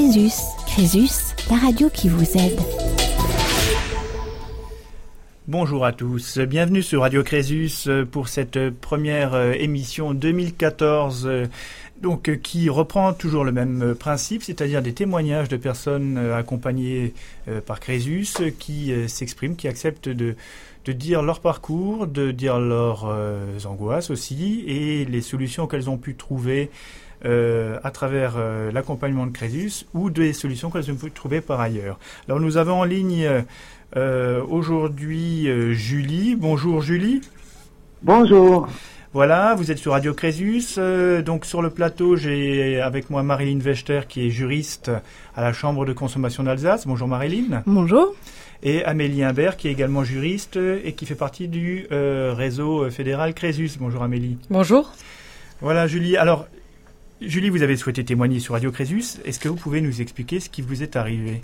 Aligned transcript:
Crésus. 0.00 0.32
Crésus, 0.66 1.34
la 1.50 1.56
radio 1.56 1.90
qui 1.90 2.08
vous 2.08 2.24
aide. 2.38 2.58
Bonjour 5.46 5.84
à 5.84 5.92
tous, 5.92 6.38
bienvenue 6.38 6.82
sur 6.82 7.02
Radio 7.02 7.22
Crésus 7.22 7.86
pour 8.10 8.28
cette 8.28 8.70
première 8.70 9.34
euh, 9.34 9.52
émission 9.52 10.14
2014 10.14 11.26
euh, 11.26 11.46
donc 12.00 12.30
euh, 12.30 12.36
qui 12.36 12.70
reprend 12.70 13.12
toujours 13.12 13.44
le 13.44 13.52
même 13.52 13.94
principe, 13.94 14.42
c'est-à-dire 14.42 14.80
des 14.80 14.94
témoignages 14.94 15.50
de 15.50 15.58
personnes 15.58 16.16
accompagnées 16.16 17.12
par 17.66 17.78
Crésus 17.78 18.54
qui 18.58 18.92
s'expriment, 19.06 19.54
qui 19.54 19.68
acceptent 19.68 20.08
de, 20.08 20.34
de 20.86 20.92
dire 20.92 21.20
leur 21.20 21.40
parcours, 21.40 22.06
de 22.06 22.30
dire 22.30 22.58
leurs 22.58 23.04
angoisses 23.66 24.08
aussi 24.08 24.64
et 24.66 25.04
les 25.04 25.20
solutions 25.20 25.66
qu'elles 25.66 25.90
ont 25.90 25.98
pu 25.98 26.14
trouver 26.14 26.70
à 27.24 27.90
travers 27.90 28.36
l'accompagnement 28.72 29.26
de 29.26 29.32
Crésus 29.32 29.86
ou 29.94 30.10
des 30.10 30.32
solutions 30.32 30.70
qu'elles 30.70 30.90
ont 30.90 30.96
pu 30.96 31.10
trouver 31.10 31.40
par 31.40 31.60
ailleurs. 31.60 31.98
Alors 32.28 32.40
nous 32.40 32.56
avons 32.56 32.80
en 32.80 32.84
ligne 32.84 33.28
euh, 33.96 34.44
aujourd'hui, 34.48 35.48
euh, 35.48 35.72
Julie. 35.72 36.36
Bonjour 36.36 36.80
Julie. 36.80 37.22
Bonjour. 38.02 38.68
Voilà, 39.12 39.56
vous 39.56 39.72
êtes 39.72 39.78
sur 39.78 39.92
Radio 39.92 40.14
Crésus. 40.14 40.76
Euh, 40.78 41.22
donc 41.22 41.44
sur 41.44 41.60
le 41.60 41.70
plateau, 41.70 42.14
j'ai 42.14 42.80
avec 42.80 43.10
moi 43.10 43.24
Marilyn 43.24 43.58
Wechter 43.58 44.02
qui 44.08 44.26
est 44.26 44.30
juriste 44.30 44.92
à 45.34 45.42
la 45.42 45.52
Chambre 45.52 45.84
de 45.84 45.92
consommation 45.92 46.44
d'Alsace. 46.44 46.86
Bonjour 46.86 47.08
Marilyn. 47.08 47.64
Bonjour. 47.66 48.14
Et 48.62 48.84
Amélie 48.84 49.24
Imbert 49.24 49.56
qui 49.56 49.66
est 49.66 49.72
également 49.72 50.04
juriste 50.04 50.56
et 50.56 50.92
qui 50.92 51.06
fait 51.06 51.14
partie 51.16 51.48
du 51.48 51.88
réseau 51.90 52.88
fédéral 52.90 53.34
Crésus. 53.34 53.70
Bonjour 53.80 54.04
Amélie. 54.04 54.38
Bonjour. 54.50 54.92
Voilà 55.60 55.88
Julie. 55.88 56.16
Alors 56.16 56.46
Julie, 57.20 57.50
vous 57.50 57.62
avez 57.62 57.76
souhaité 57.76 58.02
témoigner 58.02 58.38
sur 58.38 58.54
Radio 58.54 58.72
Crésus. 58.72 59.20
Est-ce 59.26 59.38
que 59.38 59.48
vous 59.48 59.56
pouvez 59.56 59.82
nous 59.82 60.00
expliquer 60.00 60.40
ce 60.40 60.48
qui 60.48 60.62
vous 60.62 60.82
est 60.82 60.96
arrivé? 60.96 61.42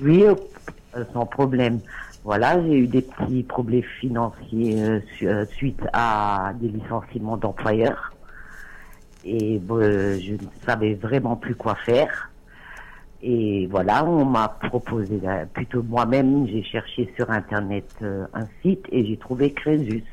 Oui, 0.00 0.22
euh, 0.24 1.04
sans 1.12 1.26
problème. 1.26 1.80
Voilà, 2.22 2.62
j'ai 2.62 2.78
eu 2.78 2.86
des 2.86 3.02
petits 3.02 3.42
problèmes 3.42 3.82
financiers 4.00 4.80
euh, 4.80 5.00
euh, 5.24 5.46
suite 5.56 5.80
à 5.92 6.52
des 6.60 6.68
licenciements 6.68 7.36
d'employeurs. 7.36 8.12
Et 9.24 9.60
je 9.68 10.32
ne 10.32 10.38
savais 10.64 10.94
vraiment 10.94 11.34
plus 11.34 11.56
quoi 11.56 11.74
faire. 11.74 12.30
Et 13.20 13.66
voilà, 13.68 14.04
on 14.04 14.24
m'a 14.24 14.48
proposé, 14.48 15.18
plutôt 15.54 15.82
moi-même, 15.82 16.46
j'ai 16.46 16.62
cherché 16.62 17.10
sur 17.16 17.30
Internet 17.30 17.86
un 18.02 18.46
site 18.62 18.84
et 18.92 19.06
j'ai 19.06 19.16
trouvé 19.16 19.50
Crésus. 19.54 20.04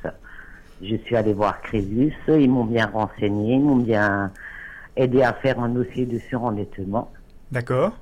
Je 0.82 0.96
suis 0.96 1.18
allée 1.18 1.34
voir 1.34 1.62
Crésus, 1.62 2.14
ils 2.30 2.50
m'ont 2.50 2.64
bien 2.64 2.86
renseigné, 2.86 3.56
ils 3.56 3.62
m'ont 3.62 3.76
bien 3.76 4.32
aidé 5.02 5.22
à 5.24 5.34
faire 5.34 5.60
un 5.60 5.70
dossier 5.70 6.06
de 6.06 6.20
surendettement. 6.30 7.12
D'accord. 7.52 7.98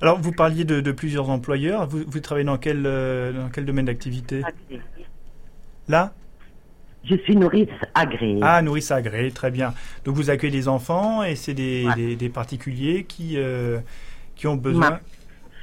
Alors, 0.00 0.20
vous 0.20 0.32
parliez 0.32 0.64
de, 0.64 0.92
plusieurs 0.92 1.30
employeurs. 1.30 1.88
Vous, 1.88 2.20
travaillez 2.20 2.46
dans 2.46 2.58
quel, 2.58 2.84
euh, 2.86 3.32
dans 3.32 3.48
quel 3.48 3.64
domaine 3.64 3.86
d'activité? 3.86 4.42
Là? 5.88 6.12
Je 7.04 7.16
suis 7.18 7.36
nourrice 7.36 7.68
agréée. 7.94 8.40
Ah, 8.42 8.62
nourrice 8.62 8.90
agréée, 8.90 9.30
très 9.30 9.50
bien. 9.50 9.74
Donc, 10.04 10.16
vous 10.16 10.30
accueillez 10.30 10.52
des 10.52 10.68
enfants 10.68 11.22
et 11.22 11.36
c'est 11.36 11.54
des, 11.54 12.16
des, 12.16 12.28
particuliers 12.28 13.04
qui, 13.04 13.34
euh, 13.36 13.78
qui 14.34 14.46
ont 14.46 14.56
besoin. 14.56 15.00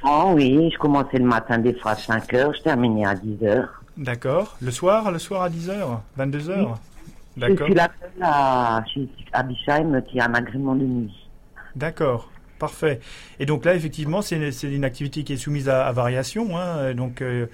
Oh, 0.04 0.32
oui, 0.34 0.70
je 0.72 0.78
commençais 0.78 1.18
le 1.18 1.24
matin 1.24 1.58
des 1.58 1.74
fois 1.74 1.92
à 1.92 1.96
5 1.96 2.34
heures, 2.34 2.54
je 2.54 2.62
terminais 2.62 3.06
à 3.06 3.14
10 3.14 3.44
heures. 3.46 3.82
D'accord. 3.96 4.56
Le 4.60 4.70
soir, 4.70 5.10
le 5.10 5.18
soir 5.18 5.42
à 5.42 5.48
10 5.48 5.70
heures 5.70 6.02
22 6.16 6.50
heures? 6.50 6.78
Je 7.36 7.64
suis 7.64 7.74
la 7.74 7.88
seule 8.00 8.22
à, 8.22 8.84
à 9.32 9.42
Bischheim 9.42 10.02
qui 10.02 10.20
a 10.20 10.26
un 10.26 10.34
agrément 10.34 10.74
de 10.74 10.84
nuit. 10.84 11.28
D'accord. 11.74 12.30
Parfait. 12.58 13.00
Et 13.40 13.46
donc 13.46 13.64
là, 13.64 13.74
effectivement, 13.74 14.22
c'est 14.22 14.36
une, 14.62 14.84
activité 14.84 15.24
qui 15.24 15.32
est 15.32 15.36
soumise 15.36 15.68
à, 15.68 15.90
variation. 15.92 16.56
Hein. 16.56 16.94
donc, 16.94 17.20
euh, 17.20 17.46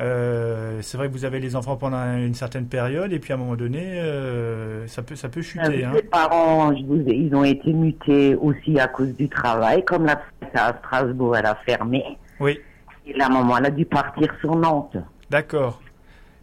euh, 0.00 0.78
c'est 0.82 0.98
vrai 0.98 1.08
que 1.08 1.12
vous 1.12 1.24
avez 1.24 1.40
les 1.40 1.56
enfants 1.56 1.76
pendant 1.76 2.16
une 2.16 2.34
certaine 2.34 2.66
période, 2.66 3.12
et 3.12 3.18
puis 3.18 3.32
à 3.32 3.36
un 3.36 3.38
moment 3.38 3.54
donné, 3.54 4.00
euh, 4.00 4.86
ça 4.86 5.02
peut 5.02 5.14
ça 5.14 5.28
peut 5.28 5.42
chuter. 5.42 5.84
Hein. 5.84 5.92
parents, 6.10 6.72
ils 6.72 7.34
ont 7.34 7.44
été 7.44 7.72
mutés 7.72 8.34
aussi 8.34 8.78
à 8.78 8.88
cause 8.88 9.14
du 9.14 9.28
travail, 9.28 9.84
comme 9.84 10.04
la 10.04 10.20
à 10.54 10.74
Strasbourg, 10.78 11.36
elle 11.36 11.46
a 11.46 11.56
fermé. 11.66 12.04
Oui. 12.38 12.58
Et 13.06 13.12
la 13.14 13.28
maman, 13.28 13.58
elle 13.58 13.66
a 13.66 13.70
dû 13.70 13.84
partir 13.84 14.28
sur 14.40 14.54
Nantes. 14.56 14.96
D'accord. 15.30 15.80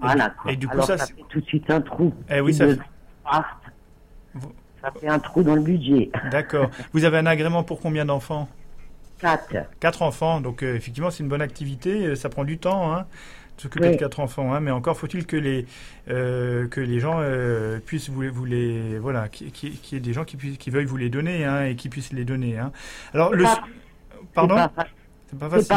Voilà. 0.01 0.34
Et, 0.47 0.56
du 0.56 0.67
coup, 0.67 0.81
ça, 0.81 0.97
fait 0.97 1.13
tout 1.29 1.39
de 1.39 1.45
suite 1.45 1.69
un 1.69 1.81
trou. 1.81 2.13
Eh 2.29 2.41
oui, 2.41 2.53
ça 2.53 2.67
fait... 2.67 2.79
Ça 4.81 4.91
fait 5.00 5.07
un 5.07 5.19
trou 5.19 5.44
dans 5.44 5.56
le 5.56 5.62
budget. 5.62 6.09
D'accord. 6.31 6.69
Vous 6.91 7.06
avez 7.06 7.19
un 7.19 7.28
agrément 7.28 7.63
pour 7.63 7.79
combien 7.79 8.06
d'enfants? 8.06 8.50
Quatre. 9.19 9.56
Quatre 9.79 10.01
enfants. 10.01 10.41
Donc 10.41 10.63
euh, 10.63 10.75
effectivement, 10.75 11.11
c'est 11.11 11.22
une 11.22 11.29
bonne 11.29 11.41
activité. 11.41 12.07
Euh, 12.07 12.16
ça 12.16 12.29
prend 12.29 12.44
du 12.44 12.57
temps. 12.57 12.94
Hein, 12.94 13.06
de 13.57 13.61
s'occuper 13.63 13.91
de 13.91 13.95
quatre 13.97 14.22
enfants, 14.22 14.53
hein, 14.53 14.59
mais 14.59 14.72
encore 14.72 14.97
faut-il 14.97 15.28
que 15.28 15.35
les 15.35 15.67
euh, 16.09 16.67
que 16.67 16.79
les 16.79 17.00
gens 17.00 17.22
puissent 17.85 18.09
vous, 18.09 18.23
vous, 18.31 18.45
les 18.45 18.97
voilà, 18.97 19.28
qu'il 19.28 19.50
y 19.69 19.95
ait 19.95 20.00
des 20.00 20.13
gens 20.13 20.23
qui 20.23 20.38
puissent 20.38 20.57
qui 20.57 20.72
veuillent 20.72 20.85
vous 20.85 20.97
les 20.97 21.09
donner 21.09 21.45
hein, 21.45 21.66
et 21.66 21.75
qui 21.75 21.90
puissent 21.90 22.13
les 22.13 22.23
donner. 22.25 22.57
Hein. 22.57 22.72
Alors 23.13 23.35
le 23.35 23.44
pardon, 24.34 24.67
c'est 25.28 25.38
pas 25.38 25.50
facile 25.50 25.75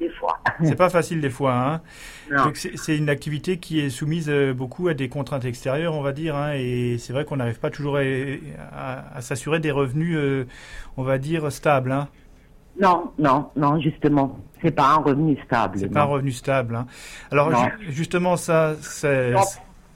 des 0.00 0.10
fois. 0.10 0.40
C'est 0.64 0.74
pas 0.74 0.90
facile 0.90 1.20
des 1.20 1.30
fois. 1.30 1.54
Hein. 1.54 2.52
c'est 2.54 2.96
une 2.96 3.08
activité 3.08 3.58
qui 3.58 3.80
est 3.80 3.90
soumise 3.90 4.28
euh, 4.28 4.52
beaucoup 4.52 4.88
à 4.88 4.94
des 4.94 5.08
contraintes 5.08 5.44
extérieures, 5.44 5.94
on 5.94 6.02
va 6.02 6.12
dire, 6.12 6.36
hein, 6.36 6.52
et 6.54 6.96
c'est 6.98 7.12
vrai 7.12 7.24
qu'on 7.24 7.36
n'arrive 7.36 7.58
pas 7.58 7.70
toujours 7.70 7.98
à, 7.98 9.20
s'assurer 9.20 9.60
des 9.60 9.70
revenus, 9.70 10.16
euh, 10.16 10.46
on 10.96 11.02
va 11.02 11.18
dire, 11.18 11.50
stables. 11.52 11.92
Hein. 11.92 12.08
Non, 12.80 13.12
non, 13.18 13.50
non, 13.56 13.80
justement, 13.80 14.38
c'est 14.62 14.70
pas 14.70 14.94
un 14.94 14.96
revenu 14.96 15.36
stable. 15.44 15.78
C'est 15.78 15.92
pas 15.92 16.02
un 16.02 16.04
revenu 16.04 16.32
stable. 16.32 16.84
Alors 17.30 17.50
justement, 17.88 18.36
ça, 18.36 18.74
c'est. 18.80 19.34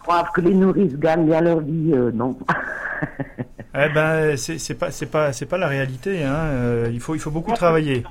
Croire 0.01 0.33
que 0.33 0.43
les 0.43 0.53
nourrices 0.53 0.99
gagnent 0.99 1.25
bien 1.25 1.41
leur 1.41 1.61
vie, 1.61 1.93
euh, 1.95 2.11
non. 2.13 2.37
eh 3.75 3.89
ben, 3.95 4.37
c'est 4.37 4.75
pas, 4.75 4.91
c'est 4.91 5.07
pas, 5.07 5.33
c'est 5.33 5.47
pas 5.47 5.57
la 5.57 5.67
réalité. 5.67 6.23
Hein. 6.25 6.89
il 6.93 7.01
faut, 7.01 7.15
il 7.15 7.21
faut 7.21 7.31
beaucoup 7.31 7.55
travailler. 7.55 8.05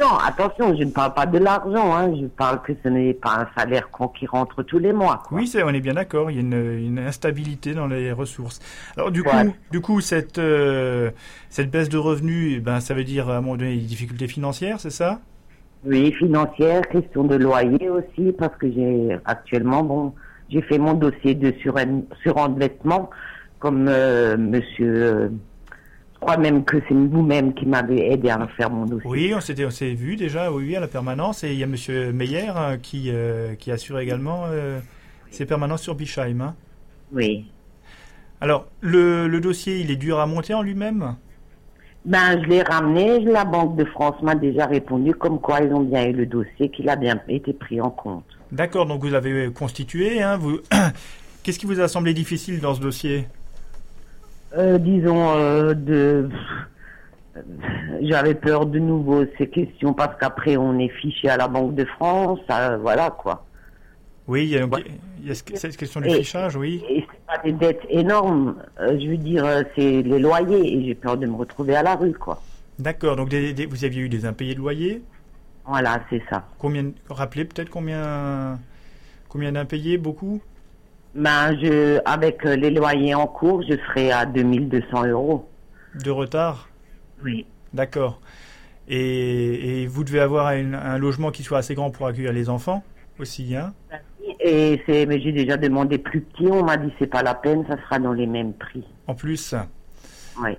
Non, 0.00 0.16
attention, 0.26 0.74
je 0.74 0.84
ne 0.84 0.90
parle 0.90 1.12
pas 1.12 1.26
de 1.26 1.38
l'argent, 1.38 1.94
hein. 1.94 2.14
je 2.18 2.26
parle 2.26 2.62
que 2.62 2.72
ce 2.82 2.88
n'est 2.88 3.12
pas 3.12 3.40
un 3.40 3.60
salaire 3.60 3.88
qui 4.18 4.26
rentre 4.26 4.62
tous 4.62 4.78
les 4.78 4.92
mois. 4.92 5.22
Oui, 5.30 5.52
on 5.62 5.68
est 5.68 5.80
bien 5.80 5.94
d'accord, 5.94 6.30
il 6.30 6.36
y 6.36 6.38
a 6.38 6.40
une, 6.40 6.98
instabilité 6.98 7.74
dans 7.74 7.86
les 7.86 8.10
ressources. 8.10 8.60
Alors 8.96 9.10
du 9.10 9.22
coup, 9.22 9.36
du 9.70 9.80
coup 9.80 10.00
cette, 10.00 10.38
euh, 10.38 11.10
cette 11.50 11.70
baisse 11.70 11.88
de 11.88 11.98
revenus, 11.98 12.54
eh 12.56 12.60
ben, 12.60 12.80
ça 12.80 12.94
veut 12.94 13.04
dire 13.04 13.28
à 13.28 13.36
un 13.36 13.40
moment 13.42 13.56
donné 13.56 13.76
des 13.76 13.82
difficultés 13.82 14.28
financières, 14.28 14.80
c'est 14.80 14.90
ça? 14.90 15.20
Oui, 15.84 16.12
financières, 16.12 16.82
question 16.88 17.24
de 17.24 17.36
loyer 17.36 17.88
aussi, 17.90 18.32
parce 18.32 18.56
que 18.56 18.70
j'ai 18.70 19.18
actuellement, 19.24 19.82
bon, 19.82 20.14
j'ai 20.48 20.62
fait 20.62 20.78
mon 20.78 20.94
dossier 20.94 21.34
de 21.34 21.52
surendettement, 22.22 23.10
comme 23.58 23.88
euh, 23.88 24.36
monsieur... 24.36 25.30
Euh, 26.22 26.26
crois 26.26 26.36
même 26.36 26.64
que 26.64 26.78
c'est 26.88 26.94
vous-même 26.94 27.52
qui 27.54 27.66
m'avez 27.66 28.12
aidé 28.12 28.30
à 28.30 28.46
faire 28.56 28.70
mon 28.70 28.86
dossier. 28.86 29.10
Oui, 29.10 29.32
on 29.34 29.40
s'était, 29.40 29.64
on 29.64 29.70
s'est 29.70 29.94
vu 29.94 30.16
déjà, 30.16 30.52
oui, 30.52 30.76
à 30.76 30.80
la 30.80 30.88
permanence. 30.88 31.44
Et 31.44 31.52
il 31.52 31.58
y 31.58 31.64
a 31.64 31.66
Monsieur 31.66 32.12
Meyer 32.12 32.48
hein, 32.48 32.78
qui, 32.80 33.10
euh, 33.10 33.54
qui 33.54 33.70
assure 33.70 33.98
également 33.98 34.44
euh, 34.46 34.78
ses 35.30 35.46
permanences 35.46 35.82
sur 35.82 35.94
Bischheim. 35.94 36.40
Hein. 36.40 36.54
Oui. 37.12 37.46
Alors, 38.40 38.66
le, 38.80 39.28
le, 39.28 39.40
dossier, 39.40 39.78
il 39.78 39.90
est 39.90 39.96
dur 39.96 40.18
à 40.20 40.26
monter 40.26 40.54
en 40.54 40.62
lui-même? 40.62 41.16
Ben, 42.04 42.42
je 42.42 42.48
l'ai 42.48 42.62
ramené. 42.62 43.20
La 43.20 43.44
Banque 43.44 43.76
de 43.76 43.84
France 43.84 44.20
m'a 44.22 44.34
déjà 44.34 44.66
répondu 44.66 45.14
comme 45.14 45.40
quoi 45.40 45.60
ils 45.60 45.72
ont 45.72 45.82
bien 45.82 46.08
eu 46.08 46.12
le 46.12 46.26
dossier, 46.26 46.68
qu'il 46.70 46.88
a 46.88 46.96
bien 46.96 47.20
été 47.28 47.52
pris 47.52 47.80
en 47.80 47.90
compte. 47.90 48.24
D'accord, 48.50 48.86
donc 48.86 49.02
vous 49.02 49.10
l'avez 49.10 49.50
constitué. 49.52 50.22
Hein, 50.22 50.36
vous... 50.36 50.58
Qu'est-ce 51.42 51.58
qui 51.58 51.66
vous 51.66 51.80
a 51.80 51.88
semblé 51.88 52.14
difficile 52.14 52.60
dans 52.60 52.74
ce 52.74 52.80
dossier? 52.80 53.26
Euh, 54.56 54.78
disons, 54.78 55.36
euh, 55.36 55.74
de... 55.74 56.28
J'avais 58.02 58.34
peur 58.34 58.66
de 58.66 58.78
nouveau 58.78 59.24
ces 59.38 59.48
questions 59.48 59.94
parce 59.94 60.18
qu'après 60.18 60.56
on 60.58 60.78
est 60.78 60.90
fiché 60.90 61.30
à 61.30 61.38
la 61.38 61.48
Banque 61.48 61.74
de 61.74 61.84
France, 61.86 62.40
voilà 62.80 63.10
quoi. 63.10 63.46
Oui, 64.28 64.44
il 64.44 65.26
y 65.26 65.30
a, 65.30 65.34
cette 65.34 65.76
question 65.76 66.00
du 66.00 66.10
fichage, 66.10 66.56
oui. 66.56 66.82
Et 66.88 67.06
c'est 67.10 67.26
pas 67.26 67.38
des 67.42 67.52
dettes 67.52 67.82
énormes, 67.88 68.56
euh, 68.80 68.98
je 69.00 69.08
veux 69.08 69.16
dire, 69.16 69.44
c'est 69.74 70.02
les 70.02 70.18
loyers 70.18 70.76
et 70.76 70.84
j'ai 70.84 70.94
peur 70.94 71.16
de 71.16 71.26
me 71.26 71.34
retrouver 71.34 71.74
à 71.74 71.82
la 71.82 71.94
rue 71.94 72.12
quoi. 72.12 72.42
D'accord, 72.78 73.16
donc 73.16 73.28
vous 73.32 73.84
aviez 73.84 74.02
eu 74.02 74.08
des 74.08 74.26
impayés 74.26 74.54
de 74.54 74.60
loyer 74.60 75.02
Voilà, 75.66 76.02
c'est 76.10 76.22
ça. 76.28 76.46
Combien, 76.58 76.92
rappelez 77.08 77.46
peut-être 77.46 77.70
combien, 77.70 78.58
combien 79.28 79.52
d'impayés, 79.52 79.96
beaucoup? 79.96 80.42
Ben, 81.14 81.56
je, 81.60 82.00
avec 82.04 82.44
euh, 82.46 82.56
les 82.56 82.70
loyers 82.70 83.14
en 83.14 83.26
cours, 83.26 83.62
je 83.62 83.76
serai 83.88 84.10
à 84.10 84.26
2200 84.26 85.06
euros. 85.06 85.48
De 86.02 86.10
retard? 86.10 86.68
Oui. 87.22 87.46
D'accord. 87.72 88.20
Et, 88.88 89.82
et, 89.82 89.86
vous 89.86 90.04
devez 90.04 90.20
avoir 90.20 90.48
un 90.48 90.98
logement 90.98 91.30
qui 91.30 91.42
soit 91.42 91.58
assez 91.58 91.74
grand 91.74 91.90
pour 91.90 92.06
accueillir 92.06 92.32
les 92.32 92.48
enfants 92.48 92.82
aussi, 93.18 93.54
hein? 93.54 93.72
Et 94.40 94.82
c'est, 94.86 95.06
mais 95.06 95.20
j'ai 95.20 95.32
déjà 95.32 95.56
demandé 95.56 95.98
plus 95.98 96.20
petit. 96.20 96.46
On 96.46 96.64
m'a 96.64 96.76
dit 96.76 96.92
c'est 96.98 97.06
pas 97.06 97.22
la 97.22 97.34
peine, 97.34 97.64
ça 97.68 97.76
sera 97.76 97.98
dans 97.98 98.12
les 98.12 98.26
mêmes 98.26 98.52
prix. 98.52 98.84
En 99.06 99.14
plus? 99.14 99.54
Oui. 100.40 100.58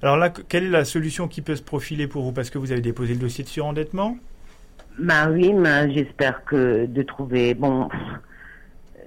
Alors 0.00 0.16
là, 0.16 0.30
quelle 0.30 0.64
est 0.64 0.70
la 0.70 0.84
solution 0.84 1.26
qui 1.26 1.42
peut 1.42 1.56
se 1.56 1.62
profiler 1.62 2.06
pour 2.06 2.22
vous? 2.22 2.32
Parce 2.32 2.50
que 2.50 2.58
vous 2.58 2.70
avez 2.70 2.80
déposé 2.80 3.14
le 3.14 3.20
dossier 3.20 3.42
de 3.42 3.48
surendettement? 3.48 4.16
Ben 4.98 5.32
oui, 5.32 5.52
mais 5.52 5.92
j'espère 5.92 6.44
que 6.44 6.86
de 6.86 7.02
trouver. 7.02 7.54
Bon, 7.54 7.88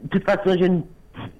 de 0.04 0.08
toute 0.10 0.24
façon, 0.26 0.56
je 0.60 0.66
ne- 0.66 0.82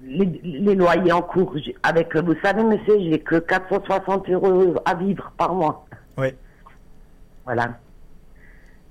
les, 0.02 0.40
les 0.42 0.74
loyers 0.74 1.12
en 1.12 1.22
cours, 1.22 1.54
avec, 1.82 2.14
vous 2.16 2.34
savez, 2.42 2.62
monsieur, 2.64 2.98
j'ai 3.00 3.20
que 3.20 3.36
460 3.38 4.28
euros 4.30 4.74
à 4.84 4.94
vivre 4.94 5.32
par 5.36 5.54
mois. 5.54 5.86
Oui. 6.16 6.28
Voilà. 7.44 7.78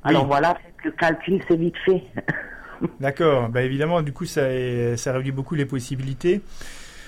Alors 0.03 0.23
Oui. 0.23 0.27
voilà, 0.29 0.57
le 0.83 0.91
calcul, 0.91 1.41
c'est 1.47 1.57
vite 1.57 1.75
fait. 1.85 2.03
D'accord. 2.99 3.49
Bah 3.49 3.63
évidemment, 3.63 4.01
du 4.01 4.13
coup, 4.13 4.25
ça, 4.25 4.41
ça 4.97 5.11
réduit 5.13 5.31
beaucoup 5.31 5.55
les 5.55 5.65
possibilités. 5.65 6.41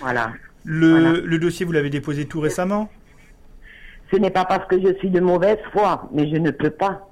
voilà. 0.02 0.32
Le, 0.66 0.90
Voilà. 0.92 1.20
le 1.24 1.40
dossier, 1.40 1.66
vous 1.66 1.72
l'avez 1.72 1.90
déposé 1.90 2.26
tout 2.26 2.40
récemment? 2.42 2.90
Ce 4.12 4.18
n'est 4.18 4.32
pas 4.32 4.44
parce 4.46 4.68
que 4.68 4.82
je 4.82 4.94
suis 4.98 5.10
de 5.10 5.20
mauvaise 5.20 5.60
foi, 5.72 6.10
mais 6.12 6.28
je 6.30 6.36
ne 6.38 6.52
peux 6.52 6.72
pas. 6.72 7.09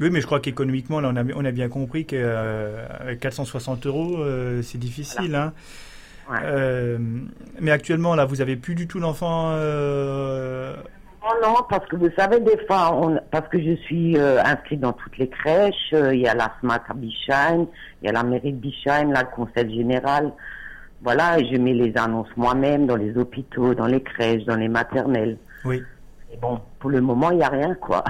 Oui, 0.00 0.10
mais 0.10 0.20
je 0.20 0.26
crois 0.26 0.40
qu'économiquement, 0.40 1.00
là, 1.00 1.10
on 1.12 1.16
a, 1.16 1.24
on 1.36 1.44
a 1.44 1.50
bien 1.52 1.68
compris 1.68 2.04
qu'avec 2.04 3.20
460 3.20 3.86
euros, 3.86 4.16
euh, 4.18 4.60
c'est 4.62 4.78
difficile. 4.78 5.34
Hein. 5.34 5.52
Ouais. 6.30 6.38
Euh, 6.42 6.98
mais 7.60 7.70
actuellement, 7.70 8.14
là, 8.14 8.24
vous 8.24 8.40
avez 8.40 8.56
plus 8.56 8.74
du 8.74 8.86
tout 8.88 8.98
d'enfants. 8.98 9.50
euh, 9.52 10.74
Non, 11.22 11.48
non, 11.48 11.56
parce 11.68 11.86
que 11.86 11.96
vous 11.96 12.10
savez, 12.16 12.40
des 12.40 12.58
fois, 12.66 12.92
on, 12.94 13.20
parce 13.30 13.48
que 13.48 13.60
je 13.62 13.76
suis 13.82 14.16
euh, 14.18 14.42
inscrite 14.42 14.80
dans 14.80 14.94
toutes 14.94 15.16
les 15.18 15.28
crèches, 15.28 15.92
euh, 15.92 16.14
il 16.14 16.22
y 16.22 16.26
a 16.28 16.34
la 16.34 16.52
SMAC 16.60 16.82
à 16.88 16.94
Bichheim, 16.94 17.66
il 18.02 18.06
y 18.06 18.08
a 18.08 18.12
la 18.12 18.22
mairie 18.24 18.52
de 18.52 18.58
Bichheim, 18.58 19.12
là, 19.12 19.22
le 19.22 19.34
conseil 19.34 19.72
général. 19.74 20.32
Voilà, 21.02 21.38
et 21.38 21.46
je 21.52 21.58
mets 21.58 21.74
les 21.74 21.96
annonces 21.98 22.34
moi-même 22.36 22.86
dans 22.86 22.96
les 22.96 23.16
hôpitaux, 23.16 23.74
dans 23.74 23.86
les 23.86 24.02
crèches, 24.02 24.44
dans 24.46 24.56
les 24.56 24.68
maternelles. 24.68 25.36
Oui. 25.66 25.82
Et 26.32 26.36
bon, 26.38 26.58
pour 26.78 26.88
le 26.90 27.00
moment, 27.02 27.30
il 27.30 27.36
n'y 27.36 27.44
a 27.44 27.48
rien, 27.50 27.74
quoi. 27.74 28.02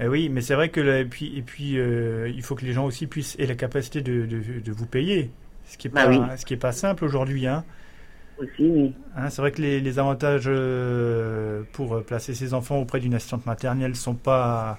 Eh 0.00 0.08
oui, 0.08 0.28
mais 0.28 0.42
c'est 0.42 0.54
vrai 0.54 0.68
que 0.70 0.80
là, 0.80 1.00
et 1.00 1.06
puis, 1.06 1.36
et 1.38 1.42
puis 1.42 1.78
euh, 1.78 2.28
il 2.34 2.42
faut 2.42 2.54
que 2.54 2.64
les 2.64 2.72
gens 2.72 2.84
aussi 2.84 3.06
puissent 3.06 3.36
aient 3.38 3.46
la 3.46 3.54
capacité 3.54 4.02
de, 4.02 4.26
de, 4.26 4.60
de 4.60 4.72
vous 4.72 4.86
payer, 4.86 5.30
ce 5.64 5.78
qui 5.78 5.88
est 5.88 5.90
Bah 5.92 6.06
pas, 6.06 6.08
oui. 6.08 6.20
ce 6.36 6.44
qui 6.44 6.54
est 6.54 6.58
pas 6.58 6.72
simple 6.72 7.04
aujourd'hui. 7.04 7.46
Hein. 7.46 7.64
Aussi, 8.38 8.70
oui. 8.70 8.94
Hein, 9.14 9.30
c'est 9.30 9.40
vrai 9.40 9.50
que 9.52 9.62
les, 9.62 9.80
les 9.80 9.98
avantages 9.98 10.44
euh, 10.46 11.62
pour 11.72 12.04
placer 12.04 12.34
ses 12.34 12.52
enfants 12.54 12.76
auprès 12.78 13.00
d'une 13.00 13.14
assistante 13.14 13.46
maternelle 13.46 13.96
sont 13.96 14.14
pas 14.14 14.78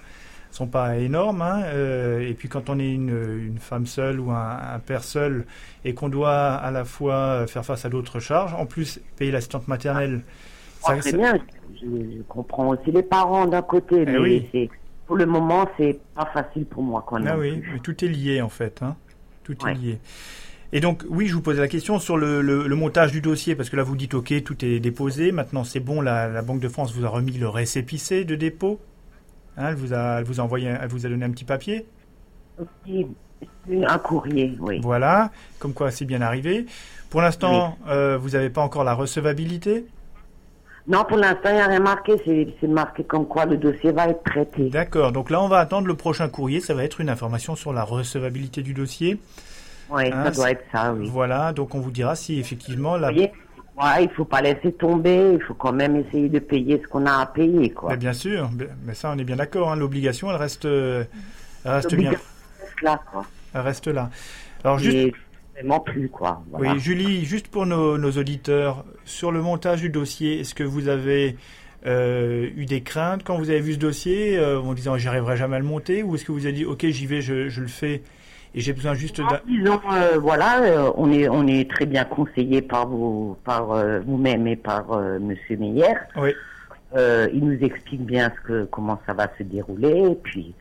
sont 0.52 0.68
pas 0.68 0.98
énormes. 0.98 1.42
hein. 1.42 1.64
Euh, 1.66 2.22
et 2.28 2.34
puis 2.34 2.50
quand 2.50 2.70
on 2.70 2.80
est 2.80 2.92
une, 2.94 3.10
une 3.10 3.58
femme 3.60 3.86
seule 3.86 4.20
ou 4.20 4.32
un, 4.32 4.60
un 4.76 4.80
père 4.80 5.04
seul 5.04 5.46
et 5.84 5.94
qu'on 5.94 6.10
doit 6.10 6.54
à 6.56 6.72
la 6.72 6.86
fois 6.86 7.48
faire 7.48 7.66
face 7.66 7.86
à 7.86 7.90
d'autres 7.90 8.20
charges, 8.20 8.54
en 8.54 8.66
plus 8.66 9.00
payer 9.18 9.32
l'assistante 9.32 9.68
maternelle, 9.68 10.24
Ah, 10.84 10.94
ça- 11.02 11.02
très 11.02 11.12
bien, 11.14 11.34
je, 11.82 11.86
je 12.18 12.22
comprends 12.24 12.70
aussi 12.70 12.92
les 12.92 13.04
parents 13.04 13.46
d'un 13.48 13.62
côté, 13.62 14.06
Eh 14.08 14.18
mais 14.18 14.18
oui. 14.18 14.50
c'est, 14.52 14.70
pour 15.08 15.16
le 15.16 15.26
moment, 15.26 15.68
c'est 15.78 16.00
pas 16.14 16.26
facile 16.34 16.66
pour 16.66 16.84
moi, 16.84 17.04
quand. 17.08 17.26
Ah 17.26 17.38
oui, 17.38 17.62
mais 17.74 17.80
tout 17.80 18.04
est 18.04 18.08
lié 18.08 18.42
en 18.42 18.50
fait. 18.50 18.82
Hein. 18.84 18.96
Tout 19.44 19.56
est 19.68 19.74
lié. 19.74 20.00
Et 20.74 20.82
donc, 20.82 21.06
oui, 21.10 21.28
je 21.28 21.34
vous 21.34 21.42
posais 21.42 21.62
la 21.62 21.70
question 21.70 21.98
sur 21.98 22.18
le, 22.18 22.42
le- 22.42 22.68
le 22.68 22.76
montage 22.76 23.14
du 23.14 23.22
dossier, 23.22 23.56
parce 23.56 23.70
que 23.70 23.78
là, 23.78 23.84
vous 23.84 23.96
dites, 23.96 24.14
OK, 24.14 24.34
tout 24.44 24.66
est 24.66 24.80
déposé. 24.82 25.32
Maintenant, 25.32 25.64
c'est 25.64 25.80
bon, 25.80 26.02
la, 26.02 26.28
la 26.28 26.42
Banque 26.42 26.60
de 26.60 26.68
France 26.68 26.94
vous 26.94 27.06
a 27.06 27.10
remis 27.10 27.32
le 27.32 27.48
récépissé 27.48 28.26
de 28.26 28.36
dépôt. 28.36 28.80
Hein, 29.56 29.70
elle, 29.70 29.76
vous 29.76 29.94
a, 29.94 30.20
elle 30.20 30.26
vous 30.26 30.42
a 30.42 30.44
envoyé, 30.44 30.68
elle 30.68 30.90
vous 30.90 31.06
a 31.06 31.10
donné 31.10 31.24
un 31.24 31.32
petit 31.32 31.46
papier. 31.46 31.86
Aussi, 32.60 33.08
Un 33.86 33.98
courrier, 34.00 34.58
oui. 34.60 34.80
Voilà, 34.84 35.32
comme 35.60 35.74
quoi 35.74 35.90
c'est 35.90 36.04
bien 36.06 36.22
arrivé. 36.22 36.66
Pour 37.10 37.22
l'instant, 37.22 37.78
euh, 37.88 38.18
vous 38.18 38.32
n'avez 38.32 38.50
pas 38.50 38.62
encore 38.62 38.84
la 38.84 38.94
recevabilité. 38.94 39.86
Non, 40.88 41.04
pour 41.04 41.18
l'instant, 41.18 41.50
il 41.50 41.56
n'y 41.56 41.60
a 41.62 41.68
rien 41.68 41.80
marqué. 41.82 42.14
C'est, 42.62 42.68
marqué 42.68 43.04
comme 43.04 43.28
quoi 43.28 43.46
le 43.46 43.58
dossier 43.58 43.92
va 43.92 44.08
être 44.08 44.24
traité. 44.24 44.70
D'accord, 44.70 45.12
donc 45.12 45.30
là, 45.30 45.42
on 45.42 45.48
va 45.50 45.60
attendre 45.60 45.88
le 45.88 45.96
prochain 45.96 46.30
courrier. 46.30 46.62
Ça 46.62 46.74
va 46.74 46.84
être 46.84 47.02
une 47.02 47.10
information 47.10 47.56
sur 47.56 47.74
la 47.74 47.84
recevabilité 47.84 48.62
du 48.62 48.74
dossier. 48.74 49.20
Oui, 49.90 50.04
Hein, 50.12 50.26
ça 50.26 50.32
doit 50.32 50.46
c'est- 50.46 50.52
être 50.54 50.64
ça, 50.72 50.94
oui. 50.94 51.10
Voilà, 51.12 51.52
donc 51.54 51.76
on 51.76 51.80
vous 51.80 51.92
dira 51.92 52.16
si 52.16 52.40
effectivement 52.40 52.96
la, 52.98 53.10
Vous 53.10 53.16
voyez 53.16 53.32
Ouais, 53.78 54.06
il 54.06 54.10
faut 54.10 54.26
pas 54.26 54.42
laisser 54.42 54.72
tomber. 54.72 55.34
Il 55.34 55.42
faut 55.42 55.54
quand 55.54 55.72
même 55.72 55.96
essayer 55.98 56.30
de 56.30 56.40
payer 56.40 56.82
ce 56.82 56.88
qu'on 56.88 57.06
a 57.06 57.20
à 57.22 57.26
payer, 57.28 57.70
quoi. 57.70 57.92
Mais 57.92 57.98
bien 57.98 58.14
sûr, 58.14 58.50
mais 58.86 58.94
ça 58.96 59.12
on 59.16 59.20
est 59.20 59.24
bien 59.24 59.36
d'accord. 59.36 59.72
hein, 59.72 59.76
L'obligation, 59.76 60.32
elle 60.32 60.38
reste, 60.38 60.66
euh, 60.66 61.04
elle 61.64 61.72
reste 61.74 61.94
bien, 61.94 62.10
reste 62.10 62.82
là, 62.82 63.00
quoi. 63.12 63.24
elle 63.54 63.62
reste 63.62 63.88
là. 63.88 64.10
Alors 64.64 64.80
juste, 64.80 64.96
Et 64.98 65.14
vraiment 65.58 65.80
plus, 65.80 66.10
quoi. 66.10 66.44
Voilà. 66.52 66.74
oui, 66.74 66.80
Julie, 66.80 67.26
juste 67.26 67.48
pour 67.48 67.66
nos, 67.66 67.98
nos 67.98 68.12
auditeurs, 68.12 68.86
sur 69.06 69.32
le 69.32 69.42
montage 69.42 69.82
du 69.82 69.90
dossier, 69.90 70.40
est-ce 70.40 70.56
que 70.56 70.64
vous 70.64 70.88
avez 70.88 71.36
euh, 71.86 72.50
eu 72.56 72.66
des 72.66 72.82
craintes 72.82 73.24
quand 73.24 73.38
vous 73.38 73.50
avez 73.50 73.60
vu 73.60 73.74
ce 73.74 73.80
dossier, 73.80 74.38
euh, 74.38 74.60
en 74.60 74.74
disant 74.74 74.98
j'y 74.98 75.08
arriverai 75.08 75.38
jamais 75.38 75.58
à 75.58 75.60
le 75.60 75.66
monter, 75.66 76.04
ou 76.04 76.16
est-ce 76.16 76.26
que 76.26 76.32
vous 76.32 76.46
avez 76.46 76.54
dit 76.54 76.66
ok 76.66 76.86
j'y 76.88 77.06
vais, 77.06 77.22
je, 77.22 77.50
je 77.50 77.62
le 77.62 77.68
fais 77.68 78.02
et 78.56 78.62
j'ai 78.62 78.74
besoin 78.74 78.94
juste 78.94 79.20
Non, 79.20 79.28
d'un... 79.28 79.40
disons, 79.48 79.80
euh, 79.94 80.18
voilà, 80.18 80.92
on 80.96 81.12
est 81.12 81.30
on 81.30 81.46
est 81.48 81.70
très 81.70 81.86
bien 81.86 82.04
conseillé 82.04 82.62
par 82.62 82.88
vous, 82.88 83.38
par 83.44 83.68
vous-même 84.06 84.48
et 84.48 84.56
par 84.56 85.00
Monsieur 85.20 85.58
Meyer. 85.58 85.94
Oui, 86.16 86.32
il 86.96 87.46
nous 87.46 87.64
explique 87.64 88.02
bien 88.02 88.32
ce 88.36 88.48
que 88.48 88.64
comment 88.66 89.00
ça 89.06 89.14
va 89.14 89.30
se 89.38 89.44
dérouler. 89.44 90.12
Et 90.12 90.16
puis 90.16 90.56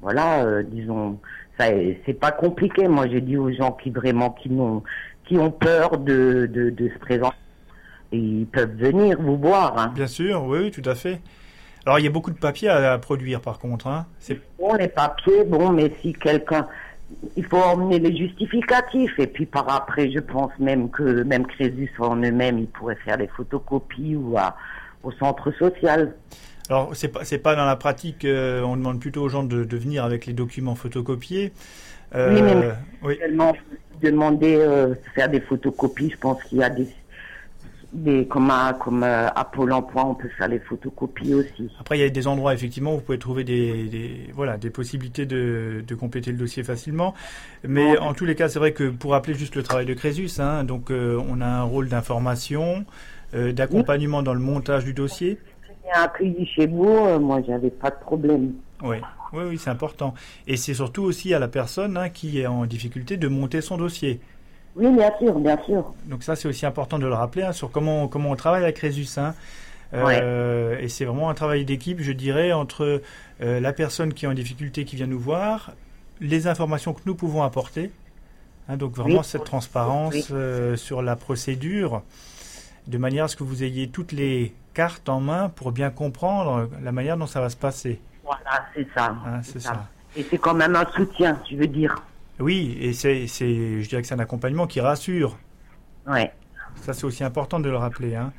voilà, 0.00 0.62
disons, 0.62 1.18
ça 1.58 1.66
c'est 2.04 2.18
pas 2.18 2.32
compliqué. 2.32 2.88
Moi, 2.88 3.08
j'ai 3.08 3.20
dit 3.20 3.36
aux 3.36 3.52
gens 3.52 3.72
qui 3.72 3.90
vraiment 3.90 4.30
qui 4.30 4.50
n'ont 4.50 4.82
qui 5.24 5.38
ont 5.38 5.50
peur 5.50 5.98
de 5.98 6.48
de, 6.52 6.70
de 6.70 6.88
se 6.88 6.98
présenter, 6.98 7.36
et 8.12 8.18
ils 8.18 8.46
peuvent 8.46 8.76
venir 8.76 9.20
vous 9.20 9.36
voir. 9.36 9.78
Hein. 9.78 9.92
bien 9.94 10.06
sûr, 10.06 10.44
oui, 10.44 10.58
oui, 10.64 10.70
tout 10.70 10.88
à 10.88 10.94
fait. 10.94 11.20
Alors 11.86 11.98
il 11.98 12.04
y 12.04 12.08
a 12.08 12.10
beaucoup 12.10 12.30
de 12.30 12.38
papiers 12.38 12.68
à, 12.68 12.92
à 12.92 12.98
produire 12.98 13.40
par 13.40 13.58
contre. 13.58 13.86
Hein. 13.86 14.06
C'est 14.18 14.40
Bon, 14.58 14.74
les 14.74 14.88
papiers, 14.88 15.44
bon, 15.44 15.70
mais 15.70 15.92
si 16.00 16.14
quelqu'un, 16.14 16.66
il 17.36 17.44
faut 17.44 17.58
emmener 17.58 17.98
les 17.98 18.16
justificatifs. 18.16 19.18
Et 19.18 19.26
puis 19.26 19.44
par 19.46 19.68
après, 19.68 20.10
je 20.10 20.20
pense 20.20 20.50
même 20.58 20.90
que 20.90 21.22
même 21.22 21.46
Crésus 21.46 21.92
en 21.98 22.16
eux-mêmes, 22.16 22.58
ils 22.58 22.68
pourraient 22.68 22.98
faire 23.04 23.18
des 23.18 23.28
photocopies 23.28 24.16
ou 24.16 24.38
à, 24.38 24.56
au 25.02 25.12
centre 25.12 25.50
social. 25.52 26.14
Alors, 26.70 26.90
c'est 26.94 27.08
pas, 27.08 27.24
c'est 27.24 27.38
pas 27.38 27.54
dans 27.56 27.66
la 27.66 27.76
pratique, 27.76 28.24
euh, 28.24 28.62
on 28.62 28.76
demande 28.76 28.98
plutôt 29.00 29.22
aux 29.22 29.28
gens 29.28 29.42
de, 29.42 29.64
de 29.64 29.76
venir 29.76 30.04
avec 30.04 30.24
les 30.26 30.32
documents 30.32 30.74
photocopiés. 30.74 31.52
Euh, 32.14 32.34
Oui, 32.34 32.42
mais- 32.42 32.72
oui. 33.08 33.18
Tellement 33.18 33.54
demander 34.02 34.56
euh, 34.56 34.94
faire 35.14 35.28
des 35.28 35.40
photocopies, 35.40 36.10
je 36.10 36.16
pense 36.18 36.42
qu'il 36.44 36.58
y 36.58 36.62
a 36.62 36.70
des 36.70 36.88
des 37.92 38.26
comme 38.26 38.50
à, 38.50 38.72
comme 38.80 39.04
euh, 39.04 39.28
à 39.28 39.44
Pôle 39.44 39.72
Emploi, 39.72 40.04
on 40.04 40.14
peut 40.16 40.28
faire 40.36 40.48
les 40.48 40.58
photocopies 40.58 41.32
aussi. 41.34 41.70
Après, 41.78 41.96
il 41.96 42.00
y 42.00 42.04
a 42.04 42.08
des 42.08 42.26
endroits, 42.26 42.52
effectivement, 42.52 42.92
où 42.94 42.96
vous 42.96 43.02
pouvez 43.02 43.20
trouver 43.20 43.44
des, 43.44 43.84
des- 43.84 44.30
voilà, 44.34 44.56
des 44.56 44.70
possibilités 44.70 45.26
de, 45.26 45.84
de 45.86 45.94
compléter 45.94 46.32
le 46.32 46.36
dossier 46.38 46.64
facilement. 46.64 47.14
Mais 47.62 47.92
Ouais. 47.92 47.98
en 47.98 48.12
tous 48.12 48.24
les 48.24 48.34
cas, 48.34 48.48
c'est 48.48 48.58
vrai 48.58 48.72
que 48.72 48.88
pour 48.90 49.12
rappeler 49.12 49.34
juste 49.34 49.54
le 49.54 49.62
travail 49.62 49.86
de 49.86 49.94
Crésus, 49.94 50.40
hein, 50.40 50.64
donc 50.64 50.90
euh, 50.90 51.22
on 51.28 51.40
a 51.40 51.46
un 51.46 51.62
rôle 51.62 51.88
d'information, 51.88 52.84
euh, 53.34 53.52
d'accompagnement 53.52 54.24
dans 54.24 54.34
le 54.34 54.40
montage 54.40 54.84
du 54.84 54.92
dossier. 54.92 55.38
Bien 55.84 56.02
accueilli 56.02 56.46
chez 56.46 56.66
vous, 56.66 56.88
euh, 56.88 57.18
moi 57.18 57.42
j'avais 57.46 57.70
pas 57.70 57.90
de 57.90 57.96
problème. 58.00 58.54
Oui, 58.82 58.96
oui, 59.32 59.42
oui, 59.48 59.58
c'est 59.58 59.70
important. 59.70 60.14
Et 60.46 60.56
c'est 60.56 60.74
surtout 60.74 61.02
aussi 61.02 61.32
à 61.34 61.38
la 61.38 61.48
personne 61.48 61.96
hein, 61.96 62.08
qui 62.08 62.40
est 62.40 62.46
en 62.46 62.64
difficulté 62.66 63.16
de 63.16 63.28
monter 63.28 63.60
son 63.60 63.76
dossier. 63.76 64.20
Oui, 64.76 64.90
bien 64.90 65.10
sûr, 65.18 65.38
bien 65.38 65.58
sûr. 65.64 65.94
Donc 66.06 66.22
ça, 66.22 66.34
c'est 66.36 66.48
aussi 66.48 66.66
important 66.66 66.98
de 66.98 67.06
le 67.06 67.14
rappeler 67.14 67.42
hein, 67.44 67.52
sur 67.52 67.70
comment, 67.70 68.08
comment 68.08 68.30
on 68.30 68.36
travaille 68.36 68.62
avec 68.64 68.76
Crésus. 68.76 69.06
Hein. 69.18 69.34
Euh, 69.92 70.78
Et 70.80 70.88
c'est 70.88 71.04
vraiment 71.04 71.30
un 71.30 71.34
travail 71.34 71.64
d'équipe, 71.64 72.00
je 72.00 72.10
dirais, 72.12 72.52
entre 72.52 73.00
euh, 73.42 73.60
la 73.60 73.72
personne 73.72 74.12
qui 74.12 74.24
est 74.24 74.28
en 74.28 74.34
difficulté, 74.34 74.84
qui 74.84 74.96
vient 74.96 75.06
nous 75.06 75.20
voir, 75.20 75.72
les 76.20 76.46
informations 76.48 76.92
que 76.92 77.02
nous 77.06 77.14
pouvons 77.14 77.42
apporter. 77.42 77.90
Donc 78.68 78.94
vraiment 78.96 79.18
Oui. 79.18 79.24
cette 79.24 79.44
transparence 79.44 80.14
Oui. 80.14 80.24
euh, 80.32 80.76
sur 80.76 81.02
la 81.02 81.14
procédure, 81.16 82.02
de 82.88 82.98
manière 82.98 83.24
à 83.24 83.28
ce 83.28 83.36
que 83.36 83.44
vous 83.44 83.62
ayez 83.62 83.88
toutes 83.88 84.10
les 84.12 84.52
cartes 84.74 85.08
en 85.08 85.20
main 85.20 85.48
pour 85.48 85.72
bien 85.72 85.90
comprendre 85.90 86.68
la 86.82 86.92
manière 86.92 87.16
dont 87.16 87.26
ça 87.26 87.40
va 87.40 87.48
se 87.48 87.56
passer. 87.56 88.00
Voilà, 88.24 88.66
c'est 88.74 88.86
ça. 88.94 89.16
Hein, 89.26 89.40
c'est 89.42 89.60
ça. 89.60 89.86
Et 90.16 90.24
c'est 90.28 90.38
quand 90.38 90.54
même 90.54 90.76
un 90.76 90.86
soutien, 90.94 91.38
je 91.50 91.56
veux 91.56 91.66
dire. 91.66 91.94
Oui, 92.40 92.76
et 92.80 92.92
c'est, 92.92 93.26
c'est, 93.26 93.80
je 93.80 93.88
dirais 93.88 94.02
que 94.02 94.08
c'est 94.08 94.14
un 94.14 94.18
accompagnement 94.18 94.66
qui 94.66 94.80
rassure. 94.80 95.38
Ouais. 96.06 96.32
Ça, 96.82 96.92
c'est 96.92 97.04
aussi 97.04 97.22
important 97.24 97.60
de 97.60 97.70
le 97.70 97.76
rappeler. 97.76 98.16
Hein. 98.16 98.32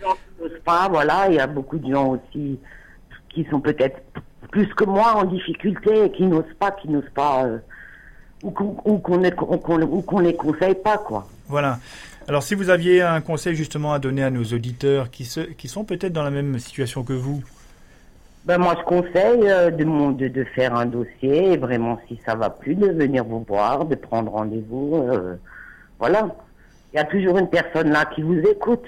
Pas, 0.65 0.87
voilà, 0.89 1.27
il 1.29 1.35
y 1.35 1.39
a 1.39 1.47
beaucoup 1.47 1.77
de 1.77 1.91
gens 1.93 2.07
aussi 2.09 2.59
qui 3.29 3.45
sont 3.49 3.59
peut-être 3.61 4.01
plus 4.51 4.67
que 4.73 4.83
moi 4.83 5.15
en 5.15 5.23
difficulté 5.23 6.05
et 6.05 6.11
qui 6.11 6.23
n'osent 6.25 6.53
pas, 6.59 6.71
qui 6.71 6.89
n'osent 6.89 7.03
pas, 7.13 7.45
euh, 7.45 7.59
ou 8.43 8.51
qu'on 8.51 9.17
ne- 9.17 10.21
les 10.23 10.35
conseille 10.35 10.75
pas, 10.75 10.97
quoi. 10.97 11.27
Voilà. 11.47 11.79
Alors, 12.27 12.41
si 12.43 12.55
vous 12.55 12.69
aviez 12.69 13.01
un 13.01 13.21
conseil 13.21 13.55
justement 13.55 13.93
à 13.93 13.99
donner 13.99 14.23
à 14.23 14.31
nos 14.31 14.43
auditeurs 14.43 15.11
qui, 15.11 15.25
se, 15.25 15.41
qui 15.41 15.67
sont 15.67 15.83
peut-être 15.83 16.13
dans 16.13 16.23
la 16.23 16.31
même 16.31 16.57
situation 16.57 17.03
que 17.03 17.13
vous, 17.13 17.43
Ben 18.45 18.57
moi, 18.57 18.75
je 18.79 18.83
conseille 18.83 19.47
euh, 19.47 19.69
de, 19.69 19.85
mon, 19.85 20.09
de, 20.11 20.27
de 20.27 20.43
faire 20.43 20.73
un 20.75 20.87
dossier 20.87 21.53
et 21.53 21.57
vraiment, 21.57 21.99
si 22.07 22.19
ça 22.25 22.33
va 22.35 22.49
plus, 22.49 22.75
de 22.75 22.87
venir 22.87 23.23
vous 23.25 23.45
voir, 23.47 23.85
de 23.85 23.95
prendre 23.95 24.31
rendez-vous. 24.31 25.03
euh, 25.11 25.35
voilà. 25.99 26.27
Il 26.93 26.97
y 26.97 26.99
a 26.99 27.03
toujours 27.05 27.37
une 27.37 27.49
personne 27.49 27.89
là 27.91 28.05
qui 28.05 28.21
vous 28.23 28.39
écoute. 28.39 28.85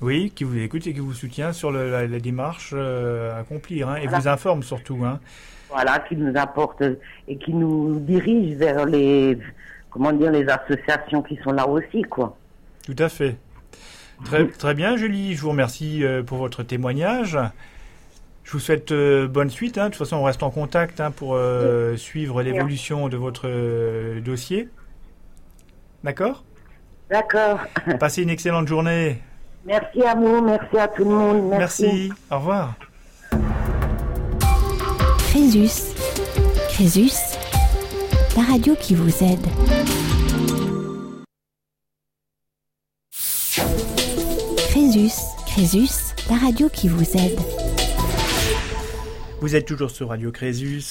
Oui, 0.00 0.32
qui 0.34 0.44
vous 0.44 0.58
écoute 0.58 0.86
et 0.86 0.94
qui 0.94 1.00
vous 1.00 1.12
soutient 1.12 1.52
sur 1.52 1.70
le- 1.70 1.90
la, 1.90 2.06
la 2.06 2.18
démarche 2.20 2.70
euh, 2.74 3.32
à 3.34 3.38
accomplir 3.40 3.90
hein, 3.90 3.96
et 3.96 4.06
Voilà. 4.06 4.18
vous 4.18 4.28
informe 4.28 4.62
surtout. 4.62 5.04
Hein. 5.04 5.20
Voilà, 5.68 6.00
qui 6.08 6.16
nous 6.16 6.32
apporte 6.36 6.82
et 7.28 7.36
qui 7.36 7.52
nous 7.52 8.00
dirige 8.00 8.56
vers 8.56 8.86
les, 8.86 9.38
comment 9.90 10.12
dire, 10.12 10.32
les 10.32 10.48
associations 10.48 11.22
qui 11.22 11.36
sont 11.44 11.52
là 11.52 11.68
aussi, 11.68 12.02
quoi. 12.02 12.36
Tout 12.94 13.02
à 13.02 13.08
fait. 13.08 13.36
Très, 14.24 14.46
très 14.48 14.74
bien, 14.74 14.96
Julie. 14.96 15.34
Je 15.34 15.40
vous 15.42 15.50
remercie 15.50 16.04
euh, 16.04 16.22
pour 16.22 16.38
votre 16.38 16.62
témoignage. 16.62 17.38
Je 18.44 18.52
vous 18.52 18.58
souhaite 18.58 18.90
euh, 18.90 19.28
bonne 19.28 19.48
suite. 19.50 19.78
hein. 19.78 19.84
De 19.86 19.88
toute 19.90 19.98
façon, 19.98 20.16
on 20.16 20.24
reste 20.24 20.42
en 20.42 20.50
contact 20.50 21.00
hein, 21.00 21.10
pour 21.10 21.34
euh, 21.34 21.96
suivre 21.96 22.42
l'évolution 22.42 23.08
de 23.08 23.16
votre 23.16 23.42
euh, 23.46 24.20
dossier. 24.20 24.68
D'accord? 26.02 26.42
D'accord. 27.10 27.60
Passez 28.00 28.22
une 28.22 28.30
excellente 28.30 28.66
journée. 28.66 29.22
Merci 29.64 30.02
à 30.02 30.14
vous, 30.14 30.42
merci 30.42 30.78
à 30.78 30.88
tout 30.88 31.04
le 31.04 31.10
monde. 31.10 31.48
Merci. 31.50 31.84
Merci. 31.84 32.12
Au 32.30 32.38
revoir. 32.38 32.74
Crésus. 35.30 35.94
Crésus, 36.70 37.12
la 38.36 38.42
radio 38.42 38.74
qui 38.80 38.94
vous 38.94 39.22
aide. 39.22 39.46
Crésus. 45.10 45.34
Crésus, 45.46 46.14
la 46.30 46.36
radio 46.36 46.68
qui 46.68 46.86
vous 46.86 47.02
aide. 47.16 47.38
Vous 49.40 49.56
êtes 49.56 49.66
toujours 49.66 49.90
sur 49.90 50.10
Radio 50.10 50.30
Crésus 50.30 50.84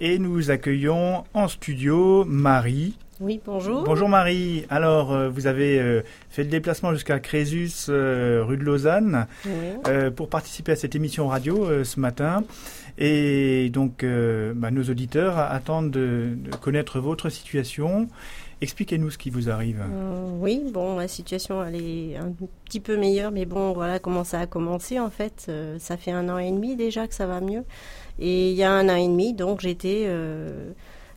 et 0.00 0.18
nous 0.18 0.50
accueillons 0.50 1.24
en 1.34 1.48
studio 1.48 2.24
Marie. 2.24 2.96
Oui, 3.20 3.40
bonjour. 3.44 3.84
Bonjour 3.84 4.08
Marie. 4.08 4.64
Alors, 4.70 5.12
euh, 5.12 5.28
vous 5.28 5.46
avez 5.46 5.78
euh, 5.80 6.00
fait 6.30 6.44
le 6.44 6.48
déplacement 6.48 6.94
jusqu'à 6.94 7.18
Crésus, 7.18 7.70
euh, 7.90 8.42
rue 8.46 8.56
de 8.56 8.64
Lausanne, 8.64 9.26
Oui. 9.44 9.50
pour 10.16 10.30
participer 10.30 10.72
à 10.72 10.76
cette 10.76 10.94
émission 10.94 11.28
radio 11.28 11.84
ce 11.84 12.00
matin. 12.00 12.44
Et 12.96 13.68
donc, 13.70 14.02
bah, 14.56 14.70
nos 14.70 14.84
auditeurs 14.84 15.38
attendent 15.38 15.90
de, 15.90 16.30
de 16.36 16.56
connaître 16.56 17.00
votre 17.00 17.28
situation. 17.28 18.08
Expliquez-nous 18.60 19.10
ce 19.10 19.18
qui 19.18 19.30
vous 19.30 19.50
arrive. 19.50 19.80
Euh, 19.80 20.30
oui, 20.40 20.64
bon, 20.72 20.96
la 20.96 21.06
situation 21.06 21.62
elle 21.62 21.76
est 21.76 22.16
un 22.16 22.32
petit 22.64 22.80
peu 22.80 22.96
meilleure, 22.96 23.30
mais 23.30 23.44
bon, 23.44 23.72
voilà 23.72 24.00
comment 24.00 24.24
ça 24.24 24.40
a 24.40 24.46
commencé 24.46 24.98
en 24.98 25.10
fait. 25.10 25.46
Euh, 25.48 25.78
ça 25.78 25.96
fait 25.96 26.10
un 26.10 26.28
an 26.28 26.38
et 26.38 26.50
demi 26.50 26.74
déjà 26.74 27.06
que 27.06 27.14
ça 27.14 27.26
va 27.26 27.40
mieux. 27.40 27.64
Et 28.18 28.50
il 28.50 28.56
y 28.56 28.64
a 28.64 28.72
un 28.72 28.88
an 28.88 28.96
et 28.96 29.06
demi, 29.06 29.32
donc 29.32 29.60
j'étais, 29.60 30.04
euh, 30.06 30.72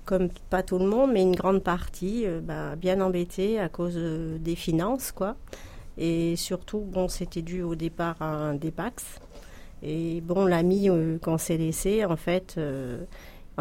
comme 0.06 0.30
pas 0.52 0.62
tout 0.62 0.78
le 0.78 0.86
monde, 0.86 1.12
mais 1.14 1.24
une 1.24 1.36
grande 1.36 1.64
partie, 1.64 2.26
bah, 2.44 2.76
bien 2.76 3.02
embêtée 3.02 3.60
à 3.60 3.70
cause 3.70 3.98
des 4.40 4.56
finances, 4.56 5.12
quoi. 5.12 5.36
Et 5.98 6.36
surtout, 6.36 6.80
bon, 6.80 7.08
c'était 7.08 7.42
dû 7.42 7.64
au 7.64 7.74
départ 7.74 8.18
à 8.20 8.26
un 8.26 8.54
dépax. 8.54 9.04
Et 9.82 10.22
bon, 10.22 10.46
l'ami 10.46 10.90
qu'on 11.24 11.40
s'est 11.40 11.58
laissé, 11.58 12.06
en 12.06 12.18
fait, 12.18 12.60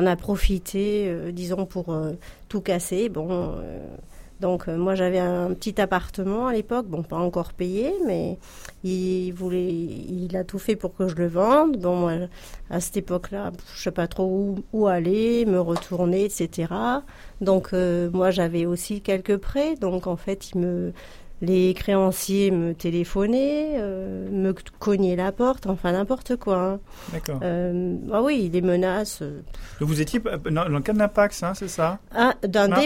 on 0.00 0.07
a 0.07 0.16
profité, 0.16 1.04
euh, 1.09 1.30
disons, 1.30 1.66
pour 1.66 1.92
euh, 1.92 2.12
tout 2.49 2.61
casser. 2.61 3.09
Bon, 3.09 3.28
euh, 3.30 3.78
donc 4.40 4.69
moi 4.69 4.95
j'avais 4.95 5.19
un 5.19 5.52
petit 5.52 5.78
appartement 5.83 6.47
à 6.47 6.54
l'époque, 6.54 6.87
bon, 6.87 7.02
pas 7.02 7.19
encore 7.19 7.52
payé, 7.52 7.92
mais 8.07 8.38
il 8.83 9.33
voulait, 9.33 9.71
il 9.71 10.35
a 10.35 10.45
tout 10.45 10.59
fait 10.59 10.76
pour 10.76 10.95
que 10.95 11.09
je 11.09 11.16
le 11.16 11.26
vende. 11.26 11.76
Bon, 11.76 11.95
moi, 11.95 12.12
à 12.71 12.80
cette 12.80 12.97
époque-là, 12.97 13.52
je 13.75 13.83
sais 13.83 13.90
pas 13.90 14.07
trop 14.07 14.57
où, 14.73 14.87
aller, 14.87 15.45
me 15.45 15.61
retourner, 15.61 16.25
etc. 16.25 16.73
Donc 17.42 17.75
moi 17.75 18.30
j'avais 18.30 18.64
aussi 18.64 19.02
quelques 19.02 19.37
prêts, 19.37 19.75
donc 19.75 20.07
en 20.07 20.16
fait 20.16 20.52
il 20.52 20.61
me 20.61 20.92
les 21.42 21.73
créanciers 21.75 22.50
me 22.50 22.75
téléphonaient, 22.75 23.75
euh, 23.78 24.28
me 24.30 24.54
cognaient 24.78 25.16
la 25.16 25.32
porte, 25.32 25.66
enfin 25.66 25.92
n'importe 25.92 26.37
quoi. 26.37 26.56
hein. 26.59 26.80
D'accord. 27.12 27.40
Euh, 27.42 27.97
ah 28.12 28.23
oui, 28.23 28.50
des 28.50 28.61
menaces. 28.61 29.20
euh, 29.23 29.40
Donc, 29.80 29.88
vous 29.88 30.00
étiez 30.00 30.20
dans, 30.50 30.68
le 30.68 30.80
cadre 30.80 30.99
d'un 30.99 31.09
Pax, 31.09 31.42
hein, 31.42 31.52
c'est 31.54 31.68
ça? 31.68 31.99
Ah, 32.14 32.35
d'un 32.47 32.64
Ah, 32.64 32.68
d'un- 32.68 32.76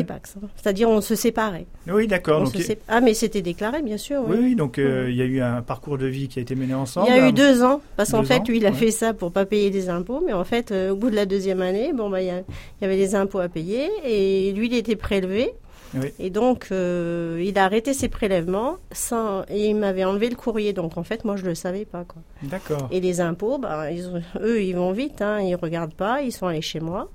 hein. 0.00 0.48
C'est-à-dire 0.56 0.88
on 0.88 1.00
se 1.00 1.14
séparait. 1.14 1.66
Oui, 1.88 2.06
d'accord. 2.06 2.44
Donc, 2.44 2.54
Ah, 2.88 3.00
mais 3.00 3.14
c'était 3.14 3.42
déclaré, 3.42 3.82
bien 3.82 3.96
sûr. 3.96 4.22
oui, 4.26 4.36
oui. 4.38 4.44
oui, 4.50 4.54
donc 4.54 4.78
euh, 4.78 5.06
il 5.10 5.16
y 5.16 5.22
a 5.22 5.24
eu 5.24 5.40
un 5.40 5.62
parcours 5.62 5.98
de 5.98 6.06
vie 6.06 6.28
qui 6.28 6.38
a 6.38 6.42
été 6.42 6.54
mené 6.54 6.74
ensemble. 6.74 7.08
Il 7.10 7.16
y 7.16 7.18
a 7.18 7.28
eu 7.28 7.32
deux 7.32 7.62
ans, 7.62 7.80
parce 7.96 8.12
qu'en 8.12 8.22
fait, 8.22 8.38
ans, 8.40 8.44
lui, 8.48 8.58
il 8.58 8.66
a 8.66 8.70
ouais. 8.70 8.76
fait 8.76 8.90
ça 8.90 9.12
pour 9.12 9.32
pas 9.32 9.44
payer 9.44 9.70
des 9.70 9.88
impôts, 9.88 10.22
mais 10.24 10.32
en 10.32 10.44
fait, 10.44 10.72
au 10.72 10.94
bout 10.96 11.10
de 11.10 11.16
la 11.16 11.26
deuxième 11.26 11.62
année, 11.62 11.92
bon, 11.92 12.10
bah, 12.10 12.22
il 12.22 12.26
y, 12.28 12.30
a- 12.30 12.40
il 12.40 12.82
y 12.82 12.84
avait 12.84 12.96
des 12.96 13.14
impôts 13.14 13.40
à 13.40 13.48
payer, 13.48 13.88
et 14.04 14.52
lui, 14.52 14.66
il 14.68 14.74
était 14.74 14.96
prélevé, 14.96 15.52
Oui. 15.94 16.12
et 16.18 16.30
donc, 16.30 16.68
euh, 16.70 17.42
il 17.44 17.58
a 17.58 17.64
arrêté 17.64 17.94
ses 17.94 18.08
prélèvements, 18.08 18.76
sans, 18.92 19.42
et 19.48 19.68
il 19.68 19.74
m'avait 19.76 20.04
enlevé 20.04 20.28
le 20.28 20.36
courrier, 20.36 20.72
donc 20.72 20.98
en 20.98 21.02
fait, 21.02 21.24
moi, 21.24 21.36
je 21.36 21.44
le 21.46 21.54
savais 21.54 21.84
pas, 21.86 22.04
quoi. 22.04 22.20
D'accord. 22.42 22.88
Et 22.90 23.00
les 23.00 23.20
impôts, 23.20 23.58
bah, 23.58 23.90
ils 23.90 24.04
eux, 24.40 24.62
ils 24.62 24.74
vont 24.76 24.92
vite, 24.92 25.22
hein, 25.22 25.40
ils 25.40 25.54
regardent 25.54 25.94
pas, 25.94 26.20
ils 26.22 26.32
sont 26.32 26.46
allés 26.46 26.60
chez 26.62 26.80
moi. 26.80 27.10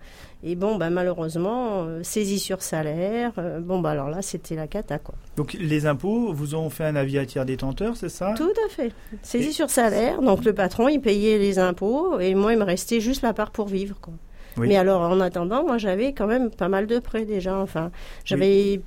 Et 0.45 0.55
bon, 0.55 0.75
bah, 0.75 0.89
malheureusement, 0.89 1.83
euh, 1.83 2.03
saisie 2.03 2.39
sur 2.39 2.61
salaire, 2.61 3.31
euh, 3.37 3.59
bon, 3.61 3.79
bah, 3.79 3.91
alors 3.91 4.09
là, 4.09 4.21
c'était 4.21 4.55
la 4.55 4.67
cata, 4.67 4.99
quoi. 4.99 5.15
Donc 5.37 5.53
les 5.53 5.85
impôts 5.85 6.33
vous 6.33 6.53
ont 6.55 6.69
fait 6.69 6.83
un 6.83 6.95
avis 6.97 7.17
à 7.17 7.25
tiers 7.25 7.45
détenteur, 7.45 7.95
c'est 7.95 8.09
ça? 8.09 8.33
Tout 8.35 8.51
à 8.65 8.69
fait. 8.69 8.91
Saisie 9.21 9.49
Et- 9.49 9.51
sur 9.53 9.69
salaire, 9.69 10.21
donc 10.21 10.43
le 10.43 10.53
patron, 10.53 10.89
il 10.89 10.99
payait 10.99 11.37
les 11.37 11.59
impôts, 11.59 12.19
et 12.19 12.35
moi, 12.35 12.51
il 12.53 12.59
me 12.59 12.65
restait 12.65 12.99
juste 12.99 13.21
la 13.21 13.33
part 13.33 13.51
pour 13.51 13.67
vivre, 13.67 13.95
quoi. 14.01 14.13
Oui. 14.57 14.67
Mais 14.67 14.77
alors, 14.77 15.01
en 15.01 15.19
attendant, 15.19 15.63
moi, 15.63 15.77
j'avais 15.77 16.13
quand 16.13 16.27
même 16.27 16.49
pas 16.51 16.67
mal 16.69 16.85
de 16.87 16.99
prêts 16.99 17.25
déjà, 17.25 17.57
enfin, 17.57 17.91
j'avais 18.25 18.81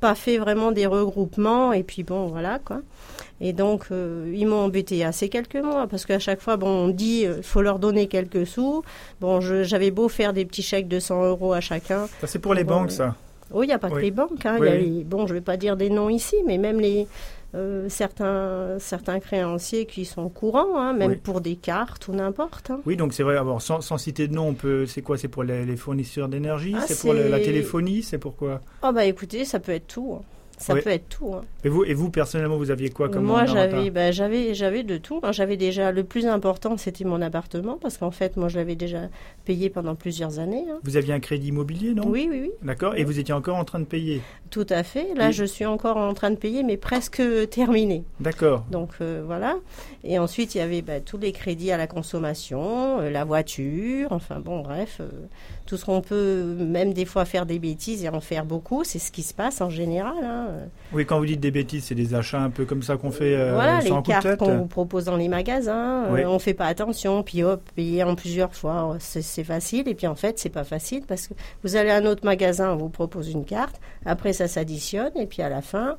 pas 0.00 0.14
fait 0.14 0.38
vraiment 0.38 0.72
des 0.72 0.86
regroupements, 0.86 1.72
et 1.72 1.82
puis 1.82 2.02
bon, 2.04 2.26
voilà, 2.26 2.58
quoi. 2.58 2.80
Et 3.42 3.52
donc, 3.52 3.86
euh, 3.90 4.30
ils 4.34 4.46
m'ont 4.46 4.64
embêté 4.64 5.04
assez 5.04 5.28
quelques 5.28 5.56
mois, 5.56 5.86
parce 5.86 6.04
qu'à 6.06 6.18
chaque 6.18 6.40
fois, 6.40 6.56
bon, 6.56 6.68
on 6.68 6.88
dit, 6.88 7.22
il 7.24 7.42
faut 7.42 7.62
leur 7.62 7.78
donner 7.78 8.06
quelques 8.06 8.46
sous. 8.46 8.82
Bon, 9.20 9.40
j'avais 9.40 9.90
beau 9.90 10.08
faire 10.08 10.32
des 10.32 10.44
petits 10.44 10.62
chèques 10.62 10.88
de 10.88 10.98
100 11.00 11.24
euros 11.24 11.52
à 11.52 11.60
chacun. 11.60 12.06
Ça 12.20 12.26
c'est 12.26 12.38
pour 12.38 12.54
les 12.54 12.64
Bon, 12.64 12.80
banques, 12.80 12.90
ça. 12.92 13.14
Oh, 13.52 13.62
il 13.62 13.66
n'y 13.66 13.72
a 13.72 13.78
pas 13.78 13.90
que 13.90 13.98
les 13.98 14.10
banques. 14.12 14.46
Hein. 14.46 14.58
Oui, 14.60 14.68
y 14.68 14.70
a 14.70 14.74
les- 14.76 15.04
bon, 15.04 15.26
je 15.26 15.32
ne 15.34 15.38
vais 15.38 15.44
pas 15.44 15.56
dire 15.56 15.76
des 15.76 15.90
noms 15.90 16.08
ici, 16.08 16.36
mais 16.46 16.56
même 16.56 16.78
les 16.80 17.06
euh, 17.54 17.88
certains, 17.88 18.78
certains 18.78 19.18
créanciers 19.20 19.86
qui 19.86 20.04
sont 20.04 20.28
courants, 20.28 20.78
hein, 20.78 20.92
même 20.92 21.10
Oui. 21.12 21.16
pour 21.16 21.40
des 21.40 21.56
cartes 21.56 22.06
ou 22.08 22.12
n'importe. 22.12 22.70
hein. 22.70 22.80
Oui, 22.86 22.96
donc 22.96 23.12
c'est 23.12 23.22
vrai. 23.22 23.36
Alors, 23.36 23.60
sans, 23.60 23.80
sans 23.80 23.98
citer 23.98 24.28
de 24.28 24.34
nom, 24.34 24.48
on 24.48 24.54
peut. 24.54 24.86
C'est 24.86 25.02
quoi 25.02 25.18
C'est 25.18 25.28
pour 25.28 25.42
les, 25.42 25.64
les 25.64 25.76
fournisseurs 25.76 26.28
d'énergie 26.28 26.74
Ah, 26.76 26.84
C'est 26.86 27.00
pour 27.00 27.12
la 27.14 27.40
téléphonie 27.40 28.02
C'est 28.02 28.18
pourquoi 28.18 28.60
Oh, 28.82 28.92
bah 28.92 29.04
écoutez, 29.04 29.44
ça 29.44 29.58
peut 29.60 29.72
être 29.72 29.88
tout. 29.88 30.16
hein. 30.18 30.24
Ça 30.60 30.74
Oui. 30.74 30.82
peut 30.82 30.90
être 30.90 31.08
tout. 31.08 31.32
hein. 31.34 31.40
et 31.64 31.68
vous, 31.70 31.84
et 31.84 31.94
vous, 31.94 32.10
personnellement, 32.10 32.58
vous 32.58 32.70
aviez 32.70 32.90
quoi 32.90 33.08
comme 33.08 33.24
Moi, 33.24 33.46
j'avais, 33.46 33.88
bah, 33.90 34.10
j'avais, 34.12 34.52
j'avais 34.54 34.82
de 34.82 34.98
tout. 34.98 35.18
hein. 35.22 35.32
J'avais 35.32 35.56
déjà 35.56 35.90
le 35.90 36.04
plus 36.04 36.26
important, 36.26 36.76
c'était 36.76 37.04
mon 37.04 37.22
appartement, 37.22 37.78
parce 37.80 37.96
qu'en 37.96 38.10
fait, 38.10 38.36
moi, 38.36 38.48
je 38.48 38.58
l'avais 38.58 38.76
déjà 38.76 39.08
payé 39.46 39.70
pendant 39.70 39.94
plusieurs 39.94 40.38
années. 40.38 40.66
hein. 40.70 40.78
Vous 40.84 40.98
aviez 40.98 41.14
un 41.14 41.20
crédit 41.20 41.48
immobilier, 41.48 41.94
non? 41.94 42.04
Oui, 42.06 42.28
oui, 42.30 42.40
oui, 42.42 42.50
D'accord. 42.62 42.94
Et 42.96 43.04
vous 43.04 43.18
étiez 43.18 43.32
encore 43.32 43.56
en 43.56 43.64
train 43.64 43.80
de 43.80 43.84
payer? 43.86 44.20
tout 44.50 44.66
à 44.68 44.82
fait. 44.82 45.14
Là, 45.14 45.28
Oui. 45.28 45.32
je 45.32 45.44
suis 45.44 45.64
encore 45.64 45.96
en 45.96 46.12
train 46.12 46.30
de 46.30 46.36
payer, 46.36 46.62
mais 46.64 46.76
presque 46.76 47.22
terminé. 47.50 48.02
D'accord. 48.18 48.64
Donc 48.70 48.90
euh, 49.00 49.22
voilà. 49.24 49.54
Et 50.04 50.18
ensuite, 50.18 50.54
il 50.54 50.58
y 50.58 50.60
avait 50.60 50.82
bah, 50.82 51.00
tous 51.00 51.18
les 51.18 51.30
crédits 51.32 51.70
à 51.70 51.76
la 51.76 51.86
consommation, 51.86 53.00
euh, 53.00 53.10
la 53.10 53.24
voiture, 53.24 54.08
enfin 54.10 54.40
bon, 54.40 54.60
bref, 54.60 54.98
euh, 55.00 55.08
tout 55.70 55.76
ce 55.76 55.84
qu'on 55.84 56.00
peut, 56.00 56.42
même 56.58 56.92
des 56.92 57.04
fois 57.04 57.24
faire 57.24 57.46
des 57.46 57.60
bêtises 57.60 58.04
et 58.04 58.08
en 58.08 58.20
faire 58.20 58.44
beaucoup, 58.44 58.82
c'est 58.82 58.98
ce 58.98 59.12
qui 59.12 59.22
se 59.22 59.32
passe 59.32 59.60
en 59.60 59.70
général. 59.70 60.12
hein. 60.24 60.48
Oui, 60.92 61.06
quand 61.06 61.18
vous 61.20 61.26
dites 61.26 61.38
des 61.38 61.52
bêtises, 61.52 61.84
c'est 61.84 61.94
des 61.94 62.12
achats 62.14 62.40
un 62.40 62.50
peu 62.50 62.64
comme 62.64 62.82
ça 62.82 62.96
qu'on 62.96 63.12
fait 63.12 63.36
euh, 63.36 63.54
voilà, 63.54 63.80
sans 63.80 63.98
les 63.98 64.02
cartes 64.02 64.36
qu'on 64.36 64.56
vous 64.58 64.66
propose 64.66 65.04
dans 65.04 65.16
les 65.16 65.28
magasins, 65.28 66.06
euh, 66.06 66.12
Oui. 66.12 66.24
on 66.26 66.40
fait 66.40 66.54
pas 66.54 66.66
attention, 66.66 67.22
puis 67.22 67.44
hop, 67.44 67.62
payer 67.76 68.02
en 68.02 68.16
plusieurs 68.16 68.52
fois, 68.52 68.96
c'est 68.98 69.22
c'est 69.22 69.44
facile. 69.44 69.86
Et 69.86 69.94
puis 69.94 70.08
en 70.08 70.16
fait, 70.16 70.40
c'est 70.40 70.48
pas 70.48 70.64
facile 70.64 71.02
parce 71.06 71.28
que 71.28 71.34
vous 71.62 71.76
allez 71.76 71.90
à 71.90 71.96
un 71.98 72.04
autre 72.06 72.24
magasin, 72.24 72.72
on 72.72 72.76
vous 72.76 72.88
propose 72.88 73.30
une 73.30 73.44
carte, 73.44 73.80
après 74.04 74.32
ça 74.32 74.48
s'additionne, 74.48 75.12
et 75.16 75.26
puis 75.26 75.40
à 75.42 75.48
la 75.48 75.62
fin. 75.62 75.96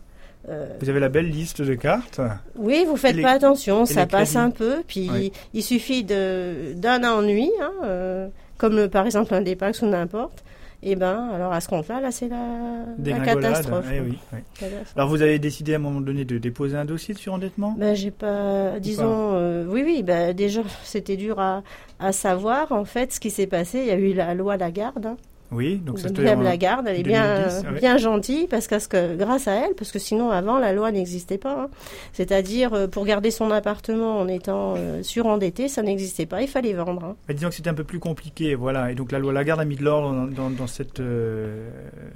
euh, 0.49 0.65
Vous 0.81 0.89
avez 0.89 0.99
la 0.99 1.07
belle 1.09 1.29
liste 1.29 1.61
de 1.61 1.75
cartes. 1.75 2.19
Oui, 2.57 2.83
vous 2.85 2.97
faites 2.97 3.15
les- 3.15 3.21
pas 3.21 3.31
attention, 3.33 3.85
ça 3.85 4.05
passe 4.07 4.35
un 4.35 4.49
peu, 4.49 4.77
puis 4.85 5.09
Oui. 5.13 5.31
il 5.53 5.63
suffit 5.63 6.03
d'un 6.03 7.03
ennui, 7.03 7.49
hein, 7.61 7.71
euh, 7.85 8.27
comme 8.61 8.77
euh, 8.77 8.87
par 8.87 9.07
exemple 9.07 9.33
un 9.33 9.41
dépax 9.41 9.81
ou 9.81 9.87
n'importe. 9.87 10.43
Et 10.83 10.95
ben, 10.95 11.29
alors 11.33 11.51
à 11.51 11.61
ce 11.61 11.67
compte-là, 11.67 11.99
là, 11.99 12.11
c'est 12.11 12.27
la, 12.27 13.19
catastrophe. 13.19 13.85
Eh 13.91 13.99
oui, 13.99 14.17
oui. 14.33 14.39
Catastrophe. 14.55 14.93
Alors 14.95 15.09
vous 15.09 15.21
avez 15.21 15.37
décidé 15.37 15.73
à 15.73 15.75
un 15.77 15.79
moment 15.79 16.01
donné 16.01 16.25
de 16.25 16.37
déposer 16.37 16.77
un 16.77 16.85
dossier 16.85 17.13
de 17.13 17.19
surendettement 17.19 17.75
Ben, 17.77 17.95
j'ai 17.95 18.09
pas, 18.09 18.79
disons, 18.79 19.33
euh, 19.33 19.65
oui, 19.67 19.83
oui, 19.83 20.03
ben, 20.03 20.33
déjà, 20.33 20.61
c'était 20.83 21.17
dur 21.17 21.39
à, 21.39 21.63
à 21.99 22.11
savoir, 22.11 22.71
en 22.71 22.85
fait, 22.85 23.13
ce 23.13 23.19
qui 23.19 23.29
s'est 23.29 23.47
passé. 23.47 23.79
Il 23.79 23.85
y 23.87 23.91
a 23.91 23.95
eu 23.95 24.13
la 24.13 24.33
loi 24.33 24.57
Lagarde, 24.57 25.05
hein, 25.05 25.17
Oui, 25.51 25.77
donc 25.77 25.99
ça 25.99 26.07
Madame 26.09 26.43
Lagarde, 26.43 26.87
elle 26.87 26.99
est 26.99 27.03
bien, 27.03 27.47
bien 27.77 27.97
gentille 27.97 28.47
parce 28.47 28.67
que 28.67 29.15
grâce 29.17 29.49
à 29.49 29.53
elle, 29.53 29.75
parce 29.75 29.91
que 29.91 29.99
sinon 29.99 30.31
avant 30.31 30.59
la 30.59 30.71
loi 30.71 30.91
n'existait 30.93 31.37
pas. 31.37 31.63
Hein. 31.63 31.69
C'est-à-dire 32.13 32.73
euh, 32.73 32.87
pour 32.87 33.05
garder 33.05 33.31
son 33.31 33.51
appartement 33.51 34.17
en 34.19 34.29
étant 34.29 34.75
euh, 34.77 35.03
surendetté, 35.03 35.67
ça 35.67 35.81
n'existait 35.81 36.25
pas. 36.25 36.41
Il 36.41 36.47
fallait 36.47 36.71
vendre. 36.73 37.03
Hein. 37.03 37.15
Mais 37.27 37.33
disons 37.33 37.49
que 37.49 37.55
c'était 37.55 37.69
un 37.69 37.73
peu 37.73 37.83
plus 37.83 37.99
compliqué, 37.99 38.55
voilà. 38.55 38.91
Et 38.91 38.95
donc 38.95 39.11
la 39.11 39.19
loi 39.19 39.33
Lagarde 39.33 39.59
a 39.59 39.65
mis 39.65 39.75
de 39.75 39.83
l'ordre 39.83 40.29
dans, 40.29 40.67
cette, 40.67 41.01
euh, 41.01 41.69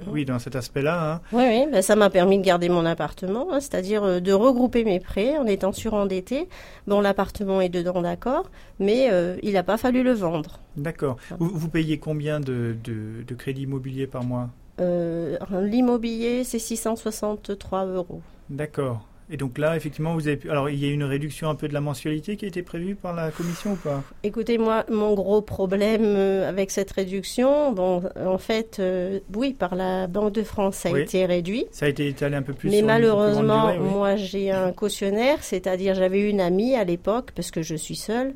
oui, 0.06 0.24
dans 0.24 0.38
cet 0.38 0.56
aspect-là. 0.56 1.12
Hein. 1.12 1.20
Oui, 1.32 1.44
oui, 1.46 1.66
ben, 1.70 1.82
ça 1.82 1.94
m'a 1.94 2.08
permis 2.08 2.38
de 2.38 2.44
garder 2.44 2.70
mon 2.70 2.86
appartement, 2.86 3.48
c'est-à-dire 3.60 4.22
de 4.22 4.32
regrouper 4.32 4.84
mes 4.84 4.98
prêts 4.98 5.36
en 5.36 5.46
étant 5.46 5.72
surendetté. 5.72 6.48
Bon, 6.86 7.02
l'appartement 7.02 7.60
est 7.60 7.68
dedans, 7.68 8.00
d'accord, 8.00 8.50
mais 8.80 9.10
il 9.42 9.52
n'a 9.52 9.62
pas 9.62 9.76
fallu 9.76 10.02
le 10.02 10.12
vendre. 10.12 10.60
D'accord. 10.76 11.16
Vous, 11.38 11.68
payez 11.68 11.98
combien 11.98 12.38
de, 12.38 12.76
de, 12.84 13.25
crédit 13.34 13.62
immobilier 13.62 14.06
par 14.06 14.24
mois 14.24 14.50
euh, 14.80 15.38
L'immobilier, 15.62 16.44
c'est 16.44 16.58
663 16.58 17.86
euros. 17.86 18.20
D'accord. 18.50 19.06
Et 19.30 19.36
donc 19.36 19.58
là, 19.58 19.76
effectivement, 19.76 20.14
vous 20.14 20.28
avez 20.28 20.36
pu... 20.36 20.50
Alors, 20.50 20.70
il 20.70 20.78
y 20.78 20.88
a 20.88 20.92
une 20.92 21.02
réduction 21.02 21.48
un 21.48 21.56
peu 21.56 21.66
de 21.66 21.74
la 21.74 21.80
mensualité 21.80 22.36
qui 22.36 22.44
a 22.44 22.48
été 22.48 22.62
prévue 22.62 22.94
par 22.94 23.12
la 23.12 23.30
commission 23.30 23.72
ou 23.72 23.76
pas? 23.76 24.04
Écoutez, 24.22 24.56
moi, 24.56 24.84
mon 24.88 25.14
gros 25.14 25.42
problème 25.42 26.04
euh, 26.04 26.48
avec 26.48 26.70
cette 26.70 26.92
réduction, 26.92 27.72
bon, 27.72 28.02
en 28.24 28.38
fait, 28.38 28.76
euh, 28.78 29.18
oui, 29.34 29.52
par 29.52 29.74
la 29.74 30.06
Banque 30.06 30.32
de 30.32 30.42
France, 30.42 30.76
ça 30.76 30.90
a 30.90 30.98
été 30.98 31.26
réduit. 31.26 31.66
Ça 31.72 31.86
a 31.86 31.88
été 31.88 32.06
étalé 32.06 32.36
un 32.36 32.42
peu 32.42 32.52
plus. 32.52 32.70
Mais 32.70 32.82
malheureusement, 32.82 33.74
moi, 33.78 34.14
j'ai 34.16 34.52
un 34.52 34.72
cautionnaire, 34.72 35.42
c'est-à-dire 35.42 35.94
j'avais 35.94 36.28
une 36.28 36.40
amie 36.40 36.76
à 36.76 36.84
l'époque, 36.84 37.32
parce 37.34 37.50
que 37.50 37.62
je 37.62 37.74
suis 37.74 37.96
seule. 37.96 38.34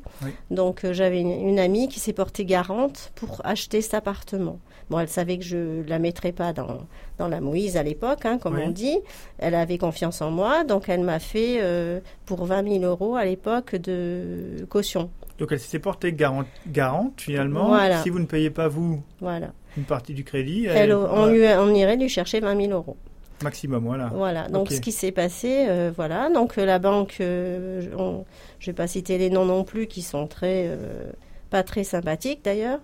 Donc, 0.49 0.83
euh, 0.83 0.91
j'avais 0.91 1.21
une 1.21 1.59
amie 1.59 1.87
qui 1.87 1.99
s'est 1.99 2.13
portée 2.13 2.43
garante 2.43 3.11
pour 3.15 3.41
acheter 3.45 3.81
cet 3.81 3.93
appartement. 3.93 4.59
Bon, 4.89 4.99
elle 4.99 5.07
savait 5.07 5.37
que 5.37 5.45
je 5.45 5.55
ne 5.55 5.87
la 5.87 5.99
mettrais 5.99 6.33
pas 6.33 6.51
dans, 6.51 6.85
dans 7.21 7.27
la 7.27 7.39
mouise 7.39 7.77
à 7.77 7.83
l'époque, 7.83 8.25
hein, 8.25 8.39
comme 8.39 8.57
on 8.57 8.71
dit. 8.71 8.97
Elle 9.37 9.53
avait 9.53 9.77
confiance 9.77 10.21
en 10.21 10.31
moi, 10.31 10.63
donc 10.63 10.89
elle 10.89 11.01
m'a 11.01 11.19
fait 11.19 11.59
euh, 11.61 11.99
pour 12.25 12.45
20 12.45 12.79
000 12.79 12.83
euros 12.83 13.15
à 13.15 13.25
l'époque 13.25 13.75
de 13.75 14.65
caution. 14.69 15.11
Donc 15.37 15.51
elle 15.51 15.59
s'est 15.59 15.79
portée 15.79 16.13
garante, 16.13 16.47
garante 16.67 17.21
finalement. 17.21 17.77
Si 18.01 18.09
vous 18.09 18.19
ne 18.19 18.25
payez 18.25 18.49
pas 18.49 18.67
vous 18.67 19.03
voilà. 19.19 19.51
une 19.77 19.83
partie 19.83 20.15
du 20.15 20.23
crédit, 20.23 20.65
elle, 20.65 20.93
on, 20.93 21.31
irait 21.31 21.95
lui 21.95 22.09
chercher 22.09 22.39
20 22.39 22.59
000 22.59 22.71
euros. 22.73 22.97
Maximum, 23.43 23.85
voilà. 23.85 24.11
Voilà, 24.13 24.47
donc 24.49 24.71
ce 24.71 24.81
qui 24.81 24.91
s'est 24.91 25.11
passé, 25.11 25.65
euh, 25.67 25.91
voilà. 25.95 26.29
Donc 26.29 26.57
euh, 26.57 26.65
la 26.65 26.79
banque, 26.79 27.15
je 27.19 27.89
ne 27.89 28.23
vais 28.65 28.73
pas 28.73 28.87
citer 28.87 29.19
les 29.19 29.29
noms 29.29 29.45
non 29.45 29.63
plus, 29.63 29.85
qui 29.85 30.01
sont 30.01 30.25
très, 30.25 30.75
pas 31.51 31.61
très 31.61 31.83
sympathiques 31.83 32.43
d'ailleurs. 32.43 32.79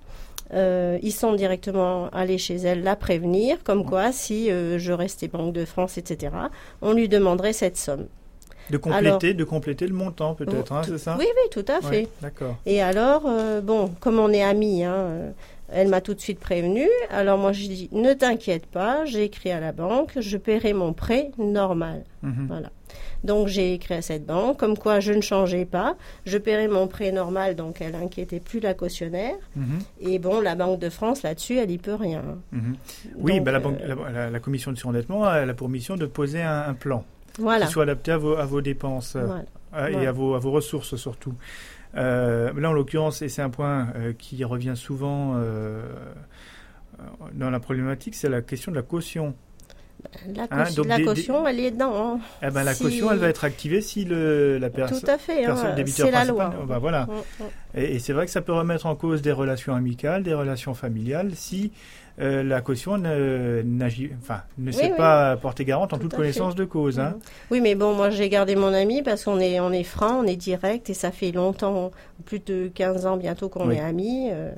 Euh, 0.54 0.98
ils 1.02 1.12
sont 1.12 1.34
directement 1.34 2.10
allés 2.10 2.38
chez 2.38 2.56
elle 2.56 2.84
la 2.84 2.96
prévenir, 2.96 3.64
comme 3.64 3.86
quoi 3.86 4.12
si 4.12 4.50
euh, 4.50 4.80
je 4.80 4.94
restais 4.94 5.28
Banque 5.28 5.54
de 5.54 5.66
France, 5.66 5.98
etc., 5.98 6.34
on 6.82 6.94
lui 6.94 7.10
demanderait 7.10 7.54
cette 7.54 7.78
somme. 7.78 8.06
De 8.70 8.78
compléter, 8.78 9.34
de 9.34 9.44
compléter 9.44 9.88
le 9.88 9.94
montant 9.94 10.36
peut-être, 10.36 10.74
hein, 10.74 10.82
c'est 10.86 10.98
ça? 10.98 11.16
Oui, 11.18 11.26
oui, 11.26 11.50
tout 11.52 11.66
à 11.72 11.82
fait. 11.82 12.08
D'accord. 12.22 12.58
Et 12.66 12.82
alors, 12.82 13.24
euh, 13.26 13.62
bon, 13.62 13.90
comme 14.02 14.20
on 14.20 14.30
est 14.32 14.44
amis, 14.44 14.84
hein, 14.84 15.32
elle 15.72 15.88
m'a 15.88 16.02
tout 16.02 16.14
de 16.14 16.20
suite 16.20 16.40
prévenu. 16.40 16.88
Alors 17.10 17.38
moi, 17.38 17.52
j'ai 17.52 17.68
dit, 17.68 17.90
ne 17.92 18.14
t'inquiète 18.14 18.66
pas, 18.66 19.06
j'ai 19.06 19.24
écrit 19.24 19.52
à 19.52 19.60
la 19.60 19.72
banque, 19.72 20.12
je 20.20 20.38
paierai 20.38 20.74
mon 20.74 20.94
prêt 20.94 21.32
normal. 21.38 22.04
Mhm. 22.24 22.48
Voilà. 22.48 22.70
Donc 23.24 23.48
j'ai 23.48 23.74
écrit 23.74 23.96
à 23.96 24.02
cette 24.02 24.26
banque, 24.26 24.58
comme 24.58 24.78
quoi 24.78 25.00
je 25.00 25.14
ne 25.14 25.22
changeais 25.22 25.66
pas, 25.66 25.96
je 26.26 26.38
paierais 26.38 26.68
mon 26.68 26.88
prêt 26.88 27.12
normal, 27.12 27.56
donc 27.56 27.82
elle 27.82 27.96
inquiétait 27.96 28.40
plus 28.40 28.60
la 28.60 28.74
cautionnaire. 28.74 29.36
Mhm. 29.56 29.80
Et 30.02 30.20
bon, 30.20 30.42
la 30.42 30.56
Banque 30.56 30.80
de 30.80 30.90
France 30.90 31.24
là-dessus, 31.24 31.58
elle 31.58 31.72
y 31.72 31.78
peut 31.78 31.96
rien. 31.96 32.24
Mhm. 32.52 32.76
Oui, 33.18 33.40
bah, 33.40 33.52
euh, 33.54 34.30
la, 34.32 34.40
commission 34.40 34.72
de 34.72 34.78
surendettement 34.78 35.32
elle 35.34 35.50
a 35.50 35.54
pour 35.54 35.70
mission 35.70 35.96
de 35.96 36.06
poser 36.06 36.42
un, 36.42 36.74
plan 36.74 37.04
qui 37.36 37.68
soit 37.68 37.84
adapté 37.84 38.12
à 38.12 38.18
vos, 38.18 38.62
dépenses 38.62 39.16
euh, 39.16 39.88
et 39.88 40.08
À, 40.08 40.12
vos, 40.12 40.36
à 40.36 40.40
vos 40.40 40.52
ressources 40.52 40.96
surtout. 40.96 41.34
Euh, 41.96 42.52
là, 42.54 42.70
en 42.70 42.74
l'occurrence, 42.74 43.22
et 43.22 43.30
c'est 43.30 43.42
un 43.42 43.50
point 43.50 43.88
qui 44.18 44.44
revient 44.44 44.74
souvent 44.76 45.36
dans 47.34 47.50
la 47.50 47.60
problématique, 47.60 48.16
c'est 48.16 48.30
la 48.30 48.42
question 48.42 48.72
de 48.72 48.78
la 48.78 48.84
caution. 48.84 49.36
La, 50.36 50.44
hein, 50.52 50.66
la 50.86 51.00
caution, 51.02 51.48
elle 51.48 51.60
est 51.60 51.72
dedans. 51.72 51.94
Hein. 51.96 52.20
Eh 52.44 52.50
ben, 52.50 52.64
la 52.64 52.76
caution, 52.76 53.12
elle 53.12 53.18
va 53.18 53.30
être 53.30 53.46
activée 53.46 53.82
si 53.82 54.06
le, 54.06 54.58
la 54.58 54.70
personne. 54.70 55.00
Tout 55.00 55.10
à 55.10 55.18
fait. 55.18 55.46
Hein, 55.46 55.76
c'est 55.88 56.12
la 56.12 56.26
loi. 56.26 56.54
Bah, 56.68 56.78
voilà. 56.80 57.06
Mm, 57.06 57.44
mm. 57.44 57.80
Et, 57.80 58.00
c'est 58.00 58.14
vrai 58.14 58.26
que 58.26 58.32
ça 58.32 58.42
peut 58.42 58.54
remettre 58.54 58.86
en 58.86 58.96
cause 58.96 59.22
des 59.22 59.32
relations 59.32 59.76
amicales, 59.76 60.24
des 60.24 60.34
relations 60.34 60.74
familiales, 60.74 61.32
si 61.36 61.72
euh, 62.20 62.44
la 62.44 62.62
caution 62.62 62.98
ne, 62.98 63.64
enfin, 64.22 64.42
ne 64.58 64.72
s'est 64.72 64.94
pas 64.98 65.38
portée 65.38 65.66
garante 65.66 65.94
en 65.94 65.98
toute 65.98 66.14
connaissance 66.14 66.56
de 66.56 66.66
cause. 66.66 67.00
Mm. 67.00 67.16
Oui, 67.52 67.62
mais 67.62 67.76
bon, 67.76 67.94
moi 67.94 68.10
j'ai 68.10 68.30
gardé 68.30 68.56
mon 68.56 68.74
ami 68.74 69.04
parce 69.04 69.24
qu'on 69.24 69.40
est, 69.40 69.60
on 69.60 69.72
est 69.72 69.84
franc, 69.84 70.22
on 70.22 70.24
est 70.24 70.36
direct 70.36 70.90
et 70.90 70.94
ça 70.94 71.12
fait 71.12 71.32
longtemps, 71.32 71.92
plus 72.26 72.40
de 72.40 72.72
15 72.74 73.06
ans 73.06 73.18
bientôt 73.18 73.50
qu'on 73.50 73.72
est 73.72 73.80
amis. 73.80 74.30
Euh, 74.32 74.52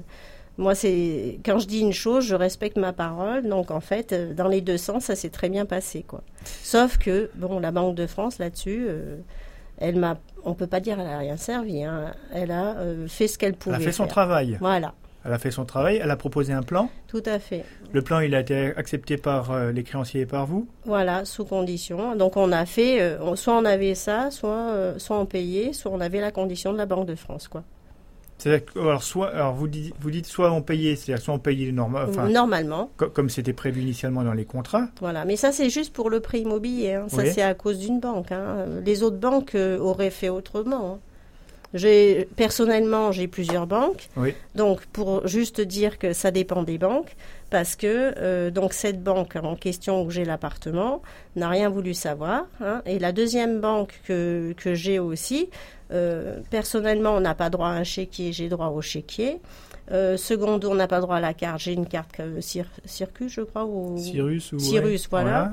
moi, 0.60 0.76
c'est 0.76 1.39
quand 1.45 1.58
je 1.58 1.67
dis 1.67 1.80
une 1.80 1.93
chose, 1.93 2.26
je 2.26 2.36
respecte 2.36 2.78
ma 2.78 2.91
parole. 2.91 3.48
Donc, 3.48 3.72
en 3.72 3.80
fait, 3.80 4.12
euh, 4.12 4.34
dans 4.34 4.50
les 4.50 4.60
deux 4.60 4.78
sens, 4.78 5.06
ça 5.06 5.15
s'est 5.15 5.30
très 5.30 5.48
bien 5.48 5.65
passé, 5.65 6.04
quoi. 6.04 6.22
Sauf 6.43 6.98
que, 6.98 7.32
bon, 7.36 7.60
la 7.60 7.72
Banque 7.72 7.95
de 7.95 8.06
France 8.06 8.39
là-dessus, 8.39 8.86
euh, 8.89 9.15
elle 9.78 9.95
m'a, 9.95 10.17
on 10.43 10.56
peut 10.56 10.67
pas 10.67 10.82
dire 10.82 10.98
qu'elle 10.98 11.08
a 11.08 11.19
rien 11.19 11.38
servi. 11.38 11.84
Hein. 11.84 12.13
Elle 12.34 12.52
a 12.52 12.76
euh, 12.78 13.08
fait 13.08 13.30
ce 13.30 13.38
qu'elle 13.38 13.54
pouvait. 13.54 13.78
Elle 13.78 13.84
a 13.84 13.86
fait 13.86 13.93
son 13.93 14.08
travail. 14.08 14.58
Voilà. 14.60 14.93
Elle 15.24 15.32
a 15.32 15.39
fait 15.39 15.52
son 15.52 15.63
travail. 15.63 16.02
Elle 16.04 16.12
a 16.12 16.17
proposé 16.17 16.52
un 16.52 16.62
plan. 16.62 16.89
Tout 17.08 17.24
à 17.26 17.39
fait. 17.39 17.63
Le 17.93 18.02
plan, 18.02 18.19
il 18.19 18.36
a 18.36 18.41
été 18.41 18.74
accepté 18.76 19.15
par 19.15 19.72
les 19.72 19.84
créanciers 19.84 20.22
et 20.22 20.26
par 20.26 20.45
vous. 20.45 20.67
Voilà, 20.86 21.24
sous 21.24 21.45
condition. 21.45 22.15
Donc, 22.15 22.36
on 22.36 22.52
a 22.52 22.65
fait, 22.65 23.17
soit 23.36 23.58
on 23.58 23.65
avait 23.65 23.95
ça, 23.95 24.32
soit, 24.32 24.93
soit 24.98 25.19
on 25.19 25.26
payait, 25.26 25.74
soit 25.74 25.91
on 25.91 26.00
avait 26.00 26.22
la 26.22 26.32
condition 26.32 26.72
de 26.72 26.78
la 26.78 26.86
Banque 26.86 27.06
de 27.06 27.15
France, 27.15 27.50
quoi. 27.50 27.63
Alors 28.75 29.04
soit 29.04 29.30
alors 29.30 29.54
vous 29.54 29.67
dites 29.67 29.93
vous 29.99 30.12
dites 30.12 30.25
soit 30.25 30.52
on 30.52 30.62
payait, 30.62 30.95
c'est-à-dire 30.95 31.23
soit 31.23 31.34
on 31.34 31.39
payait 31.39 31.73
enfin, 31.78 32.30
normalement, 32.30 32.91
comme 32.95 33.30
c'était 33.30 33.54
prévu 33.54 33.82
initialement 33.82 34.23
dans 34.23 34.34
les 34.34 34.45
contrats. 34.45 34.88
Voilà, 34.99 35.25
mais 35.25 35.36
ça 35.36 35.52
c'est 35.52 35.69
juste 35.69 35.93
pour 35.93 36.10
le 36.10 36.19
prêt 36.19 36.39
immobilier. 36.39 36.93
Hein. 36.93 37.08
Ça 37.10 37.25
c'est 37.25 37.41
à 37.41 37.54
cause 37.54 37.80
d'une 37.80 37.99
banque. 37.99 38.32
Hein. 38.32 38.65
Les 38.86 39.04
autres 39.04 39.17
banques 39.17 39.56
euh, 39.56 39.78
auraient 39.78 40.10
fait 40.10 40.30
autrement. 40.30 40.93
Hein. 40.93 40.99
J'ai 41.73 42.28
personnellement 42.36 43.12
j'ai 43.12 43.28
plusieurs 43.28 43.67
banques. 43.67 44.10
Oui. 44.17 44.34
Donc 44.56 44.86
pour 44.88 45.28
juste 45.28 45.62
dire 45.62 45.99
que 45.99 46.13
ça 46.13 46.32
dépend 46.32 46.63
des 46.63 46.78
banques 46.78 47.15
parce 47.49 47.75
que 47.75 48.13
euh, 48.17 48.51
donc 48.51 48.73
cette 48.73 49.03
banque 49.03 49.35
en 49.35 49.55
question 49.55 50.03
où 50.03 50.09
j'ai 50.09 50.25
l'appartement 50.25 51.01
n'a 51.35 51.49
rien 51.49 51.69
voulu 51.69 51.93
savoir 51.93 52.45
hein. 52.62 52.81
et 52.85 52.99
la 52.99 53.12
deuxième 53.12 53.59
banque 53.59 53.99
que 54.05 54.53
que 54.57 54.73
j'ai 54.73 54.99
aussi 54.99 55.49
euh, 55.91 56.39
personnellement 56.49 57.15
on 57.15 57.21
n'a 57.21 57.35
pas 57.35 57.49
droit 57.49 57.69
à 57.69 57.71
un 57.71 57.83
chéquier 57.83 58.31
j'ai 58.31 58.49
droit 58.49 58.67
au 58.67 58.81
chéquier 58.81 59.39
euh, 59.91 60.17
secondo, 60.17 60.69
on 60.69 60.75
n'a 60.75 60.88
pas 60.88 60.99
droit 60.99 61.15
à 61.15 61.19
la 61.19 61.34
carte. 61.34 61.60
J'ai 61.60 61.73
une 61.73 61.88
carte 61.88 62.19
euh, 62.19 62.39
Circus, 62.41 63.34
je 63.34 63.41
crois. 63.41 63.65
Ou... 63.65 63.97
Cyrus, 63.97 64.54
ou 64.54 64.60
voilà. 65.10 65.52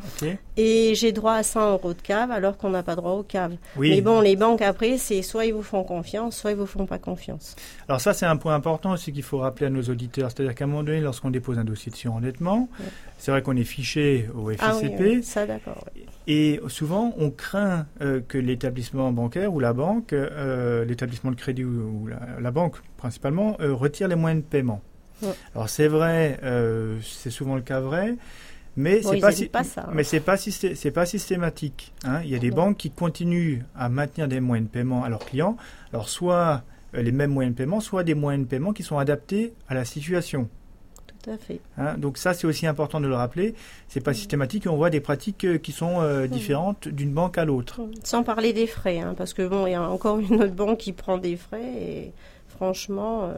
Et 0.56 0.94
j'ai 0.94 1.12
droit 1.12 1.34
à 1.34 1.42
100 1.42 1.72
euros 1.72 1.94
de 1.94 2.00
cave 2.00 2.30
alors 2.30 2.56
qu'on 2.56 2.70
n'a 2.70 2.82
pas 2.82 2.96
droit 2.96 3.12
aux 3.12 3.22
caves. 3.22 3.56
Mais 3.78 4.00
bon, 4.00 4.20
les 4.20 4.36
banques 4.36 4.62
après, 4.62 4.98
c'est 4.98 5.22
soit 5.22 5.46
ils 5.46 5.54
vous 5.54 5.62
font 5.62 5.84
confiance, 5.84 6.36
soit 6.36 6.50
ils 6.50 6.56
vous 6.56 6.66
font 6.66 6.86
pas 6.86 6.98
confiance. 6.98 7.56
Alors 7.88 8.00
ça, 8.00 8.12
c'est 8.12 8.26
un 8.26 8.36
point 8.36 8.54
important 8.54 8.92
aussi 8.92 9.12
qu'il 9.12 9.22
faut 9.22 9.38
rappeler 9.38 9.66
à 9.66 9.70
nos 9.70 9.82
auditeurs. 9.82 10.30
C'est-à-dire 10.30 10.54
qu'à 10.54 10.64
un 10.64 10.68
moment 10.68 10.82
donné, 10.82 11.00
lorsqu'on 11.00 11.30
dépose 11.30 11.58
un 11.58 11.64
dossier 11.64 11.90
de 11.90 11.96
surendettement, 11.96 12.68
c'est 13.18 13.30
vrai 13.30 13.42
qu'on 13.42 13.56
est 13.56 13.64
fiché 13.64 14.28
au 14.34 14.50
FICP. 14.50 14.60
Ah 14.62 14.78
oui, 15.00 15.22
ça 15.22 15.46
d'accord. 15.46 15.84
Et 16.26 16.60
souvent, 16.68 17.14
on 17.18 17.30
craint 17.30 17.86
euh, 18.00 18.20
que 18.26 18.38
l'établissement 18.38 19.12
bancaire 19.12 19.52
ou 19.54 19.60
la 19.60 19.72
banque, 19.72 20.14
l'établissement 20.86 21.30
de 21.30 21.36
crédit 21.36 21.64
ou, 21.64 22.08
la, 22.40 22.50
banque 22.50 22.76
principalement, 22.96 23.56
retire 23.58 24.08
les 24.08 24.16
moyens 24.16 24.42
de 24.42 24.48
paiement. 24.48 24.82
Alors 25.54 25.68
c'est 25.68 25.88
vrai, 25.88 26.38
euh, 26.42 26.98
c'est 27.02 27.30
souvent 27.30 27.56
le 27.56 27.62
cas 27.62 27.80
vrai, 27.80 28.16
mais 28.76 29.00
c'est 29.02 29.48
pas, 29.48 29.64
ça, 29.64 29.88
mais 29.92 30.04
c'est 30.04 30.20
pas 30.20 30.36
c'est 30.36 30.90
pas 30.90 31.06
systématique. 31.06 31.94
Hein. 32.04 32.20
Il 32.24 32.30
y 32.30 32.34
a 32.34 32.38
des 32.38 32.50
banques 32.50 32.76
qui 32.76 32.90
continuent 32.90 33.60
à 33.74 33.88
maintenir 33.88 34.28
des 34.28 34.40
moyens 34.40 34.68
de 34.68 34.72
paiement 34.72 35.04
à 35.04 35.08
leurs 35.08 35.24
clients. 35.24 35.56
Alors 35.92 36.08
soit 36.08 36.62
euh, 36.94 37.02
les 37.02 37.12
mêmes 37.12 37.30
moyens 37.30 37.54
de 37.54 37.58
paiement, 37.58 37.80
soit 37.80 38.04
des 38.04 38.14
moyens 38.14 38.44
de 38.44 38.48
paiement 38.48 38.72
qui 38.72 38.82
sont 38.82 38.98
adaptés 38.98 39.54
à 39.68 39.74
la 39.74 39.84
situation. 39.84 40.48
Tout 41.26 41.32
à 41.32 41.36
fait. 41.36 41.60
Hein. 41.76 41.98
Donc 41.98 42.16
ça 42.16 42.32
c'est 42.32 42.46
aussi 42.46 42.66
important 42.66 43.00
de 43.00 43.08
le 43.08 43.14
rappeler. 43.14 43.54
C'est 43.88 44.00
pas 44.00 44.14
systématique 44.14 44.66
et 44.66 44.68
on 44.68 44.76
voit 44.76 44.90
des 44.90 45.00
pratiques 45.00 45.44
euh, 45.44 45.58
qui 45.58 45.72
sont 45.72 46.26
différentes 46.26 46.88
d'une 46.88 47.12
banque 47.12 47.36
à 47.36 47.44
l'autre. 47.44 47.80
Sans 48.04 48.22
parler 48.22 48.52
des 48.52 48.66
frais, 48.66 49.00
hein, 49.00 49.14
parce 49.16 49.34
que 49.34 49.46
bon, 49.46 49.66
il 49.66 49.72
y 49.72 49.74
a 49.74 49.82
encore 49.82 50.18
une 50.18 50.42
autre 50.42 50.54
banque 50.54 50.78
qui 50.78 50.92
prend 50.92 51.18
des 51.18 51.36
frais 51.36 51.62
et 51.80 52.12
franchement. 52.48 53.30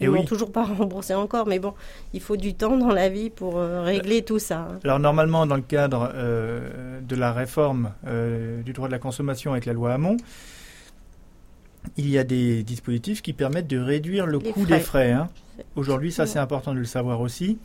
Ils 0.00 0.10
ne 0.10 0.22
toujours 0.22 0.52
pas 0.52 0.64
remboursé 0.78 1.14
encore, 1.14 1.46
mais 1.46 1.58
bon, 1.58 1.74
il 2.12 2.20
faut 2.20 2.36
du 2.36 2.54
temps 2.54 2.76
dans 2.76 2.90
la 2.92 3.08
vie 3.08 3.30
pour 3.30 3.58
euh, 3.58 3.82
régler 3.82 4.22
tout 4.22 4.38
ça. 4.38 4.68
Hein. 4.70 4.78
Alors 4.84 4.98
normalement, 4.98 5.46
dans 5.46 5.56
le 5.56 5.62
cadre 5.62 6.12
euh, 6.14 7.00
de 7.00 7.16
la 7.16 7.32
réforme 7.32 7.92
euh, 8.06 8.62
du 8.62 8.72
droit 8.72 8.88
de 8.88 8.92
la 8.92 8.98
consommation 8.98 9.52
avec 9.52 9.66
la 9.66 9.72
loi 9.72 9.92
Hamon, 9.92 10.16
il 11.96 12.08
y 12.10 12.18
a 12.18 12.24
des 12.24 12.62
dispositifs 12.62 13.22
qui 13.22 13.32
permettent 13.32 13.66
de 13.68 13.78
réduire 13.78 14.26
le 14.26 14.38
coût 14.38 14.66
des 14.66 14.80
frais. 14.80 15.12
Hein. 15.12 15.28
Aujourd'hui, 15.76 16.12
ça 16.12 16.26
c'est 16.26 16.38
important 16.38 16.72
de 16.74 16.78
le 16.78 16.84
savoir 16.84 17.20
aussi. 17.20 17.58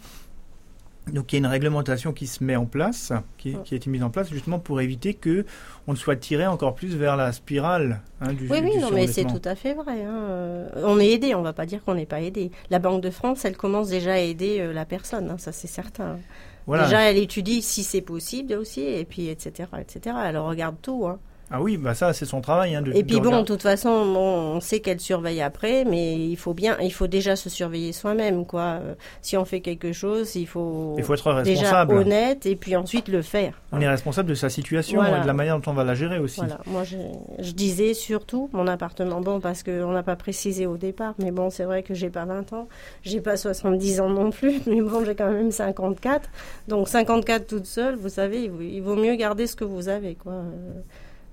Donc 1.11 1.33
il 1.33 1.35
y 1.35 1.37
a 1.37 1.39
une 1.39 1.47
réglementation 1.51 2.13
qui 2.13 2.27
se 2.27 2.41
met 2.45 2.55
en 2.55 2.65
place, 2.65 3.11
qui, 3.37 3.57
qui 3.65 3.73
a 3.73 3.77
été 3.77 3.89
mise 3.89 4.03
en 4.03 4.09
place 4.09 4.29
justement 4.31 4.57
pour 4.57 4.79
éviter 4.79 5.13
que 5.13 5.45
on 5.85 5.91
ne 5.91 5.97
soit 5.97 6.15
tiré 6.15 6.47
encore 6.47 6.75
plus 6.75 6.95
vers 6.95 7.17
la 7.17 7.33
spirale 7.33 7.99
hein, 8.21 8.31
du 8.31 8.47
Oui, 8.49 8.59
oui, 8.63 8.71
du 8.71 8.77
non, 8.77 8.89
mais 8.89 9.07
c'est 9.07 9.25
tout 9.25 9.41
à 9.43 9.55
fait 9.55 9.73
vrai. 9.73 10.01
hein. 10.05 10.13
Euh, 10.13 10.69
On 10.85 10.99
est 11.01 11.09
aidé, 11.11 11.35
on 11.35 11.41
va 11.41 11.51
pas 11.51 11.65
dire 11.65 11.83
qu'on 11.83 11.95
n'est 11.95 12.05
pas 12.05 12.21
aidé. 12.21 12.51
La 12.69 12.79
Banque 12.79 13.01
de 13.01 13.09
France, 13.09 13.43
elle 13.43 13.57
commence 13.57 13.89
déjà 13.89 14.13
à 14.13 14.19
aider 14.19 14.59
euh, 14.61 14.71
la 14.71 14.85
personne, 14.85 15.29
hein, 15.29 15.37
ça 15.37 15.51
c'est 15.51 15.67
certain. 15.67 16.19
Voilà. 16.67 16.85
Déjà, 16.85 17.01
elle 17.01 17.17
étudie 17.17 17.61
si 17.61 17.83
c'est 17.83 17.99
possible 17.99 18.53
aussi, 18.53 18.79
et 18.85 19.03
puis 19.03 19.27
etc., 19.27 19.67
etc. 19.81 20.15
Elle 20.25 20.37
regarde 20.37 20.77
tout. 20.81 21.05
Hein. 21.05 21.19
Ah 21.51 21.61
oui, 21.61 21.77
bah 21.77 21.93
ça 21.93 22.13
c'est 22.13 22.25
son 22.25 22.41
travail. 22.41 22.75
Hein, 22.75 22.81
de, 22.81 22.91
Et 22.93 23.03
de 23.03 23.07
puis 23.07 23.19
bon, 23.19 23.41
de 23.41 23.45
toute 23.45 23.61
façon, 23.61 23.89
bon, 24.11 24.55
on 24.55 24.59
sait 24.59 24.79
qu'elle 24.79 24.99
surveille 24.99 25.41
après, 25.41 25.85
mais 25.85 26.15
il 26.15 26.35
faut 26.35 26.53
bien, 26.53 26.77
il 26.81 26.91
faut 26.91 27.07
déjà 27.07 27.35
se 27.35 27.49
surveiller 27.49 27.91
soi-même, 27.91 28.45
quoi. 28.45 28.79
Euh, 28.81 28.95
Si 29.21 29.37
on 29.37 29.45
fait 29.45 29.61
quelque 29.61 29.93
chose, 29.93 30.35
il 30.35 30.47
faut, 30.47 30.95
il 30.97 31.03
faut 31.03 31.13
être 31.13 31.41
déjà 31.43 31.85
honnête 31.87 32.45
et 32.45 32.55
puis 32.55 32.75
ensuite 32.75 33.07
le 33.07 33.21
faire. 33.21 33.61
On 33.71 33.79
est 33.81 33.87
responsable 33.87 34.29
de 34.29 34.35
sa 34.35 34.49
situation 34.49 34.99
Voilà. 34.99 35.19
et 35.19 35.21
de 35.21 35.27
la 35.27 35.33
manière 35.33 35.59
dont 35.59 35.71
on 35.71 35.75
va 35.75 35.83
la 35.83 35.93
gérer 35.95 36.19
aussi. 36.19 36.39
Voilà, 36.39 36.59
moi 36.65 36.83
je, 36.83 36.97
je 37.39 37.51
disais 37.51 37.93
surtout 37.93 38.49
mon 38.53 38.67
appartement, 38.67 39.21
bon 39.21 39.39
parce 39.39 39.63
qu'on 39.63 39.91
n'a 39.91 40.03
pas 40.03 40.15
précisé 40.15 40.65
au 40.65 40.77
départ, 40.77 41.13
mais 41.19 41.31
bon 41.31 41.49
c'est 41.49 41.65
vrai 41.65 41.83
que 41.83 41.93
j'ai 41.93 42.09
pas 42.09 42.25
20 42.25 42.53
ans, 42.53 42.67
j'ai 43.03 43.21
pas 43.21 43.37
70 43.37 44.01
ans 44.01 44.09
non 44.09 44.31
plus, 44.31 44.61
mais 44.67 44.81
bon 44.81 45.03
j'ai 45.05 45.15
quand 45.15 45.29
même 45.31 45.51
54, 45.51 46.29
donc 46.67 46.87
54 46.87 47.45
toute 47.47 47.65
seule, 47.65 47.95
vous 47.95 48.09
savez, 48.09 48.43
il 48.43 48.51
vaut, 48.51 48.61
il 48.61 48.81
vaut 48.81 48.95
mieux 48.95 49.15
garder 49.15 49.45
ce 49.47 49.55
que 49.55 49.65
vous 49.65 49.89
avez 49.89 50.15
quoi. 50.15 50.33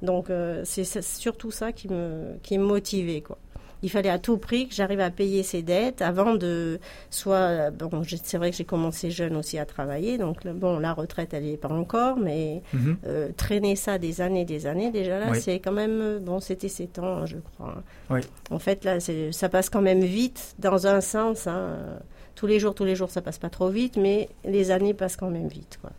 Euh, 0.03 0.07
Donc 0.07 0.31
euh, 0.31 0.63
c'est 0.65 0.85
surtout 1.03 1.51
ça 1.51 1.73
qui 1.73 1.89
me, 1.89 2.35
qui 2.43 2.59
me 2.59 2.65
motivait 2.65 3.21
quoi. 3.21 3.39
Il 3.83 3.91
fallait 3.91 4.11
à 4.11 4.19
tout 4.19 4.37
prix 4.37 4.69
que 4.69 4.75
j'arrive 4.75 5.01
à 5.01 5.09
payer 5.11 5.43
ces 5.43 5.63
dettes 5.63 6.03
avant 6.03 6.35
de 6.35 6.79
soit 7.09 7.71
bon 7.71 8.03
j'ai- 8.03 8.19
c'est 8.23 8.37
vrai 8.37 8.51
que 8.51 8.57
j'ai 8.59 8.67
commencé 8.67 9.11
jeune 9.11 9.37
aussi 9.37 9.59
à 9.59 9.65
travailler 9.65 10.19
donc 10.19 10.47
bon 10.47 10.79
la 10.79 10.93
retraite 10.93 11.33
elle 11.33 11.45
n'y 11.45 11.53
est 11.55 11.57
pas 11.57 11.71
encore 11.71 12.19
mais 12.19 12.61
Mhm. 12.75 12.97
euh, 13.07 13.29
traîner 13.37 13.77
ça 13.77 13.97
des 13.97 14.21
années, 14.21 14.45
des 14.45 14.67
années, 14.67 14.91
déjà 14.91 15.19
là, 15.19 15.29
Oui. 15.31 15.41
c'est 15.41 15.61
quand 15.61 15.73
même, 15.73 15.99
euh, 16.03 16.19
bon, 16.19 16.41
c'était 16.41 16.69
7 16.69 16.99
ans, 16.99 17.21
hein, 17.23 17.27
je 17.27 17.39
crois. 17.39 17.83
Oui. 18.11 18.21
En 18.51 18.59
fait, 18.59 18.85
là, 18.85 18.99
ça 19.01 19.49
passe 19.49 19.71
quand 19.71 19.81
même 19.83 20.01
vite, 20.03 20.55
dans 20.59 20.87
un 20.87 21.01
sens. 21.01 21.47
hein, 21.47 21.57
euh, 21.57 21.99
Tous 22.37 22.47
les 22.47 22.59
jours, 22.59 22.75
tous 22.75 22.85
les 22.87 22.95
jours, 22.97 23.11
ça 23.11 23.21
passe 23.23 23.39
pas 23.39 23.51
trop 23.51 23.69
vite, 23.69 23.97
mais 23.99 24.29
les 24.45 24.71
années 24.71 24.95
passent 24.95 25.17
quand 25.17 25.31
même 25.31 25.49
vite, 25.49 25.79
quoi. 25.83 25.91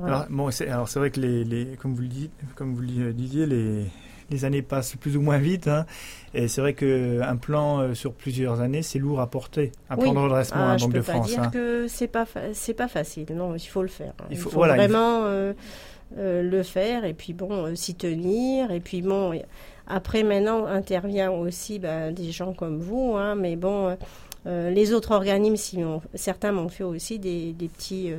Voilà. 0.00 0.16
Alors, 0.16 0.26
bon, 0.30 0.50
c'est, 0.50 0.68
alors 0.68 0.88
c'est 0.88 0.98
vrai 0.98 1.10
que 1.10 1.20
les, 1.20 1.44
les, 1.44 1.66
comme 1.76 1.94
vous 1.94 2.02
le 2.02 2.08
dites, 2.08 2.32
comme 2.56 2.74
vous 2.74 2.82
le 2.82 3.12
disiez, 3.12 3.46
les, 3.46 3.84
les 4.30 4.44
années 4.44 4.62
passent 4.62 4.96
plus 4.96 5.16
ou 5.16 5.20
moins 5.20 5.38
vite. 5.38 5.68
hein. 5.68 5.86
et 6.34 6.48
c'est 6.48 6.60
vrai 6.60 6.74
qu'un 6.74 7.36
plan 7.36 7.80
euh, 7.80 7.94
sur 7.94 8.12
plusieurs 8.14 8.60
années, 8.60 8.82
c'est 8.82 8.98
lourd 8.98 9.20
à 9.20 9.26
porter. 9.28 9.72
Un 9.90 9.96
Oui. 9.96 10.02
plan 10.02 10.14
de 10.14 10.18
redressement 10.20 10.60
Ah, 10.68 10.72
à 10.72 10.76
je 10.78 10.84
Banque 10.84 10.92
peux 10.92 10.98
de 11.00 11.04
pas 11.04 11.12
France. 11.14 11.26
dire 11.28 11.42
hein. 11.42 11.50
que 11.52 11.86
c'est 11.88 12.06
pas 12.08 12.24
fa- 12.26 12.52
c'est 12.54 12.74
pas 12.74 12.88
facile. 12.88 13.26
Non, 13.34 13.54
il 13.56 13.60
faut 13.60 13.82
le 13.82 13.88
faire. 13.88 14.12
hein. 14.20 14.24
Il 14.30 14.36
Il 14.36 14.38
faut- 14.38 14.50
il 14.50 14.56
vraiment 14.70 15.22
euh, 15.24 15.52
euh, 16.18 16.42
le 16.42 16.62
faire 16.62 17.04
et 17.04 17.14
puis 17.14 17.32
bon 17.34 17.66
euh, 17.66 17.74
s'y 17.76 17.94
tenir 17.94 18.70
et 18.72 18.80
puis 18.80 19.00
bon 19.02 19.32
après 19.86 20.22
maintenant 20.24 20.66
intervient 20.66 21.30
aussi 21.30 21.78
ben, 21.78 22.12
des 22.12 22.30
gens 22.32 22.52
comme 22.52 22.78
vous, 22.80 23.14
hein, 23.16 23.34
mais 23.34 23.56
bon 23.56 23.88
euh, 23.88 23.94
euh, 24.46 24.70
les 24.70 24.92
autres 24.94 25.10
organismes, 25.12 25.56
si 25.56 25.78
on- 25.84 26.00
certains 26.14 26.50
m'ont 26.52 26.68
fait 26.68 26.84
aussi 26.84 27.18
des, 27.18 27.52
des 27.52 27.68
petits 27.68 28.10
euh, 28.12 28.16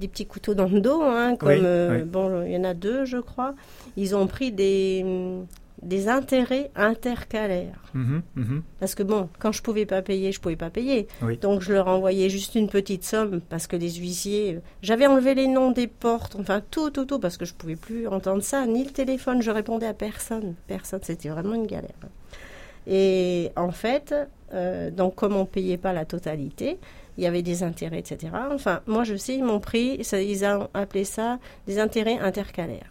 des 0.00 0.08
petits 0.08 0.26
couteaux 0.26 0.54
dans 0.54 0.66
le 0.66 0.80
dos, 0.80 1.02
hein, 1.02 1.36
comme 1.36 1.50
Oui, 1.50 1.60
euh, 1.62 1.98
oui. 1.98 2.04
bon 2.04 2.42
il 2.44 2.52
y 2.52 2.56
en 2.56 2.64
a 2.64 2.74
deux 2.74 3.04
je 3.04 3.18
crois. 3.18 3.54
Ils 3.96 4.16
ont 4.16 4.26
pris 4.26 4.50
des 4.50 5.04
des 5.82 6.08
intérêts 6.08 6.70
intercalaires. 6.76 7.80
Mhm, 7.94 8.22
mhm. 8.36 8.62
Parce 8.78 8.94
que 8.94 9.02
bon, 9.02 9.28
quand 9.38 9.52
je 9.52 9.62
pouvais 9.62 9.86
pas 9.86 10.02
payer, 10.02 10.30
je 10.32 10.40
pouvais 10.40 10.56
pas 10.56 10.70
payer. 10.70 11.08
Oui. 11.22 11.38
Donc 11.38 11.62
je 11.62 11.72
leur 11.72 11.88
envoyais 11.88 12.28
juste 12.28 12.54
une 12.54 12.68
petite 12.68 13.04
somme 13.04 13.40
parce 13.48 13.66
que 13.66 13.76
les 13.76 13.90
huissiers, 13.94 14.60
j'avais 14.82 15.06
enlevé 15.06 15.34
les 15.34 15.46
noms 15.46 15.70
des 15.70 15.86
portes, 15.86 16.36
enfin 16.38 16.60
tout, 16.70 16.90
tout, 16.90 17.06
tout, 17.06 17.18
parce 17.18 17.36
que 17.36 17.44
je 17.44 17.54
pouvais 17.54 17.76
plus 17.76 18.06
entendre 18.06 18.42
ça, 18.42 18.66
ni 18.66 18.84
le 18.84 18.90
téléphone, 18.90 19.40
je 19.42 19.50
répondais 19.50 19.86
à 19.86 19.94
personne, 19.94 20.54
personne, 20.66 21.00
c'était 21.02 21.28
vraiment 21.28 21.54
une 21.54 21.66
galère. 21.66 21.90
Et 22.86 23.50
en 23.56 23.70
fait, 23.70 24.14
euh, 24.52 24.90
donc 24.90 25.14
comme 25.14 25.36
on 25.36 25.44
payait 25.44 25.78
pas 25.78 25.92
la 25.92 26.04
totalité, 26.04 26.78
il 27.18 27.24
y 27.24 27.26
avait 27.26 27.42
des 27.42 27.62
intérêts, 27.62 27.98
etc. 27.98 28.32
Enfin, 28.52 28.80
moi 28.86 29.04
je 29.04 29.16
sais, 29.16 29.34
ils 29.34 29.44
m'ont 29.44 29.60
pris, 29.60 30.02
ça, 30.04 30.20
ils 30.20 30.44
ont 30.44 30.68
appelé 30.74 31.04
ça 31.04 31.38
des 31.66 31.78
intérêts 31.78 32.18
intercalaires. 32.18 32.90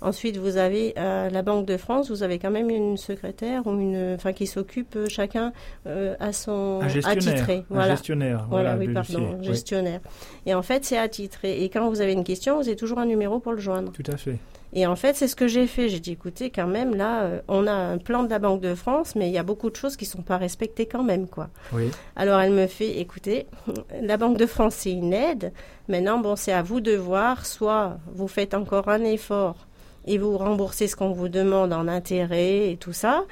Ensuite, 0.00 0.36
vous 0.36 0.58
avez 0.58 0.96
à 0.96 1.28
la 1.28 1.42
Banque 1.42 1.66
de 1.66 1.76
France, 1.76 2.08
vous 2.08 2.22
avez 2.22 2.38
quand 2.38 2.52
même 2.52 2.70
une 2.70 2.96
secrétaire 2.96 3.66
ou 3.66 3.72
une, 3.72 4.14
enfin, 4.14 4.32
qui 4.32 4.46
s'occupe 4.46 4.94
euh, 4.94 5.06
chacun 5.08 5.52
euh, 5.88 6.14
à 6.20 6.32
son 6.32 6.78
Un 6.82 6.86
gestionnaire. 6.88 7.32
attitré. 7.34 7.54
Un 7.56 7.64
Voilà. 7.68 7.90
gestionnaire. 7.96 8.46
Voilà, 8.48 8.76
voilà, 8.76 8.86
oui, 8.86 8.94
pardon. 8.94 9.36
Oui, 9.40 9.44
gestionnaire. 9.46 9.98
Et 10.46 10.54
en 10.54 10.62
fait, 10.62 10.84
c'est 10.84 10.98
attitré. 10.98 11.64
Et 11.64 11.68
quand 11.68 11.88
vous 11.90 12.00
avez 12.00 12.12
une 12.12 12.22
question, 12.22 12.58
vous 12.60 12.68
avez 12.68 12.76
toujours 12.76 13.00
un 13.00 13.06
numéro 13.06 13.40
pour 13.40 13.50
le 13.52 13.58
joindre. 13.58 13.90
tout 13.90 14.08
à 14.08 14.16
fait. 14.16 14.36
Et 14.72 14.86
en 14.86 14.96
fait, 14.96 15.16
c'est 15.16 15.28
ce 15.28 15.36
que 15.36 15.48
j'ai 15.48 15.66
fait. 15.66 15.88
J'ai 15.88 16.00
dit, 16.00 16.12
écoutez, 16.12 16.50
quand 16.50 16.66
même, 16.66 16.94
là, 16.94 17.22
euh, 17.22 17.40
on 17.48 17.66
a 17.66 17.72
un 17.72 17.98
plan 17.98 18.22
de 18.22 18.30
la 18.30 18.38
Banque 18.38 18.60
de 18.60 18.74
France, 18.74 19.14
mais 19.16 19.28
il 19.28 19.32
y 19.32 19.38
a 19.38 19.42
beaucoup 19.42 19.70
de 19.70 19.76
choses 19.76 19.96
qui 19.96 20.04
sont 20.04 20.22
pas 20.22 20.36
respectées 20.36 20.86
quand 20.86 21.02
même, 21.02 21.26
quoi. 21.26 21.48
Oui. 21.72 21.90
Alors 22.16 22.40
elle 22.40 22.52
me 22.52 22.66
fait, 22.66 22.98
écoutez, 22.98 23.46
la 24.02 24.16
Banque 24.16 24.36
de 24.36 24.46
France, 24.46 24.74
c'est 24.76 24.92
une 24.92 25.12
aide. 25.12 25.52
Maintenant, 25.88 26.18
bon, 26.18 26.36
c'est 26.36 26.52
à 26.52 26.62
vous 26.62 26.80
de 26.80 26.94
voir. 26.94 27.46
Soit 27.46 27.98
vous 28.12 28.28
faites 28.28 28.54
encore 28.54 28.88
un 28.88 29.04
effort 29.04 29.66
et 30.06 30.18
vous 30.18 30.36
remboursez 30.36 30.86
ce 30.86 30.96
qu'on 30.96 31.12
vous 31.12 31.28
demande 31.28 31.72
en 31.72 31.88
intérêt 31.88 32.70
et 32.70 32.76
tout 32.76 32.92
ça. 32.92 33.24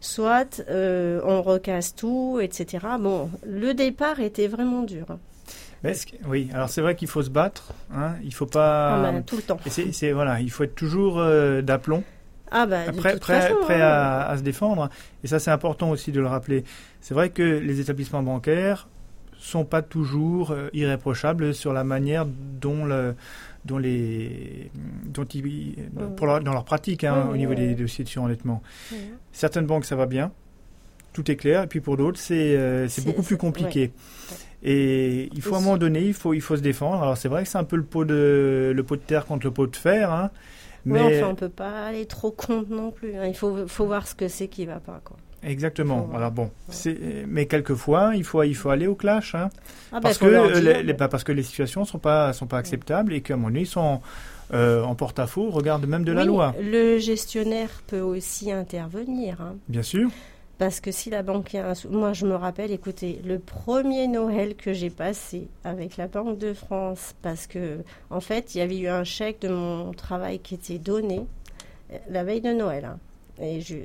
Soit 0.00 0.62
euh, 0.70 1.20
on 1.24 1.42
recasse 1.42 1.94
tout, 1.94 2.38
etc. 2.40 2.86
Bon, 3.00 3.30
le 3.44 3.74
départ 3.74 4.20
était 4.20 4.46
vraiment 4.46 4.82
dur. 4.82 5.06
Mais 5.84 5.94
oui, 6.26 6.48
alors 6.52 6.68
c'est 6.68 6.80
vrai 6.80 6.96
qu'il 6.96 7.08
faut 7.08 7.22
se 7.22 7.30
battre. 7.30 7.72
Hein, 7.94 8.14
il 8.24 8.34
faut 8.34 8.46
pas. 8.46 8.96
Ah, 8.96 9.02
ben, 9.12 9.22
tout 9.22 9.36
le 9.36 9.42
temps. 9.42 9.58
c'est, 9.68 10.12
voilà, 10.12 10.40
il 10.40 10.50
faut 10.50 10.64
être 10.64 10.74
toujours 10.74 11.18
euh, 11.18 11.62
d'aplomb. 11.62 12.02
Ah 12.50 12.66
bah, 12.66 12.84
prêt, 12.96 13.12
toute 13.12 13.20
prêt- 13.22 13.40
façon, 13.42 13.54
prêt 13.62 13.80
hein. 13.80 13.86
à, 13.86 14.30
à 14.30 14.36
se 14.38 14.42
défendre. 14.42 14.88
Et 15.22 15.26
ça, 15.26 15.38
c'est 15.38 15.50
important 15.50 15.90
aussi 15.90 16.12
de 16.12 16.20
le 16.20 16.26
rappeler. 16.26 16.64
C'est 17.00 17.14
vrai 17.14 17.30
que 17.30 17.42
les 17.42 17.78
établissements 17.80 18.22
bancaires 18.22 18.88
sont 19.38 19.64
pas 19.64 19.82
toujours 19.82 20.50
euh, 20.50 20.68
irréprochables 20.72 21.54
sur 21.54 21.72
la 21.72 21.84
manière 21.84 22.26
dont 22.26 22.84
le 22.84 23.14
dont 23.64 23.78
les 23.78 24.70
dont 25.04 25.24
ils, 25.26 25.76
pour 26.16 26.26
leur- 26.26 26.40
dans 26.40 26.52
leur 26.54 26.64
pratique 26.64 27.04
hein, 27.04 27.26
Ouais, 27.26 27.34
au 27.34 27.36
niveau 27.36 27.54
des 27.54 27.74
dossiers 27.74 28.02
de 28.02 28.08
surendettement. 28.08 28.62
Ouais. 28.90 28.98
Certaines 29.32 29.66
banques 29.66 29.84
ça 29.84 29.94
va 29.94 30.06
bien, 30.06 30.32
tout 31.12 31.30
est 31.30 31.36
clair, 31.36 31.62
et 31.64 31.66
puis 31.66 31.80
pour 31.80 31.96
d'autres 31.96 32.18
c'est 32.18 32.56
euh, 32.56 32.88
beaucoup 33.04 33.22
plus 33.22 33.36
compliqué. 33.36 33.92
Et 34.62 35.28
il 35.34 35.40
faut 35.42 35.54
à 35.54 35.58
un 35.58 35.60
moment 35.60 35.76
donné, 35.78 36.00
il 36.02 36.14
faut 36.14 36.34
il 36.34 36.40
faut 36.40 36.56
se 36.56 36.62
défendre. 36.62 37.02
Alors 37.02 37.16
c'est 37.16 37.28
vrai 37.28 37.44
que 37.44 37.48
c'est 37.48 37.58
un 37.58 37.64
peu 37.64 37.76
le 37.76 37.84
pot 37.84 38.04
de 38.04 38.72
le 38.74 38.82
pot 38.82 38.96
de 38.96 39.00
terre 39.02 39.24
contre 39.26 39.46
le 39.46 39.52
pot 39.52 39.66
de 39.66 39.76
fer, 39.76 40.10
hein, 40.12 40.30
Mais 40.84 41.20
enfin, 41.22 41.30
on 41.30 41.34
peut 41.36 41.48
pas 41.48 41.86
aller 41.86 42.06
trop 42.06 42.30
contre 42.32 42.70
non 42.70 42.90
plus. 42.90 43.14
hein. 43.16 43.26
Il 43.26 43.34
faut, 43.36 43.66
faut 43.68 43.86
voir 43.86 44.06
ce 44.08 44.14
que 44.14 44.26
c'est 44.28 44.48
qui 44.48 44.66
va 44.66 44.80
pas, 44.80 45.00
quoi. 45.04 45.16
Exactement. 45.44 46.08
Alors 46.16 46.32
bon, 46.32 46.50
mais 47.28 47.46
quelquefois 47.46 48.16
il 48.16 48.24
faut 48.24 48.42
il 48.42 48.56
faut 48.56 48.70
aller 48.70 48.88
au 48.88 48.96
clash, 48.96 49.36
hein, 49.36 49.50
Ah, 49.92 49.96
bah, 49.96 50.00
parce 50.02 50.18
que 50.18 50.26
euh, 50.26 50.60
les, 50.60 50.82
les- 50.82 50.92
bah, 50.92 51.06
parce 51.06 51.22
que 51.22 51.30
les 51.30 51.44
situations 51.44 51.84
sont 51.84 51.98
pas 52.00 52.32
sont 52.32 52.46
pas 52.48 52.58
acceptables 52.58 53.12
et 53.12 53.20
qu'à 53.20 53.36
mon 53.36 53.46
avis 53.48 53.60
ils 53.60 53.66
sont 53.66 54.00
euh, 54.52 54.82
en 54.82 54.96
porte-à-faux 54.96 55.46
au 55.46 55.50
regard 55.50 55.78
même 55.78 56.02
de 56.04 56.10
la 56.10 56.24
loi, 56.24 56.54
Le 56.60 56.98
gestionnaire 56.98 57.70
peut 57.86 58.00
aussi 58.00 58.50
intervenir. 58.50 59.36
bien 59.68 59.82
sûr. 59.84 60.10
Parce 60.58 60.80
que 60.80 60.90
si 60.90 61.08
la 61.08 61.22
banque 61.22 61.54
a 61.54 61.70
un 61.70 61.74
sou- 61.74 61.88
Moi, 61.88 62.12
je 62.12 62.26
me 62.26 62.34
rappelle, 62.34 62.72
écoutez, 62.72 63.20
le 63.24 63.38
premier 63.38 64.08
Noël 64.08 64.56
que 64.56 64.72
j'ai 64.72 64.90
passé 64.90 65.46
avec 65.62 65.96
la 65.96 66.08
Banque 66.08 66.36
de 66.38 66.52
France, 66.52 67.14
parce 67.22 67.46
que, 67.46 67.78
en 68.10 68.20
fait, 68.20 68.54
il 68.54 68.58
y 68.58 68.60
avait 68.60 68.78
eu 68.78 68.88
un 68.88 69.04
chèque 69.04 69.40
de 69.42 69.48
mon 69.48 69.92
travail 69.92 70.40
qui 70.40 70.54
était 70.54 70.78
donné 70.78 71.24
euh, 71.92 71.98
la 72.10 72.24
veille 72.24 72.40
de 72.40 72.52
Noël. 72.52 72.84
hein. 72.86 72.98
Et 73.40 73.60
je... 73.60 73.76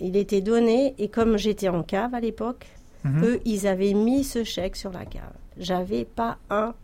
il 0.00 0.16
était 0.18 0.42
donné, 0.42 0.94
et 0.98 1.08
comme 1.08 1.38
j'étais 1.38 1.68
en 1.70 1.82
cave 1.82 2.14
à 2.14 2.20
l'époque, 2.20 2.66
Mhm. 3.04 3.24
eux, 3.24 3.40
ils 3.44 3.66
avaient 3.68 3.94
mis 3.94 4.24
ce 4.24 4.42
chèque 4.44 4.74
sur 4.76 4.90
la 4.92 5.04
cave. 5.06 5.32
J'avais 5.58 6.04
pas 6.04 6.38
un. 6.50 6.74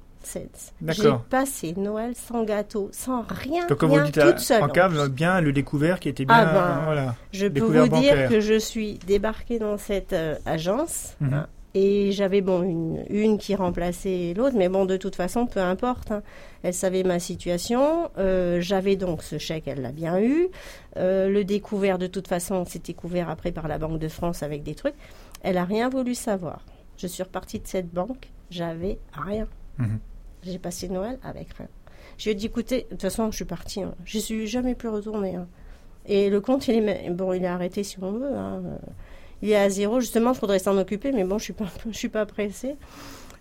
J'ai 0.88 1.10
passé 1.30 1.74
Noël 1.76 2.12
sans 2.14 2.44
gâteau, 2.44 2.88
sans 2.92 3.22
rien, 3.28 3.66
Donc 3.66 3.78
comme 3.78 3.90
rien 3.92 4.00
vous 4.04 4.10
dites 4.10 4.20
toute 4.22 4.38
seule. 4.38 4.62
en 4.62 4.68
plus. 4.68 5.08
bien 5.08 5.40
le 5.40 5.52
découvert 5.52 6.00
qui 6.00 6.08
était 6.08 6.24
bien, 6.24 6.36
Ah 6.36 6.44
ben, 6.52 6.60
hein, 6.60 6.80
voilà. 6.84 7.14
Je 7.32 7.46
peux 7.46 7.60
vous 7.60 7.88
bancaire. 7.88 8.16
dire 8.16 8.28
que 8.28 8.40
je 8.40 8.58
suis 8.58 8.98
débarquée 9.06 9.58
dans 9.58 9.78
cette 9.78 10.12
euh, 10.12 10.36
agence 10.46 11.16
Mhm. 11.20 11.34
hein, 11.34 11.46
et 11.74 12.12
j'avais 12.12 12.42
bon 12.42 12.62
une, 12.62 13.02
une 13.08 13.38
qui 13.38 13.54
remplaçait 13.54 14.34
l'autre, 14.36 14.54
mais 14.58 14.68
bon 14.68 14.84
de 14.84 14.96
toute 14.98 15.16
façon 15.16 15.46
peu 15.46 15.60
importe. 15.60 16.10
hein. 16.10 16.22
Elle 16.62 16.74
savait 16.74 17.02
ma 17.02 17.18
situation. 17.18 18.10
euh, 18.18 18.60
j'avais 18.60 18.96
donc 18.96 19.22
ce 19.22 19.38
chèque, 19.38 19.64
elle 19.66 19.80
l'a 19.82 19.90
bien 19.92 20.20
eu. 20.20 20.48
Euh, 20.98 21.28
le 21.30 21.44
découvert 21.44 21.98
de 21.98 22.06
toute 22.06 22.28
façon, 22.28 22.64
c'était 22.66 22.92
couvert 22.92 23.30
après 23.30 23.52
par 23.52 23.68
la 23.68 23.78
Banque 23.78 23.98
de 23.98 24.08
France 24.08 24.42
avec 24.42 24.62
des 24.62 24.74
trucs. 24.74 24.94
Elle 25.42 25.56
a 25.56 25.64
rien 25.64 25.88
voulu 25.88 26.14
savoir. 26.14 26.60
Je 26.98 27.06
suis 27.06 27.22
repartie 27.22 27.58
de 27.58 27.66
cette 27.66 27.90
banque, 27.90 28.28
j'avais 28.50 28.98
rien. 29.14 29.46
Mhm. 29.78 29.98
J'ai 30.42 30.58
passé 30.58 30.88
Noël 30.88 31.18
avec 31.22 31.52
rien. 31.54 31.68
Je 32.18 32.24
lui 32.24 32.30
ai 32.32 32.34
dit, 32.34 32.46
écoutez, 32.46 32.82
de 32.82 32.86
toute 32.90 33.02
façon, 33.02 33.30
je 33.30 33.36
suis 33.36 33.44
partie. 33.44 33.82
Hein. 33.82 33.94
Je 34.04 34.18
suis 34.18 34.46
jamais 34.46 34.74
plus 34.74 34.88
retournée. 34.88 35.36
hein. 35.36 35.46
Et 36.06 36.30
le 36.30 36.40
compte, 36.40 36.66
il 36.68 36.88
est, 36.88 37.10
bon, 37.10 37.32
il 37.32 37.44
est 37.44 37.48
arrêté 37.48 37.84
si 37.84 37.96
on 38.02 38.12
veut. 38.12 38.34
hein. 38.36 38.62
Il 39.40 39.50
est 39.50 39.56
à 39.56 39.68
zéro. 39.70 40.00
Justement, 40.00 40.32
il 40.32 40.38
faudrait 40.38 40.58
s'en 40.58 40.76
occuper, 40.78 41.12
mais 41.12 41.24
bon, 41.24 41.38
je 41.38 41.44
suis 41.44 41.52
pas, 41.52 41.66
suis 41.92 42.08
pas 42.08 42.26
pressée. 42.26 42.76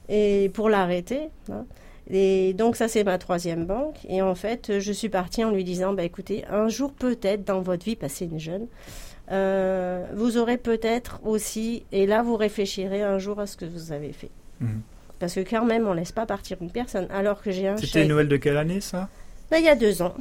et 0.10 0.50
pour 0.54 0.70
l'arrêter. 0.70 1.30
hein. 1.52 1.66
Et 2.14 2.54
donc 2.56 2.76
ça 2.76 2.88
c'est 2.88 3.04
ma 3.04 3.18
troisième 3.20 3.66
banque. 3.66 3.98
Et 4.10 4.22
en 4.22 4.36
fait, 4.36 4.80
je 4.80 4.92
suis 4.92 5.08
partie 5.10 5.44
en 5.44 5.52
lui 5.52 5.64
disant, 5.64 5.94
bah 5.94 6.04
écoutez, 6.04 6.44
un 6.50 6.68
jour 6.68 6.92
peut-être 6.94 7.46
dans 7.46 7.62
votre 7.62 7.86
vie, 7.86 7.96
passée 7.96 8.26
une 8.26 8.40
jeune, 8.40 8.68
euh, 9.32 10.06
vous 10.16 10.38
aurez 10.38 10.58
peut-être 10.58 11.22
aussi, 11.24 11.86
et 11.92 12.06
là 12.08 12.22
vous 12.24 12.36
réfléchirez 12.36 13.02
un 13.04 13.18
jour 13.20 13.40
à 13.40 13.46
ce 13.48 13.56
que 13.56 13.66
vous 13.66 13.92
avez 13.92 14.12
fait. 14.14 14.32
Mhm. 14.60 14.82
Parce 15.22 15.36
que 15.36 15.40
quand 15.50 15.64
même, 15.64 15.88
on 15.88 15.94
laisse 15.94 16.12
pas 16.12 16.26
partir 16.26 16.58
une 16.60 16.72
personne. 16.72 17.08
Alors 17.12 17.42
que 17.42 17.52
j'ai 17.52 17.68
un 17.70 17.78
C'était. 17.78 18.06
Noël 18.06 18.28
de 18.28 18.36
quelle 18.38 18.58
année, 18.58 18.82
ça 18.82 19.08
Là, 19.52 19.60
il 19.60 19.64
y 19.66 19.70
a 19.70 19.76
deux 19.76 20.02
ans. 20.02 20.14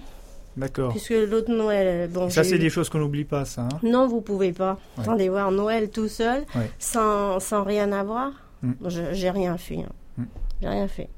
D'accord. 0.57 0.91
Puisque 0.91 1.11
l'autre 1.11 1.51
Noël, 1.51 2.09
bon, 2.11 2.29
Ça, 2.31 2.45
c'est 2.45 2.57
eu- 2.57 2.59
des 2.59 2.71
choses 2.71 2.89
qu'on 2.89 2.99
n'oublie 2.99 3.25
pas, 3.25 3.45
ça. 3.45 3.63
hein 3.63 3.79
Non, 3.83 4.07
vous 4.09 4.21
pouvez 4.21 4.53
pas. 4.53 4.79
Ouais. 4.99 5.03
Attendez 5.05 5.29
voir 5.29 5.51
Noël 5.53 5.91
tout 5.91 6.09
seul, 6.09 6.43
Ouais. 6.55 6.71
sans, 6.79 7.41
sans 7.41 7.65
rien 7.65 7.91
avoir. 7.93 8.33
Mm. 8.63 8.73
Je- 8.87 9.13
J'ai 9.13 9.31
rien 9.31 9.57
fait. 9.57 9.79
hein. 9.79 9.93
Mm. 10.19 10.25
J'ai 10.63 10.69
rien 10.69 10.89
fait. 10.89 11.09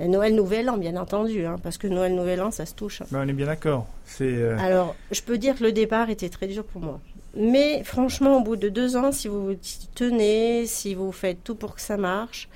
Et 0.00 0.08
Noël 0.08 0.34
Nouvel 0.34 0.68
An, 0.68 0.76
bien 0.76 0.96
entendu, 0.96 1.46
hein, 1.46 1.54
parce 1.62 1.78
que 1.78 1.86
Noël 1.86 2.14
Nouvel 2.16 2.42
An, 2.42 2.50
ça 2.50 2.66
se 2.66 2.74
touche. 2.74 3.00
hein. 3.00 3.06
Ben, 3.12 3.22
on 3.24 3.28
est 3.28 3.32
bien 3.32 3.46
d'accord. 3.46 3.86
C'est. 4.04 4.24
euh, 4.24 4.58
Alors, 4.58 4.96
je 5.12 5.22
peux 5.22 5.38
dire 5.38 5.56
que 5.56 5.62
le 5.62 5.70
départ 5.72 6.10
était 6.10 6.28
très 6.28 6.48
dur 6.48 6.64
pour 6.64 6.82
moi. 6.82 7.00
Mais 7.36 7.82
franchement, 7.84 8.36
au 8.38 8.40
bout 8.42 8.56
de 8.56 8.68
deux 8.68 8.96
ans, 8.96 9.12
si 9.12 9.28
vous 9.28 9.46
vous 9.46 9.56
tenez, 9.94 10.66
si 10.66 10.94
vous 10.94 11.12
faites 11.12 11.42
tout 11.44 11.54
pour 11.54 11.74
que 11.76 11.80
ça 11.80 11.96
marche, 11.96 12.48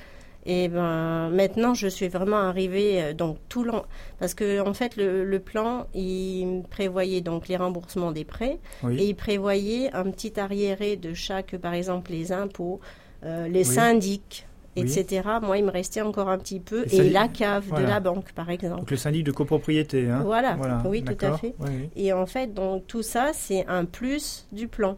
et 0.50 0.68
ben 0.68 1.28
maintenant, 1.28 1.74
je 1.74 1.86
suis 1.88 2.08
vraiment 2.08 2.38
arrivée 2.38 3.02
euh, 3.02 3.12
donc 3.12 3.36
tout 3.50 3.64
l'an 3.64 3.84
parce 4.18 4.32
que 4.32 4.60
en 4.66 4.72
fait, 4.72 4.96
le, 4.96 5.24
le 5.24 5.38
plan, 5.40 5.86
il 5.94 6.62
prévoyait 6.70 7.20
donc 7.20 7.48
les 7.48 7.56
remboursements 7.56 8.12
des 8.12 8.24
prêts 8.24 8.58
oui. 8.82 8.96
et 8.98 9.08
il 9.10 9.14
prévoyait 9.14 9.92
un 9.94 10.10
petit 10.10 10.40
arriéré 10.40 10.96
de 10.96 11.12
chaque, 11.12 11.56
par 11.58 11.74
exemple, 11.74 12.10
les 12.12 12.32
impôts, 12.32 12.80
euh, 13.24 13.46
les 13.46 13.68
Oui. 13.68 13.74
syndics, 13.74 14.46
Oui. 14.76 14.82
etc. 14.84 15.28
Moi, 15.42 15.58
il 15.58 15.64
me 15.66 15.70
restait 15.70 16.00
encore 16.00 16.30
un 16.30 16.38
petit 16.38 16.60
peu 16.60 16.86
et 16.92 17.10
la 17.10 17.28
cave 17.28 17.64
voilà. 17.68 17.84
de 17.84 17.90
la 17.90 18.00
banque, 18.00 18.32
par 18.32 18.48
exemple. 18.48 18.78
Donc 18.80 18.90
le 18.90 18.96
syndic 18.96 19.24
de 19.24 19.32
copropriété. 19.32 20.08
Hein 20.08 20.22
Voilà. 20.24 20.56
Oui, 20.86 21.02
tout 21.04 21.24
à 21.26 21.36
fait. 21.36 21.54
Oui. 21.60 21.90
Et 21.94 22.12
en 22.14 22.24
fait, 22.26 22.54
donc 22.54 22.86
tout 22.86 23.02
ça, 23.02 23.32
c'est 23.34 23.66
un 23.66 23.84
plus 23.84 24.46
du 24.52 24.66
plan. 24.66 24.96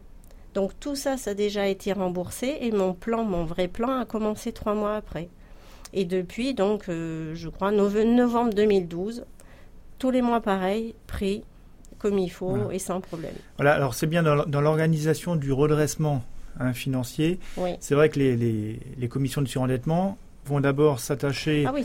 Donc 0.54 0.72
tout 0.80 0.94
ça, 0.96 1.16
ça 1.16 1.30
a 1.30 1.34
déjà 1.34 1.66
été 1.66 1.92
remboursé 1.92 2.58
et 2.60 2.70
mon 2.72 2.92
plan, 2.92 3.24
mon 3.24 3.44
vrai 3.44 3.68
plan, 3.68 4.00
a 4.00 4.04
commencé 4.04 4.52
trois 4.52 4.74
mois 4.74 4.94
après. 4.96 5.28
Et 5.92 6.04
depuis, 6.04 6.54
donc, 6.54 6.88
euh, 6.88 7.32
je 7.34 7.48
crois, 7.48 7.72
nove- 7.72 8.02
novembre 8.04 8.52
2012, 8.54 9.24
tous 9.98 10.10
les 10.10 10.22
mois 10.22 10.40
pareil, 10.40 10.94
pris 11.06 11.42
comme 11.98 12.18
il 12.18 12.30
faut 12.30 12.50
Voilà. 12.56 12.74
et 12.74 12.78
sans 12.78 13.00
problème. 13.00 13.34
Voilà, 13.56 13.72
alors 13.74 13.94
c'est 13.94 14.06
bien 14.06 14.22
dans 14.22 14.60
l'organisation 14.60 15.36
du 15.36 15.52
redressement 15.52 16.22
hein, 16.58 16.72
financier. 16.72 17.38
Oui. 17.58 17.70
C'est 17.80 17.94
vrai 17.94 18.08
que 18.08 18.18
les, 18.18 18.36
les, 18.36 18.80
les 18.96 19.08
commissions 19.08 19.42
de 19.42 19.48
surendettement 19.48 20.16
vont 20.46 20.60
d'abord 20.60 21.00
s'attacher 21.00 21.64
Ah 21.68 21.72
oui, 21.74 21.84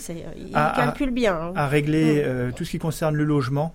calcule 0.75 1.11
bien. 1.11 1.35
hein. 1.35 1.53
à 1.55 1.67
régler 1.67 2.15
Mm. 2.15 2.25
euh, 2.25 2.51
tout 2.55 2.63
ce 2.63 2.71
qui 2.71 2.79
concerne 2.79 3.15
le 3.15 3.25
logement, 3.25 3.73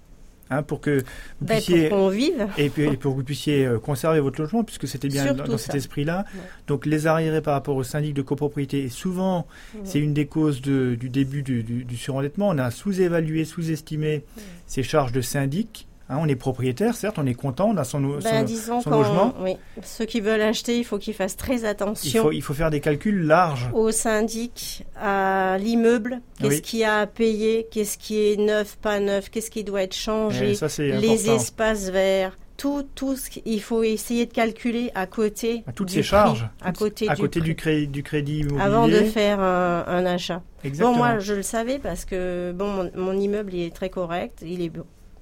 hein, 0.50 0.62
pour 0.62 0.80
que 0.80 0.98
vous 0.98 1.46
Ben, 1.46 1.54
puissiez 1.56 1.88
pour 1.88 1.98
qu'on 1.98 2.08
vive. 2.08 2.46
et, 2.58 2.68
puis, 2.70 2.82
et 2.84 2.96
pour 2.96 3.12
que 3.12 3.18
vous 3.18 3.24
puissiez 3.24 3.68
conserver 3.82 4.20
votre 4.20 4.40
logement, 4.40 4.64
puisque 4.64 4.86
c'était 4.88 5.08
bien 5.08 5.26
dans, 5.26 5.36
Surtout 5.36 5.50
dans 5.52 5.58
cet 5.58 5.74
esprit-là. 5.74 6.24
Ouais. 6.34 6.40
Donc 6.66 6.86
les 6.86 7.06
arriérés 7.06 7.40
par 7.42 7.54
rapport 7.54 7.76
au 7.76 7.84
syndic 7.84 8.14
de 8.14 8.22
copropriété, 8.22 8.84
et 8.84 8.88
souvent 8.88 9.46
Ouais. 9.74 9.80
c'est 9.84 9.98
une 10.00 10.14
des 10.14 10.26
causes 10.26 10.60
de- 10.60 10.94
du 10.94 11.08
début 11.08 11.42
du, 11.42 11.62
du- 11.62 11.84
du 11.84 11.96
surendettement. 11.96 12.48
On 12.48 12.58
a 12.58 12.70
sous-évalué, 12.70 13.44
sous-estimé 13.44 14.22
ces 14.66 14.82
charges 14.82 15.12
de 15.12 15.20
syndic. 15.20 15.86
Hein, 16.12 16.18
on 16.20 16.26
est 16.26 16.34
propriétaire, 16.34 16.96
certes, 16.96 17.18
on 17.20 17.26
est 17.26 17.34
content, 17.34 17.68
on 17.70 17.76
a 17.76 17.84
son, 17.84 18.00
Ben, 18.00 18.20
son- 18.20 18.42
disons 18.42 18.80
son 18.80 18.90
logement. 18.90 19.32
oui, 19.40 19.54
ceux 19.84 20.06
qui 20.06 20.20
veulent 20.20 20.40
acheter, 20.42 20.76
il 20.76 20.84
faut 20.84 20.98
qu'ils 20.98 21.14
fassent 21.14 21.36
très 21.36 21.60
il, 21.60 21.66
attention. 21.66 22.22
faut, 22.24 22.32
il 22.32 22.42
faut 22.42 22.52
faire 22.52 22.70
des 22.70 22.80
calculs 22.80 23.22
larges. 23.26 23.68
au 23.72 23.92
syndic, 23.92 24.84
à 25.00 25.56
l'immeuble, 25.60 26.20
qu'est-ce 26.40 26.48
Oui. 26.56 26.62
qu'il 26.62 26.78
y 26.80 26.84
a 26.84 26.98
à 26.98 27.06
payer, 27.06 27.68
qu'est-ce 27.70 27.96
qui 27.96 28.16
est 28.32 28.36
neuf, 28.36 28.76
pas 28.82 28.98
neuf, 28.98 29.30
qu'est-ce 29.30 29.50
qui 29.52 29.62
doit 29.62 29.82
être 29.82 29.94
changé, 29.94 30.54
ça, 30.54 30.68
c'est 30.68 30.88
les 30.90 31.30
espaces 31.30 31.90
verts, 31.90 32.36
tout, 32.56 32.84
tout 32.94 33.16
ce 33.16 33.30
qu'il 33.30 33.62
faut 33.62 33.82
essayer 33.84 34.26
de 34.26 34.32
calculer 34.32 34.90
à 34.96 35.06
côté 35.06 35.62
À 35.66 35.72
toutes 35.72 35.88
du 35.88 35.94
ces 35.94 36.00
prix, 36.00 36.08
charges, 36.08 36.48
à 36.60 36.72
côté, 36.72 37.08
à 37.08 37.14
du, 37.14 37.20
côté 37.22 37.38
prix, 37.40 37.48
du, 37.50 37.54
crédit, 37.54 37.86
du 37.86 38.02
crédit 38.02 38.38
immobilier. 38.40 38.62
avant 38.62 38.88
de 38.88 38.96
faire 39.04 39.38
un, 39.40 39.84
un 39.86 40.04
achat. 40.06 40.42
Exactement. 40.64 40.92
Bon, 40.92 40.98
moi, 40.98 41.18
je 41.20 41.34
le 41.34 41.42
savais 41.42 41.78
parce 41.78 42.04
que 42.04 42.52
bon, 42.54 42.68
mon, 42.68 42.90
mon 42.96 43.12
immeuble 43.18 43.54
il 43.54 43.62
est 43.66 43.74
très 43.74 43.88
correct, 43.88 44.40
il 44.44 44.60
est 44.60 44.72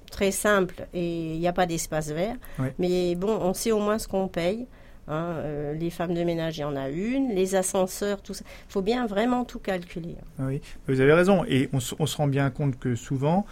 très 0.09 0.31
simple 0.31 0.87
et 0.93 1.33
il 1.33 1.39
n'y 1.39 1.47
a 1.47 1.53
pas 1.53 1.65
d'espace 1.65 2.09
vert. 2.11 2.35
Mais 2.79 3.15
bon, 3.15 3.37
on 3.41 3.53
sait 3.53 3.71
au 3.71 3.79
moins 3.79 3.97
ce 3.99 4.07
qu'on 4.07 4.27
paye. 4.27 4.65
hein, 5.07 5.33
euh, 5.37 5.73
les 5.73 5.89
femmes 5.89 6.13
de 6.13 6.23
ménage, 6.23 6.57
il 6.57 6.61
y 6.61 6.63
en 6.63 6.75
a 6.75 6.89
une. 6.89 7.29
Les 7.33 7.55
ascenseurs, 7.55 8.21
tout 8.21 8.33
ça. 8.35 8.43
Il 8.67 8.71
faut 8.71 8.81
bien 8.83 9.07
vraiment 9.07 9.43
tout 9.45 9.57
calculer. 9.59 10.15
Ah 10.39 10.43
Oui, 10.47 10.61
vous 10.87 10.99
avez 11.01 11.13
raison. 11.13 11.43
Et 11.47 11.67
on, 11.73 11.79
se- 11.79 11.95
on 11.97 12.05
se 12.05 12.15
rend 12.17 12.27
bien 12.27 12.49
compte 12.51 12.77
que 12.77 12.95
souvent, 12.95 13.45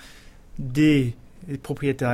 des 0.59 1.15
des 1.47 1.57
propriétaires 1.57 2.09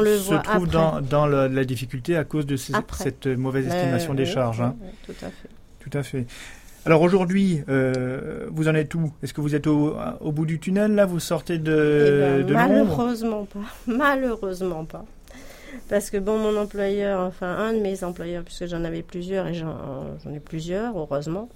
le 0.00 0.18
se 0.18 0.34
trouvent 0.34 0.68
dans, 0.68 1.00
dans 1.00 1.26
la, 1.26 1.46
la 1.46 1.64
difficulté 1.64 2.16
à 2.16 2.24
cause 2.24 2.44
de 2.44 2.56
ces- 2.56 2.72
cette 2.98 3.26
mauvaise 3.28 3.66
Euh, 3.70 3.74
estimation 3.74 4.14
des 4.14 4.24
oui, 4.24 4.28
charges. 4.32 4.60
hein. 4.62 4.74
oui, 4.82 4.88
tout 5.06 5.24
à 5.24 5.30
fait. 5.30 5.48
Tout 5.78 5.98
à 5.98 6.02
fait. 6.02 6.26
Alors 6.86 7.00
aujourd'hui, 7.02 7.62
euh, 7.68 8.46
vous 8.50 8.68
en 8.68 8.74
êtes 8.74 8.94
où? 8.94 9.10
Est-ce 9.22 9.32
que 9.32 9.40
vous 9.40 9.54
êtes 9.54 9.66
au, 9.66 9.96
au 10.20 10.32
bout 10.32 10.44
du 10.44 10.58
tunnel 10.58 10.94
là? 10.94 11.06
Vous 11.06 11.18
sortez 11.20 11.58
de, 11.58 11.72
Eh 11.72 12.10
ben, 12.20 12.40
Euh, 12.40 12.42
de 12.42 12.52
malheureusement 12.54 13.46
pas. 13.46 13.60
Malheureusement 13.86 14.84
pas. 14.84 15.04
Parce 15.88 16.10
que 16.10 16.18
bon, 16.18 16.38
mon 16.38 16.56
employeur, 16.58 17.20
enfin 17.20 17.48
un 17.56 17.72
de 17.72 17.78
mes 17.80 18.04
employeurs, 18.04 18.44
puisque 18.44 18.66
j'en 18.66 18.84
avais 18.84 19.02
plusieurs 19.02 19.46
et 19.46 19.54
j'en 19.54 19.74
j'en 20.24 20.32
ai 20.34 20.40
plusieurs, 20.40 20.96
heureusement. 20.98 21.48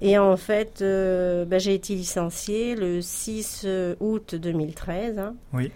Et 0.00 0.16
en 0.16 0.36
fait, 0.36 0.78
euh, 0.80 1.44
ben, 1.44 1.58
j'ai 1.58 1.74
été 1.74 1.94
licenciée 1.94 2.76
le 2.76 3.00
6 3.02 3.66
août 4.00 4.36
2013. 4.36 5.18
hein. 5.18 5.34
Oui. 5.52 5.72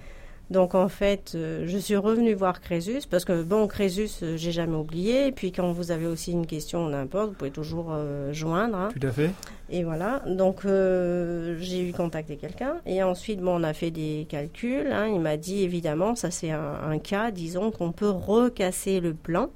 Donc 0.53 0.75
en 0.75 0.89
fait, 0.89 1.33
euh, 1.35 1.65
je 1.67 1.79
suis 1.79 1.97
revenue 1.97 2.35
voir 2.35 2.61
Crésus 2.61 3.01
parce 3.11 3.25
que 3.25 3.43
bon, 3.43 3.67
Crésus, 3.67 4.11
euh, 4.23 4.37
j'ai 4.37 4.53
jamais 4.53 4.77
oublié. 4.77 5.29
Et 5.29 5.33
puis 5.33 5.51
quand 5.51 5.73
vous 5.73 5.91
avez 5.91 6.07
aussi 6.07 6.33
une 6.33 6.47
question, 6.47 6.87
n'importe, 6.89 7.29
vous 7.31 7.35
pouvez 7.35 7.51
toujours 7.51 7.89
euh, 7.93 8.33
joindre. 8.35 8.77
hein. 8.77 8.89
Tout 8.93 9.07
à 9.07 9.11
fait. 9.13 9.31
Et 9.71 9.83
voilà, 9.83 10.23
donc 10.27 10.65
j'ai 10.67 11.89
eu 11.89 11.93
contacté 11.93 12.37
quelqu'un 12.37 12.75
et 12.85 13.03
ensuite 13.03 13.41
bon, 13.41 13.59
on 13.59 13.63
a 13.63 13.73
fait 13.73 13.91
des 13.91 14.27
calculs. 14.29 14.93
hein. 14.93 15.07
Il 15.07 15.21
m'a 15.21 15.39
dit 15.39 15.63
évidemment, 15.63 16.15
ça 16.15 16.31
c'est 16.31 16.51
un, 16.51 16.75
un 16.87 16.99
cas, 16.99 17.31
disons 17.31 17.71
qu'on 17.71 17.91
peut 17.91 18.11
recasser 18.11 19.01
le 19.01 19.15
plan 19.15 19.49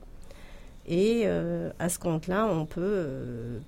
et 0.88 1.26
à 1.78 1.88
ce 1.90 1.98
compte-là, 1.98 2.46
on 2.50 2.64
peut 2.64 3.06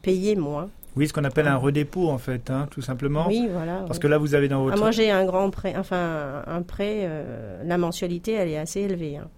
payer 0.02 0.36
moins. 0.36 0.70
Oui, 0.96 1.06
ce 1.06 1.12
qu'on 1.12 1.24
appelle 1.24 1.46
un 1.46 1.56
redépôt 1.56 2.08
en 2.08 2.18
fait, 2.18 2.50
hein, 2.50 2.66
tout 2.70 2.82
simplement. 2.82 3.26
Oui, 3.28 3.48
voilà. 3.52 3.84
Parce 3.86 3.98
oui. 3.98 4.02
que 4.02 4.06
là, 4.08 4.18
vous 4.18 4.34
avez 4.34 4.48
dans 4.48 4.60
Ah, 4.60 4.64
votre... 4.64 4.78
moi 4.78 4.90
j'ai 4.90 5.10
un 5.10 5.24
grand 5.24 5.50
prêt, 5.50 5.74
enfin 5.78 6.42
un 6.46 6.62
prêt, 6.62 7.00
euh, 7.02 7.62
la 7.64 7.78
mensualité 7.78 8.32
elle 8.32 8.48
est 8.48 8.58
assez 8.58 8.80
élevée. 8.80 9.16
hein. 9.18 9.28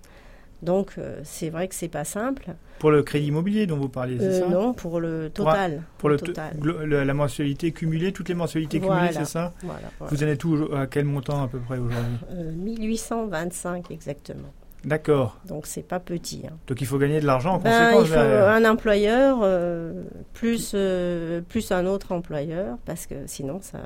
Donc 0.62 0.92
euh, 0.98 1.20
c'est 1.24 1.48
vrai 1.48 1.68
que 1.68 1.74
c'est 1.74 1.88
pas 1.88 2.04
simple. 2.04 2.44
Pour 2.80 2.90
le 2.90 3.02
crédit 3.02 3.26
immobilier 3.28 3.66
dont 3.66 3.76
vous 3.78 3.88
parliez, 3.88 4.18
c'est 4.18 4.24
Euh, 4.26 4.40
ça? 4.40 4.46
non, 4.48 4.74
pour 4.74 5.00
le 5.00 5.30
total. 5.30 5.82
Pour 5.98 6.08
le, 6.10 6.18
total. 6.18 6.58
le- 6.62 7.02
la 7.04 7.14
mensualité 7.14 7.72
cumulée, 7.72 8.12
toutes 8.12 8.28
les 8.28 8.34
mensualités 8.34 8.78
cumulées, 8.80 9.12
c'est 9.12 9.24
ça? 9.24 9.52
Voilà, 9.62 9.80
voilà. 9.98 10.14
Vous 10.14 10.22
en 10.22 10.26
êtes 10.26 10.44
où, 10.44 10.68
à 10.74 10.86
quel 10.86 11.04
montant 11.06 11.42
à 11.42 11.48
peu 11.48 11.58
près 11.60 11.78
aujourd'hui? 11.78 12.16
Euh, 12.32 12.52
1825 12.52 13.90
exactement. 13.90 14.52
D'accord. 14.84 15.38
Donc 15.46 15.66
c'est 15.66 15.82
pas 15.82 16.00
petit. 16.00 16.42
hein. 16.46 16.56
Donc 16.66 16.80
il 16.80 16.86
faut 16.86 16.98
gagner 16.98 17.20
de 17.20 17.26
l'argent 17.26 17.54
en 17.54 17.58
Ben, 17.58 17.92
conséquence. 17.92 18.08
il 18.08 18.12
faut 18.14 18.18
un 18.20 18.64
employeur 18.64 19.40
euh, 19.42 20.04
plus 20.32 20.72
euh, 20.74 21.42
plus 21.42 21.70
un 21.70 21.84
autre 21.86 22.12
employeur 22.12 22.78
parce 22.86 23.06
que 23.06 23.26
sinon 23.26 23.58
ça 23.60 23.78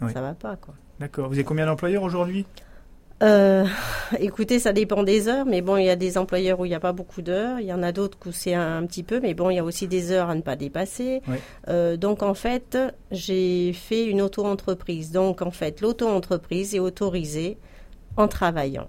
Oui. 0.00 0.12
ça 0.12 0.20
va 0.22 0.32
pas 0.34 0.56
quoi. 0.56 0.74
D'accord. 1.00 1.28
Vous 1.28 1.34
avez 1.34 1.44
combien 1.44 1.66
d'employeurs 1.66 2.02
aujourd'hui? 2.02 2.46
Euh, 3.22 3.66
écoutez, 4.20 4.58
ça 4.58 4.72
dépend 4.72 5.02
des 5.02 5.28
heures, 5.28 5.44
mais 5.44 5.60
bon, 5.60 5.76
il 5.76 5.84
y 5.84 5.90
a 5.90 5.96
des 5.96 6.16
employeurs 6.18 6.60
où 6.60 6.64
il 6.64 6.68
n'y 6.70 6.74
a 6.74 6.80
pas 6.80 6.92
beaucoup 6.92 7.20
d'heures, 7.20 7.58
il 7.60 7.66
y 7.66 7.72
en 7.72 7.82
a 7.82 7.90
d'autres 7.92 8.16
où 8.26 8.32
c'est 8.32 8.54
un, 8.54 8.78
un 8.78 8.86
petit 8.86 9.02
peu, 9.02 9.18
mais 9.20 9.34
bon, 9.34 9.50
il 9.50 9.56
y 9.56 9.58
a 9.58 9.64
aussi 9.64 9.86
des 9.88 10.12
heures 10.12 10.30
à 10.30 10.34
ne 10.34 10.40
pas 10.40 10.54
dépasser. 10.56 11.20
Oui. 11.28 11.98
Donc 11.98 12.22
en 12.22 12.34
fait, 12.34 12.78
j'ai 13.10 13.72
fait 13.74 14.06
une 14.06 14.22
auto-entreprise. 14.22 15.10
Donc 15.12 15.42
en 15.42 15.50
fait, 15.50 15.80
l'auto-entreprise 15.80 16.74
est 16.74 16.78
autorisée 16.80 17.58
en 18.16 18.28
travaillant. 18.28 18.88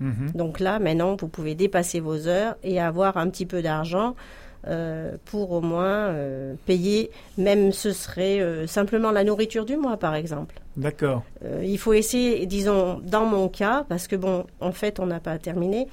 Mhm. 0.00 0.32
Donc 0.34 0.60
là, 0.60 0.78
maintenant, 0.78 1.16
vous 1.16 1.28
pouvez 1.28 1.54
dépasser 1.54 2.00
vos 2.00 2.26
heures 2.26 2.56
et 2.62 2.80
avoir 2.80 3.16
un 3.16 3.28
petit 3.28 3.46
peu 3.46 3.62
d'argent 3.62 4.14
euh, 4.66 5.16
pour 5.26 5.52
au 5.52 5.60
moins 5.60 6.08
euh, 6.08 6.54
payer, 6.66 7.10
même 7.36 7.70
ce 7.70 7.92
serait 7.92 8.40
euh, 8.40 8.66
simplement 8.66 9.12
la 9.12 9.22
nourriture 9.22 9.64
du 9.64 9.76
mois, 9.76 9.96
par 9.96 10.16
exemple. 10.16 10.56
D'accord. 10.76 11.22
Il 11.62 11.78
faut 11.78 11.92
essayer, 11.92 12.44
disons, 12.46 13.00
dans 13.04 13.24
mon 13.24 13.48
cas, 13.48 13.84
parce 13.88 14.06
que 14.08 14.16
bon, 14.16 14.46
en 14.60 14.72
fait, 14.72 15.00
on 15.00 15.06
n'a 15.06 15.20
pas 15.20 15.38
terminé. 15.38 15.88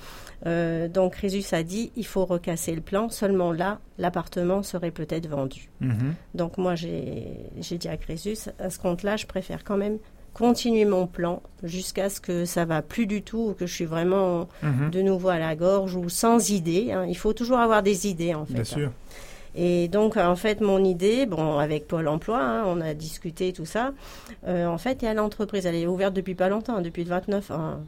Donc, 0.45 1.15
Résus 1.15 1.43
a 1.53 1.63
dit, 1.63 1.91
il 1.95 2.05
faut 2.05 2.23
recasser 2.23 2.75
le 2.75 2.81
plan. 2.81 3.09
Seulement 3.09 3.51
là, 3.51 3.79
l'appartement 3.97 4.61
serait 4.61 4.91
peut-être 4.91 5.27
vendu. 5.27 5.69
Mhm. 5.79 6.13
Donc, 6.35 6.59
moi, 6.59 6.75
j'ai 6.75 7.25
j'ai 7.59 7.79
dit 7.79 7.87
à 7.87 7.97
Crésus, 7.97 8.49
à 8.59 8.69
ce 8.69 8.77
compte-là, 8.77 9.17
je 9.17 9.25
préfère 9.25 9.63
quand 9.63 9.77
même 9.77 9.97
continuer 10.35 10.83
mon 10.85 11.07
plan 11.07 11.41
jusqu'à 11.63 12.09
ce 12.09 12.19
que 12.19 12.43
ça 12.45 12.65
va 12.65 12.81
plus 12.81 13.07
du 13.07 13.21
tout, 13.23 13.49
ou 13.49 13.53
que 13.53 13.65
je 13.65 13.73
suis 13.73 13.85
vraiment 13.85 14.47
Mhm. 14.61 14.91
de 14.91 15.01
nouveau 15.01 15.29
à 15.29 15.39
la 15.39 15.55
gorge 15.55 15.95
ou 15.95 16.09
sans 16.09 16.49
idée. 16.51 16.91
hein. 16.91 17.05
Il 17.07 17.15
faut 17.17 17.33
toujours 17.33 17.57
avoir 17.59 17.81
des 17.81 18.05
idées, 18.07 18.35
en 18.35 18.45
fait. 18.45 18.53
Bien 18.53 18.61
hein. 18.61 18.65
sûr. 18.65 18.91
Et 19.55 19.87
donc, 19.87 20.17
en 20.17 20.35
fait, 20.35 20.59
mon 20.59 20.83
idée, 20.83 21.25
bon, 21.25 21.57
avec 21.57 21.87
Pôle 21.87 22.09
emploi, 22.09 22.41
hein, 22.41 22.63
on 22.67 22.81
a 22.81 22.93
discuté 22.93 23.53
tout 23.53 23.65
ça. 23.65 23.93
Euh, 24.45 24.65
en 24.67 24.77
fait, 24.77 24.97
il 25.01 25.05
y 25.05 25.07
a 25.07 25.13
l'entreprise, 25.13 25.65
elle 25.65 25.75
est 25.75 25.87
ouverte 25.87 26.13
depuis 26.13 26.35
pas 26.35 26.49
longtemps, 26.49 26.81
depuis 26.81 27.05
le 27.05 27.09
29. 27.09 27.51
Hein. 27.51 27.79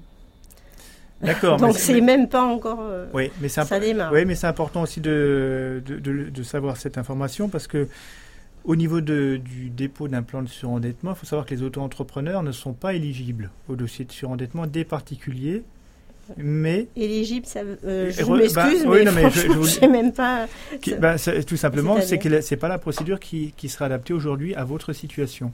D'accord. 1.22 1.58
donc, 1.60 1.76
c'est 1.78 2.00
même 2.00 2.30
pas 2.30 2.44
encore. 2.44 2.80
Euh, 2.82 3.08
oui, 3.14 3.32
mais 3.42 3.50
ça 3.50 3.66
démarre. 3.80 4.14
Oui, 4.14 4.24
mais 4.24 4.36
c'est 4.36 4.48
important 4.48 4.84
aussi 4.84 5.02
de, 5.02 5.84
de, 5.86 6.00
de, 6.00 6.44
savoir 6.44 6.78
cette 6.78 6.98
information 6.98 7.50
parce 7.50 7.68
que. 7.68 7.88
Au 8.68 8.76
niveau 8.76 9.00
de, 9.00 9.38
du 9.38 9.70
dépôt 9.70 10.10
d'un 10.10 10.24
plan 10.24 10.44
de 10.44 10.50
surendettement, 10.50 11.12
il 11.12 11.16
faut 11.16 11.26
savoir 11.26 11.46
que 11.46 11.56
les 11.56 11.64
auto-entrepreneurs 11.64 12.44
ne 12.44 12.52
sont 12.52 12.74
pas 12.74 12.94
éligibles 12.94 13.50
au 13.70 13.78
dossier 13.78 14.04
de 14.04 14.12
surendettement 14.12 14.68
des 14.68 14.84
particuliers 14.84 15.64
mais 16.36 16.88
éligible 16.98 17.46
ça 17.46 17.62
euh, 17.62 18.12
je 18.12 18.26
m'excuse 18.26 18.84
bah, 18.84 18.92
mais, 18.92 19.06
non, 19.06 19.30
je, 19.30 19.48
je, 19.50 19.62
sais 19.62 19.88
même 19.88 20.12
pas 20.12 20.48
bah, 21.00 21.16
tout 21.48 21.56
simplement 21.56 22.02
c'est 22.02 22.18
que 22.18 22.42
c'est 22.42 22.58
pas 22.58 22.68
la 22.68 22.78
procédure 22.78 23.22
qui, 23.22 23.54
qui 23.56 23.70
sera 23.70 23.86
adaptée 23.86 24.14
aujourd'hui 24.14 24.54
à 24.56 24.66
votre 24.66 24.92
situation 24.92 25.54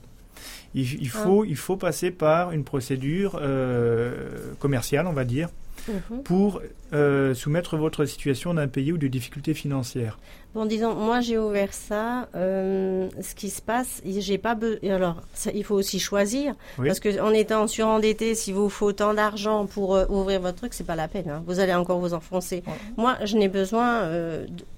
il, 0.74 1.00
il 1.00 1.08
faut 1.08 1.42
ah. 1.44 1.48
il 1.48 1.56
faut 1.56 1.76
passer 1.76 2.10
par 2.10 2.50
une 2.50 2.64
procédure 2.64 3.38
euh, 3.40 4.52
commerciale 4.58 5.06
on 5.06 5.12
va 5.12 5.24
dire 5.24 5.48
mhm. 5.88 6.22
pour 6.24 6.60
euh, 6.94 7.34
soumettre 7.34 7.76
votre 7.76 8.04
situation 8.04 8.54
d'un 8.54 8.68
pays 8.68 8.92
ou 8.92 8.98
de 8.98 9.08
difficultés 9.08 9.54
financières 9.54 10.18
Bon, 10.54 10.66
disons, 10.66 10.94
moi 10.94 11.20
j'ai 11.20 11.36
ouvert 11.36 11.72
ça. 11.72 12.28
Euh, 12.36 13.08
ce 13.20 13.34
qui 13.34 13.50
se 13.50 13.60
passe, 13.60 14.00
j'ai 14.04 14.38
pas 14.38 14.56
Alors, 14.88 15.20
il 15.52 15.64
faut 15.64 15.74
aussi 15.74 15.98
choisir 15.98 16.54
parce 16.76 17.00
que 17.00 17.20
en 17.20 17.30
étant 17.30 17.66
surendetté, 17.66 18.36
si 18.36 18.52
vous 18.52 18.68
faut 18.68 18.86
autant 18.86 19.14
d'argent 19.14 19.66
pour 19.66 19.96
euh, 19.96 20.06
ouvrir 20.08 20.40
votre 20.40 20.58
truc, 20.58 20.72
c'est 20.72 20.86
pas 20.86 20.94
la 20.94 21.08
peine. 21.08 21.28
Hein. 21.28 21.42
Vous 21.48 21.58
allez 21.58 21.74
encore 21.74 21.98
vous 21.98 22.14
enfoncer. 22.14 22.62
Moi, 22.96 23.16
je 23.24 23.36
n'ai 23.36 23.48
besoin 23.48 24.08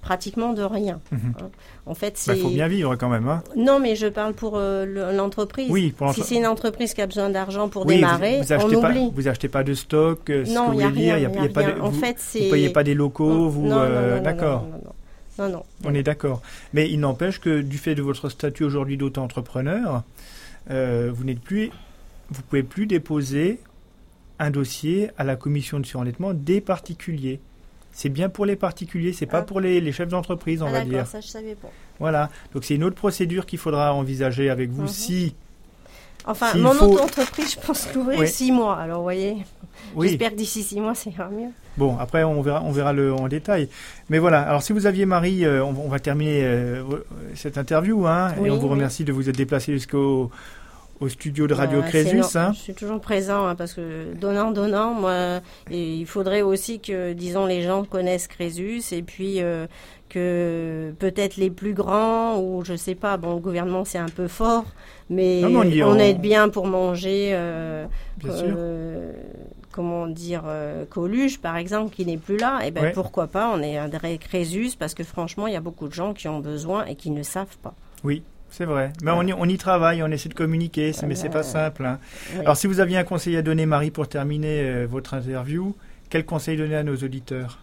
pratiquement 0.01 0.53
de 0.53 0.63
rien. 0.63 0.99
Mhm. 1.11 1.19
Hein. 1.39 1.49
En 1.85 1.93
fait, 1.93 2.13
bah, 2.13 2.15
c'est. 2.15 2.37
Il 2.37 2.41
faut 2.41 2.49
bien 2.49 2.67
vivre 2.67 2.95
quand 2.95 3.09
même. 3.09 3.27
Hein. 3.27 3.43
Non, 3.55 3.79
mais 3.79 3.95
je 3.95 4.07
parle 4.07 4.33
pour 4.33 4.57
l'entreprise. 4.57 5.69
Oui, 5.69 5.93
pour 5.95 6.11
Si 6.11 6.23
c'est 6.23 6.37
une 6.37 6.47
entreprise 6.47 6.95
qui 6.95 7.03
a 7.03 7.05
besoin 7.05 7.29
d'argent 7.29 7.69
pour 7.69 7.85
démarrer, 7.85 8.41
vous, 8.41 8.53
on 8.53 8.81
pas, 8.81 8.89
oublie. 8.89 9.11
Vous 9.13 9.27
achetez 9.27 9.47
pas 9.47 9.63
de 9.63 9.75
stock. 9.75 10.27
non, 10.29 10.73
il 10.73 10.79
y 10.79 10.83
a 10.83 10.89
rien. 10.89 11.17
Y 11.19 11.25
a, 11.25 11.49
pas 11.49 11.63
de, 11.63 11.79
en 11.79 11.89
vous, 11.89 11.99
fait, 11.99 12.06
c'est. 12.17 12.49
payez 12.49 12.69
pas 12.69 12.83
des 12.83 12.93
locaux. 12.93 13.49
vous. 13.49 13.69
D'accord. 13.69 14.65
Non, 15.39 15.49
non. 15.49 15.63
On 15.85 15.93
est 15.93 16.03
d'accord. 16.03 16.41
Mais 16.73 16.89
il 16.89 16.99
n'empêche 16.99 17.39
que 17.39 17.61
du 17.61 17.77
fait 17.77 17.95
de 17.95 18.01
votre 18.01 18.29
statut 18.29 18.63
aujourd'hui 18.63 18.97
d'auto-entrepreneur, 18.97 20.03
euh, 20.71 21.11
vous 21.13 21.23
n'êtes 21.23 21.41
plus, 21.41 21.69
vous 22.29 22.41
pouvez 22.41 22.63
plus 22.63 22.87
déposer 22.87 23.59
un 24.39 24.51
dossier 24.51 25.09
à 25.17 25.23
la 25.23 25.35
commission 25.35 25.79
de 25.79 25.85
surendettement 25.85 26.33
des 26.33 26.61
particuliers. 26.61 27.39
C'est 27.91 28.09
bien 28.09 28.29
pour 28.29 28.45
les 28.45 28.55
particuliers, 28.55 29.13
c'est 29.13 29.25
pas 29.25 29.39
ah. 29.39 29.43
pour 29.43 29.59
les, 29.59 29.91
chefs 29.91 30.09
d'entreprise, 30.09 30.61
on 30.61 30.67
ah, 30.67 30.71
va 30.71 30.81
dire. 30.83 31.07
Ça, 31.07 31.19
je 31.21 31.27
savais 31.27 31.55
pas. 31.55 31.69
Voilà. 31.99 32.29
Donc 32.53 32.63
c'est 32.63 32.75
une 32.75 32.83
autre 32.83 32.95
procédure 32.95 33.45
qu'il 33.45 33.59
faudra 33.59 33.93
envisager 33.93 34.49
avec 34.49 34.69
vous 34.69 34.83
mhm. 34.83 34.87
si. 34.87 35.35
Enfin, 36.27 36.53
mon 36.55 36.71
auto-entreprise, 36.71 37.53
je 37.53 37.65
pense 37.65 37.93
l'ouvrir 37.93 38.27
six 38.27 38.51
mois. 38.51 38.77
Alors, 38.77 38.97
vous 38.97 39.03
voyez. 39.03 39.37
J'espère 39.99 40.31
que 40.31 40.35
d'ici 40.35 40.63
six 40.63 40.79
mois, 40.79 40.93
ça 40.93 41.09
ira 41.09 41.29
mieux. 41.29 41.49
Bon, 41.77 41.97
après, 41.97 42.23
on 42.23 42.41
verra, 42.41 42.61
on 42.63 42.71
verra 42.71 42.91
le 42.91 43.13
en 43.13 43.27
détail. 43.27 43.69
Mais 44.09 44.19
voilà. 44.19 44.41
Alors, 44.41 44.61
si 44.61 44.73
vous 44.73 44.85
aviez 44.85 45.05
Marie, 45.05 45.45
euh, 45.45 45.63
on, 45.63 45.87
va 45.87 45.99
terminer 45.99 46.43
euh, 46.43 46.83
cette 47.35 47.57
interview, 47.57 48.05
hein, 48.07 48.33
et 48.43 48.49
on 48.49 48.57
vous 48.57 48.67
remercie 48.67 49.03
de 49.03 49.13
vous 49.13 49.29
être 49.29 49.37
déplacé 49.37 49.71
jusqu'au 49.71 50.31
au 50.99 51.09
studio 51.09 51.47
de 51.47 51.53
Radio 51.53 51.81
Crésus. 51.81 52.21
Hein. 52.35 52.51
Je 52.53 52.59
suis 52.59 52.73
toujours 52.73 52.99
présent 52.99 53.45
hein, 53.45 53.55
parce 53.55 53.73
que 53.73 54.13
donnant, 54.15 54.51
donnant, 54.51 54.93
moi, 54.93 55.41
il 55.69 56.05
faudrait 56.05 56.41
aussi 56.41 56.79
que, 56.79 57.13
disons, 57.13 57.45
les 57.45 57.61
gens 57.61 57.83
connaissent 57.83 58.27
Crésus 58.27 58.81
et 58.91 59.03
puis 59.03 59.41
euh, 59.41 59.67
que 60.09 60.93
peut-être 60.99 61.37
les 61.37 61.49
plus 61.49 61.73
grands 61.73 62.39
ou 62.39 62.63
je 62.63 62.75
sais 62.75 62.95
pas. 62.95 63.17
Bon, 63.17 63.35
le 63.35 63.39
gouvernement 63.39 63.85
c'est 63.85 63.97
un 63.97 64.09
peu 64.09 64.27
fort, 64.27 64.65
mais 65.09 65.43
on, 65.45 65.97
aide 65.97 66.21
bien 66.21 66.49
pour 66.49 66.67
manger. 66.67 67.31
Euh, 67.33 67.85
bien 68.17 68.35
sûr 68.35 68.57
comment 69.77 70.07
dire, 70.07 70.41
euh, 70.47 70.85
Coluche, 70.89 71.37
par 71.37 71.55
exemple, 71.55 71.93
qui 71.93 72.03
n'est 72.03 72.17
plus 72.17 72.37
là, 72.37 72.61
et 72.63 72.69
eh 72.69 72.71
ben 72.71 72.91
pourquoi 72.93 73.27
pas, 73.27 73.53
on 73.53 73.61
est 73.61 73.77
un 73.77 73.87
Crésus, 74.17 74.71
parce 74.77 74.95
que 74.95 75.03
franchement, 75.03 75.45
il 75.45 75.53
y 75.53 75.55
a 75.55 75.61
beaucoup 75.61 75.87
de 75.87 75.93
gens 75.93 76.15
qui 76.15 76.27
ont 76.27 76.39
besoin 76.39 76.85
et 76.85 76.95
qui 76.95 77.11
ne 77.11 77.21
savent 77.21 77.57
pas. 77.61 77.75
Oui, 78.03 78.23
c'est 78.49 78.65
vrai. 78.65 78.91
Mais 79.03 79.11
on, 79.11 79.21
y, 79.21 79.33
on, 79.33 79.45
y, 79.45 79.55
travaille, 79.57 80.01
on 80.01 80.07
essaie 80.07 80.29
de 80.29 80.33
communiquer, 80.33 80.93
mais 81.05 81.13
c'est 81.13 81.29
pas 81.29 81.43
simple. 81.43 81.85
Hein. 81.85 81.99
Alors, 82.39 82.57
si 82.57 82.65
vous 82.65 82.79
aviez 82.79 82.97
un 82.97 83.03
conseil 83.03 83.37
à 83.37 83.43
donner, 83.43 83.67
Marie, 83.67 83.91
pour 83.91 84.07
terminer 84.07 84.61
euh, 84.61 84.87
votre 84.89 85.13
interview, 85.13 85.75
quel 86.09 86.25
conseil 86.25 86.57
donner 86.57 86.77
à 86.77 86.83
nos 86.83 86.95
auditeurs? 86.95 87.59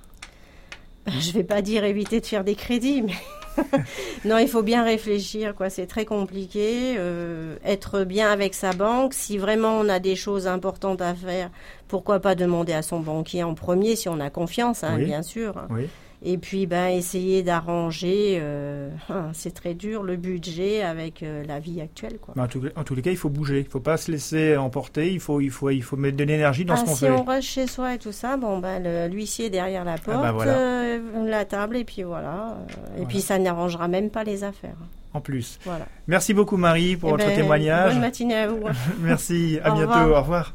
Je 1.20 1.32
vais 1.32 1.44
pas 1.44 1.62
dire 1.62 1.84
éviter 1.84 2.20
de 2.20 2.26
faire 2.26 2.44
des 2.44 2.54
crédits, 2.54 3.02
mais 3.02 3.14
non, 4.24 4.38
il 4.38 4.48
faut 4.48 4.62
bien 4.62 4.84
réfléchir, 4.84 5.54
quoi. 5.54 5.70
C'est 5.70 5.86
très 5.86 6.04
compliqué. 6.04 6.96
Euh, 6.98 7.56
être 7.64 8.04
bien 8.04 8.30
avec 8.30 8.54
sa 8.54 8.72
banque. 8.72 9.14
Si 9.14 9.38
vraiment 9.38 9.78
on 9.78 9.88
a 9.88 9.98
des 9.98 10.16
choses 10.16 10.46
importantes 10.46 11.02
à 11.02 11.14
faire, 11.14 11.50
pourquoi 11.88 12.20
pas 12.20 12.34
demander 12.34 12.72
à 12.72 12.82
son 12.82 13.00
banquier 13.00 13.42
en 13.42 13.54
premier 13.54 13.96
si 13.96 14.08
on 14.08 14.20
a 14.20 14.30
confiance, 14.30 14.82
hein, 14.82 14.98
bien 14.98 15.22
sûr. 15.22 15.54
Oui. 15.70 15.88
Et 16.26 16.38
puis, 16.38 16.66
ben, 16.66 16.86
essayer 16.86 17.42
d'arranger, 17.42 18.38
euh, 18.40 18.88
c'est 19.34 19.52
très 19.52 19.74
dur, 19.74 20.02
le 20.02 20.16
budget 20.16 20.82
avec 20.82 21.22
euh, 21.22 21.44
la 21.46 21.60
vie 21.60 21.82
actuelle. 21.82 22.16
Quoi. 22.18 22.34
En, 22.42 22.48
tous 22.48 22.94
les 22.94 23.02
cas, 23.02 23.10
il 23.10 23.16
faut 23.18 23.28
bouger. 23.28 23.60
Il 23.60 23.64
ne 23.64 23.68
faut 23.68 23.80
pas 23.80 23.98
se 23.98 24.10
laisser 24.10 24.56
emporter. 24.56 25.12
Il 25.12 25.20
faut, 25.20 25.42
il 25.42 25.50
faut, 25.50 25.68
il 25.68 25.82
faut 25.82 25.96
mettre 25.96 26.16
de 26.16 26.24
l'énergie 26.24 26.64
dans 26.64 26.76
ce 26.76 26.82
ah, 26.82 26.86
qu'on 26.86 26.96
fait. 26.96 27.06
Si 27.06 27.12
on 27.12 27.24
reste 27.24 27.48
chez 27.48 27.66
soi 27.66 27.94
et 27.94 27.98
tout 27.98 28.12
ça, 28.12 28.38
bon, 28.38 28.58
ben, 28.58 29.06
l'huissier 29.10 29.50
derrière 29.50 29.84
la 29.84 29.96
ah, 30.06 30.16
bah, 30.22 30.32
porte, 30.32 30.46
euh, 30.46 31.28
la 31.28 31.44
table, 31.44 31.76
et 31.76 31.84
puis 31.84 32.02
voilà. 32.04 32.56
Et 32.98 33.04
puis, 33.04 33.20
ça 33.20 33.38
n'arrangera 33.38 33.86
même 33.86 34.08
pas 34.08 34.24
les 34.24 34.44
affaires. 34.44 34.78
En 35.12 35.20
plus. 35.20 35.58
Voilà. 35.64 35.86
Merci 36.08 36.32
beaucoup, 36.32 36.56
Marie, 36.56 36.96
pour 36.96 37.10
eh 37.10 37.12
votre 37.12 37.26
ben, 37.26 37.36
témoignage. 37.36 37.92
Bonne 37.92 38.00
matinée 38.00 38.36
à 38.36 38.48
vous. 38.48 38.60
Merci. 39.00 39.58
À 39.62 39.72
bientôt. 39.72 40.14
Au 40.14 40.20
revoir. 40.20 40.54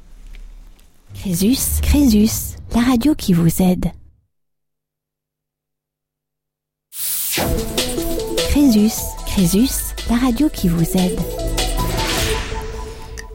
Crésus, 1.13 1.79
Crésus, 1.83 2.57
la 2.73 2.81
radio 2.81 3.13
qui 3.13 3.33
vous 3.33 3.61
aide. 3.61 3.85
Crésus, 8.69 9.01
Crésus, 9.25 9.95
la 10.11 10.17
radio 10.17 10.47
qui 10.47 10.69
vous 10.69 10.83
aide. 10.95 11.19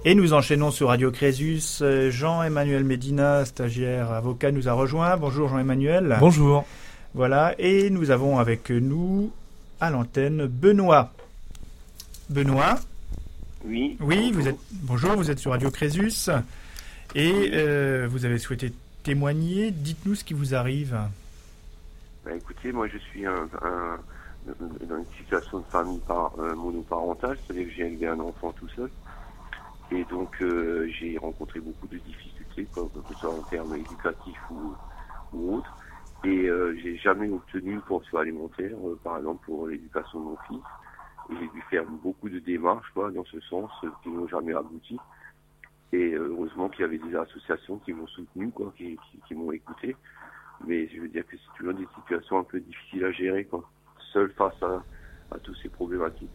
Et 0.04 0.14
nous 0.14 0.32
enchaînons 0.32 0.70
sur 0.70 0.88
Radio 0.88 1.10
Crésus. 1.10 1.82
Jean-Emmanuel 2.10 2.84
Médina, 2.84 3.44
stagiaire 3.44 4.12
avocat, 4.12 4.52
nous 4.52 4.68
a 4.68 4.72
rejoint. 4.72 5.16
Bonjour 5.16 5.48
Jean-Emmanuel. 5.48 6.18
Bonjour. 6.20 6.64
Voilà, 7.14 7.56
et 7.58 7.90
nous 7.90 8.12
avons 8.12 8.38
avec 8.38 8.70
nous 8.70 9.32
à 9.80 9.90
l'antenne 9.90 10.46
Benoît. 10.46 11.12
Benoît 12.30 12.76
Oui. 13.64 13.96
Oui, 13.98 14.30
vous 14.30 14.46
êtes. 14.46 14.58
Bonjour, 14.82 15.16
vous 15.16 15.32
êtes 15.32 15.40
sur 15.40 15.50
Radio 15.50 15.72
Crésus. 15.72 16.30
Et 17.16 17.50
euh, 17.54 18.06
vous 18.08 18.24
avez 18.24 18.38
souhaité 18.38 18.72
témoigner. 19.02 19.72
Dites-nous 19.72 20.14
ce 20.14 20.22
qui 20.22 20.34
vous 20.34 20.54
arrive. 20.54 20.96
Bah, 22.24 22.30
écoutez, 22.36 22.70
moi 22.70 22.86
je 22.86 22.98
suis 22.98 23.26
un, 23.26 23.48
dans 24.44 24.98
une 24.98 25.06
situation 25.18 25.60
de 25.60 25.64
famille 25.64 26.00
par, 26.06 26.38
euh, 26.38 26.54
monoparentale, 26.54 27.38
c'est-à-dire 27.46 27.66
que 27.66 27.72
j'ai 27.72 27.86
élevé 27.86 28.08
un 28.08 28.20
enfant 28.20 28.52
tout 28.52 28.68
seul. 28.70 28.90
Et 29.90 30.04
donc 30.04 30.30
euh, 30.40 30.88
j'ai 30.98 31.18
rencontré 31.18 31.60
beaucoup 31.60 31.86
de 31.86 31.98
difficultés, 31.98 32.66
que 32.74 32.80
ce 33.08 33.14
soit 33.20 33.30
en 33.30 33.42
termes 33.42 33.74
éducatifs 33.76 34.50
ou, 34.50 34.74
ou 35.32 35.56
autres. 35.56 35.72
Et 36.24 36.48
euh, 36.48 36.74
j'ai 36.82 36.96
jamais 36.96 37.28
obtenu 37.28 37.74
une 37.74 37.82
pension 37.82 38.18
alimentaire, 38.18 38.76
euh, 38.84 38.98
par 39.04 39.18
exemple 39.18 39.44
pour 39.44 39.66
l'éducation 39.68 40.20
de 40.20 40.24
mon 40.24 40.36
fils. 40.48 40.62
Et 41.30 41.34
j'ai 41.38 41.48
dû 41.48 41.62
faire 41.70 41.84
beaucoup 41.84 42.28
de 42.28 42.38
démarches 42.38 42.90
quoi, 42.94 43.10
dans 43.10 43.24
ce 43.24 43.40
sens 43.40 43.70
qui 44.02 44.08
n'ont 44.08 44.28
jamais 44.28 44.54
abouti. 44.54 44.98
Et 45.92 46.14
heureusement 46.14 46.68
qu'il 46.70 46.80
y 46.80 46.84
avait 46.84 46.98
des 46.98 47.14
associations 47.14 47.78
qui 47.78 47.92
m'ont 47.92 48.06
soutenu, 48.08 48.50
quoi, 48.50 48.72
qui, 48.76 48.98
qui, 49.10 49.20
qui 49.28 49.34
m'ont 49.34 49.52
écouté. 49.52 49.96
Mais 50.66 50.88
je 50.88 51.00
veux 51.00 51.08
dire 51.08 51.26
que 51.26 51.36
c'est 51.36 51.56
toujours 51.56 51.74
des 51.74 51.86
situations 51.94 52.38
un 52.38 52.44
peu 52.44 52.58
difficiles 52.58 53.04
à 53.04 53.12
gérer, 53.12 53.44
quoi, 53.44 53.68
seul 54.14 54.30
face 54.38 54.54
à, 54.62 54.82
à 55.34 55.38
toutes 55.40 55.58
ces 55.62 55.68
problématiques. 55.68 56.30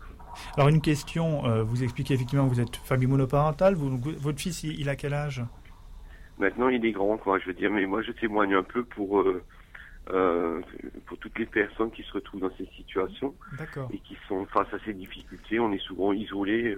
Alors 0.56 0.70
une 0.70 0.82
question, 0.82 1.46
euh, 1.46 1.64
vous 1.64 1.84
expliquez 1.84 2.14
effectivement 2.14 2.48
que 2.48 2.54
vous 2.54 2.62
êtes 2.62 2.76
famille 2.76 3.08
monoparentale, 3.08 3.74
vous, 3.74 3.98
votre 3.98 4.40
fils 4.40 4.64
il, 4.64 4.88
a 4.90 4.96
quel 4.96 5.16
âge? 5.16 5.44
Maintenant 6.38 6.70
il 6.70 6.86
est 6.86 6.92
grand, 6.92 7.18
quoi, 7.18 7.40
je 7.40 7.48
veux 7.48 7.54
dire, 7.54 7.72
mais 7.72 7.86
moi 7.88 8.04
je 8.04 8.12
témoigne 8.12 8.54
un 8.54 8.64
peu 8.64 8.84
pour, 8.84 9.22
euh, 9.22 9.44
euh, 10.12 10.62
pour 11.08 11.18
toutes 11.18 11.40
les 11.40 11.48
personnes 11.48 11.90
qui 11.92 12.04
se 12.04 12.14
retrouvent 12.14 12.42
dans 12.42 12.56
ces 12.58 12.70
situations 12.78 13.34
et 13.92 13.98
qui 14.00 14.16
sont 14.28 14.46
face 14.46 14.72
à 14.72 14.78
ces 14.86 14.94
difficultés, 14.94 15.60
on 15.60 15.72
est 15.72 15.82
souvent 15.90 16.14
isolé 16.14 16.76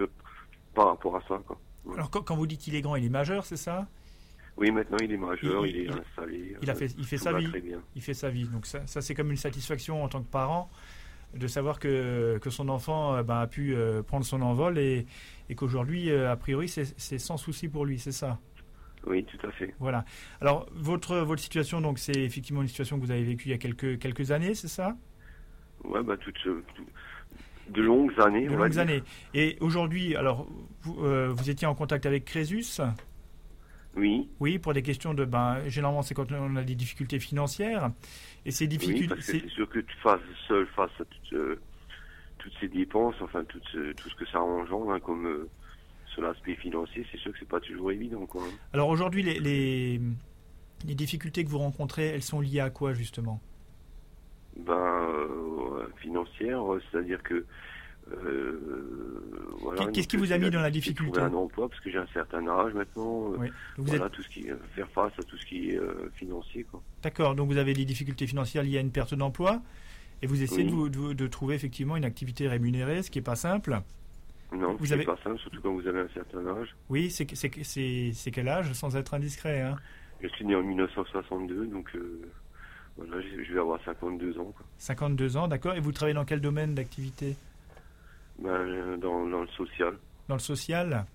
par 0.74 0.88
rapport 0.88 1.18
à 1.18 1.22
ça. 1.28 1.42
Quoi. 1.46 1.58
Alors 1.94 2.10
quand, 2.10 2.22
quand 2.22 2.38
vous 2.38 2.48
dites 2.48 2.62
qu'il 2.62 2.76
est 2.76 2.82
grand, 2.82 2.96
il 2.96 3.06
est 3.06 3.10
majeur, 3.10 3.44
c'est 3.44 3.58
ça? 3.58 3.88
Oui, 4.58 4.72
maintenant 4.72 4.98
il 5.02 5.12
est 5.12 5.18
majeur, 5.18 5.66
il, 5.66 5.78
est 5.78 5.90
installé. 5.90 6.56
Il, 6.62 6.70
a 6.70 6.76
fait, 6.76 6.94
il 6.98 7.06
fait 7.06 7.18
sa 7.18 7.34
vie. 7.34 7.52
Il 7.96 8.02
fait 8.02 8.14
sa 8.14 8.30
vie. 8.30 8.48
Donc 8.48 8.66
ça, 8.66 8.86
ça 8.86 9.02
c'est 9.02 9.16
comme 9.16 9.32
une 9.32 9.38
satisfaction 9.38 10.04
en 10.04 10.08
tant 10.08 10.22
que 10.22 10.30
parent 10.30 10.70
de 11.34 11.48
savoir 11.48 11.80
que, 11.80 12.38
que 12.40 12.50
son 12.50 12.70
enfant 12.70 13.16
euh, 13.16 13.24
ben, 13.24 13.40
a 13.40 13.48
pu 13.48 13.74
euh, 13.74 14.04
prendre 14.04 14.26
son 14.26 14.42
envol 14.42 14.78
et, 14.78 15.06
et 15.50 15.56
qu'aujourd'hui, 15.56 16.10
euh, 16.10 16.32
a 16.32 16.36
priori, 16.36 16.68
c'est 16.68 17.18
sans 17.20 17.38
souci 17.38 17.70
pour 17.70 17.86
lui, 17.86 18.00
c'est 18.00 18.12
ça? 18.12 18.40
Oui, 19.08 19.24
tout 19.24 19.48
à 19.48 19.52
fait. 19.52 19.74
Voilà. 19.80 20.06
Alors, 20.42 20.68
votre, 20.74 21.18
votre 21.18 21.42
situation, 21.42 21.82
donc, 21.82 22.00
c'est 22.00 22.22
effectivement 22.22 22.62
une 22.62 22.68
situation 22.68 23.00
que 23.00 23.06
vous 23.06 23.12
avez 23.12 23.24
vécue 23.24 23.48
il 23.48 23.52
y 23.52 23.56
a 23.56 23.58
quelques, 23.58 23.98
quelques 23.98 24.32
années, 24.32 24.54
c'est 24.54 24.68
ça? 24.68 24.96
Ouais, 25.84 26.04
bah 26.04 26.18
toutes 26.18 26.36
euh, 26.46 26.64
tout- 26.76 26.86
de 27.70 27.82
longues 27.82 28.20
années. 28.20 28.48
De 28.48 28.56
longues 28.56 28.78
années. 28.78 29.02
Et 29.34 29.58
aujourd'hui, 29.62 30.16
alors, 30.16 30.48
vous, 30.82 31.06
euh, 31.06 31.30
vous 31.34 31.50
étiez 31.50 31.66
en 31.66 31.74
contact 31.74 32.06
avec 32.06 32.26
Crésus? 32.26 32.82
Oui, 33.96 34.30
Oui, 34.40 34.58
pour 34.58 34.74
des 34.74 34.82
questions 34.84 35.14
de. 35.14 35.26
Ben, 35.26 35.68
généralement, 35.68 36.02
c'est 36.02 36.14
quand 36.14 36.32
on 36.32 36.56
a 36.56 36.64
des 36.64 36.76
difficultés 36.76 37.20
financières. 37.20 37.92
Et 38.46 38.52
ces 38.52 38.64
oui, 38.66 38.70
difficultés. 38.70 39.08
parce 39.10 39.20
que 39.26 39.40
c'est- 39.40 39.50
sûr 39.50 39.68
que 39.70 39.80
tu 39.80 39.96
fasses 39.98 40.22
seul 40.48 40.66
face 40.68 40.92
à 41.00 41.04
toutes, 41.06 41.34
euh, 41.34 41.60
toutes 42.38 42.54
ces 42.62 42.68
dépenses, 42.70 43.16
enfin 43.22 43.44
tout 43.44 43.60
ce, 43.72 43.92
tout 43.94 44.10
ce 44.10 44.16
que 44.16 44.26
ça 44.28 44.42
engendre, 44.42 44.92
hein, 44.92 45.00
comme 45.02 45.28
euh, 45.28 45.50
sur 46.14 46.22
l'aspect 46.22 46.56
financier, 46.56 47.06
c'est 47.12 47.18
sûr 47.20 47.34
que 47.34 47.40
c'est 47.40 47.48
pas 47.48 47.60
toujours 47.60 47.92
évident, 47.92 48.26
quoi. 48.26 48.42
hein. 48.44 48.52
Alors 48.74 48.88
aujourd'hui, 48.90 49.24
les, 49.24 49.40
les, 49.40 50.00
les 50.88 50.96
difficultés 50.96 51.44
que 51.44 51.50
vous 51.50 51.60
rencontrez, 51.60 52.08
elles 52.08 52.24
sont 52.24 52.40
liées 52.42 52.62
à 52.62 52.70
quoi 52.70 52.94
justement? 52.94 53.42
Ben, 54.58 54.74
euh, 54.74 55.88
financière, 55.98 56.74
euh, 56.74 56.82
c'est-à-dire 56.92 57.22
que 57.24 57.46
euh, 58.12 58.60
voilà. 59.62 59.86
Qu'est-ce 59.92 60.08
qui 60.08 60.18
vous 60.18 60.32
a 60.32 60.38
mis 60.38 60.50
dans 60.50 60.62
la 60.62 60.72
difficulté 60.72 61.12
trouvé 61.12 61.26
un 61.28 61.34
emploi 61.34 61.70
parce 61.70 61.80
que 61.82 61.90
j'ai 61.92 61.98
un 61.98 62.08
certain 62.14 62.46
âge 62.48 62.74
maintenant. 62.74 63.32
euh, 63.34 63.38
Oui. 63.38 63.48
Vous 63.78 63.86
voilà, 63.86 64.06
êtes 64.08 64.12
tout 64.14 64.24
ce 64.24 64.30
qui 64.30 64.50
euh, 64.50 64.56
faire 64.76 64.90
face 64.90 65.14
à 65.20 65.24
tout 65.24 65.38
ce 65.38 65.46
qui 65.46 65.72
est 65.72 65.78
euh, 65.80 66.10
financier, 66.16 66.66
d'accord. 67.04 67.36
Donc 67.36 67.48
vous 67.50 67.58
avez 67.58 67.74
des 67.74 67.86
difficultés 67.86 68.28
financières 68.28 68.64
liées 68.64 68.78
à 68.78 68.82
une 68.82 68.92
perte 68.92 69.14
d'emploi, 69.14 69.62
et 70.22 70.28
vous 70.28 70.42
essayez 70.42 70.64
Oui. 70.64 70.70
de, 70.70 70.76
vous- 70.98 71.10
de, 71.10 71.14
de 71.14 71.28
trouver 71.28 71.56
effectivement 71.56 71.96
une 71.98 72.06
activité 72.06 72.48
rémunérée, 72.48 73.04
ce 73.04 73.12
qui 73.12 73.20
est 73.20 73.24
pas 73.24 73.36
simple. 73.36 73.80
Non, 74.54 74.76
Vous 74.80 74.92
avez- 74.92 75.06
pas 75.06 75.18
simple, 75.24 75.40
surtout 75.40 75.62
quand 75.62 75.74
vous 75.74 75.88
avez 75.88 76.02
un 76.02 76.10
certain 76.14 76.46
âge. 76.48 76.76
Oui, 76.90 77.10
c'est 77.10 77.26
que- 77.26 77.36
c'est 77.38 77.50
que- 77.50 77.64
c'est 77.64 78.12
c'est 78.14 78.32
quel 78.32 78.50
âge, 78.50 78.74
sans 78.74 78.96
être 78.98 79.14
indiscret 79.14 79.62
hein? 79.62 79.76
Je 80.22 80.28
suis 80.28 80.46
né 80.46 80.54
en 80.56 80.62
1962, 80.62 81.68
donc 81.68 81.90
euh, 81.96 82.22
voilà, 82.98 83.22
je 83.22 83.44
je 83.44 83.54
vais 83.54 83.60
avoir 83.60 83.80
52 83.86 84.38
ans. 84.40 84.52
Quoi. 84.56 84.66
52 84.78 85.38
ans, 85.38 85.48
d'accord. 85.48 85.74
Et 85.76 85.80
vous 85.80 85.92
travaillez 85.94 86.14
dans 86.16 86.26
quel 86.26 86.42
domaine 86.42 86.76
d'activité? 86.76 87.36
Ben, 88.42 88.98
dans, 88.98 89.28
dans 89.28 89.42
le 89.42 89.48
social. 89.50 89.98
Dans 90.28 90.36
le 90.36 90.40
social 90.40 91.06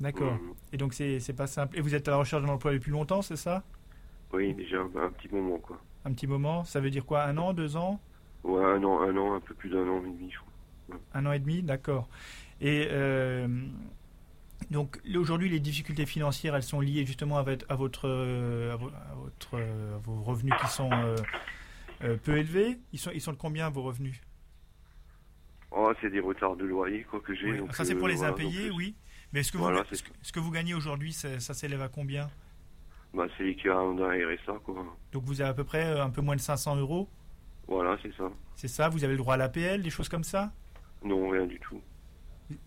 D'accord. 0.00 0.32
Mhm. 0.32 0.54
Et 0.72 0.76
donc 0.78 0.94
c'est 0.94 1.36
pas 1.36 1.46
simple. 1.46 1.78
Et 1.78 1.80
vous 1.80 1.94
êtes 1.94 2.08
à 2.08 2.12
la 2.12 2.16
recherche 2.16 2.42
d'un 2.42 2.48
emploi 2.48 2.72
depuis 2.72 2.90
longtemps, 2.90 3.22
c'est 3.22 3.36
ça? 3.36 3.62
Oui, 4.32 4.54
déjà 4.54 4.78
un, 4.78 4.90
un 4.96 5.10
petit 5.10 5.28
moment, 5.32 5.58
quoi. 5.58 5.78
Un 6.04 6.12
petit 6.12 6.26
moment 6.26 6.64
Ça 6.64 6.80
veut 6.80 6.90
dire 6.90 7.04
quoi? 7.04 7.24
Un 7.24 7.36
an, 7.38 7.52
deux 7.52 7.76
ans? 7.76 8.00
Ouais, 8.42 8.64
un 8.64 8.82
an, 8.82 9.00
un 9.02 9.16
an, 9.16 9.34
un 9.34 9.40
peu 9.40 9.54
plus 9.54 9.68
d'un 9.70 9.86
an 9.88 9.98
et 10.00 10.10
demi, 10.10 10.30
je 10.30 10.38
crois. 10.38 11.00
Un 11.14 11.26
an 11.26 11.32
et 11.32 11.38
demi, 11.38 11.62
d'accord. 11.62 12.08
Et 12.60 12.88
euh, 12.90 13.46
donc 14.70 15.00
aujourd'hui, 15.14 15.48
les 15.48 15.60
difficultés 15.60 16.06
financières, 16.06 16.56
elles 16.56 16.62
sont 16.62 16.80
liées 16.80 17.04
justement 17.04 17.38
à 17.38 17.42
votre, 17.42 17.66
à 17.68 17.76
votre, 17.76 18.08
euh, 18.08 18.72
à 18.74 18.76
votre, 18.76 19.54
euh, 19.54 19.96
à 19.96 19.98
vos 19.98 20.22
revenus 20.22 20.54
qui 20.60 20.68
sont 20.68 20.90
euh, 20.90 22.16
peu 22.24 22.38
élevés. 22.38 22.78
Ils 22.92 22.98
sont, 22.98 23.10
ils 23.12 23.20
sont 23.20 23.32
de 23.32 23.36
combien 23.38 23.68
vos 23.70 23.82
revenus? 23.82 24.20
Oh, 25.74 25.92
c'est 26.00 26.10
des 26.10 26.20
retards 26.20 26.56
de 26.56 26.64
loyer, 26.64 27.04
quoi, 27.04 27.20
que 27.20 27.34
j'ai. 27.34 27.60
Oui, 27.60 27.68
Ça, 27.72 27.84
c'est 27.84 27.94
pour 27.94 28.06
euh, 28.06 28.10
les 28.10 28.16
voilà, 28.16 28.32
impayés, 28.32 28.70
oui. 28.70 28.94
Mais 29.32 29.40
est-ce 29.40 29.52
que, 29.52 29.58
Voilà, 29.58 29.82
vous, 29.88 29.96
ce, 29.96 30.02
que, 30.02 30.10
ce 30.20 30.38
vous 30.38 30.50
gagnez 30.50 30.74
aujourd'hui, 30.74 31.12
ça, 31.12 31.40
ça 31.40 31.54
s'élève 31.54 31.80
à 31.80 31.88
combien? 31.88 32.28
Bah, 33.14 33.26
c'est 33.36 33.44
l'équivalent 33.44 33.94
d'un 33.94 34.10
RSA, 34.10 34.58
quoi. 34.64 34.84
Donc 35.12 35.24
vous 35.24 35.40
avez 35.40 35.50
à 35.50 35.54
peu 35.54 35.64
près 35.64 35.84
euh, 35.84 36.04
un 36.04 36.10
peu 36.10 36.20
moins 36.20 36.36
de 36.36 36.40
500 36.40 36.76
euros? 36.76 37.08
Voilà, 37.66 37.96
c'est 38.02 38.14
ça. 38.16 38.30
C'est 38.54 38.68
ça 38.68 38.88
Vous 38.88 39.04
avez 39.04 39.12
le 39.14 39.18
droit 39.18 39.34
à 39.34 39.36
l'APL, 39.36 39.82
des 39.82 39.90
choses 39.90 40.08
comme 40.08 40.24
ça? 40.24 40.52
Non, 41.04 41.28
rien 41.28 41.46
du 41.46 41.58
tout. 41.60 41.80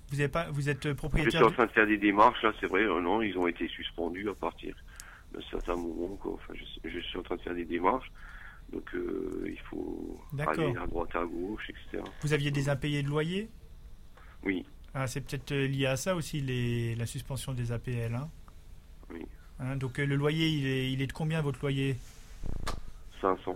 vous, 0.09 0.19
avez 0.19 0.29
pas, 0.29 0.49
vous 0.51 0.69
êtes 0.69 0.83
Je 0.83 0.89
suis 0.89 0.95
propriétaire 0.95 1.45
en 1.45 1.51
train 1.51 1.65
de 1.65 1.71
faire 1.71 1.87
des 1.87 1.97
démarches, 1.97 2.41
là, 2.43 2.51
c'est 2.59 2.67
vrai, 2.67 2.83
euh, 2.83 3.01
non, 3.01 3.21
ils 3.21 3.37
ont 3.37 3.47
été 3.47 3.67
suspendus 3.67 4.29
à 4.29 4.33
partir 4.33 4.75
d'un 5.33 5.41
certain 5.51 5.75
moment, 5.75 6.15
quoi. 6.15 6.33
Enfin, 6.33 6.53
je, 6.53 6.89
je 6.89 6.99
suis 6.99 7.17
en 7.19 7.23
train 7.23 7.35
de 7.35 7.41
faire 7.41 7.55
des 7.55 7.65
démarches. 7.65 8.11
Donc, 8.71 8.93
euh, 8.95 9.43
il 9.47 9.59
faut 9.69 10.19
aller 10.39 10.75
à 10.75 10.87
droite, 10.87 11.15
à 11.15 11.23
gauche, 11.25 11.69
etc. 11.69 12.03
Vous 12.21 12.33
aviez 12.33 12.51
des 12.51 12.67
impayés 12.69 13.03
de 13.03 13.07
loyer? 13.09 13.49
Oui, 14.43 14.65
Ah, 14.93 15.07
c'est 15.07 15.21
peut-être 15.21 15.51
euh, 15.51 15.67
lié 15.67 15.85
à 15.87 15.97
ça 15.97 16.15
aussi, 16.15 16.41
les, 16.41 16.95
la 16.95 17.05
suspension 17.05 17.53
des 17.53 17.71
APL. 17.71 18.15
Hein 18.15 18.29
oui. 19.11 19.25
Hein, 19.59 19.75
donc 19.77 19.99
euh, 19.99 20.05
le 20.05 20.15
loyer, 20.15 20.47
il 20.49 20.65
est, 20.67 20.91
il 20.91 21.01
est 21.01 21.07
de 21.07 21.13
combien 21.13 21.41
votre 21.41 21.59
loyer? 21.61 21.95
500. 23.21 23.55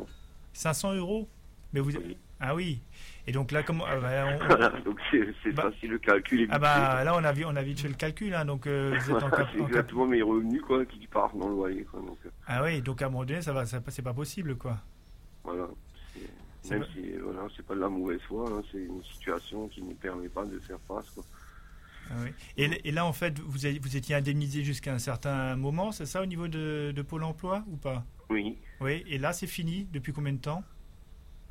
500 0.53 0.93
euros? 0.95 1.28
Mais 1.74 1.80
vous 1.80 1.91
Oui. 1.95 2.18
ah 2.39 2.55
oui. 2.55 2.80
Et 3.28 3.32
donc 3.32 3.51
là 3.51 3.62
comment 3.62 3.84
ah 3.88 3.97
bah, 3.99 4.26
on- 4.41 4.45
Voilà, 4.47 4.70
donc 4.86 4.99
c'est 5.12 5.51
Bah- 5.51 5.70
facile 5.72 5.91
le 5.91 5.99
calcul. 5.99 6.47
ah 6.51 6.57
bah 6.57 7.03
là 7.03 7.16
on 7.16 7.24
a 7.24 7.34
on 7.45 7.55
a 7.55 7.62
vite 7.62 7.80
fait 7.82 7.88
le 7.88 7.93
calcul 7.93 8.34
hein, 8.34 8.43
donc 8.45 8.66
euh, 8.66 8.97
vous 8.99 9.12
êtes 9.16 9.24
en, 9.24 9.30
c'est 9.53 9.60
exactement 9.62 10.07
mes 10.07 10.22
revenus 10.24 10.62
quoi 10.64 10.84
qui 10.86 11.05
partent 11.05 11.38
dans 11.38 11.49
le 11.49 11.53
loyer 11.55 11.84
quoi. 11.84 11.99
Donc 11.99 12.18
ah 12.47 12.64
oui 12.64 12.82
donc 12.82 13.01
à 13.03 13.05
un 13.05 13.10
moment 13.10 13.24
donné 13.26 13.41
ça 13.43 13.53
va 13.53 13.66
ça 13.68 13.82
c'est 13.89 14.01
pas 14.01 14.14
possible 14.16 14.55
quoi. 14.55 14.78
Voilà. 15.43 15.69
Même 16.65 16.85
si 16.93 17.17
voilà, 17.17 17.47
c'est 17.55 17.65
pas 17.65 17.75
de 17.75 17.79
la 17.81 17.89
mauvaise 17.89 18.21
foi, 18.23 18.49
hein, 18.51 18.61
c'est 18.71 18.79
une 18.79 19.03
situation 19.03 19.67
qui 19.69 19.81
ne 19.83 19.93
permet 19.95 20.29
pas 20.29 20.45
de 20.45 20.59
faire 20.59 20.79
face 20.87 21.09
quoi. 21.11 21.25
Ah 22.09 22.15
oui. 22.23 22.29
et, 22.57 22.87
et 22.87 22.91
là 22.91 23.05
en 23.05 23.13
fait 23.13 23.39
vous, 23.39 23.65
avez- 23.65 23.79
vous 23.79 23.95
étiez 23.95 24.15
indemnisé 24.15 24.63
jusqu'à 24.63 24.93
un 24.93 24.99
certain 24.99 25.55
moment 25.55 25.91
c'est 25.91 26.05
ça 26.07 26.21
au 26.21 26.25
niveau 26.25 26.47
de, 26.47 26.91
de 26.95 27.01
Pôle 27.03 27.23
Emploi 27.23 27.63
ou 27.67 27.77
pas? 27.77 28.05
Oui, 28.29 28.57
Oui 28.81 29.03
et 29.07 29.17
là 29.19 29.33
c'est 29.33 29.47
fini 29.47 29.87
depuis 29.91 30.13
combien 30.13 30.33
de 30.33 30.39
temps? 30.39 30.63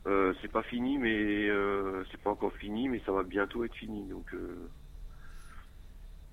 Euh, 0.07 0.33
c'est 0.41 0.49
pas 0.51 0.63
fini, 0.63 0.99
mais 0.99 1.49
euh, 1.49 2.05
c'est 2.11 2.21
pas 2.23 2.31
encore 2.31 2.53
fini, 2.55 2.89
mais 2.89 3.01
ça 3.05 3.13
va 3.13 3.23
bientôt 3.25 3.65
être 3.65 3.75
fini. 3.75 4.09
Donc 4.09 4.33
euh, 4.35 4.71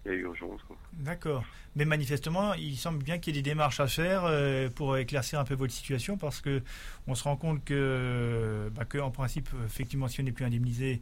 il 0.06 0.12
y 0.12 0.16
a 0.16 0.18
urgence. 0.18 0.62
D'accord. 0.94 1.44
Mais 1.76 1.86
manifestement, 1.86 2.54
il 2.54 2.76
semble 2.78 3.04
bien 3.04 3.18
qu'il 3.18 3.36
y 3.36 3.40
ait 3.40 3.42
des 3.42 3.50
démarches 3.50 3.80
à 3.80 3.88
faire 3.88 4.24
euh, 4.26 4.70
pour 4.70 4.98
éclaircir 4.98 5.40
un 5.40 5.44
peu 5.44 5.56
votre 5.56 5.74
situation 5.74 6.18
parce 6.18 6.42
que 6.42 6.62
on 7.08 7.16
se 7.16 7.24
rend 7.24 7.36
compte 7.36 7.64
que, 7.64 8.70
bah, 8.76 8.86
que 8.86 8.98
en 8.98 9.12
principe, 9.12 9.50
effectivement, 9.66 10.08
si 10.08 10.22
on 10.22 10.24
n'est 10.24 10.32
plus 10.32 10.46
indemnisé, 10.46 11.02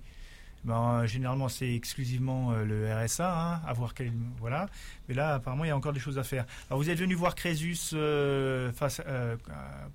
ben, 0.64 1.06
généralement 1.06 1.50
c'est 1.50 1.74
exclusivement 1.76 2.52
euh, 2.52 2.64
le 2.64 2.94
RSA, 2.94 3.56
hein, 3.56 3.62
à 3.68 3.74
voir 3.74 3.94
quel, 3.94 4.12
voilà. 4.40 4.68
Mais 5.08 5.14
là, 5.14 5.36
apparemment, 5.36 5.66
il 5.66 5.68
y 5.68 5.72
a 5.72 5.78
encore 5.78 5.94
des 5.94 6.00
choses 6.00 6.18
à 6.18 6.24
faire. 6.24 6.46
Alors, 6.70 6.80
vous 6.80 6.90
êtes 6.90 7.00
venu 7.00 7.16
voir 7.16 7.36
Crésus 7.36 7.94
euh, 7.94 8.72
face, 8.72 9.02
euh, 9.06 9.36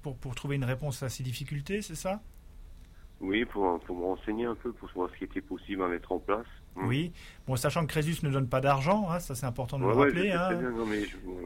pour, 0.02 0.16
pour 0.18 0.34
trouver 0.34 0.56
une 0.56 0.64
réponse 0.64 1.02
à 1.02 1.08
ces 1.08 1.22
difficultés, 1.22 1.80
c'est 1.82 1.94
ça? 1.94 2.20
Oui, 3.20 3.44
pour, 3.46 3.80
pour 3.80 3.96
me 3.96 4.04
renseigner 4.04 4.44
un 4.44 4.54
peu, 4.54 4.72
pour 4.72 4.88
voir 4.94 5.10
ce 5.10 5.16
qui 5.16 5.24
était 5.24 5.40
possible 5.40 5.82
à 5.82 5.88
mettre 5.88 6.12
en 6.12 6.18
place. 6.18 6.46
Oui. 6.86 7.12
Bon, 7.46 7.56
sachant 7.56 7.82
que 7.82 7.90
Crésus 7.92 8.22
ne 8.24 8.30
donne 8.30 8.48
pas 8.48 8.60
d'argent, 8.60 9.08
hein, 9.10 9.18
ça 9.20 9.34
c'est 9.34 9.46
important 9.46 9.78
de 9.78 9.84
Ouais, 9.84 9.92
le 9.94 9.98
rappeler. 9.98 10.30
hein. 10.32 10.54
bien, 10.54 10.70
non, 10.70 10.86
mais, 10.86 11.04
je- 11.04 11.16
bon. 11.18 11.38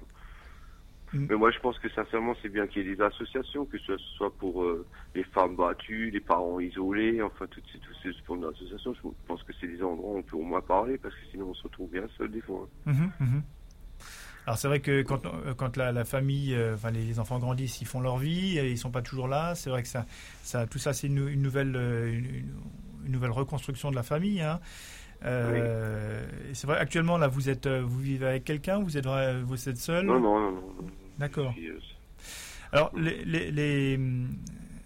Mm. 1.15 1.27
mais 1.29 1.37
moi 1.37 1.51
je 1.51 1.59
pense 1.59 1.79
que 1.79 1.91
sincèrement 1.91 2.35
c'est 2.41 2.49
bien 2.49 2.67
qu'il 2.67 2.87
y 2.87 2.91
ait 2.91 2.97
des 2.97 3.03
associations, 3.03 3.67
que 3.67 3.77
ce 3.79 3.97
soit 4.17 4.35
pour 4.35 4.63
euh, 4.63 4.87
les 5.15 5.25
femmes 5.25 5.57
battues, 5.57 6.11
les 6.11 6.21
parents 6.21 6.59
isolés, 6.59 7.21
enfin 7.21 7.47
toutes 7.51 7.65
ces, 7.71 7.79
toutes 7.81 7.97
ces 8.03 8.13
formes 8.25 8.41
d'associations, 8.51 8.95
je 8.95 9.01
pense 9.27 9.43
que 9.43 9.53
c'est 9.61 9.67
des 9.67 9.83
endroits 9.83 10.13
où 10.15 10.19
on 10.19 10.23
peut 10.23 10.37
au 10.37 10.43
moins 10.43 10.63
parler, 10.63 10.97
parce 10.97 11.15
que 11.15 11.21
sinon 11.31 11.49
on 11.51 11.55
se 11.55 11.65
retrouve 11.65 11.91
bien 11.91 12.05
seul 12.17 12.31
des 12.31 12.41
fois. 12.41 12.67
hein. 12.87 12.93
Mhm, 12.93 13.13
mhm. 13.29 13.43
Alors 14.47 14.59
c'est 14.59 14.67
vrai 14.69 14.81
que 14.81 15.03
quand, 15.03 15.27
euh, 15.27 15.53
quand 15.55 15.77
la, 15.77 15.93
la 15.93 16.05
famille, 16.07 16.55
euh, 16.55 16.75
enfin 16.75 16.91
les, 16.91 17.05
les 17.05 17.21
enfants 17.21 17.39
grandissent, 17.39 17.81
ils 17.83 17.87
font 17.87 18.01
leur 18.01 18.17
vie, 18.17 18.59
et 18.59 18.71
ils 18.71 18.79
sont 18.79 18.91
pas 18.91 19.03
toujours 19.03 19.29
là. 19.29 19.55
C'est 19.55 19.69
vrai 19.71 19.83
que 19.83 19.89
ça, 19.89 20.07
ça, 20.43 20.67
tout 20.67 20.79
ça 20.79 20.93
c'est 20.95 21.07
une, 21.09 21.29
une 21.29 21.43
nouvelle, 21.43 21.77
une, 21.77 22.25
une- 22.25 22.55
une 23.05 23.11
nouvelle 23.13 23.33
reconstruction 23.33 23.91
de 23.91 23.97
la 23.97 24.03
famille. 24.05 24.41
Hein. 24.41 24.61
Euh, 25.25 26.25
C'est 26.53 26.67
vrai. 26.67 26.79
Actuellement 26.79 27.19
là, 27.19 27.29
vous 27.29 27.49
êtes, 27.49 27.67
euh, 27.67 27.83
vous 27.83 28.01
vivez 28.01 28.27
avec 28.27 28.45
quelqu'un, 28.45 28.81
vous 28.81 28.97
êtes, 28.97 29.07
vous 29.07 29.69
êtes 29.69 29.77
seul. 29.77 30.07
Non, 30.07 30.21
non, 30.21 30.41
non, 30.41 30.53
non. 30.53 30.63
D'accord. 31.19 31.55
Euh, 31.59 31.79
Alors 32.73 32.91
les, 32.97 33.25
les, 33.25 33.51
les, 33.51 34.01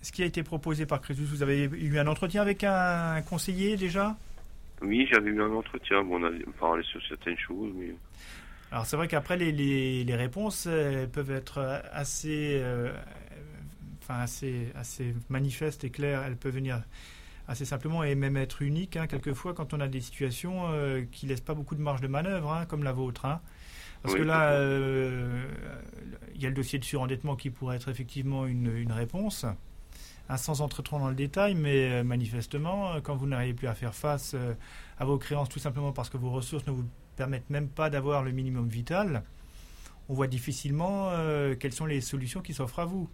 ce 0.03 0.12
qui 0.12 0.22
a 0.22 0.26
été 0.26 0.43
proposé 0.43 0.87
par 0.87 1.01
Crésus, 1.01 1.24
vous 1.24 1.43
avez 1.43 1.64
eu 1.64 1.99
un 1.99 2.07
entretien 2.07 2.43
avec 2.43 2.64
un 2.64 3.22
conseiller 3.22 3.76
déjà? 3.76 4.16
Oui, 4.82 5.09
j'avais 5.11 5.30
eu 5.30 5.41
un 5.41 5.53
entretien, 5.53 6.03
bon, 6.03 6.22
on 6.22 6.26
a 6.26 6.30
parlé 6.61 6.82
sur 6.84 7.01
certaines 7.07 7.39
choses, 7.39 7.72
mais 7.74 7.95
Alors 8.72 8.84
c'est 8.84 8.97
vrai 8.97 9.09
qu'après 9.09 9.37
les, 9.37 9.53
les, 9.53 10.05
les 10.05 10.14
réponses 10.16 10.68
peuvent 11.12 11.30
être 11.30 11.80
assez, 11.93 12.59
euh, 12.61 12.93
enfin 14.03 14.20
assez, 14.20 14.68
assez 14.74 15.14
manifestes 15.30 15.84
et 15.84 15.91
claires. 15.91 16.22
Elles 16.26 16.37
peuvent 16.37 16.55
venir 16.55 16.82
assez 17.49 17.65
simplement 17.65 18.03
et 18.03 18.15
même 18.15 18.37
être 18.37 18.63
uniques. 18.63 18.97
Hein, 18.97 19.07
quelquefois 19.07 19.55
quand 19.55 19.75
on 19.75 19.81
a 19.81 19.89
des 19.89 20.01
situations 20.01 20.69
euh, 20.71 21.05
qui 21.11 21.27
laissent 21.27 21.41
pas 21.41 21.55
beaucoup 21.55 21.75
de 21.75 21.83
marge 21.83 22.01
de 22.01 22.09
manœuvre, 22.09 22.53
hein, 22.53 22.67
comme 22.67 22.83
la 22.83 22.93
vôtre. 22.93 23.25
Hein. 23.25 23.41
Parce 24.03 24.15
Oui, 24.15 24.21
que 24.21 24.27
là, 24.27 24.53
euh, 24.53 25.47
il 26.35 26.43
y 26.43 26.47
a 26.47 26.49
le 26.49 26.55
dossier 26.55 26.79
de 26.79 26.85
surendettement 26.85 27.37
qui 27.37 27.51
pourrait 27.51 27.77
être 27.77 27.89
effectivement 27.89 28.47
une, 28.47 28.77
une 28.77 28.93
réponse. 28.93 29.47
Sans 30.37 30.61
entrer 30.61 30.83
trop 30.83 30.99
dans 30.99 31.09
le 31.09 31.15
détail, 31.15 31.55
mais 31.55 31.91
euh, 31.91 32.03
manifestement, 32.03 32.95
euh, 32.95 33.01
quand 33.01 33.15
vous 33.15 33.29
n'arrivez 33.29 33.55
plus 33.55 33.69
à 33.69 33.75
faire 33.75 33.95
face 33.95 34.35
à 34.99 35.05
vos 35.05 35.19
créances 35.19 35.49
tout 35.49 35.61
simplement 35.61 35.93
parce 35.93 36.11
que 36.11 36.17
vos 36.17 36.31
ressources 36.31 36.67
ne 36.67 36.73
vous 36.73 36.85
permettent 37.17 37.49
même 37.49 37.69
pas 37.69 37.91
d'avoir 37.91 38.25
le 38.25 38.33
minimum 38.33 38.69
vital, 38.69 39.23
on 40.09 40.15
voit 40.15 40.27
difficilement 40.27 41.11
quelles 41.59 41.73
sont 41.73 41.87
les 41.87 42.01
solutions 42.01 42.41
qui 42.43 42.55
s'offrent 42.55 42.81
à 42.81 42.85
vous. 42.85 43.09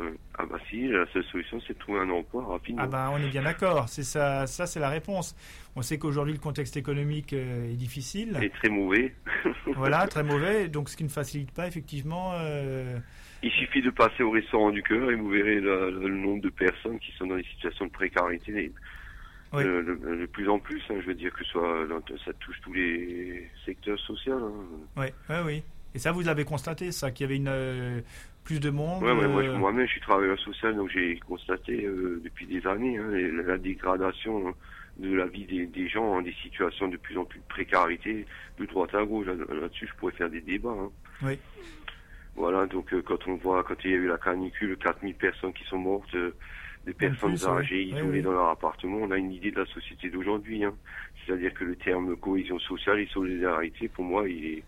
Ah 0.00 0.44
bah 0.50 0.58
si, 0.68 0.88
la 0.88 1.06
seule 1.12 1.24
solution 1.26 1.60
c'est 1.66 1.74
de 1.74 1.78
trouver 1.78 2.00
un 2.00 2.10
emploi 2.10 2.44
rapidement. 2.44 2.82
Ah 2.84 2.86
ben, 2.88 3.10
on 3.12 3.18
est 3.18 3.28
bien 3.28 3.42
d'accord. 3.42 3.88
C'est 3.88 4.02
ça, 4.02 4.46
ça 4.46 4.66
c'est 4.66 4.80
la 4.80 4.88
réponse. 4.88 5.36
On 5.76 5.82
sait 5.82 5.98
qu'aujourd'hui 5.98 6.34
le 6.34 6.40
contexte 6.40 6.76
économique 6.76 7.32
euh, 7.32 7.70
est 7.70 7.76
difficile. 7.76 8.38
Et 8.42 8.50
très 8.50 8.68
mauvais. 8.68 9.14
Voilà, 9.76 10.06
très 10.06 10.22
mauvais. 10.22 10.68
Donc, 10.68 10.88
ce 10.88 10.96
qui 10.96 11.04
ne 11.04 11.08
facilite 11.08 11.50
pas 11.52 11.66
effectivement 11.66 12.32
euh, 12.34 12.98
Il 13.42 13.50
suffit 13.52 13.82
de 13.82 13.90
passer 13.90 14.22
au 14.22 14.30
restaurant 14.30 14.70
du 14.70 14.82
cœur 14.82 15.10
et 15.10 15.14
vous 15.14 15.28
verrez 15.28 15.60
le, 15.60 15.90
le 15.90 16.08
nombre 16.08 16.42
de 16.42 16.50
personnes 16.50 16.98
qui 16.98 17.12
sont 17.18 17.26
dans 17.26 17.36
des 17.36 17.44
situations 17.44 17.86
de 17.86 17.90
précarité 17.90 18.72
Oui. 19.52 19.64
de 19.64 20.26
plus 20.32 20.48
en 20.48 20.58
plus. 20.58 20.82
hein. 20.90 20.94
je 21.00 21.06
veux 21.06 21.14
dire 21.14 21.32
que 21.32 21.44
soit 21.44 21.86
ça 22.24 22.32
touche 22.40 22.56
tous 22.62 22.72
les 22.72 23.48
secteurs 23.64 23.98
sociaux. 24.00 24.34
hein. 24.38 24.52
Oui, 24.96 25.06
oui, 25.30 25.36
oui. 25.46 25.62
Et 25.94 25.98
ça, 25.98 26.10
vous 26.12 26.22
l'avez 26.22 26.44
constaté, 26.44 26.90
ça, 26.92 27.10
qu'il 27.12 27.24
y 27.24 27.26
avait 27.28 27.36
une, 27.36 27.46
euh, 27.48 28.00
plus 28.44 28.60
de 28.60 28.70
monde 28.70 29.02
Ouais, 29.02 29.12
ouais, 29.12 29.28
moi, 29.28 29.40
euh, 29.42 29.44
je- 29.52 29.58
moi-même, 29.58 29.86
je 29.86 29.92
suis 29.92 30.00
travailleur 30.00 30.38
social, 30.38 30.76
donc 30.76 30.90
j'ai 30.90 31.18
constaté 31.20 31.84
euh, 31.84 32.20
depuis 32.22 32.46
des 32.46 32.66
années 32.66 32.98
hein, 32.98 33.10
la 33.10 33.58
dégradation 33.58 34.54
de 34.96 35.12
la 35.14 35.26
vie 35.26 35.44
des, 35.46 35.66
des 35.66 35.88
gens, 35.88 36.16
hein, 36.16 36.22
des 36.22 36.34
situations 36.42 36.88
de 36.88 36.96
plus 36.96 37.18
en 37.18 37.24
plus 37.24 37.40
de 37.40 37.44
précarité, 37.46 38.26
de 38.58 38.66
droite 38.66 38.94
à 38.94 39.04
gauche. 39.04 39.26
Là- 39.26 39.34
Là-dessus, 39.34 39.88
je 39.88 39.94
pourrais 39.98 40.12
faire 40.12 40.30
des 40.30 40.40
débats. 40.40 40.70
hein. 40.70 40.92
Oui. 41.22 41.38
Voilà, 42.36 42.66
donc 42.66 42.92
euh, 42.92 43.02
quand 43.02 43.26
on 43.28 43.36
voit, 43.36 43.62
quand 43.64 43.76
il 43.84 43.90
y 43.90 43.94
a 43.94 43.96
eu 43.96 44.06
la 44.08 44.18
canicule, 44.18 44.76
4000 44.76 45.14
personnes 45.14 45.52
qui 45.52 45.64
sont 45.64 45.78
mortes, 45.78 46.14
euh, 46.14 46.32
des 46.84 46.92
personnes 46.92 47.36
plus, 47.36 47.46
âgées 47.46 47.82
isolées 47.82 48.22
dans 48.22 48.32
leur 48.32 48.48
appartement, 48.48 48.98
on 48.98 49.10
a 49.12 49.16
une 49.16 49.32
idée 49.32 49.50
de 49.52 49.60
la 49.60 49.66
société 49.66 50.10
d'aujourd'hui. 50.10 50.64
Hein. 50.64 50.76
C'est-à-dire 51.24 51.54
que 51.54 51.64
le 51.64 51.76
terme 51.76 52.16
cohésion 52.16 52.58
sociale 52.58 52.98
et 53.00 53.06
solidarité, 53.06 53.88
pour 53.88 54.04
moi, 54.04 54.28
il 54.28 54.44
est, 54.46 54.64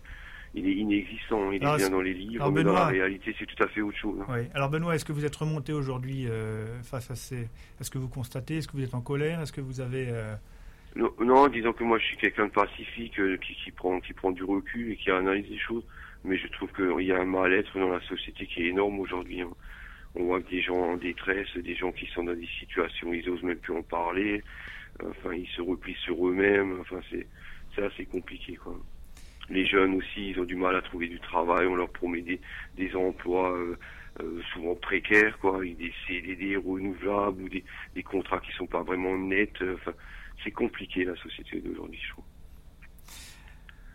il 0.57 0.67
est 0.67 0.73
inexistant. 0.75 1.51
Il 1.51 1.61
Alors, 1.63 1.75
est 1.75 1.77
bien 1.77 1.89
dans 1.89 2.01
les 2.01 2.13
livres, 2.13 2.43
alors, 2.43 2.53
mais 2.53 2.63
dans 2.63 2.73
la 2.73 2.87
réalité, 2.87 3.35
c'est 3.37 3.45
tout 3.45 3.63
à 3.63 3.67
fait 3.67 3.81
autre 3.81 3.97
chose. 3.97 4.19
hein. 4.21 4.25
Oui. 4.29 4.47
Alors 4.53 4.69
Benoît, 4.69 4.95
est-ce 4.95 5.05
que 5.05 5.11
vous 5.13 5.25
êtes 5.25 5.35
remonté 5.35 5.73
aujourd'hui 5.73 6.27
euh, 6.27 6.81
face 6.83 7.09
à 7.11 7.15
ces... 7.15 7.47
Est-ce 7.79 7.89
que 7.91 7.97
vous 7.97 8.09
constatez? 8.09 8.57
Est-ce 8.57 8.67
que 8.67 8.73
vous 8.77 8.83
êtes 8.83 8.93
en 8.95 9.01
colère? 9.01 9.41
Est-ce 9.41 9.53
que 9.53 9.61
vous 9.61 9.79
avez... 9.81 10.07
euh, 10.09 10.33
Non, 10.95 11.11
non, 11.19 11.47
disons 11.47 11.73
que 11.73 11.83
moi 11.83 11.97
je 11.99 12.05
suis 12.05 12.17
quelqu'un 12.17 12.47
de 12.47 12.51
pacifique, 12.51 13.19
euh, 13.19 13.37
qui, 13.37 13.53
qui 13.55 13.71
prend 13.71 13.99
qui 13.99 14.13
prend 14.13 14.31
du 14.31 14.43
recul 14.43 14.91
et 14.91 14.95
qui 14.95 15.11
analyse 15.11 15.49
les 15.49 15.59
choses, 15.59 15.83
mais 16.23 16.37
je 16.37 16.47
trouve 16.47 16.71
qu'il 16.73 17.05
y 17.05 17.11
a 17.11 17.19
un 17.19 17.25
mal-être 17.25 17.77
dans 17.77 17.89
la 17.89 18.01
société 18.01 18.45
qui 18.47 18.63
est 18.63 18.67
énorme 18.69 18.99
aujourd'hui. 18.99 19.41
hein. 19.41 19.49
On 20.15 20.23
voit 20.23 20.41
que 20.41 20.49
des 20.49 20.61
gens 20.61 20.77
en 20.77 20.97
détresse, 20.97 21.47
des 21.57 21.75
gens 21.75 21.91
qui 21.91 22.07
sont 22.07 22.23
dans 22.23 22.33
des 22.33 22.49
situations, 22.59 23.13
ils 23.13 23.29
osent 23.29 23.43
même 23.43 23.59
plus 23.59 23.73
en 23.75 23.83
parler, 23.83 24.41
enfin 25.05 25.33
ils 25.35 25.47
se 25.55 25.61
replient 25.61 26.01
sur 26.03 26.27
eux-mêmes, 26.27 26.79
enfin 26.81 26.99
c'est 27.11 27.27
c'est 27.75 27.83
assez 27.83 28.05
compliqué 28.05 28.55
quoi. 28.55 28.75
Les 29.49 29.65
jeunes 29.65 29.95
aussi, 29.95 30.31
ils 30.31 30.39
ont 30.39 30.45
du 30.45 30.55
mal 30.55 30.75
à 30.75 30.81
trouver 30.81 31.07
du 31.07 31.19
travail, 31.19 31.67
on 31.67 31.75
leur 31.75 31.89
promet 31.89 32.21
des, 32.21 32.39
des 32.75 32.95
emplois 32.95 33.51
euh, 33.51 33.77
euh, 34.21 34.41
souvent 34.53 34.75
précaires, 34.75 35.37
quoi, 35.39 35.57
avec 35.57 35.77
des 35.77 35.93
CDD 36.07 36.57
renouvelables 36.57 37.43
ou 37.43 37.49
des, 37.49 37.63
des 37.95 38.03
contrats 38.03 38.39
qui 38.39 38.51
sont 38.53 38.67
pas 38.67 38.83
vraiment 38.83 39.17
nets. 39.17 39.61
euh, 39.61 39.75
Enfin, 39.75 39.93
c'est 40.43 40.51
compliqué 40.51 41.05
la 41.05 41.15
société 41.15 41.59
d'aujourd'hui, 41.61 41.99
je 42.03 42.09
trouve. 42.11 42.25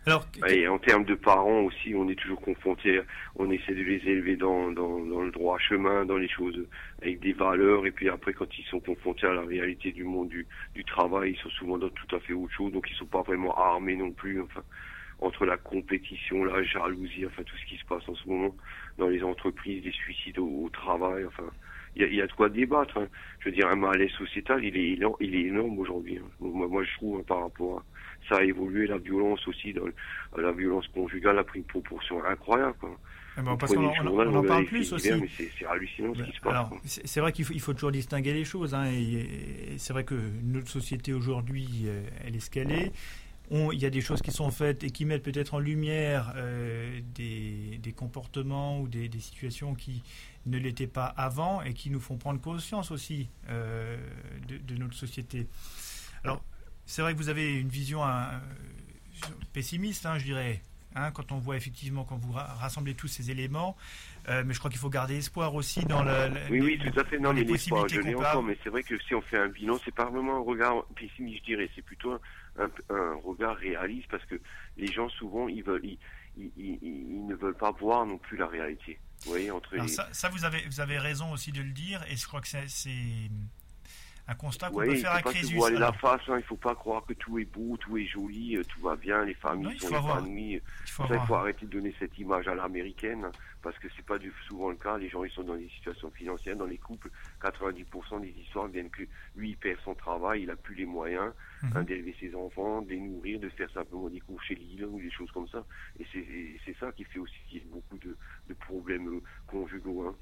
Alors, 0.05 0.27
Et 0.47 0.67
en 0.67 0.79
termes 0.79 1.05
de 1.05 1.15
parents 1.15 1.61
aussi, 1.61 1.93
on 1.95 2.09
est 2.09 2.15
toujours 2.15 2.41
confronté, 2.41 2.99
on 3.37 3.49
essaie 3.51 3.73
de 3.73 3.83
les 3.83 4.01
élever 4.05 4.35
dans, 4.35 4.69
dans, 4.71 4.99
dans 4.99 5.21
le 5.21 5.31
droit 5.31 5.57
chemin, 5.59 6.05
dans 6.05 6.17
les 6.17 6.27
choses 6.27 6.67
avec 7.01 7.21
des 7.21 7.31
valeurs, 7.31 7.85
et 7.85 7.91
puis 7.91 8.09
après 8.09 8.33
quand 8.33 8.57
ils 8.57 8.65
sont 8.65 8.81
confrontés 8.81 9.27
à 9.27 9.33
la 9.33 9.43
réalité 9.43 9.93
du 9.93 10.03
monde 10.03 10.27
du, 10.27 10.45
du 10.75 10.83
travail, 10.83 11.31
ils 11.31 11.37
sont 11.37 11.49
souvent 11.51 11.77
dans 11.77 11.87
tout 11.89 12.13
à 12.15 12.19
fait 12.19 12.33
autre 12.33 12.51
chose, 12.53 12.73
donc 12.73 12.85
ils 12.91 12.97
sont 12.97 13.05
pas 13.05 13.21
vraiment 13.21 13.55
armés 13.57 13.95
non 13.95 14.11
plus, 14.11 14.41
enfin 14.41 14.63
entre 15.23 15.45
la 15.45 15.57
compétition, 15.57 16.43
la 16.43 16.63
jalousie, 16.63 17.25
enfin 17.25 17.43
tout 17.43 17.55
ce 17.57 17.65
qui 17.65 17.77
se 17.77 17.85
passe 17.85 18.07
en 18.07 18.15
ce 18.15 18.27
moment 18.27 18.55
dans 18.97 19.07
les 19.07 19.23
entreprises, 19.23 19.83
les 19.83 19.91
suicides 19.91 20.39
au, 20.39 20.65
au 20.65 20.69
travail, 20.69 21.25
enfin 21.25 21.43
il 21.95 22.01
y 22.01 22.05
a, 22.05 22.07
y 22.07 22.21
a 22.21 22.27
de 22.27 22.31
quoi 22.33 22.49
débattre. 22.49 22.97
hein. 22.97 23.07
Je 23.39 23.49
veux 23.49 23.55
dire, 23.55 23.67
un 23.67 23.75
malaise 23.75 24.09
sociétal, 24.17 24.63
il 24.65 24.75
est, 24.75 24.97
il 25.19 25.35
énorme 25.35 25.77
aujourd'hui. 25.77 26.17
hein. 26.17 26.27
Moi, 26.39 26.67
moi, 26.67 26.83
je 26.83 26.91
trouve 26.95 27.19
hein, 27.19 27.23
par 27.27 27.41
rapport 27.41 27.79
à 27.79 27.83
ça 28.29 28.37
a 28.37 28.43
évolué, 28.43 28.87
la 28.87 28.97
violence 28.97 29.45
aussi, 29.47 29.73
dans, 29.73 29.83
la 30.37 30.51
violence 30.53 30.87
conjugale 30.87 31.37
a 31.37 31.43
pris 31.43 31.59
une 31.59 31.65
proportion 31.65 32.23
incroyable. 32.23 32.73
Quoi. 32.79 32.97
eh 33.37 33.41
ben, 33.41 33.57
parce 33.57 33.73
qu'on 33.75 33.83
on 33.83 34.07
en- 34.07 34.35
on 34.37 34.43
parle 34.47 34.65
plus 34.65 34.91
aussi. 34.93 35.09
c'est 35.59 35.65
hallucinant 35.67 36.15
ce 36.15 36.23
qui 36.23 36.31
se 36.31 36.41
passe. 36.41 36.55
C'est 37.05 37.19
vrai 37.19 37.31
qu'il 37.33 37.43
faut, 37.45 37.53
il 37.53 37.59
faut 37.59 37.73
toujours 37.73 37.91
distinguer 37.91 38.33
les 38.33 38.45
choses. 38.45 38.73
hein, 38.73 38.85
et, 38.85 39.73
et 39.73 39.77
c'est 39.77 39.91
vrai 39.93 40.03
que 40.05 40.15
notre 40.41 40.69
société 40.69 41.13
aujourd'hui, 41.13 41.67
euh, 41.85 42.01
elle 42.25 42.35
est 42.35 42.39
ce 42.39 42.49
qu'elle 42.49 42.71
est. 42.71 42.91
Il 43.51 43.79
y 43.79 43.85
a 43.85 43.89
des 43.89 44.01
choses 44.01 44.21
qui 44.21 44.31
sont 44.31 44.49
faites 44.49 44.83
et 44.83 44.89
qui 44.89 45.05
mettent 45.05 45.21
peut-être 45.21 45.53
en 45.53 45.59
lumière 45.59 46.33
euh, 46.35 47.01
des, 47.13 47.77
des 47.83 47.91
comportements 47.91 48.79
ou 48.79 48.87
des, 48.87 49.09
des 49.09 49.19
situations 49.19 49.75
qui 49.75 50.01
ne 50.45 50.57
l'étaient 50.57 50.87
pas 50.87 51.05
avant 51.05 51.61
et 51.61 51.73
qui 51.73 51.89
nous 51.89 51.99
font 51.99 52.17
prendre 52.17 52.41
conscience 52.41 52.89
aussi 52.89 53.29
euh, 53.49 53.97
de, 54.47 54.75
notre 54.75 54.95
société. 54.95 55.47
Alors, 56.23 56.41
c'est 56.85 57.01
vrai 57.01 57.13
que 57.13 57.19
vous 57.19 57.29
avez 57.29 57.59
une 57.59 57.69
vision 57.69 58.03
euh, 58.03 58.39
pessimiste, 59.51 60.05
hein, 60.05 60.17
je 60.17 60.23
dirais, 60.23 60.61
hein, 60.95 61.11
quand 61.11 61.31
on 61.31 61.37
voit 61.37 61.55
effectivement, 61.57 62.05
quand 62.05 62.17
vous 62.17 62.31
ra- 62.31 62.55
rassemblez 62.55 62.95
tous 62.95 63.07
ces 63.07 63.29
éléments. 63.29 63.75
Euh, 64.29 64.43
mais 64.45 64.53
je 64.53 64.59
crois 64.59 64.71
qu'il 64.71 64.79
faut 64.79 64.89
garder 64.89 65.17
espoir 65.17 65.53
aussi 65.53 65.83
dans 65.85 66.01
le, 66.03 66.11
le- 66.29 66.39
Oui, 66.49 66.61
oui, 66.61 66.79
tout 66.79 66.99
à 66.99 67.03
fait. 67.03 67.19
Non, 67.19 67.33
mais 67.33 67.41
les 67.43 67.51
l'espoir, 67.53 67.81
je 67.89 67.99
l'ai 68.07 68.15
encore, 68.29 68.43
mais 68.43 68.57
c'est 68.63 68.69
vrai 68.69 68.83
que 68.83 68.97
si 68.99 69.13
on 69.15 69.21
fait 69.21 69.37
un 69.37 69.49
bilan, 69.49 69.77
c'est 69.83 69.93
pas 69.93 70.05
vraiment 70.09 70.37
un 70.37 70.43
regard 70.43 70.85
pessimiste, 70.95 71.39
je 71.39 71.43
dirais. 71.43 71.69
C'est 71.75 71.81
plutôt 71.81 72.13
un, 72.13 72.19
un- 72.59 72.71
un 72.95 73.15
regard 73.23 73.55
réaliste 73.57 74.07
parce 74.09 74.23
que 74.25 74.39
les 74.77 74.87
gens, 74.91 75.09
souvent, 75.09 75.47
ils 75.49 75.63
veulent, 75.63 75.83
ils, 75.85 75.97
ils, 76.37 76.51
ils- 76.57 76.79
ils 76.81 77.25
ne 77.27 77.35
veulent 77.35 77.57
pas 77.57 77.71
voir 77.71 78.05
non 78.05 78.17
plus 78.17 78.37
la 78.37 78.47
réalité. 78.47 78.97
Vous 79.25 79.31
voyez, 79.31 79.51
entre 79.51 79.75
les... 79.75 79.87
ça, 79.89 80.07
ça, 80.13 80.29
vous, 80.29 80.45
avez, 80.45 80.61
vous 80.67 80.79
avez 80.79 80.97
raison 80.99 81.31
aussi 81.31 81.51
de 81.51 81.61
le 81.61 81.71
dire, 81.71 82.01
et 82.09 82.15
je 82.15 82.25
crois 82.27 82.39
que 82.41 82.47
c'est 82.47 82.67
un 84.27 84.35
constat 84.35 84.69
qu'on 84.69 84.77
peut 84.77 84.93
il 84.95 85.01
faire 85.01 85.11
faut 85.21 85.29
à 85.29 85.31
Crésus. 85.33 85.55
voiler 85.55 85.77
la 85.77 85.91
face, 85.91 86.21
hein. 86.29 86.37
il 86.37 86.43
faut 86.43 86.55
pas 86.55 86.75
croire 86.75 87.05
que 87.05 87.11
tout 87.13 87.39
est 87.39 87.45
beau, 87.45 87.75
tout 87.77 87.97
est 87.97 88.05
joli, 88.05 88.55
euh, 88.55 88.63
tout 88.63 88.79
va 88.79 88.95
bien, 88.95 89.25
les 89.25 89.33
familles 89.33 89.63
Non, 89.65 89.71
il 89.71 89.79
sont 89.81 89.93
avoir- 89.93 90.19
épanouies. 90.19 90.53
il 90.85 90.89
faut 90.89 91.03
Ça, 91.03 91.09
il 91.09 91.15
faut 91.17 91.21
avoir- 91.23 91.39
arrêter 91.41 91.65
de 91.65 91.71
donner 91.71 91.93
cette 91.99 92.17
image 92.17 92.47
à 92.47 92.55
l'américaine, 92.55 93.27
parce 93.61 93.77
que 93.79 93.87
c'est 93.95 94.05
pas 94.05 94.17
du, 94.17 94.31
souvent 94.47 94.69
le 94.69 94.77
cas. 94.77 94.97
Les 94.97 95.09
gens, 95.09 95.25
ils 95.25 95.31
sont 95.31 95.43
dans 95.43 95.57
des 95.57 95.67
situations 95.69 96.09
financières, 96.11 96.55
dans 96.55 96.65
les 96.65 96.77
couples, 96.77 97.09
90% 97.41 98.19
des 98.21 98.29
histoires 98.29 98.67
viennent 98.67 98.89
que 98.89 99.03
lui, 99.35 99.49
il 99.51 99.57
perd 99.57 99.79
son 99.83 99.93
travail, 99.93 100.43
il 100.43 100.49
a 100.49 100.55
plus 100.55 100.75
les 100.75 100.85
moyens 100.85 101.33
Mhm. 101.63 101.71
hein, 101.75 101.83
d'élever 101.83 102.15
ses 102.19 102.33
enfants, 102.33 102.81
de 102.81 102.89
les 102.91 102.99
nourrir, 103.01 103.39
de 103.41 103.49
faire 103.49 103.69
simplement 103.71 104.09
des 104.09 104.21
cours 104.21 104.41
chez 104.43 104.55
Lille 104.55 104.85
ou 104.85 105.01
des 105.01 105.11
choses 105.11 105.31
comme 105.31 105.47
ça. 105.49 105.65
Et 105.99 106.05
c'est 106.65 106.75
ça 106.79 106.91
qui 106.93 107.03
fait 107.03 107.19
aussi 107.19 107.35
qu'il 107.49 107.57
y 107.59 107.61
ait 107.61 107.67
beaucoup 107.69 107.97
de, 107.97 108.15
de 108.47 108.53
problèmes 108.53 109.07
euh, 109.15 109.21
conjugaux. 109.47 110.07
Hein. 110.07 110.15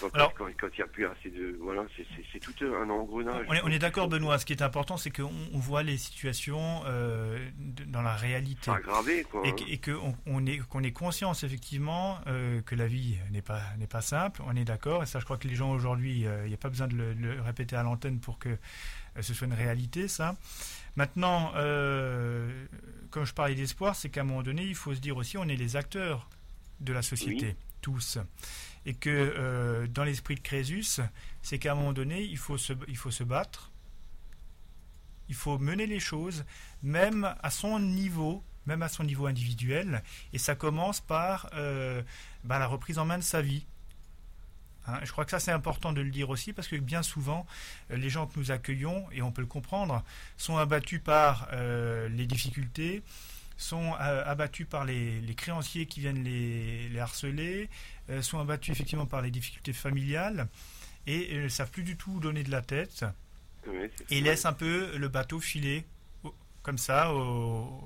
Quand 0.00 0.14
Alors- 0.14 0.34
quand- 0.34 0.46
quand 0.58 0.68
il 0.72 0.76
n'y 0.78 0.82
a 0.82 0.86
plus 0.86 1.06
assez 1.06 1.30
de... 1.30 1.56
Voilà, 1.60 1.84
c'est- 1.96 2.38
tout 2.40 2.52
un 2.64 2.88
engrenage. 2.88 3.44
On 3.48 3.52
est, 3.52 3.62
on 3.64 3.68
est 3.68 3.78
d'accord, 3.78 4.08
Benoît. 4.08 4.38
Ce 4.38 4.46
qui 4.46 4.52
est 4.52 4.62
important, 4.62 4.96
c'est 4.96 5.10
qu'on 5.10 5.30
on 5.52 5.58
voit 5.58 5.82
les 5.82 5.98
situations 5.98 6.82
euh, 6.86 7.48
dans 7.86 8.00
la 8.02 8.14
réalité. 8.14 8.62
C'est 8.66 8.70
aggravé, 8.70 9.24
quoi. 9.24 9.46
Et, 9.46 9.50
hein. 9.50 9.76
que 9.82 9.98
on, 10.26 10.46
est 10.46 10.58
qu'on 10.58 10.82
ait 10.82 10.92
conscience 10.92 11.42
effectivement 11.42 12.18
euh, 12.26 12.62
que 12.62 12.74
la 12.74 12.86
vie 12.86 13.16
n'est 13.30 13.42
pas 13.42 13.60
pas 13.90 14.00
simple. 14.00 14.40
On 14.46 14.54
est 14.56 14.64
d'accord. 14.64 15.02
Et 15.02 15.06
ça, 15.06 15.18
je 15.18 15.24
crois 15.24 15.36
que 15.36 15.48
les 15.48 15.54
gens 15.56 15.70
aujourd'hui, 15.72 16.26
euh, 16.26 16.44
il 16.44 16.48
n'y 16.48 16.54
a 16.54 16.58
pas 16.58 16.68
besoin 16.70 16.86
de 16.86 16.94
le, 16.94 17.12
le 17.12 17.40
répéter 17.42 17.76
à 17.76 17.82
l'antenne 17.82 18.20
pour 18.20 18.38
que 18.38 18.48
euh, 18.50 18.56
ce 19.20 19.34
soit 19.34 19.46
une 19.46 19.54
réalité. 19.54 20.08
Ça. 20.08 20.36
Maintenant, 20.96 21.52
euh, 21.56 22.66
comme 23.10 23.24
je 23.24 23.34
parlais 23.34 23.54
d'espoir, 23.54 23.94
c'est 23.96 24.08
qu'à 24.10 24.20
un 24.22 24.24
moment 24.24 24.42
donné, 24.42 24.62
il 24.64 24.74
faut 24.74 24.94
se 24.94 25.00
dire 25.00 25.16
aussi, 25.16 25.36
on 25.38 25.48
est 25.48 25.56
les 25.56 25.76
acteurs 25.76 26.28
de 26.80 26.92
la 26.92 27.02
société, 27.02 27.56
tous, 27.82 28.18
et 28.88 28.94
que 28.94 29.10
euh, 29.10 29.86
dans 29.86 30.02
l'esprit 30.02 30.34
de 30.34 30.40
Crésus, 30.40 31.00
c'est 31.42 31.58
qu'à 31.58 31.72
un 31.72 31.74
moment 31.74 31.92
donné, 31.92 32.22
il 32.22 32.38
faut 32.38 32.56
se 32.56 32.72
il 32.88 32.96
faut 32.96 33.10
se 33.10 33.22
battre. 33.22 33.70
Il 35.28 35.34
faut 35.34 35.58
mener 35.58 35.86
les 35.86 36.00
choses, 36.00 36.46
même 36.82 37.34
à 37.42 37.50
son 37.50 37.78
niveau, 37.80 38.42
même 38.64 38.80
à 38.82 38.88
son 38.88 39.04
niveau 39.04 39.26
individuel, 39.26 40.02
et 40.32 40.38
ça 40.38 40.54
commence 40.54 41.02
par 41.02 41.50
euh, 41.52 42.02
ben, 42.44 42.58
la 42.58 42.66
reprise 42.66 42.98
en 42.98 43.04
main 43.04 43.18
de 43.18 43.22
sa 43.22 43.42
vie. 43.42 43.66
Hein, 44.86 45.00
je 45.04 45.12
crois 45.12 45.26
que 45.26 45.32
ça 45.32 45.38
c'est 45.38 45.52
important 45.52 45.92
de 45.92 46.00
le 46.00 46.10
dire 46.10 46.30
aussi 46.30 46.54
parce 46.54 46.66
que 46.66 46.76
bien 46.76 47.02
souvent 47.02 47.44
euh, 47.90 47.96
les 47.98 48.08
gens 48.08 48.26
que 48.26 48.38
nous 48.38 48.50
accueillons 48.52 49.06
et 49.12 49.20
on 49.20 49.32
peut 49.32 49.42
le 49.42 49.46
comprendre 49.46 50.02
sont 50.38 50.56
abattus 50.56 51.02
par 51.04 51.48
euh, 51.52 52.08
les 52.08 52.26
difficultés, 52.26 53.02
sont 53.58 53.92
euh, 54.00 54.22
abattus 54.24 54.66
par 54.66 54.86
les, 54.86 55.20
les 55.20 55.34
créanciers 55.34 55.84
qui 55.84 56.00
viennent 56.00 56.24
les, 56.24 56.88
les 56.88 57.00
harceler, 57.00 57.68
euh, 58.10 58.22
sont 58.22 58.38
abattus 58.38 58.70
effectivement 58.70 59.06
par 59.06 59.22
les 59.22 59.30
difficultés 59.30 59.72
familiales 59.72 60.48
et 61.06 61.28
euh, 61.32 61.44
ne 61.44 61.48
savent 61.48 61.70
plus 61.70 61.82
du 61.82 61.96
tout 61.96 62.12
où 62.12 62.20
donner 62.20 62.42
de 62.42 62.50
la 62.50 62.62
tête 62.62 63.04
et 64.10 64.18
ça. 64.18 64.20
laisse 64.24 64.46
un 64.46 64.52
peu 64.52 64.96
le 64.96 65.08
bateau 65.08 65.40
filer 65.40 65.84
comme 66.62 66.78
ça 66.78 67.12
au, 67.14 67.80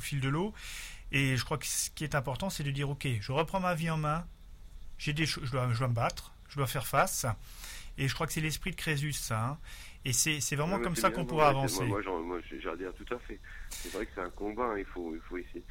fil 0.00 0.20
de 0.20 0.28
l'eau. 0.28 0.54
Et 1.12 1.36
je 1.36 1.44
crois 1.44 1.58
que 1.58 1.66
ce 1.66 1.90
qui 1.90 2.04
est 2.04 2.14
important, 2.14 2.48
c'est 2.50 2.62
de 2.62 2.70
dire 2.70 2.88
ok, 2.88 3.06
je 3.20 3.32
reprends 3.32 3.60
ma 3.60 3.74
vie 3.74 3.90
en 3.90 3.98
main. 3.98 4.26
J'ai 4.98 5.12
des 5.12 5.26
je 5.26 5.40
dois, 5.50 5.68
je 5.72 5.78
dois 5.78 5.88
me 5.88 5.94
battre, 5.94 6.32
je 6.48 6.56
dois 6.56 6.66
faire 6.66 6.86
face. 6.86 7.26
Et 7.98 8.08
je 8.08 8.14
crois 8.14 8.26
que 8.26 8.32
c'est 8.32 8.40
l'esprit 8.40 8.70
de 8.70 8.76
Crésus, 8.76 9.12
ça. 9.12 9.44
hein. 9.44 9.58
Et 10.04 10.12
c'est 10.14 10.56
vraiment 10.56 10.78
comme 10.78 10.96
ça 10.96 11.10
qu'on 11.10 11.26
pourra 11.26 11.48
avancer. 11.48 11.84
Moi, 11.84 12.00
moi, 12.22 12.40
j'adhère 12.62 12.94
tout 12.94 13.14
à 13.14 13.18
fait. 13.18 13.38
C'est 13.68 13.92
vrai 13.92 14.06
que 14.06 14.12
c'est 14.14 14.22
un 14.22 14.30
combat, 14.30 14.64
hein, 14.64 14.78
il 14.78 14.86
faut, 14.86 15.14
il 15.14 15.20
faut 15.20 15.36
essayer. 15.36 15.62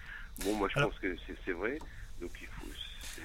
Bon, 0.44 0.56
moi, 0.56 0.70
je 0.70 0.78
Alors- 0.78 0.92
pense 0.92 1.00
que 1.00 1.16
c'est 1.46 1.52
vrai. 1.52 1.80
Donc, 2.22 2.32
il 2.42 2.48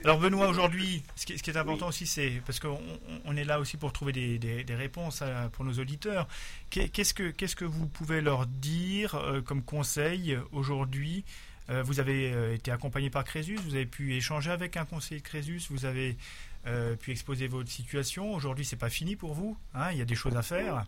Alors 0.05 0.19
Benoît, 0.19 0.49
aujourd'hui, 0.49 1.03
ce 1.17 1.25
qui, 1.25 1.39
ce 1.39 1.43
qui 1.43 1.51
est 1.51 1.57
important 1.57 1.87
Oui. 1.87 1.89
aussi, 1.89 2.07
c'est 2.07 2.43
parce 2.45 2.61
qu'on 2.61 2.73
on- 3.09 3.21
on 3.25 3.37
est 3.37 3.45
là 3.45 3.59
aussi 3.59 3.79
pour 3.79 3.91
trouver 3.93 4.13
des, 4.13 4.39
des- 4.39 4.63
des 4.63 4.75
réponses 4.75 5.23
à- 5.23 5.49
pour 5.49 5.65
nos 5.65 5.73
auditeurs. 5.79 6.29
Qu'est- 6.69 6.91
Qu'est-ce 6.91 7.15
que 7.15 7.31
qu'est-ce 7.31 7.57
que 7.57 7.65
vous 7.65 7.87
pouvez 7.87 8.21
leur 8.21 8.47
dire 8.47 9.15
euh, 9.15 9.41
comme 9.41 9.63
conseil 9.63 10.39
aujourd'hui? 10.53 11.25
Euh, 11.71 11.83
vous 11.83 12.01
avez 12.01 12.31
euh, 12.35 12.55
été 12.55 12.71
accompagné 12.71 13.09
par 13.09 13.25
Crésus, 13.25 13.57
vous 13.57 13.75
avez 13.75 13.87
pu 13.87 14.15
échanger 14.15 14.51
avec 14.51 14.77
un 14.77 14.85
conseiller 14.85 15.21
de 15.23 15.27
Crésus, 15.27 15.63
vous 15.71 15.87
avez 15.87 16.19
euh, 16.67 16.95
pu 16.97 17.11
exposer 17.11 17.47
votre 17.49 17.71
situation. 17.71 18.35
Aujourd'hui, 18.35 18.67
c'est 18.67 18.77
pas 18.77 18.91
fini 18.91 19.17
pour 19.17 19.33
vous. 19.33 19.57
hein, 19.75 19.91
il 19.93 19.97
y 19.99 20.03
a 20.03 20.05
des 20.05 20.15
choses 20.15 20.37
à 20.37 20.43
faire. 20.43 20.85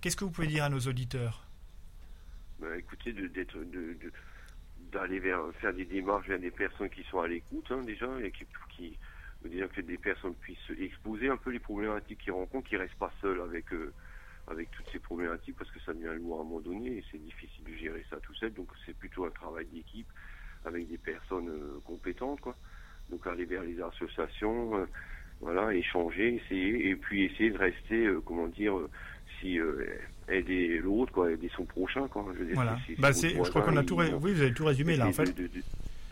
Qu'est-ce 0.00 0.14
que 0.16 0.24
vous 0.24 0.30
pouvez 0.30 0.46
dire 0.46 0.62
à 0.62 0.68
nos 0.68 0.78
auditeurs? 0.80 1.44
Bah, 2.60 2.68
écoutez, 2.78 3.12
de- 3.12 3.26
d'être, 3.26 3.56
de, 3.58 3.96
de- 4.00 4.12
d'aller 4.90 5.18
vers, 5.18 5.40
faire 5.60 5.72
des 5.72 5.84
démarches 5.84 6.28
vers 6.28 6.38
des 6.38 6.50
personnes 6.50 6.90
qui 6.90 7.02
sont 7.04 7.20
à 7.20 7.28
l'écoute, 7.28 7.66
hein, 7.70 7.82
déjà, 7.82 8.08
et 8.22 8.30
qui, 8.30 8.46
qui, 8.70 8.98
déjà 9.44 9.68
que 9.68 9.80
des 9.80 9.98
personnes 9.98 10.34
puissent 10.34 10.72
exposer 10.78 11.28
un 11.28 11.36
peu 11.36 11.50
les 11.50 11.58
problématiques 11.58 12.20
qu'ils 12.20 12.32
rencontrent, 12.32 12.68
qu'ils 12.68 12.78
restent 12.78 12.98
pas 12.98 13.12
seuls 13.20 13.40
avec, 13.40 13.72
euh, 13.72 13.92
avec 14.46 14.70
toutes 14.70 14.88
ces 14.92 14.98
problématiques, 14.98 15.56
parce 15.56 15.70
que 15.70 15.80
ça 15.80 15.92
devient 15.92 16.18
lourd 16.18 16.38
à 16.38 16.40
un 16.40 16.44
moment 16.44 16.60
donné, 16.60 16.98
et 16.98 17.04
c'est 17.10 17.18
difficile 17.18 17.64
de 17.64 17.74
gérer 17.74 18.04
ça 18.10 18.18
tout 18.20 18.34
seul, 18.34 18.52
donc 18.52 18.68
c'est 18.84 18.96
plutôt 18.96 19.24
un 19.24 19.30
travail 19.30 19.66
d'équipe 19.66 20.08
avec 20.64 20.88
des 20.88 20.98
personnes 20.98 21.48
euh, 21.48 21.80
compétentes, 21.84 22.40
quoi. 22.40 22.56
Donc 23.08 23.26
aller 23.26 23.44
vers 23.44 23.62
les 23.62 23.80
associations, 23.80 24.76
euh, 24.76 24.86
voilà, 25.40 25.74
échanger, 25.74 26.34
essayer, 26.34 26.90
et 26.90 26.96
puis 26.96 27.24
essayer 27.24 27.50
de 27.50 27.58
rester, 27.58 28.08
comment 28.26 28.46
dire, 28.46 28.78
euh, 29.44 29.46
si 29.48 29.58
euh, 29.58 29.84
aider 30.28 30.78
l'autre, 30.78 31.12
quoi, 31.12 31.30
aider 31.32 31.50
son 31.56 31.64
prochain, 31.64 32.06
quoi. 32.08 32.24
Je 32.34 32.38
veux 32.40 32.46
dire, 32.46 32.54
Voilà. 32.54 32.76
si- 32.86 32.94
si 32.94 33.00
Bah, 33.00 33.08
votre 33.10 33.20
c'est, 33.20 33.30
je 33.30 33.50
crois 33.50 33.62
qu'on 33.62 33.76
a 33.76 33.82
tout. 33.84 33.94
il- 34.02 34.10
ré- 34.10 34.14
Oui, 34.20 34.32
vous 34.32 34.40
avez 34.42 34.52
tout 34.54 34.64
résumé 34.64 34.96
là, 34.96 35.06
en 35.08 35.12
fait. 35.12 35.24
de, 35.24 35.42
de, 35.42 35.48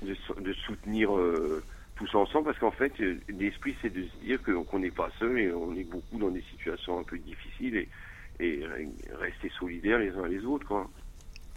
de, 0.02 0.08
de- 0.14 0.40
de 0.40 0.52
soutenir 0.54 1.16
euh, 1.16 1.62
tous 1.96 2.14
ensemble, 2.14 2.46
parce 2.46 2.58
qu'en 2.58 2.70
fait, 2.70 2.92
euh, 3.00 3.16
l'esprit, 3.28 3.74
c'est 3.82 3.92
de 3.92 4.02
se 4.04 4.24
dire 4.24 4.42
que- 4.42 4.52
qu'on 4.64 4.78
n'est 4.78 4.90
pas 4.90 5.10
seul 5.18 5.38
et 5.38 5.52
on 5.52 5.74
est 5.74 5.84
beaucoup 5.84 6.18
dans 6.18 6.30
des 6.30 6.42
situations 6.50 6.98
un 6.98 7.02
peu 7.04 7.18
difficiles 7.18 7.76
et, 7.76 7.88
et 8.40 8.60
rester 9.20 9.50
solidaires 9.58 9.98
les 9.98 10.10
uns 10.10 10.28
les 10.28 10.44
autres, 10.44 10.66
quoi. 10.66 10.88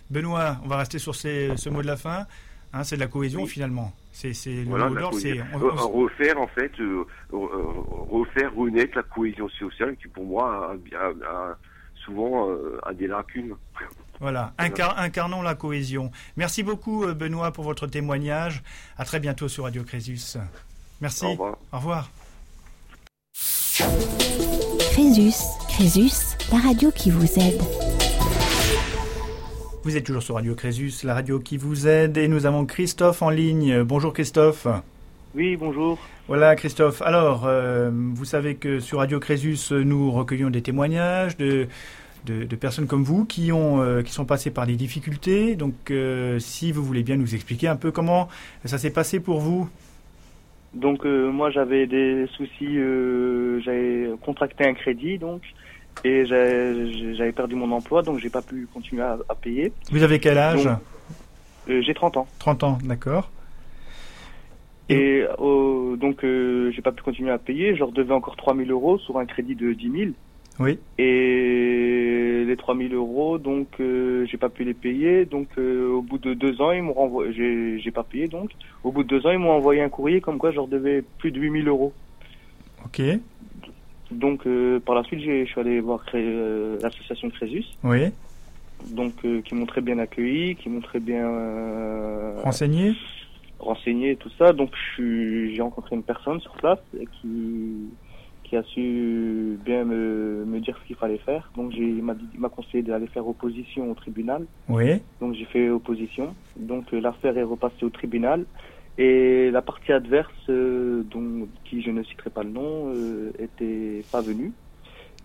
Benoît, 0.10 0.58
on 0.64 0.68
va 0.68 0.78
rester 0.78 1.00
sur 1.00 1.16
ces- 1.16 1.56
ce 1.58 1.70
mot 1.70 1.82
de 1.82 1.88
la 1.88 1.96
fin. 1.98 2.26
Hein, 2.74 2.84
c'est 2.84 2.96
de 2.96 3.02
la 3.02 3.08
cohésion 3.08 3.42
Oui. 3.44 3.48
finalement. 3.50 3.92
C'est, 4.14 4.34
le 4.48 4.64
Voilà, 4.66 4.90
mot 4.90 4.96
d'ordre. 4.96 5.18
Refaire 5.94 6.40
en 6.40 6.48
fait, 6.48 6.72
euh, 6.80 7.06
refaire 7.32 8.54
renaître 8.56 8.96
la 8.98 9.04
cohésion 9.04 9.50
sociale 9.50 9.96
qui 10.02 10.08
pour 10.08 10.26
moi 10.26 10.76
a, 10.94 10.98
a- 10.98 11.28
a 11.52 11.58
souvent 12.06 12.50
euh, 12.50 12.80
a 12.84 12.94
des 12.94 13.08
lacunes. 13.08 13.56
Voilà, 14.20 14.54
Incar- 14.60 14.96
incarnons 14.98 15.42
la 15.42 15.56
cohésion. 15.56 16.12
Merci 16.38 16.62
beaucoup 16.64 17.04
euh, 17.06 17.14
Benoît 17.14 17.52
pour 17.52 17.64
votre 17.64 17.88
témoignage. 17.88 18.62
À 18.98 19.06
très 19.06 19.20
bientôt 19.20 19.48
sur 19.48 19.64
Radio 19.64 19.84
Crésus. 19.84 20.38
Merci. 21.02 21.26
Au 21.26 21.32
revoir. 21.32 21.58
Au 21.74 21.78
revoir. 21.78 22.10
Crésus, 24.92 25.34
Crésus, 25.70 26.36
la 26.52 26.60
radio 26.60 26.92
qui 26.92 27.10
vous 27.12 27.40
aide. 27.40 27.62
Vous 29.84 29.98
êtes 29.98 30.04
toujours 30.04 30.22
sur 30.22 30.36
Radio 30.36 30.54
Crésus, 30.54 31.04
la 31.04 31.16
radio 31.16 31.40
qui 31.40 31.58
vous 31.58 31.88
aide, 31.88 32.16
et 32.16 32.28
nous 32.28 32.46
avons 32.46 32.68
Christophe 32.68 33.24
en 33.24 33.32
ligne. 33.32 33.82
Bonjour 33.82 34.14
Christophe. 34.14 34.68
Oui, 35.34 35.56
bonjour. 35.56 35.98
Voilà 36.28 36.56
Christophe. 36.56 37.02
Alors, 37.02 37.48
euh, 37.48 37.90
vous 37.92 38.26
savez 38.26 38.54
que 38.54 38.80
sur 38.80 39.00
Radio 39.00 39.20
Crésus, 39.20 39.58
nous 39.72 40.12
recueillons 40.12 40.52
des 40.52 40.62
témoignages 40.62 41.36
de, 41.38 41.68
de, 42.28 42.44
de 42.44 42.56
personnes 42.56 42.86
comme 42.86 43.04
vous 43.04 43.26
qui, 43.26 43.52
ont, 43.52 43.82
euh, 43.82 44.04
qui 44.04 44.12
sont 44.12 44.24
passées 44.26 44.52
par 44.52 44.68
des 44.68 44.76
difficultés. 44.76 45.56
Donc, 45.56 45.90
euh, 45.90 46.38
si 46.38 46.72
vous 46.72 46.84
voulez 46.84 47.02
bien 47.02 47.16
nous 47.16 47.34
expliquer 47.34 47.68
un 47.68 47.76
peu 47.76 47.90
comment 47.90 48.30
ça 48.66 48.78
s'est 48.78 48.94
passé 48.94 49.20
pour 49.20 49.40
vous. 49.40 49.68
Donc 50.76 51.04
moi 51.04 51.52
j'avais 51.52 51.86
des 51.86 52.28
soucis, 52.28 52.78
j'avais 53.66 54.10
contracté 54.24 54.66
un 54.66 54.74
crédit 54.74 55.18
donc 55.18 55.42
et 56.04 56.26
j'avais 56.26 57.32
perdu 57.32 57.56
mon 57.56 57.72
emploi 57.72 58.02
donc 58.02 58.20
j'ai 58.20 58.30
pas 58.30 58.42
pu 58.42 58.68
continuer 58.74 59.04
à, 59.04 59.18
à 59.30 59.36
payer. 59.36 59.72
Vous 59.92 60.04
avez 60.04 60.20
quel 60.20 60.38
âge 60.38 60.68
Euh, 61.70 61.82
j'ai 61.82 61.94
30 61.94 62.18
ans 62.18 62.28
30 62.40 62.64
ans, 62.64 62.78
d'accord. 62.84 63.30
et 64.90 65.24
euh, 65.40 65.96
donc 65.96 66.24
euh, 66.24 66.72
j'ai 66.72 66.82
pas 66.82 66.92
pu 66.92 67.04
continuer 67.04 67.32
à 67.32 67.38
payer. 67.38 67.74
Je 67.76 67.80
leur 67.80 67.92
devais 67.92 68.14
encore 68.14 68.36
3000 68.36 68.70
euros 68.72 68.98
sur 68.98 69.18
un 69.20 69.26
crédit 69.26 69.56
de 69.56 69.72
10 69.74 69.92
000 69.92 70.12
Oui. 70.60 70.80
et 70.98 72.44
les 72.48 72.58
3000 72.58 72.94
euros 72.96 73.38
donc 73.38 73.68
euh, 73.80 74.26
j'ai 74.26 74.38
pas 74.38 74.50
pu 74.50 74.64
les 74.64 74.74
payer 74.74 75.26
donc 75.26 75.48
euh, 75.58 75.88
au 75.90 76.02
bout 76.02 76.18
de 76.18 76.34
deux 76.34 76.60
ans 76.62 76.72
ils 76.72 76.82
m'ont 76.82 76.94
renvoyé, 76.94 77.80
j'ai 77.80 77.92
pas 77.92 78.04
payé 78.04 78.28
donc 78.28 78.50
au 78.84 78.92
bout 78.92 79.04
de 79.04 79.10
deux 79.10 79.26
ans 79.28 79.32
ils 79.32 79.38
m'ont 79.40 79.52
envoyé 79.52 79.82
un 79.82 79.90
courrier 79.90 80.20
comme 80.20 80.38
quoi 80.40 80.50
je 80.52 80.56
leur 80.58 80.68
devais 80.68 81.04
plus 81.20 81.32
de 81.32 81.40
8000 81.40 81.68
euros. 81.68 81.94
Ok. 82.86 83.02
Donc 84.12 84.46
euh, 84.46 84.80
par 84.80 84.96
la 84.96 85.04
suite, 85.04 85.22
j'ai- 85.22 85.46
je 85.46 85.52
suis 85.52 85.60
allé 85.62 85.80
voir 85.80 86.04
euh, 86.14 86.78
l'association 86.82 87.30
Crésus, 87.30 87.66
Oui. 87.84 88.10
donc 88.90 89.14
euh, 89.26 89.42
qui 89.42 89.56
m'ont 89.56 89.66
très 89.66 89.82
bien 89.82 90.00
accueilli, 90.00 90.56
qui 90.58 90.70
m'ont 90.70 90.82
très 90.82 91.00
bien 91.00 91.28
euh, 91.28 92.42
Renseigné 92.44 92.94
renseigné 93.60 94.16
tout 94.16 94.32
ça. 94.40 94.54
Donc 94.54 94.72
j'ai 94.98 95.62
rencontré 95.62 95.96
une 95.96 96.04
personne 96.04 96.40
sur 96.42 96.54
place 96.54 96.80
qui 97.22 97.90
qui 98.44 98.58
a 98.58 98.64
su 98.64 99.58
bien 99.64 99.86
me, 99.86 100.44
me 100.46 100.60
dire 100.60 100.78
ce 100.82 100.88
qu'il 100.88 100.96
fallait 100.98 101.20
faire. 101.20 101.52
Donc 101.56 101.72
j'ai 101.72 101.84
il 101.88 102.04
m'a 102.04 102.50
conseillé 102.50 102.82
d'aller 102.84 103.08
faire 103.08 103.28
opposition 103.28 103.90
au 103.90 103.94
tribunal. 103.94 104.46
Oui. 104.68 105.00
Donc 105.22 105.36
j'ai 105.36 105.46
fait 105.46 105.70
opposition. 105.70 106.36
Donc 106.58 106.92
l'affaire 106.92 107.38
est 107.38 107.44
repassée 107.44 107.86
au 107.86 107.90
tribunal. 107.92 108.46
Et 109.02 109.50
la 109.50 109.64
partie 109.64 109.92
adverse, 109.92 110.32
euh, 110.48 111.02
dont, 111.10 111.48
qui 111.66 111.82
je 111.82 111.90
ne 111.90 112.04
citerai 112.04 112.30
pas 112.30 112.44
le 112.44 112.52
nom, 112.52 112.94
euh, 112.94 113.32
était 113.40 114.04
pas 114.12 114.22
venue. 114.22 114.52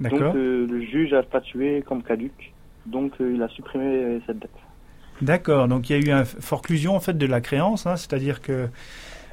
Donc 0.00 0.14
euh, 0.14 0.66
le 0.66 0.80
juge 0.80 1.12
a 1.12 1.22
statué 1.22 1.84
comme 1.86 2.02
caduque. 2.02 2.54
Donc 2.86 3.12
euh, 3.20 3.34
il 3.34 3.42
a 3.42 3.48
supprimé 3.48 4.18
cette 4.26 4.38
dette. 4.38 4.50
D'accord. 5.20 5.68
Donc, 5.68 5.90
il 5.90 5.92
y 5.92 5.96
a 5.96 5.98
eu 5.98 6.18
une 6.18 6.24
forclusion 6.24 6.96
en 6.96 7.00
fait 7.00 7.18
de 7.18 7.26
la 7.26 7.42
créance, 7.42 7.86
hein, 7.86 7.96
c'est-à-dire 7.96 8.40
que 8.40 8.68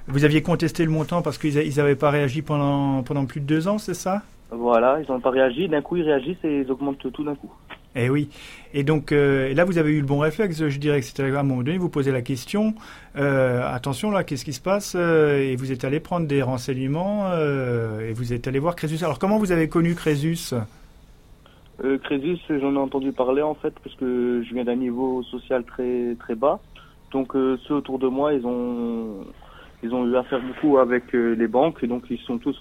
vous 0.07 0.25
aviez 0.25 0.41
contesté 0.41 0.83
le 0.83 0.91
montant 0.91 1.21
parce 1.21 1.37
qu'ils 1.37 1.77
n'avaient 1.77 1.95
pas 1.95 2.09
réagi 2.09 2.41
pendant, 2.41 3.01
pendant 3.03 3.25
plus 3.25 3.39
de 3.39 3.45
deux 3.45 3.69
ans, 3.69 3.77
c'est 3.77 3.93
ça? 3.93 4.23
Voilà, 4.51 4.99
ils 5.01 5.09
n'ont 5.09 5.21
pas 5.21 5.31
réagi. 5.31 5.69
D'un 5.69 5.81
coup, 5.81 5.95
ils 5.95 6.03
réagissent 6.03 6.43
et 6.43 6.59
ils 6.59 6.71
augmentent 6.71 7.11
tout 7.11 7.23
d'un 7.23 7.35
coup. 7.35 7.51
Eh 7.95 8.09
oui. 8.09 8.29
Et 8.73 8.83
donc 8.83 9.11
euh, 9.11 9.53
là, 9.53 9.65
vous 9.65 9.77
avez 9.77 9.91
eu 9.91 9.99
le 9.99 10.05
bon 10.05 10.17
réflexe, 10.19 10.67
je 10.67 10.79
dirais 10.79 10.99
que 10.99 11.05
c'était 11.05 11.23
à 11.23 11.39
un 11.39 11.43
moment 11.43 11.61
donné, 11.61 11.77
vous 11.77 11.89
posez 11.89 12.11
la 12.11 12.23
question, 12.23 12.73
euh, 13.17 13.61
attention 13.71 14.09
là, 14.09 14.23
qu'est-ce 14.23 14.45
qui 14.45 14.53
se 14.53 14.61
passe 14.61 14.95
Euh, 14.97 15.37
Et 15.39 15.55
vous 15.55 15.71
êtes 15.71 15.83
allé 15.83 15.99
prendre 15.99 16.27
des 16.27 16.41
renseignements 16.41 17.31
et 17.37 18.13
vous 18.13 18.33
êtes 18.33 18.47
allé 18.47 18.59
voir 18.59 18.75
Crésus. 18.75 19.03
Alors 19.03 19.19
comment 19.19 19.37
vous 19.37 19.51
avez 19.51 19.69
connu 19.69 19.93
Crésus? 19.95 20.53
Crésus, 22.03 22.37
j'en 22.49 22.73
ai 22.73 22.77
entendu 22.77 23.11
parler 23.11 23.41
en 23.41 23.55
fait 23.55 23.73
parce 23.83 23.95
que 23.95 24.43
je 24.47 24.53
viens 24.53 24.63
d'un 24.63 24.75
niveau 24.75 25.21
social 25.23 25.63
très 25.63 26.15
très 26.19 26.35
bas. 26.35 26.59
Donc 27.11 27.33
ceux 27.33 27.75
autour 27.75 27.99
de 27.99 28.07
moi, 28.07 28.33
ils 28.33 28.45
ont 28.45 29.25
ils 29.83 29.93
ont 29.93 30.07
eu 30.07 30.15
affaire 30.15 30.41
beaucoup 30.41 30.77
avec 30.77 31.11
les 31.13 31.47
banques 31.47 31.83
donc 31.85 32.05
ils 32.09 32.19
sont 32.19 32.37
tous 32.37 32.57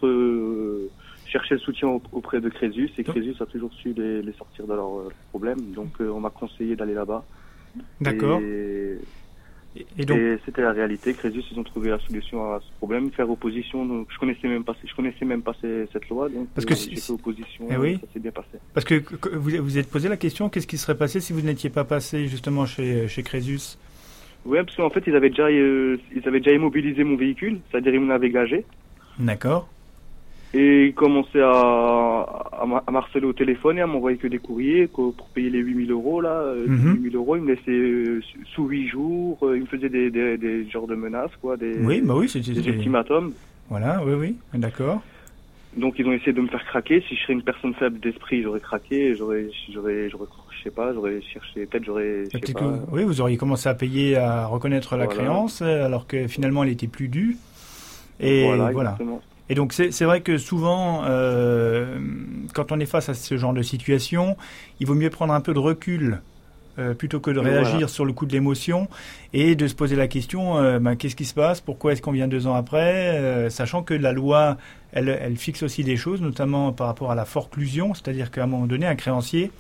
cherché 1.33 1.55
le 1.55 1.61
soutien 1.61 1.89
au- 1.89 2.03
auprès 2.13 2.41
de 2.41 2.49
Crésus 2.49 2.91
et 2.99 3.05
Crésus 3.05 3.35
a 3.41 3.47
toujours 3.47 3.73
su 3.75 3.93
les, 3.97 4.23
les 4.23 4.33
sortir 4.35 4.67
de 4.67 4.75
leurs 4.75 4.99
euh, 5.01 5.13
problèmes. 5.31 5.73
Donc 5.73 5.89
euh, 6.01 6.11
on 6.11 6.21
m'a 6.21 6.31
conseillé 6.31 6.77
d'aller 6.77 6.95
là-bas. 6.95 7.25
D'accord. 8.01 8.41
Et, 9.99 10.05
donc, 10.05 10.19
et 10.19 10.37
c'était 10.45 10.61
la 10.61 10.73
réalité. 10.73 11.15
Crésus, 11.15 11.43
ils 11.51 11.59
ont 11.59 11.63
trouvé 11.65 11.89
la 11.89 11.99
solution 12.01 12.53
à 12.53 12.61
ce 12.61 12.71
problème. 12.77 13.11
Faire 13.13 13.31
opposition, 13.31 13.87
donc 13.87 14.07
je 14.13 14.19
connaissais 14.19 14.47
même 14.47 14.65
pas, 14.65 14.77
je 14.85 14.95
connaissais 14.95 15.25
même 15.25 15.41
pas 15.41 15.55
cette 15.63 16.09
loi, 16.11 16.29
donc 16.29 16.49
Parce 16.55 16.67
que 16.67 16.75
euh, 16.75 16.77
si- 16.77 16.95
fait 16.97 17.11
opposition. 17.13 17.67
Eh 17.71 17.77
oui. 17.79 17.99
Ça 17.99 18.07
s'est 18.13 18.21
bien 18.21 18.33
passé. 18.33 18.59
parce 18.75 18.85
que 18.85 19.03
vous 19.35 19.51
vous 19.65 19.79
êtes 19.79 19.91
posé 19.91 20.11
la 20.11 20.19
question, 20.19 20.51
qu'est-ce 20.51 20.67
qui 20.67 20.77
serait 20.77 20.99
passé 20.99 21.21
si 21.21 21.33
vous 21.33 21.41
n'étiez 21.41 21.71
pas 21.71 21.85
passé 21.85 22.29
justement 22.29 22.67
chez, 22.67 23.09
chez 23.09 23.23
Crésus? 23.23 23.79
Ouais, 24.45 24.63
parce 24.63 24.77
qu'en 24.77 24.91
fait, 24.91 25.05
ils 25.07 25.17
avaient 25.17 25.31
déjà, 25.31 25.47
euh, 25.47 25.97
ils 26.15 26.27
avaient 26.29 26.41
déjà 26.41 26.53
immobilisé 26.53 27.03
mon 27.05 27.17
véhicule, 27.17 27.61
c'est-à-dire 27.71 27.95
ils 27.95 28.01
m'en 28.01 28.13
avaient 28.13 28.29
gagé. 28.31 28.67
D'accord. 29.19 29.69
Et 30.55 30.87
ils 30.89 30.95
commençaient 30.95 31.41
à, 31.41 31.49
à, 32.61 32.67
m'a- 32.67 32.83
à 32.87 32.91
m'harceler 32.91 33.25
au 33.25 33.33
téléphone 33.33 33.79
et 33.79 33.81
à 33.81 33.87
m'envoyer 33.87 34.19
que 34.19 34.27
des 34.29 34.39
courriers 34.39 34.87
pour 34.87 35.15
payer 35.35 35.49
les 35.49 35.61
8000 35.61 35.91
euros, 35.91 36.21
là. 36.21 36.29
euh, 36.35 36.67
Mhm. 36.69 36.95
8000 36.97 37.17
euros, 37.17 37.37
ils 37.37 37.43
me 37.43 37.55
laissaient 37.55 37.71
euh, 37.71 38.21
sous- 38.21 38.45
sous 38.55 38.65
8 38.69 38.89
jours, 38.89 39.39
euh, 39.43 39.57
ils 39.57 39.63
me 39.63 39.67
faisaient 39.67 39.89
des, 39.89 40.11
des, 40.11 40.37
des 40.37 40.69
genres 40.69 40.87
de 40.87 40.95
menaces, 40.95 41.31
quoi, 41.41 41.57
des, 41.57 41.79
Oui, 41.81 42.03
bah 42.03 42.15
oui, 42.17 42.31
des 42.35 42.69
ultimatums. 42.69 43.33
Voilà, 43.71 44.03
oui, 44.05 44.13
oui, 44.15 44.37
d'accord. 44.61 45.01
Donc 45.75 45.95
ils 45.99 46.07
ont 46.07 46.13
essayé 46.13 46.35
de 46.35 46.41
me 46.43 46.49
faire 46.49 46.65
craquer. 46.67 47.03
Si 47.09 47.17
je 47.17 47.23
serais 47.23 47.33
une 47.33 47.43
personne 47.43 47.73
faible 47.73 47.99
d'esprit, 47.99 48.43
j'aurais 48.43 48.61
craqué, 48.61 49.15
j'aurais, 49.17 49.47
j'aurais, 49.73 50.11
j'aurais, 50.11 50.27
je 50.59 50.63
sais 50.65 50.71
pas, 50.71 50.93
j'aurais 50.93 51.23
cherché, 51.23 51.65
peut-être 51.65 51.85
j'aurais, 51.87 52.25
je 52.27 52.31
sais 52.31 52.39
Peut-être 52.41 52.53
pas. 52.53 52.61
que- 52.61 52.95
oui, 52.95 53.05
vous 53.05 53.23
auriez 53.23 53.39
commencé 53.39 53.71
à 53.71 53.75
payer, 53.75 54.17
à 54.17 54.45
reconnaître 54.45 54.99
la 54.99 55.07
Voilà. 55.07 55.19
créance, 55.19 55.63
alors 55.63 56.07
que 56.07 56.29
finalement 56.29 56.63
elle 56.63 56.69
était 56.73 56.89
plus 56.89 57.09
due. 57.09 57.39
Et 58.21 58.43
voilà. 58.45 58.69
exactement. 58.93 59.23
Et 59.53 59.55
donc 59.55 59.75
c'est 59.75 60.05
vrai 60.07 60.23
que 60.23 60.39
souvent, 60.39 61.03
euh, 61.05 61.99
quand 62.55 62.73
on 62.73 62.81
est 62.81 62.87
face 62.87 63.11
à 63.11 63.15
ce 63.15 63.37
genre 63.37 63.53
de 63.53 63.61
situation, 63.61 64.39
il 64.81 64.87
vaut 64.87 64.95
mieux 64.95 65.11
prendre 65.11 65.35
un 65.35 65.43
peu 65.43 65.53
de 65.53 65.59
recul. 65.59 66.23
euh, 66.79 66.95
plutôt 66.95 67.21
que 67.21 67.31
de 67.31 67.39
Voilà. 67.39 67.61
réagir 67.61 67.91
sur 67.91 68.07
le 68.07 68.15
coup 68.15 68.25
de 68.25 68.33
l'émotion 68.33 68.89
et 69.35 69.55
de 69.57 69.69
se 69.69 69.75
poser 69.75 69.95
la 69.95 70.09
question 70.09 70.57
euh, 70.57 70.79
ben, 70.79 70.97
qu'est-ce 70.97 71.17
qui 71.17 71.27
se 71.27 71.35
passe? 71.35 71.61
Pourquoi 71.61 71.93
est-ce 71.93 72.01
qu'on 72.01 72.13
vient 72.13 72.29
deux 72.29 72.47
ans 72.47 72.55
après? 72.55 73.19
Euh, 73.21 73.51
sachant 73.51 73.83
que 73.83 73.93
la 73.93 74.13
loi 74.13 74.57
elle, 74.93 75.11
elle 75.11 75.37
fixe 75.37 75.63
aussi 75.63 75.85
des 75.85 75.99
choses 75.99 76.23
notamment 76.23 76.73
par 76.73 76.87
rapport 76.87 77.11
à 77.11 77.15
la 77.15 77.27
forclusion 77.27 77.93
c'est-à-dire 77.93 78.31
qu'à 78.31 78.45
un 78.45 78.47
moment 78.47 78.67
donné 78.67 78.87
un 78.87 78.95
créancier 78.97 79.51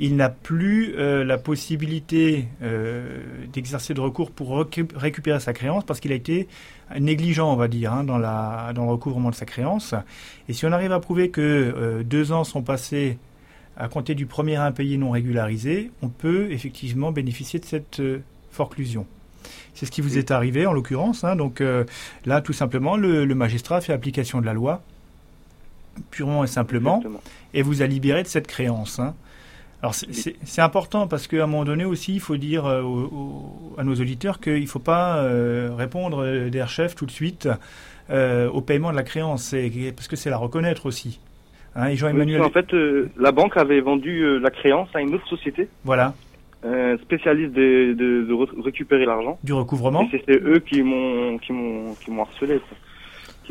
il 0.00 0.16
n'a 0.16 0.30
plus 0.30 0.94
euh, 0.96 1.24
la 1.24 1.36
possibilité 1.36 2.48
euh, 2.62 3.20
d'exercer 3.52 3.92
de 3.92 4.00
recours 4.00 4.30
pour 4.30 4.56
récupérer 4.96 5.40
sa 5.40 5.52
créance 5.52 5.84
parce 5.84 6.00
qu'il 6.00 6.10
a 6.10 6.14
été 6.14 6.48
négligent, 6.98 7.52
on 7.52 7.56
va 7.56 7.68
dire, 7.68 7.92
hein, 7.92 8.02
dans, 8.02 8.16
la, 8.16 8.72
dans 8.74 8.86
le 8.86 8.90
recouvrement 8.92 9.28
de 9.28 9.34
sa 9.34 9.44
créance. 9.44 9.94
Et 10.48 10.54
si 10.54 10.64
on 10.64 10.72
arrive 10.72 10.90
à 10.92 11.00
prouver 11.00 11.28
que 11.28 11.42
euh, 11.42 12.02
deux 12.02 12.32
ans 12.32 12.44
sont 12.44 12.62
passés 12.62 13.18
à 13.76 13.88
compter 13.88 14.14
du 14.14 14.24
premier 14.24 14.56
impayé 14.56 14.96
non 14.96 15.10
régularisé, 15.10 15.90
on 16.00 16.08
peut 16.08 16.50
effectivement 16.50 17.12
bénéficier 17.12 17.60
de 17.60 17.66
cette 17.66 18.02
forclusion. 18.50 19.06
C'est 19.74 19.84
ce 19.84 19.90
qui 19.90 20.00
vous 20.00 20.16
est 20.16 20.30
arrivé 20.30 20.66
en 20.66 20.72
l'occurrence. 20.72 21.24
Hein. 21.24 21.36
donc 21.36 21.62
là, 22.26 22.40
tout 22.42 22.52
simplement, 22.52 22.98
le, 22.98 23.24
magistrat 23.34 23.80
fait 23.80 23.94
application 23.94 24.40
de 24.40 24.46
la 24.46 24.52
loi, 24.52 24.82
purement 26.10 26.44
et 26.44 26.46
simplement, 26.46 27.02
et 27.54 27.62
vous 27.62 27.80
a 27.80 27.86
libéré 27.86 28.22
de 28.22 28.28
cette 28.28 28.48
créance. 28.48 28.98
Hein. 28.98 29.14
Alors 29.82 29.94
c'est 29.94 30.60
important 30.60 31.06
parce 31.06 31.26
qu'à 31.26 31.44
un 31.44 31.46
moment 31.46 31.64
donné 31.64 31.84
aussi, 31.84 32.14
il 32.14 32.20
faut 32.20 32.36
dire 32.36 32.66
euh, 32.66 32.82
à 33.78 33.84
nos 33.84 33.94
auditeurs 33.94 34.38
qu'il 34.38 34.60
ne 34.60 34.66
faut 34.66 34.78
pas 34.78 35.16
euh, 35.16 35.70
répondre 35.74 36.22
euh, 36.22 36.50
des 36.50 36.64
chefs 36.66 36.94
tout 36.94 37.06
de 37.06 37.10
suite 37.10 37.48
au 38.12 38.60
paiement 38.60 38.90
de 38.90 38.96
la 38.96 39.04
créance, 39.04 39.54
parce 39.94 40.08
que 40.08 40.16
c'est 40.16 40.30
la 40.30 40.36
reconnaître 40.36 40.86
aussi. 40.86 41.20
Hein, 41.76 41.90
Emmanuel... 41.90 42.42
En 42.42 42.50
fait, 42.50 42.66
la 43.16 43.30
banque 43.30 43.56
avait 43.56 43.80
vendu 43.80 44.40
la 44.40 44.50
créance 44.50 44.88
à 44.94 45.00
une 45.00 45.14
autre 45.14 45.28
société. 45.28 45.68
Voilà. 45.84 46.12
spécialiste 47.02 47.52
de, 47.52 48.62
récupérer 48.64 49.06
l'argent. 49.06 49.38
Du 49.44 49.52
recouvrement. 49.52 50.08
Et 50.12 50.24
c'est 50.26 50.42
eux 50.42 50.58
qui 50.58 50.82
m'ont 50.82 51.38
qui 51.38 51.52
m'ont 51.52 51.94
qui 51.94 52.10
m'ont 52.10 52.22
harcelé 52.22 52.60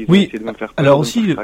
oui, 0.07 0.31
alors 0.77 0.99
aussi, 0.99 1.35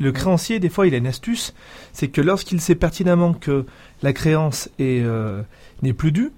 le, 0.00 0.12
créancier, 0.12 0.58
des 0.58 0.68
fois, 0.68 0.86
il 0.86 0.94
a 0.94 0.96
une 0.96 1.06
astuce, 1.06 1.54
c'est 1.92 2.08
que 2.08 2.20
lorsqu'il 2.20 2.60
sait 2.60 2.74
pertinemment 2.74 3.34
que 3.34 3.66
la 4.02 4.12
créance 4.12 4.70
euh, 4.80 5.42
n'est 5.82 5.92
plus 5.92 6.12
due, 6.12 6.32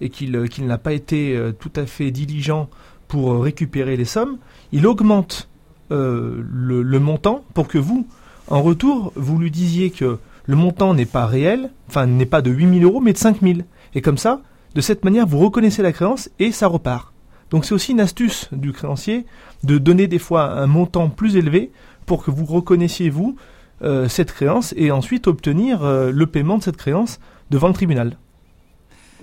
et 0.00 0.10
qu'il 0.10 0.36
euh, 0.36 0.46
n'a 0.60 0.78
pas 0.78 0.92
été 0.92 1.36
euh, 1.36 1.52
tout 1.52 1.72
à 1.76 1.86
fait 1.86 2.10
diligent 2.10 2.68
pour 3.08 3.42
récupérer 3.42 3.96
les 3.96 4.04
sommes, 4.04 4.38
il 4.72 4.86
augmente 4.86 5.48
le, 5.90 6.98
montant 6.98 7.44
pour 7.54 7.68
que 7.68 7.78
vous, 7.78 8.06
en 8.48 8.62
retour, 8.62 9.12
vous 9.14 9.38
lui 9.38 9.50
disiez 9.50 9.90
que 9.90 10.18
le 10.46 10.56
montant 10.56 10.92
n'est 10.94 11.06
pas 11.06 11.26
réel, 11.26 11.70
enfin 11.88 12.06
n'est 12.06 12.26
pas 12.26 12.42
de 12.42 12.50
8000 12.50 12.84
euros, 12.84 13.00
mais 13.00 13.12
de 13.12 13.18
5000. 13.18 13.64
Et 13.94 14.02
comme 14.02 14.18
ça, 14.18 14.40
de 14.74 14.80
cette 14.80 15.04
manière, 15.04 15.26
vous 15.26 15.38
reconnaissez 15.38 15.82
la 15.82 15.92
créance 15.92 16.30
et 16.40 16.50
ça 16.50 16.66
repart. 16.66 17.13
Donc 17.50 17.64
c'est 17.64 17.74
aussi 17.74 17.92
une 17.92 18.00
astuce 18.00 18.48
du 18.52 18.72
créancier 18.72 19.26
de 19.62 19.78
donner 19.78 20.06
des 20.06 20.18
fois 20.18 20.50
un 20.50 20.66
montant 20.66 21.08
plus 21.08 21.36
élevé 21.36 21.70
pour 22.06 22.24
que 22.24 22.30
vous 22.30 22.44
reconnaissiez 22.44 23.10
vous 23.10 23.36
euh, 23.82 24.08
cette 24.08 24.32
créance 24.32 24.72
et 24.76 24.90
ensuite 24.90 25.26
obtenir 25.26 25.82
euh, 25.82 26.10
le 26.12 26.26
paiement 26.26 26.58
de 26.58 26.62
cette 26.62 26.76
créance 26.76 27.20
devant 27.50 27.68
le 27.68 27.74
tribunal. 27.74 28.16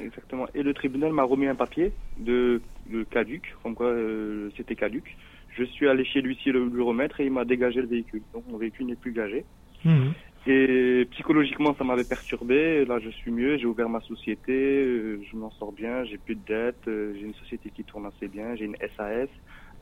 Exactement. 0.02 0.48
Et 0.54 0.64
le 0.64 0.74
tribunal 0.74 1.14
m'a 1.14 1.24
remis 1.24 1.48
un 1.48 1.56
papier 1.56 1.94
de, 2.20 2.62
caduc, 3.10 3.56
comme 3.64 3.76
quoi 3.76 3.88
euh, 3.88 4.50
c'était 4.58 4.76
caduc. 4.76 5.18
Je 5.58 5.64
suis 5.64 5.88
allé 5.88 6.04
chez 6.06 6.22
lui 6.22 6.38
le, 6.46 6.68
lui 6.68 6.82
remettre 6.82 7.22
et 7.22 7.26
il 7.26 7.32
m'a 7.32 7.46
dégagé 7.46 7.82
le 7.82 7.88
véhicule. 7.88 8.22
Donc 8.34 8.44
mon 8.50 8.58
véhicule 8.58 8.88
n'est 8.88 8.96
plus 8.96 9.12
gagé. 9.12 9.46
Mmh. 9.86 10.10
Et 10.48 11.08
psychologiquement, 11.12 11.76
ça 11.76 11.84
m'avait 11.84 12.04
perturbé. 12.04 12.84
Là, 12.86 13.00
je 13.00 13.10
suis 13.10 13.32
mieux. 13.32 13.58
J'ai 13.58 13.68
ouvert 13.68 13.90
ma 13.90 14.02
société. 14.02 14.84
Euh, 14.84 15.22
je 15.30 15.38
m'en 15.38 15.52
sors 15.52 15.72
bien. 15.72 16.04
J'ai 16.06 16.18
plus 16.18 16.36
de 16.36 16.42
dettes. 16.48 16.88
Euh, 16.88 17.14
j'ai 17.16 17.26
une 17.26 17.36
société 17.36 17.70
qui 17.70 17.84
tourne 17.84 18.08
assez 18.08 18.28
bien. 18.28 18.56
J'ai 18.56 18.66
une 18.66 18.78
SAS. 18.98 19.30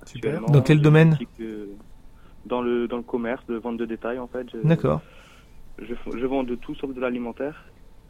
Super. 0.06 0.42
Dans 0.46 0.62
quel 0.62 0.82
domaine 0.82 1.18
Dans 2.46 2.62
le 2.62 2.88
dans 2.88 2.98
le 2.98 3.04
commerce, 3.04 3.46
de 3.48 3.56
vente 3.56 3.78
de 3.78 3.86
détail 3.86 4.20
en 4.20 4.28
fait. 4.28 4.48
D'accord. 4.64 5.02
Je, 5.78 5.94
je 6.18 6.26
vends 6.26 6.44
de 6.44 6.56
tout 6.56 6.76
sauf 6.76 6.94
de 6.94 7.00
l'alimentaire. 7.00 7.66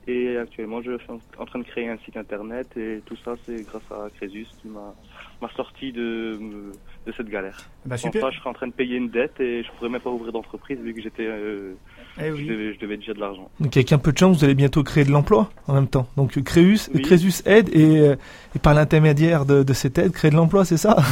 Et 0.08 0.38
actuellement, 0.38 0.82
je 0.82 0.98
suis 0.98 1.08
en 1.38 1.46
train 1.46 1.60
de 1.60 1.66
créer 1.66 1.88
un 1.88 1.98
site 2.00 2.18
internet 2.18 2.68
et 2.78 3.02
tout 3.06 3.18
ça, 3.24 3.36
c'est 3.46 3.62
grâce 3.64 3.84
à 3.92 4.10
Crésus 4.16 4.48
qui 4.60 4.68
m'a 4.68 5.50
sorti 5.56 5.92
de, 5.92 6.40
de 7.06 7.12
cette 7.12 7.30
galère. 7.30 7.58
Bah, 7.86 7.96
super. 7.96 8.24
Enfin, 8.24 8.32
je 8.32 8.40
serais 8.40 8.50
en 8.50 8.54
train 8.54 8.68
de 8.68 8.74
payer 8.74 8.98
une 8.98 9.10
dette 9.10 9.40
et 9.40 9.62
je 9.62 9.72
pourrais 9.74 9.90
même 9.90 10.02
pas 10.02 10.10
ouvrir 10.10 10.32
d'entreprise 10.32 10.80
vu 10.80 10.96
que 10.96 11.02
j'étais, 11.02 11.28
euh, 11.28 11.76
eh 12.18 12.32
je, 12.36 12.80
devais, 12.80 12.98
déjà 12.98 13.14
de 13.14 13.20
l'argent. 13.20 13.50
Donc 13.60 13.76
avec 13.76 13.92
un 13.94 13.98
peu 13.98 14.12
de 14.12 14.18
chance, 14.18 14.38
vous 14.38 14.44
allez 14.44 14.56
bientôt 14.56 14.84
créer 14.84 15.06
de 15.06 15.12
l'emploi 15.12 15.50
en 15.68 15.74
même 15.74 15.88
temps. 15.88 16.08
Donc 16.18 16.42
Créus, 16.44 16.90
Crésus 17.04 17.42
aide 17.46 17.70
et, 17.74 18.00
euh, 18.00 18.16
et 18.56 18.60
par 18.60 18.74
l'intermédiaire 18.74 19.46
de, 19.46 19.64
de 19.64 19.74
cette 19.74 19.98
aide, 19.98 20.12
créer 20.12 20.32
de 20.32 20.36
l'emploi, 20.36 20.66
c'est 20.66 20.78
ça? 20.78 20.98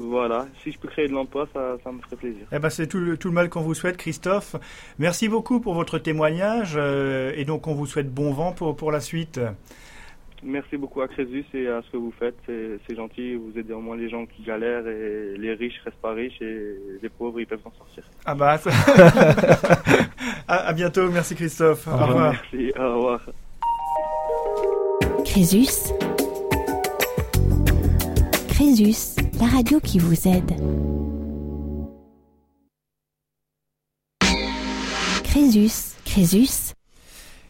Voilà, 0.00 0.46
si 0.62 0.70
je 0.70 0.78
peux 0.78 0.86
créer 0.86 1.08
de 1.08 1.12
l'emploi, 1.12 1.48
ça, 1.52 1.76
ça, 1.82 1.90
me 1.90 2.00
ferait 2.00 2.16
plaisir. 2.16 2.46
Eh 2.52 2.58
ben, 2.60 2.70
c'est 2.70 2.86
tout 2.86 2.98
le, 2.98 3.16
tout 3.16 3.28
le 3.28 3.34
mal 3.34 3.48
qu'on 3.48 3.62
vous 3.62 3.74
souhaite, 3.74 3.96
Christophe. 3.96 4.54
Merci 4.98 5.28
beaucoup 5.28 5.58
pour 5.58 5.74
votre 5.74 5.98
témoignage 5.98 6.74
euh, 6.76 7.32
et 7.34 7.44
donc 7.44 7.66
on 7.66 7.74
vous 7.74 7.86
souhaite 7.86 8.12
bon 8.12 8.32
vent 8.32 8.52
pour, 8.52 8.76
pour 8.76 8.92
la 8.92 9.00
suite. 9.00 9.40
Merci 10.42 10.76
beaucoup 10.76 11.00
à 11.00 11.08
Crésus 11.08 11.44
et 11.54 11.68
à 11.68 11.82
ce 11.82 11.90
que 11.90 11.96
vous 11.96 12.12
faites. 12.18 12.38
C'est 12.46 12.94
gentil. 12.94 13.34
Vous 13.34 13.58
aidez 13.58 13.72
au 13.72 13.80
moins 13.80 13.96
les 13.96 14.08
gens 14.08 14.26
qui 14.26 14.42
galèrent 14.42 14.86
et 14.86 15.36
les 15.36 15.54
riches 15.54 15.80
restent 15.84 16.00
pas 16.00 16.12
riches 16.12 16.40
et 16.40 16.76
les 17.02 17.08
pauvres 17.08 17.40
ils 17.40 17.46
peuvent 17.46 17.62
s'en 17.62 17.72
sortir. 17.76 18.04
Ah 18.24 18.34
bah, 18.34 18.58
à, 20.48 20.72
bientôt. 20.72 21.10
Merci 21.10 21.34
Christophe. 21.34 21.86
Au, 21.88 21.96
revoir. 21.96 22.32
Merci. 22.32 22.72
Au 22.78 22.94
revoir. 22.94 23.20
Crésus. 25.24 25.92
Crésus 28.48 29.16
la 29.40 29.46
radio 29.46 29.80
qui 29.80 29.98
vous 29.98 30.28
aide. 30.28 30.50
Crésus, 35.24 35.94
Crésus. 36.04 36.74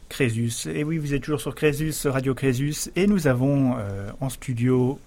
Crésus. 0.09 0.67
Et 0.75 0.85
oui, 0.85 0.99
vous 0.99 1.15
êtes 1.15 1.23
toujours 1.23 1.41
sur 1.41 1.55
Crésus, 1.55 1.93
Radio 2.07 2.35
Crésus. 2.35 2.91
Et 2.97 3.07
nous 3.07 3.27
avons 3.27 3.77
euh, 3.77 4.11
en 4.21 4.29
studio 4.29 4.99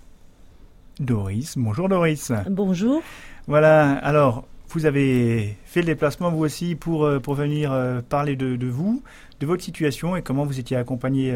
Doris. 1.00 1.58
Bonjour 1.58 1.90
Doris. 1.90 2.32
Bonjour. 2.50 3.02
Voilà, 3.48 3.94
alors 3.98 4.46
vous 4.70 4.86
avez 4.86 5.58
fait 5.66 5.82
le 5.82 5.88
déplacement 5.88 6.32
vous 6.32 6.44
aussi 6.44 6.76
pour, 6.76 7.04
euh, 7.06 7.20
pour 7.20 7.34
venir 7.34 7.74
euh, 7.74 8.02
parler 8.08 8.36
de, 8.36 8.56
de, 8.56 8.68
vous, 8.68 9.02
de 9.40 9.46
votre 9.46 9.64
situation 9.64 10.16
et 10.16 10.22
comment 10.22 10.46
vous 10.46 10.60
étiez 10.60 10.78
accompagné 10.78 11.34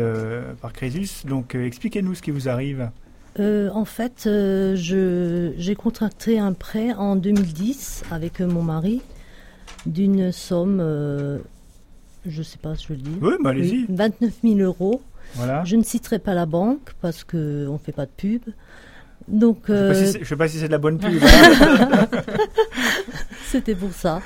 par 0.61 0.71
Crésus. 0.71 1.25
Donc 1.25 1.55
expliquez-nous 1.55 2.15
ce 2.15 2.21
qui 2.21 2.31
vous 2.31 2.47
arrive. 2.47 2.89
En 3.37 3.83
fait, 3.83 4.29
j'ai 4.75 5.75
contracté 5.75 6.39
un 6.39 6.53
prêt 6.53 6.93
en 6.93 7.17
2010 7.17 8.03
avec 8.11 8.39
mon 8.39 8.61
mari 8.61 9.01
d'une 9.85 10.31
somme, 10.31 10.81
je 12.27 12.39
ne 12.39 12.43
sais 12.43 12.57
pas 12.57 12.75
si 12.75 12.87
je 12.89 12.93
le 12.93 12.99
dis. 12.99 13.17
Oui, 13.21 13.33
bah 13.43 13.51
allez-y. 13.51 13.85
29 13.89 14.33
000 14.43 14.59
euros. 14.59 15.01
Voilà. 15.35 15.63
Je 15.63 15.75
ne 15.75 15.83
citerai 15.83 16.19
pas 16.19 16.33
la 16.33 16.45
banque 16.45 16.91
parce 17.01 17.23
qu'on 17.23 17.37
ne 17.37 17.77
fait 17.77 17.91
pas 17.91 18.05
de 18.05 18.11
pub. 18.15 18.41
Donc, 19.27 19.63
je 19.67 20.19
ne 20.19 20.25
sais, 20.25 20.35
pas 20.35 20.47
si 20.47 20.59
c'est 20.59 20.67
de 20.67 20.71
la 20.71 20.77
bonne 20.77 20.99
pub. 20.99 21.19
C'était 23.47 23.73
pour 23.73 23.91
ça. 23.91 24.21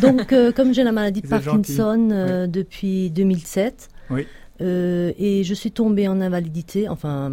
Donc, 0.00 0.34
comme 0.54 0.72
j'ai 0.72 0.84
la 0.84 0.92
maladie 0.92 1.20
de 1.20 1.26
Parkinson 1.28 2.46
depuis 2.48 3.10
2007, 3.10 3.88
oui. 4.10 4.26
et 4.60 5.42
je 5.44 5.54
suis 5.54 5.70
tombée 5.70 6.08
en 6.08 6.20
invalidité, 6.20 6.88
enfin 6.88 7.32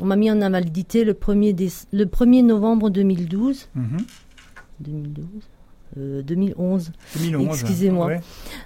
on 0.00 0.04
m'a 0.04 0.16
mis 0.16 0.30
en 0.30 0.42
invalidité 0.42 1.04
le 1.04 1.14
1er, 1.14 1.86
le 1.92 2.04
1er 2.04 2.44
novembre 2.44 2.90
2012. 2.90 3.68
2012 4.80 5.26
2011. 5.96 6.92
2011. 7.16 7.48
Excusez-moi. 7.48 8.12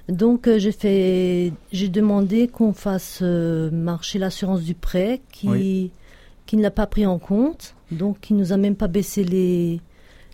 Donc 0.09 0.47
euh, 0.47 0.59
j'ai 0.59 0.73
fait, 0.73 1.53
j'ai 1.73 1.89
demandé 1.89 2.49
qu'on 2.49 2.73
fasse 2.73 3.21
euh, 3.23 3.71
marcher 3.71 4.19
l'assurance 4.19 4.63
du 4.63 4.75
prêt 4.75 5.21
qui 5.33 5.91
qui 6.47 6.57
ne 6.57 6.63
l'a 6.63 6.73
pas 6.73 6.87
pris 6.87 7.07
en 7.07 7.21
compte, 7.21 7.77
donc 7.93 8.19
qui 8.21 8.35
nous 8.35 8.53
a 8.53 8.57
même 8.57 8.75
pas 8.75 8.89
baissé 8.89 9.23
les 9.23 9.81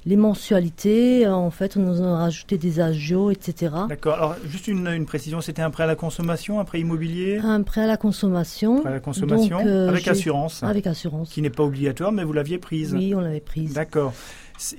les 0.06 0.14
mensualités, 0.14 1.26
en 1.26 1.50
fait, 1.50 1.76
on 1.76 1.80
nous 1.80 2.00
a 2.00 2.18
rajouté 2.18 2.58
des 2.58 2.78
agios, 2.78 3.32
etc. 3.32 3.74
D'accord. 3.88 4.14
Alors, 4.14 4.36
juste 4.46 4.68
une, 4.68 5.04
précision, 5.04 5.40
c'était 5.40 5.62
un 5.62 5.70
prêt 5.70 5.82
à 5.82 5.86
la 5.86 5.96
consommation, 5.96 6.60
un 6.60 6.64
prêt 6.64 6.78
immobilier? 6.78 7.40
Un 7.42 7.62
prêt 7.62 7.82
à 7.82 7.86
la 7.88 7.96
consommation. 7.96 8.82
Prêt 8.82 8.90
à 8.90 8.94
la 8.94 9.00
consommation, 9.00 9.58
euh, 9.66 9.88
avec 9.88 10.06
assurance. 10.06 10.62
Avec 10.62 10.86
assurance. 10.86 11.30
Qui 11.30 11.42
n'est 11.42 11.50
pas 11.50 11.64
obligatoire, 11.64 12.12
mais 12.12 12.22
vous 12.22 12.32
l'aviez 12.32 12.58
prise. 12.58 12.94
Oui, 12.94 13.16
on 13.16 13.20
l'avait 13.20 13.40
prise. 13.40 13.74
D'accord. 13.74 14.14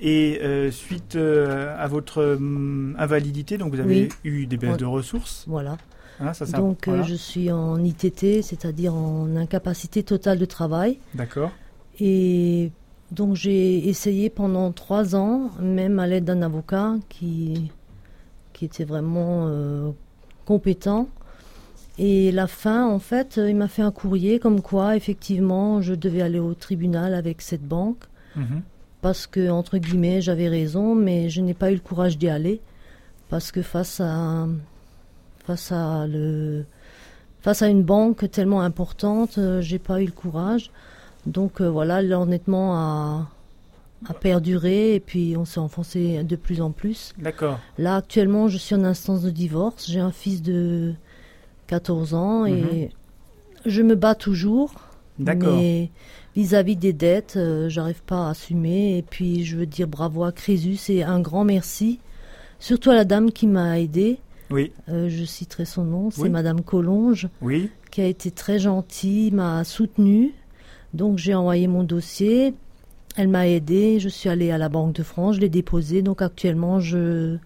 Et 0.01 0.39
euh, 0.41 0.71
suite 0.71 1.15
euh, 1.15 1.75
à 1.77 1.87
votre 1.87 2.35
hum, 2.35 2.95
invalidité, 2.97 3.57
donc 3.57 3.73
vous 3.73 3.79
avez 3.79 4.09
eu 4.23 4.45
des 4.45 4.57
baisses 4.57 4.77
de 4.77 4.85
ressources. 4.85 5.45
Voilà. 5.47 5.77
Hein, 6.19 6.33
ça, 6.33 6.45
donc 6.45 6.89
je 7.03 7.13
suis 7.13 7.51
en 7.51 7.83
ITT, 7.83 8.41
c'est-à-dire 8.41 8.95
en 8.95 9.35
incapacité 9.35 10.01
totale 10.01 10.39
de 10.39 10.45
travail. 10.45 10.97
D'accord. 11.13 11.51
Et 11.99 12.71
donc 13.11 13.35
j'ai 13.35 13.87
essayé 13.87 14.29
pendant 14.29 14.71
trois 14.71 15.15
ans, 15.15 15.51
même 15.61 15.99
à 15.99 16.07
l'aide 16.07 16.25
d'un 16.25 16.41
avocat 16.41 16.95
qui, 17.09 17.71
qui 18.53 18.65
était 18.65 18.83
vraiment 18.83 19.45
euh, 19.47 19.91
compétent. 20.45 21.07
Et 21.99 22.31
la 22.31 22.47
fin, 22.47 22.87
en 22.87 22.99
fait, 22.99 23.37
il 23.43 23.55
m'a 23.55 23.67
fait 23.67 23.81
un 23.81 23.91
courrier 23.91 24.39
comme 24.39 24.61
quoi, 24.61 24.95
effectivement, 24.95 25.81
je 25.81 25.95
devais 25.95 26.21
aller 26.21 26.39
au 26.39 26.53
tribunal 26.53 27.13
avec 27.13 27.41
cette 27.41 27.63
banque. 27.63 28.03
Mhm. 28.35 28.61
Parce 29.01 29.27
que, 29.27 29.49
entre 29.49 29.77
guillemets, 29.77 30.21
j'avais 30.21 30.47
raison, 30.47 30.95
mais 30.95 31.29
je 31.29 31.41
n'ai 31.41 31.53
pas 31.53 31.71
eu 31.71 31.75
le 31.75 31.79
courage 31.79 32.17
d'y 32.17 32.29
aller. 32.29 32.61
Parce 33.29 33.51
que 33.51 33.61
face 33.61 33.99
à, 33.99 34.47
face 35.45 35.71
à 35.71 36.07
le, 36.07 36.65
face 37.41 37.61
à 37.61 37.67
une 37.67 37.83
banque 37.83 38.29
tellement 38.31 38.61
importante, 38.61 39.39
j'ai 39.59 39.79
pas 39.79 40.01
eu 40.01 40.05
le 40.05 40.11
courage. 40.11 40.71
Donc 41.25 41.61
voilà, 41.61 42.01
l'endettement 42.01 42.75
a, 42.75 43.29
a 44.05 44.13
perduré 44.13 44.95
et 44.95 44.99
puis 44.99 45.35
on 45.37 45.45
s'est 45.45 45.59
enfoncé 45.59 46.23
de 46.23 46.35
plus 46.35 46.61
en 46.61 46.71
plus. 46.71 47.13
D'accord. 47.17 47.59
Là, 47.77 47.95
actuellement, 47.95 48.47
je 48.47 48.57
suis 48.57 48.75
en 48.75 48.83
instance 48.83 49.21
de 49.21 49.29
divorce. 49.29 49.89
J'ai 49.89 49.99
un 49.99 50.11
fils 50.11 50.41
de 50.41 50.93
14 51.67 52.13
ans 52.13 52.45
et 52.45 52.51
mhm. 52.51 52.89
je 53.65 53.81
me 53.81 53.95
bats 53.95 54.15
toujours. 54.15 54.73
D'accord. 55.19 55.55
Mais 55.57 55.89
vis-à-vis 56.37 56.75
des 56.75 56.93
dettes, 56.93 57.33
euh, 57.35 57.67
j'arrive 57.67 58.03
pas 58.03 58.27
à 58.27 58.29
assumer. 58.29 58.99
Et 58.99 59.01
puis, 59.01 59.43
je 59.43 59.57
veux 59.57 59.65
dire 59.65 59.87
bravo 59.87 60.23
à 60.23 60.31
Crésus 60.31 60.77
et 60.91 61.03
un 61.03 61.19
grand 61.19 61.43
merci. 61.43 61.99
Surtout 62.59 62.91
à 62.91 62.95
la 62.95 63.05
dame 63.05 63.31
qui 63.31 63.47
m'a 63.47 63.79
aidé. 63.79 64.19
Oui. 64.51 64.71
Euh, 64.87 65.09
je 65.09 65.25
citerai 65.25 65.65
son 65.65 65.83
nom, 65.83 66.11
c'est 66.11 66.29
Madame 66.29 66.61
Collonge. 66.61 67.27
Oui. 67.41 67.71
Qui 67.89 68.01
a 68.01 68.05
été 68.05 68.29
très 68.29 68.59
gentille, 68.59 69.31
m'a 69.31 69.63
soutenue. 69.63 70.33
Donc, 70.93 71.17
j'ai 71.17 71.33
envoyé 71.33 71.67
mon 71.67 71.83
dossier. 71.83 72.53
Elle 73.15 73.29
m'a 73.29 73.47
aidé. 73.47 73.99
Je 73.99 74.07
suis 74.07 74.29
allée 74.29 74.51
à 74.51 74.59
la 74.59 74.69
Banque 74.69 74.93
de 74.93 75.03
France, 75.03 75.37
je 75.37 75.41
l'ai 75.41 75.49
déposé. 75.49 76.03
Donc, 76.03 76.21
actuellement, 76.21 76.79
je 76.79 77.37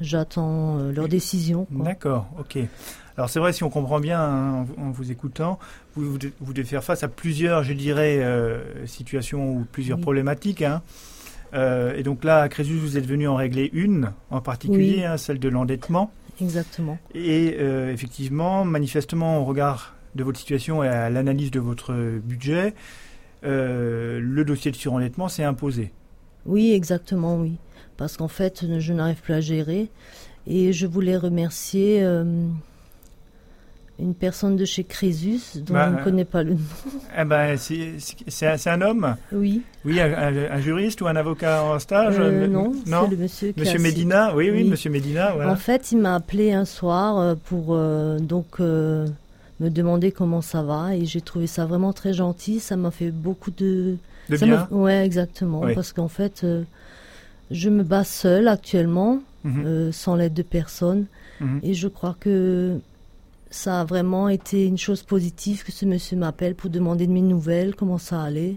j'attends 0.00 0.78
euh, 0.78 0.92
leur 0.92 1.06
décision. 1.06 1.66
D'accord, 1.70 2.28
ok. 2.40 2.58
Alors 3.16 3.28
c'est 3.28 3.38
vrai, 3.38 3.52
si 3.52 3.62
on 3.62 3.70
comprend 3.70 4.00
bien 4.00 4.20
hein, 4.20 4.66
en, 4.78 4.90
vous 4.90 5.10
écoutant, 5.10 5.58
vous, 5.94 6.18
vous, 6.40 6.52
devez 6.52 6.64
faire 6.64 6.82
face 6.82 7.02
à 7.02 7.08
plusieurs, 7.08 7.62
je 7.62 7.72
dirais, 7.72 8.18
euh, 8.22 8.86
situations 8.86 9.56
ou 9.56 9.66
plusieurs 9.70 9.98
problématiques. 9.98 10.62
Hein. 10.62 10.82
Euh, 11.54 11.94
et 11.94 12.02
donc 12.02 12.24
là, 12.24 12.40
à 12.40 12.48
Crésus, 12.48 12.76
vous 12.76 12.96
êtes 12.96 13.06
venu 13.06 13.28
en 13.28 13.36
régler 13.36 13.68
une 13.74 14.12
en 14.30 14.40
particulier, 14.40 15.04
hein, 15.04 15.18
celle 15.18 15.38
de 15.38 15.48
l'endettement. 15.48 16.10
Exactement. 16.40 16.98
Et 17.14 17.56
euh, 17.60 17.92
effectivement, 17.92 18.64
manifestement, 18.64 19.40
au 19.40 19.44
regard 19.44 19.94
de 20.14 20.24
votre 20.24 20.38
situation 20.38 20.82
et 20.82 20.88
à 20.88 21.10
l'analyse 21.10 21.50
de 21.50 21.60
votre 21.60 21.94
budget, 22.18 22.74
le 23.42 24.42
dossier 24.42 24.70
de 24.70 24.76
surendettement 24.76 25.28
s'est 25.28 25.44
imposé. 25.44 25.92
Oui, 26.46 26.72
exactement, 26.72 27.36
oui. 27.36 27.56
Parce 27.96 28.16
qu'en 28.16 28.28
fait, 28.28 28.64
je 28.78 28.92
n'arrive 28.92 29.20
plus 29.20 29.34
à 29.34 29.40
gérer. 29.40 29.90
Et 30.46 30.72
je 30.72 30.86
voulais 30.86 31.16
remercier 31.16 32.04
une 33.98 34.14
personne 34.14 34.56
de 34.56 34.64
chez 34.64 34.84
Crésus, 34.84 35.40
dont 35.56 35.74
bah, 35.74 35.90
je 35.90 35.98
ne 35.98 36.04
connais 36.04 36.24
pas 36.24 36.42
le 36.42 36.54
nom. 36.54 36.58
Eh 37.18 37.24
ben, 37.24 37.56
c'est 37.58 38.70
un 38.70 38.80
homme 38.80 39.16
Oui. 39.32 39.62
Oui, 39.84 40.00
un, 40.00 40.60
juriste 40.60 41.00
ou 41.02 41.06
un 41.06 41.16
avocat 41.16 41.62
en 41.62 41.78
stage 41.78 42.16
euh, 42.18 42.46
Non, 42.46 42.72
c'est 42.84 43.10
le 43.10 43.16
monsieur. 43.16 43.54
Monsieur 43.56 43.78
Medina, 43.78 44.34
oui, 44.34 44.50
oui, 44.50 44.64
Monsieur 44.64 44.90
Medina. 44.90 45.34
En 45.46 45.56
fait, 45.56 45.92
il 45.92 45.98
m'a 45.98 46.14
appelé 46.14 46.52
un 46.52 46.64
soir 46.64 47.18
euh, 47.18 47.34
pour 47.34 47.68
euh, 47.70 48.18
donc 48.18 48.60
me 48.60 49.68
demander 49.68 50.10
comment 50.10 50.40
ça 50.40 50.62
va 50.62 50.96
et 50.96 51.04
j'ai 51.04 51.20
trouvé 51.20 51.46
ça 51.46 51.66
vraiment 51.66 51.92
très 51.92 52.12
gentil. 52.12 52.60
Ça 52.60 52.76
m'a 52.76 52.90
fait 52.90 53.10
beaucoup 53.10 53.50
de. 53.50 53.96
De 54.28 54.36
bien? 54.36 54.68
Ouais, 54.70 55.04
exactement, 55.04 55.62
parce 55.74 55.92
qu'en 55.92 56.08
fait, 56.08 56.46
je 57.50 57.68
me 57.68 57.82
bats 57.82 58.04
seule 58.04 58.48
actuellement, 58.48 59.20
mhm. 59.44 59.92
sans 59.92 60.14
l'aide 60.14 60.32
de 60.32 60.42
personne, 60.42 61.06
mhm. 61.40 61.60
et 61.62 61.74
je 61.74 61.88
crois 61.88 62.16
que 62.18 62.78
ça 63.52 63.82
a 63.82 63.84
vraiment 63.84 64.28
été 64.28 64.66
une 64.66 64.78
chose 64.78 65.02
positive 65.02 65.62
que 65.62 65.72
ce 65.72 65.84
monsieur 65.84 66.16
m'appelle 66.16 66.54
pour 66.54 66.70
demander 66.70 67.06
de 67.06 67.12
mes 67.12 67.20
nouvelles, 67.20 67.74
comment 67.74 67.98
ça 67.98 68.22
allait. 68.22 68.56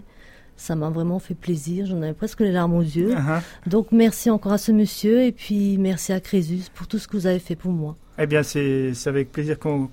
Ça 0.56 0.74
m'a 0.74 0.88
vraiment 0.88 1.18
fait 1.18 1.34
plaisir. 1.34 1.84
J'en 1.84 2.00
avais 2.00 2.14
presque 2.14 2.40
les 2.40 2.50
larmes 2.50 2.74
aux 2.74 2.80
yeux. 2.80 3.10
Uh-huh. 3.10 3.42
Donc 3.66 3.92
merci 3.92 4.30
encore 4.30 4.52
à 4.52 4.58
ce 4.58 4.72
monsieur 4.72 5.22
et 5.22 5.32
puis 5.32 5.76
merci 5.76 6.14
à 6.14 6.20
Crésus 6.20 6.70
pour 6.74 6.86
tout 6.86 6.98
ce 6.98 7.06
que 7.06 7.16
vous 7.18 7.26
avez 7.26 7.38
fait 7.38 7.56
pour 7.56 7.72
moi. 7.72 7.94
Eh 8.18 8.26
bien, 8.26 8.42
c'est 8.42 8.92
avec 9.04 9.30
plaisir 9.30 9.58
qu'on 9.58 9.90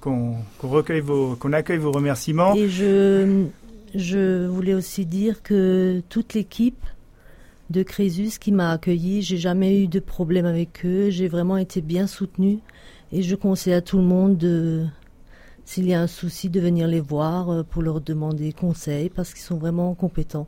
recueille 0.61 1.01
vos, 1.01 1.35
qu'on 1.35 1.51
accueille 1.51 1.79
vos 1.79 1.91
remerciements. 1.91 2.55
Et 2.55 2.69
je, 2.69 3.47
je 3.93 4.47
voulais 4.47 4.73
aussi 4.73 5.05
dire 5.05 5.43
que 5.43 6.01
toute 6.07 6.33
l'équipe 6.33 6.85
de 7.69 7.83
Crésus 7.83 8.39
qui 8.39 8.53
m'a 8.53 8.71
accueilli, 8.71 9.21
j'ai 9.21 9.35
jamais 9.35 9.81
eu 9.81 9.87
de 9.87 9.99
problème 9.99 10.45
avec 10.45 10.85
eux. 10.85 11.09
J'ai 11.09 11.27
vraiment 11.27 11.57
été 11.57 11.81
bien 11.81 12.07
soutenue. 12.07 12.59
Et 13.15 13.21
je 13.21 13.35
conseille 13.35 13.73
à 13.73 13.81
tout 13.81 13.97
le 13.97 14.03
monde 14.03 14.37
de, 14.37 14.87
s'il 15.65 15.87
y 15.87 15.93
a 15.93 16.01
un 16.01 16.07
souci, 16.07 16.49
de 16.49 16.59
venir 16.59 16.87
les 16.87 16.99
voir 16.99 17.51
euh, 17.51 17.61
pour 17.61 17.83
leur 17.83 18.01
demander 18.01 18.51
conseil 18.53 19.11
parce 19.11 19.35
qu'ils 19.35 19.43
sont 19.43 19.57
vraiment 19.57 19.93
compétents. 19.93 20.47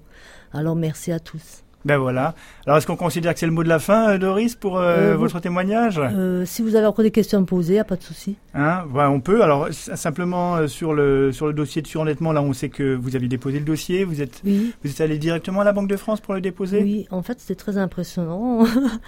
Alors 0.51 0.75
merci 0.75 1.11
à 1.11 1.19
tous. 1.19 1.64
Ben 1.85 1.97
voilà. 1.97 2.33
Alors 2.65 2.79
est-ce 2.79 2.87
qu'on 2.87 2.95
considère 2.95 3.33
que 3.33 3.39
c'est 3.39 3.45
le 3.45 3.51
mot 3.51 3.63
de 3.63 3.69
la 3.69 3.77
fin, 3.77 4.09
euh, 4.09 4.17
Doris, 4.17 4.55
pour 4.55 4.79
euh, 4.79 5.13
euh, 5.13 5.15
votre 5.15 5.39
témoignage? 5.39 6.01
Si 6.45 6.63
vous 6.63 6.75
avez 6.75 6.87
encore 6.87 7.03
des 7.03 7.11
questions 7.11 7.37
à 7.37 7.41
me 7.41 7.45
poser, 7.45 7.73
il 7.73 7.75
n'y 7.75 7.79
a 7.79 7.83
pas 7.85 7.95
de 7.95 8.01
souci. 8.01 8.37
Hein? 8.55 8.85
Ben, 8.91 9.07
on 9.09 9.19
peut. 9.19 9.43
Alors 9.43 9.69
simplement 9.71 10.67
sur 10.67 10.93
le 10.93 11.31
sur 11.31 11.45
le 11.45 11.53
dossier 11.53 11.83
de 11.83 11.87
surendettement, 11.87 12.33
là 12.33 12.41
on 12.41 12.53
sait 12.53 12.69
que 12.69 12.95
vous 12.95 13.15
avez 13.15 13.27
déposé 13.27 13.59
le 13.59 13.65
dossier. 13.65 14.03
Vous 14.03 14.21
êtes 14.21 14.41
oui. 14.43 14.73
vous 14.83 14.89
êtes 14.89 14.99
allé 14.99 15.19
directement 15.19 15.61
à 15.61 15.63
la 15.63 15.73
Banque 15.73 15.87
de 15.87 15.97
France 15.97 16.21
pour 16.21 16.33
le 16.33 16.41
déposer? 16.41 16.81
Oui, 16.81 17.07
en 17.11 17.21
fait 17.21 17.39
c'était 17.39 17.55
très 17.55 17.77
impressionnant. 17.77 18.65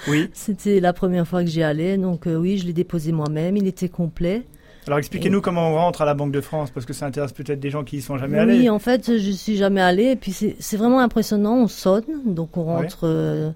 Oui. 0.08 0.30
c'était 0.34 0.80
la 0.80 0.94
première 0.94 1.28
fois 1.28 1.44
que 1.44 1.50
j'y 1.50 1.64
allais, 1.64 1.98
donc 1.98 2.28
oui, 2.28 2.60
je 2.60 2.66
l'ai 2.66 2.74
déposé 2.74 3.12
moi-même. 3.12 3.58
Il 3.58 3.66
était 3.66 3.90
complet. 3.90 4.46
Alors 4.88 5.00
expliquez-nous 5.00 5.42
comment 5.42 5.72
on 5.72 5.76
rentre 5.76 6.02
à 6.02 6.06
la 6.06 6.14
Banque 6.14 6.32
de 6.32 6.42
France, 6.42 6.72
parce 6.72 6.86
que 6.86 6.94
ça 6.94 7.06
intéresse 7.06 7.34
peut-être 7.34 7.60
des 7.60 7.70
gens 7.70 7.84
qui 7.84 7.98
y 7.98 8.02
sont 8.02 8.18
jamais 8.18 8.40
allés. 8.40 8.60
Oui, 8.60 8.70
en 8.70 8.80
fait, 8.80 9.18
je 9.18 9.32
suis 9.32 9.58
jamais 9.58 9.82
allé, 9.82 10.12
et 10.12 10.16
puis 10.16 10.32
c'est 10.32 10.78
vraiment 10.78 11.00
impressionnant. 11.00 11.58
On 11.58 11.68
sonne, 11.68 12.04
donc 12.26 12.56
on 12.58 12.64
rentre 12.64 13.00
euh, 13.04 13.52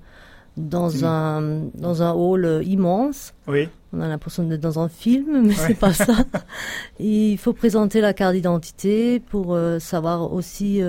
dans 0.58 1.06
un 1.06 1.62
dans 1.76 2.04
un 2.04 2.12
hall 2.12 2.46
euh, 2.46 2.64
immense. 2.64 3.34
Oui. 3.48 3.70
On 3.94 4.02
a 4.02 4.08
l'impression 4.08 4.44
d'être 4.44 4.62
dans 4.62 4.80
un 4.80 4.90
film, 4.90 5.44
mais 5.46 5.54
c'est 5.54 5.74
pas 5.74 5.94
ça. 5.94 6.16
il 7.00 7.38
faut 7.38 7.54
présenter 7.54 8.02
la 8.02 8.14
carte 8.14 8.34
d'identité 8.34 9.20
pour 9.20 9.54
euh, 9.54 9.80
savoir 9.80 10.34
aussi 10.34 10.82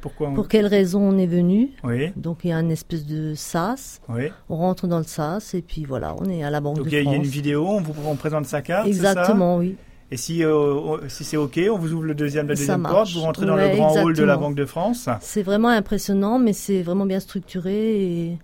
pourquoi 0.00 0.32
Pour 0.34 0.48
quelle 0.48 0.66
raison 0.66 1.00
on 1.00 1.18
est 1.18 1.26
venu 1.26 1.70
Oui. 1.84 2.12
Donc 2.16 2.40
il 2.44 2.50
y 2.50 2.52
a 2.52 2.60
une 2.60 2.70
espèce 2.70 3.06
de 3.06 3.34
sas. 3.34 4.00
Oui. 4.08 4.30
On 4.48 4.56
rentre 4.56 4.86
dans 4.86 4.98
le 4.98 5.04
sas 5.04 5.54
et 5.54 5.62
puis 5.62 5.84
voilà, 5.84 6.14
on 6.18 6.28
est 6.28 6.42
à 6.42 6.50
la 6.50 6.60
Banque 6.60 6.76
Donc 6.76 6.86
de 6.86 6.90
France. 6.90 7.04
Donc 7.04 7.12
il 7.12 7.12
y 7.12 7.14
a 7.14 7.18
une 7.18 7.30
vidéo, 7.30 7.66
on 7.66 7.80
vous 7.80 7.94
on 8.06 8.16
présente 8.16 8.46
sa 8.46 8.62
carte. 8.62 8.86
Exactement, 8.86 9.58
oui. 9.58 9.76
Et 10.10 10.16
si, 10.16 10.42
euh, 10.42 10.96
si 11.08 11.22
c'est 11.22 11.36
OK, 11.36 11.60
on 11.70 11.76
vous 11.76 11.92
ouvre 11.92 12.04
le 12.04 12.14
deuxième, 12.14 12.48
la 12.48 12.54
deuxième 12.54 12.82
porte, 12.82 13.12
vous 13.12 13.20
rentrez 13.20 13.44
dans 13.44 13.56
le 13.56 13.68
grand 13.68 13.94
hall 14.02 14.14
de 14.14 14.24
la 14.24 14.36
Banque 14.36 14.54
de 14.54 14.64
France. 14.64 15.08
C'est 15.20 15.42
vraiment 15.42 15.68
impressionnant, 15.68 16.38
mais 16.38 16.54
c'est 16.54 16.82
vraiment 16.82 17.04
bien 17.04 17.20
structuré. 17.20 18.00
Et, 18.02 18.38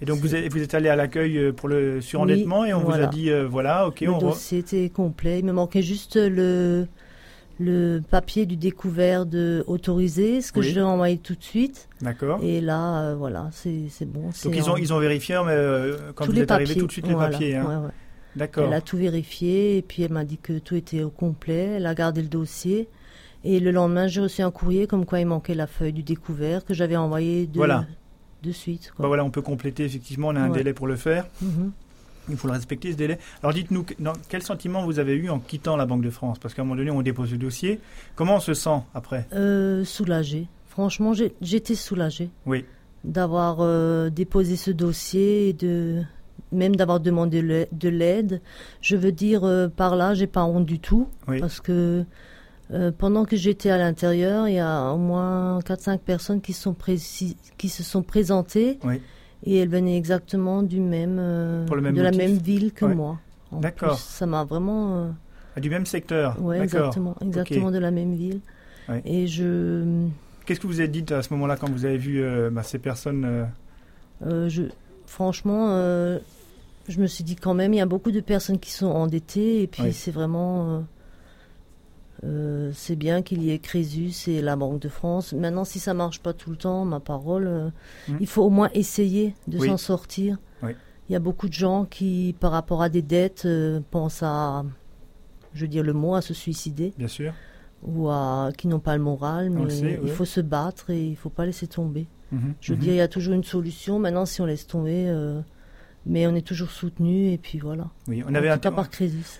et 0.00 0.04
donc 0.04 0.18
vous 0.18 0.34
êtes, 0.34 0.52
vous 0.52 0.60
êtes 0.60 0.74
allé 0.74 0.88
à 0.88 0.96
l'accueil 0.96 1.38
euh, 1.38 1.52
pour 1.52 1.68
le 1.68 2.00
surendettement 2.00 2.64
et 2.64 2.74
on 2.74 2.80
vous 2.80 2.92
a 2.92 3.06
dit, 3.06 3.30
euh, 3.30 3.46
voilà, 3.46 3.86
OK, 3.86 4.00
le 4.00 4.10
on... 4.10 4.14
Le 4.14 4.20
dossier 4.20 4.58
était 4.58 4.88
complet. 4.88 5.38
Il 5.38 5.44
me 5.44 5.52
manquait 5.52 5.82
juste 5.82 6.16
le, 6.16 6.88
le 7.60 8.00
papier 8.00 8.46
du 8.46 8.56
découvert 8.56 9.26
de 9.26 9.62
autorisé, 9.66 10.40
ce 10.40 10.50
que 10.50 10.62
je 10.62 10.74
l'ai 10.74 10.80
envoyé 10.80 11.18
tout 11.18 11.34
de 11.34 11.42
suite. 11.42 11.88
D'accord. 12.00 12.40
Et 12.42 12.60
là, 12.60 13.14
voilà, 13.14 13.50
c'est 13.52 14.06
bon. 14.06 14.30
Donc 14.44 14.56
ils 14.56 14.70
ont, 14.70 14.76
ils 14.76 14.92
ont 14.92 14.98
vérifié, 14.98 15.38
mais 15.46 15.56
quand 16.14 16.26
vous 16.26 16.38
êtes 16.38 16.50
arrivé 16.50 16.74
tout 16.74 16.86
de 16.86 16.92
suite 16.92 17.06
les 17.06 17.14
papiers. 17.14 17.56
Hein. 17.56 17.66
Ouais, 17.66 17.86
ouais. 17.86 17.92
D'accord. 18.36 18.64
Elle 18.66 18.72
a 18.72 18.80
tout 18.80 18.96
vérifié 18.96 19.76
et 19.76 19.82
puis 19.82 20.02
elle 20.02 20.12
m'a 20.12 20.24
dit 20.24 20.38
que 20.38 20.58
tout 20.58 20.76
était 20.76 21.02
au 21.02 21.10
complet. 21.10 21.74
Elle 21.76 21.86
a 21.86 21.94
gardé 21.94 22.22
le 22.22 22.28
dossier. 22.28 22.88
Et 23.42 23.58
le 23.58 23.70
lendemain, 23.70 24.06
j'ai 24.06 24.20
reçu 24.20 24.42
un 24.42 24.50
courrier 24.50 24.86
comme 24.86 25.06
quoi 25.06 25.20
il 25.20 25.26
manquait 25.26 25.54
la 25.54 25.66
feuille 25.66 25.92
du 25.92 26.02
découvert 26.02 26.64
que 26.64 26.74
j'avais 26.74 26.96
envoyé 26.96 27.46
de, 27.46 27.60
de 28.42 28.52
suite. 28.52 28.92
Bah 28.98 29.06
voilà, 29.08 29.24
on 29.24 29.30
peut 29.30 29.42
compléter 29.42 29.84
effectivement, 29.84 30.28
on 30.28 30.36
a 30.36 30.40
un 30.40 30.50
délai 30.50 30.74
pour 30.74 30.86
le 30.86 30.96
faire. 30.96 31.26
Mhm. 31.40 31.72
Il 32.30 32.36
faut 32.36 32.48
le 32.48 32.54
respecter 32.54 32.92
ce 32.92 32.96
délai. 32.96 33.18
Alors 33.42 33.52
dites-nous, 33.52 33.84
quel 34.28 34.42
sentiment 34.42 34.84
vous 34.84 34.98
avez 34.98 35.14
eu 35.14 35.30
en 35.30 35.38
quittant 35.38 35.76
la 35.76 35.86
Banque 35.86 36.02
de 36.02 36.10
France? 36.10 36.38
Parce 36.38 36.54
qu'à 36.54 36.62
un 36.62 36.64
moment 36.64 36.76
donné, 36.76 36.90
on 36.90 37.02
dépose 37.02 37.32
le 37.32 37.38
dossier. 37.38 37.80
Comment 38.14 38.36
on 38.36 38.40
se 38.40 38.54
sent 38.54 38.78
après? 38.94 39.26
Euh, 39.32 39.84
Soulagé. 39.84 40.48
Franchement, 40.66 41.12
j'étais 41.40 41.74
soulagée. 41.74 42.30
Oui. 42.46 42.64
D'avoir 43.04 43.58
euh, 43.60 44.08
déposé 44.08 44.56
ce 44.56 44.70
dossier 44.70 45.48
et 45.48 45.52
de, 45.52 46.02
même 46.52 46.76
d'avoir 46.76 47.00
demandé 47.00 47.66
de 47.70 47.88
l'aide. 47.88 48.40
Je 48.80 48.96
veux 48.96 49.12
dire, 49.12 49.44
euh, 49.44 49.68
par 49.68 49.96
là, 49.96 50.14
j'ai 50.14 50.26
pas 50.26 50.44
honte 50.44 50.66
du 50.66 50.78
tout. 50.78 51.08
Parce 51.26 51.60
que 51.60 52.04
euh, 52.72 52.92
pendant 52.96 53.24
que 53.24 53.36
j'étais 53.36 53.70
à 53.70 53.78
l'intérieur, 53.78 54.48
il 54.48 54.54
y 54.54 54.60
a 54.60 54.92
au 54.92 54.98
moins 54.98 55.58
4-5 55.60 55.98
personnes 55.98 56.40
qui, 56.40 56.52
sont 56.52 56.76
qui 57.58 57.68
se 57.68 57.82
sont 57.82 58.02
présentées. 58.02 58.78
Et 59.44 59.56
elles 59.58 59.68
venaient 59.68 59.96
exactement 59.96 60.62
du 60.62 60.80
même, 60.80 61.16
euh, 61.18 61.66
de 61.66 62.02
la 62.02 62.10
même 62.10 62.36
ville 62.36 62.72
que 62.72 62.84
moi. 62.84 63.18
D'accord. 63.52 63.98
Ça 63.98 64.26
m'a 64.26 64.44
vraiment. 64.44 65.12
Ah, 65.56 65.60
du 65.60 65.70
même 65.70 65.86
secteur. 65.86 66.36
Oui, 66.40 66.56
exactement, 66.56 67.16
exactement 67.20 67.70
de 67.70 67.78
la 67.78 67.90
même 67.90 68.14
ville. 68.14 68.40
Et 69.04 69.26
je. 69.26 70.06
Qu'est-ce 70.44 70.60
que 70.60 70.66
vous 70.66 70.80
avez 70.80 70.88
dit 70.88 71.04
à 71.12 71.22
ce 71.22 71.32
moment-là 71.34 71.56
quand 71.56 71.70
vous 71.70 71.84
avez 71.84 71.96
vu 71.96 72.22
bah, 72.50 72.62
ces 72.62 72.78
personnes 72.78 73.46
je, 74.22 74.64
Franchement, 75.06 75.68
je 76.88 77.00
me 77.00 77.06
suis 77.06 77.24
dit 77.24 77.36
quand 77.36 77.54
même, 77.54 77.72
il 77.72 77.78
y 77.78 77.82
a 77.82 77.86
beaucoup 77.86 78.10
de 78.10 78.20
personnes 78.20 78.58
qui 78.58 78.72
sont 78.72 78.88
endettées 78.88 79.62
et 79.62 79.66
puis 79.66 79.92
c'est 79.92 80.10
vraiment... 80.10 80.84
Euh, 82.24 82.60
euh, 82.70 82.72
c'est 82.74 82.96
bien 82.96 83.22
qu'il 83.22 83.42
y 83.42 83.50
ait 83.50 83.58
Crésus 83.58 84.12
et 84.28 84.40
la 84.40 84.56
Banque 84.56 84.80
de 84.80 84.88
France. 84.88 85.32
Maintenant, 85.32 85.64
si 85.64 85.78
ça 85.78 85.94
marche 85.94 86.20
pas 86.20 86.32
tout 86.32 86.50
le 86.50 86.56
temps, 86.56 86.84
ma 86.84 87.00
parole, 87.00 87.46
euh, 87.46 87.70
mmh. 88.08 88.16
il 88.20 88.26
faut 88.26 88.42
au 88.42 88.50
moins 88.50 88.70
essayer 88.74 89.34
de 89.46 89.58
s'en 89.58 89.76
sortir. 89.76 90.38
Il 90.62 91.12
y 91.12 91.16
a 91.16 91.20
beaucoup 91.20 91.48
de 91.48 91.52
gens 91.52 91.86
qui, 91.86 92.36
par 92.38 92.52
rapport 92.52 92.82
à 92.82 92.88
des 92.88 93.02
dettes, 93.02 93.48
pensent 93.90 94.22
à, 94.22 94.64
je 95.54 95.62
veux 95.62 95.68
dire 95.68 95.82
le 95.82 95.92
mot, 95.92 96.14
à 96.14 96.22
se 96.22 96.34
suicider. 96.34 96.94
Bien 96.96 97.08
sûr. 97.08 97.34
Ou 97.82 98.08
à, 98.08 98.50
qui 98.56 98.68
n'ont 98.68 98.78
pas 98.78 98.96
le 98.96 99.02
moral, 99.02 99.50
mais 99.50 99.98
il 100.04 100.10
faut 100.10 100.24
se 100.24 100.40
battre 100.40 100.90
et 100.90 101.04
il 101.04 101.10
ne 101.10 101.16
faut 101.16 101.28
pas 101.28 101.46
laisser 101.46 101.66
tomber. 101.66 102.06
Mhm, 102.30 102.54
je 102.60 102.72
veux 102.72 102.78
mhm. 102.78 102.84
dire, 102.84 102.92
il 102.92 102.98
y 102.98 103.00
a 103.00 103.08
toujours 103.08 103.34
une 103.34 103.42
solution. 103.42 103.98
Maintenant, 103.98 104.24
si 104.24 104.40
on 104.40 104.46
laisse 104.46 104.68
tomber, 104.68 105.06
euh, 105.08 105.40
mais 106.06 106.26
on 106.26 106.34
est 106.34 106.46
toujours 106.46 106.70
soutenu 106.70 107.32
et 107.32 107.38
puis 107.38 107.58
voilà. 107.58 107.88
Oui, 108.08 108.22
on 108.26 108.34
avait 108.34 108.48
un 108.48 108.56
par 108.58 108.88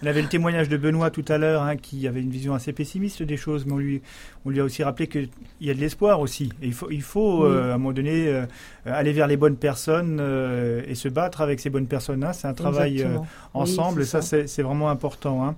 On 0.03 0.07
avait 0.07 0.21
le 0.21 0.29
témoignage 0.29 0.69
de 0.69 0.77
Benoît 0.77 1.11
tout 1.11 1.25
à 1.29 1.39
l'heure, 1.39 1.63
hein, 1.63 1.77
qui 1.77 2.07
avait 2.07 2.21
une 2.21 2.31
vision 2.31 2.53
assez 2.55 2.73
pessimiste 2.73 3.23
des 3.23 3.39
choses, 3.39 3.65
mais 3.65 3.73
on 3.73 3.79
lui, 3.79 4.03
on 4.45 4.51
lui 4.51 4.61
a 4.61 4.65
aussi 4.65 4.83
rappelé 4.83 5.07
qu'il 5.07 5.31
y 5.61 5.71
a 5.71 5.75
de 5.75 5.81
l'espoir 5.81 6.21
aussi. 6.21 6.53
Et 6.61 6.67
il 6.67 6.75
faut, 6.75 6.91
il 6.91 7.03
faut 7.03 7.45
euh, 7.45 7.73
à 7.73 7.75
un 7.75 7.79
moment 7.79 7.93
donné 7.93 8.29
euh, 8.29 8.45
aller 8.85 9.13
vers 9.13 9.27
les 9.27 9.39
bonnes 9.39 9.57
personnes 9.57 10.19
euh, 10.21 10.83
et 10.87 10.95
se 10.95 11.09
battre 11.09 11.41
avec 11.41 11.61
ces 11.61 11.71
bonnes 11.71 11.87
personnes-là. 11.87 12.35
C'est 12.35 12.47
un 12.47 12.55
travail 12.55 13.07
ensemble, 13.55 14.03
et 14.03 14.07
ça, 14.07 14.21
c'est 14.21 14.63
vraiment 14.63 14.91
important. 14.91 15.47
Hein. 15.47 15.57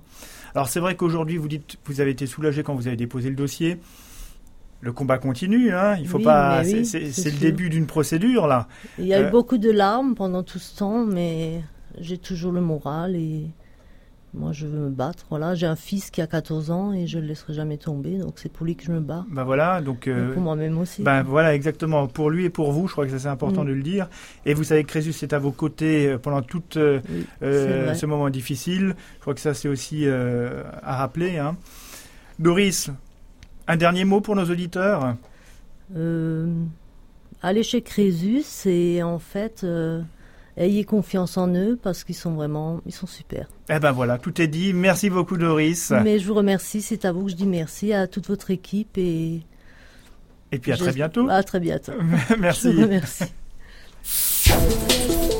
Alors 0.55 0.69
c'est 0.69 0.79
vrai 0.79 0.95
qu'aujourd'hui, 0.95 1.37
vous 1.37 1.47
dites, 1.47 1.77
vous 1.85 1.99
avez 1.99 2.11
été 2.11 2.27
soulagé 2.27 2.63
quand 2.63 2.75
vous 2.75 2.87
avez 2.87 2.95
déposé 2.95 3.29
le 3.29 3.35
dossier 3.35 3.79
le 4.83 4.91
combat 4.91 5.17
continue, 5.17 5.73
hein. 5.73 5.95
Il 5.97 6.07
faut 6.07 6.19
pas. 6.19 6.63
c'est 6.63 6.93
le 6.93 7.39
début 7.39 7.69
d'une 7.69 7.87
procédure 7.87 8.47
là. 8.47 8.67
Il 8.99 9.05
y 9.05 9.13
a 9.13 9.21
eu 9.21 9.25
euh, 9.25 9.29
beaucoup 9.29 9.57
de 9.57 9.71
larmes 9.71 10.13
pendant 10.13 10.43
tout 10.43 10.59
ce 10.59 10.77
temps, 10.77 11.05
mais 11.05 11.61
j'ai 11.99 12.17
toujours 12.17 12.51
le 12.51 12.59
moral 12.59 13.15
et 13.15 13.47
moi 14.33 14.51
je 14.51 14.67
veux 14.67 14.77
me 14.77 14.89
battre. 14.89 15.25
Voilà, 15.29 15.55
j'ai 15.55 15.67
un 15.67 15.77
fils 15.77 16.11
qui 16.11 16.21
a 16.21 16.27
14 16.27 16.69
ans 16.69 16.91
et 16.91 17.07
je 17.07 17.17
le 17.17 17.27
laisserai 17.27 17.53
jamais 17.53 17.77
tomber, 17.77 18.17
donc 18.17 18.33
c'est 18.35 18.51
pour 18.51 18.65
lui 18.65 18.75
que 18.75 18.83
je 18.83 18.91
me 18.91 18.99
bats. 18.99 19.25
Ben 19.31 19.45
voilà, 19.45 19.79
donc. 19.79 20.09
Euh, 20.09 20.33
pour 20.33 20.41
moi-même 20.41 20.77
aussi. 20.77 21.01
Ben 21.01 21.23
voilà, 21.23 21.55
exactement. 21.55 22.07
Pour 22.07 22.29
lui 22.29 22.43
et 22.43 22.49
pour 22.49 22.73
vous, 22.73 22.89
je 22.89 22.91
crois 22.91 23.07
que 23.07 23.17
c'est 23.17 23.27
important 23.29 23.63
mm. 23.63 23.67
de 23.67 23.73
le 23.73 23.83
dire. 23.83 24.09
Et 24.45 24.53
vous 24.53 24.65
savez 24.65 24.83
que 24.83 24.89
Crésus 24.89 25.15
est 25.23 25.31
à 25.31 25.39
vos 25.39 25.51
côtés 25.51 26.07
euh, 26.07 26.17
pendant 26.17 26.41
tout 26.41 26.61
ce 26.73 28.05
moment 28.05 28.29
difficile. 28.29 28.95
Je 29.15 29.21
crois 29.21 29.33
que 29.33 29.39
ça 29.39 29.53
c'est 29.53 29.69
aussi 29.69 30.05
à 30.09 30.97
rappeler. 30.97 31.37
Hein. 31.37 31.55
Doris, 32.39 32.89
un 33.67 33.75
dernier 33.77 34.05
mot 34.05 34.21
pour 34.21 34.35
nos 34.35 34.45
auditeurs? 34.45 35.15
Euh, 35.95 36.47
Allez 37.41 37.63
chez 37.63 37.81
Crésus 37.81 38.45
et 38.65 39.03
en 39.03 39.19
fait, 39.19 39.65
euh, 39.65 40.01
ayez 40.55 40.85
confiance 40.85 41.37
en 41.37 41.53
eux 41.53 41.77
parce 41.81 42.05
qu'ils 42.05 42.15
sont 42.15 42.31
vraiment, 42.31 42.79
ils 42.85 42.93
sont 42.93 43.05
super. 43.05 43.47
Eh 43.69 43.79
ben 43.79 43.91
voilà, 43.91 44.17
tout 44.17 44.41
est 44.41 44.47
dit. 44.47 44.71
Merci 44.71 45.09
beaucoup 45.09 45.35
Doris. 45.35 45.91
Mais 46.03 46.19
je 46.19 46.27
vous 46.27 46.35
remercie, 46.35 46.81
c'est 46.81 47.03
à 47.03 47.11
vous 47.11 47.25
que 47.25 47.31
je 47.31 47.35
dis 47.35 47.45
merci, 47.45 47.91
à 47.91 48.07
toute 48.07 48.27
votre 48.27 48.49
équipe 48.49 48.97
et... 48.97 49.41
Et 50.53 50.59
puis 50.59 50.71
à 50.71 50.77
très 50.77 50.93
bientôt. 50.93 51.27
À 51.29 51.43
très 51.43 51.59
bientôt. 51.59 51.93
merci. 52.39 52.73
Merci. 52.87 53.25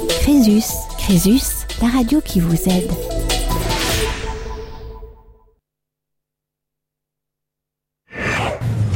Crésus, 0.09 0.73
Crésus, 0.97 1.65
la 1.81 1.87
radio 1.87 2.19
qui 2.19 2.39
vous 2.39 2.69
aide. 2.69 3.22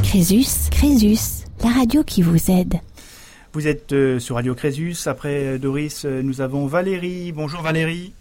Crésus, 0.08 0.70
Crésus, 0.70 1.44
la 1.62 1.68
radio 1.68 2.02
qui 2.02 2.22
vous 2.22 2.50
aide. 2.50 2.76
Vous 3.52 3.68
êtes 3.68 3.92
euh, 3.92 4.18
sur 4.18 4.36
Radio 4.36 4.54
Crésus. 4.54 5.06
Après 5.06 5.44
euh, 5.44 5.58
Doris, 5.58 6.06
euh, 6.06 6.22
nous 6.22 6.40
avons 6.40 6.66
Valérie. 6.66 7.30
Bonjour 7.32 7.60
Valérie. 7.60 8.14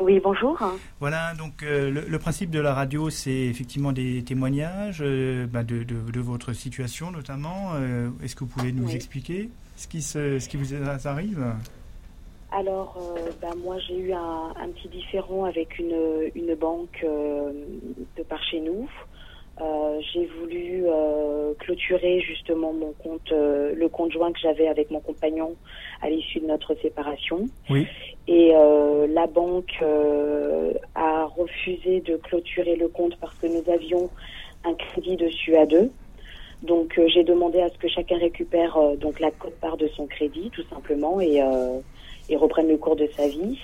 Oui, 0.00 0.18
bonjour. 0.18 0.58
Voilà, 0.98 1.34
donc 1.34 1.62
le, 1.62 2.16
principe 2.18 2.50
de 2.50 2.58
la 2.58 2.74
radio, 2.74 3.08
c'est 3.08 3.30
effectivement 3.30 3.92
des 3.92 4.24
témoignages 4.24 5.04
bah, 5.52 5.62
de, 5.62 6.20
votre 6.20 6.52
situation 6.54 7.12
notamment. 7.12 7.72
Est-ce 8.22 8.34
que 8.34 8.40
vous 8.40 8.50
pouvez 8.50 8.72
nous 8.72 8.90
expliquer 8.90 9.48
ce 9.76 9.86
qui, 9.86 10.02
ce 10.02 10.48
qui 10.48 10.56
vous 10.56 10.74
arrive? 11.04 11.44
Alors, 12.52 13.16
bah, 13.42 13.50
moi, 13.62 13.76
j'ai 13.86 13.98
eu 13.98 14.12
un, 14.12 14.68
petit 14.74 14.88
différent 14.88 15.44
avec 15.44 15.78
une, 15.80 16.30
une 16.36 16.54
banque 16.54 17.04
de 17.04 18.22
par 18.22 18.42
chez 18.44 18.60
nous. 18.60 18.88
Euh, 19.60 20.00
j'ai 20.12 20.26
voulu 20.26 20.84
euh, 20.86 21.52
clôturer 21.58 22.20
justement 22.20 22.72
mon 22.72 22.92
compte, 22.92 23.32
euh, 23.32 23.74
le 23.74 23.88
compte 23.88 24.12
joint 24.12 24.32
que 24.32 24.38
j'avais 24.38 24.68
avec 24.68 24.90
mon 24.90 25.00
compagnon 25.00 25.56
à 26.00 26.08
l'issue 26.08 26.38
de 26.40 26.46
notre 26.46 26.74
séparation. 26.76 27.46
Oui. 27.68 27.86
Et 28.28 28.52
la 28.52 29.26
banque 29.26 29.82
a 30.94 31.24
refusé 31.24 32.00
de 32.00 32.16
clôturer 32.16 32.76
le 32.76 32.88
compte 32.88 33.16
parce 33.18 33.34
que 33.36 33.46
nous 33.46 33.72
avions 33.72 34.10
un 34.64 34.74
crédit 34.74 35.16
dessus 35.16 35.56
à 35.56 35.64
deux. 35.64 35.90
Donc 36.62 37.00
j'ai 37.06 37.24
demandé 37.24 37.60
à 37.62 37.70
ce 37.70 37.78
que 37.78 37.88
chacun 37.88 38.18
récupère 38.18 38.78
donc 38.98 39.18
la 39.18 39.30
cote-part 39.30 39.78
de 39.78 39.88
son 39.88 40.06
crédit 40.06 40.50
tout 40.50 40.64
simplement 40.68 41.22
et, 41.22 41.40
et 42.28 42.36
reprenne 42.36 42.68
le 42.68 42.76
cours 42.76 42.96
de 42.96 43.08
sa 43.16 43.26
vie. 43.28 43.58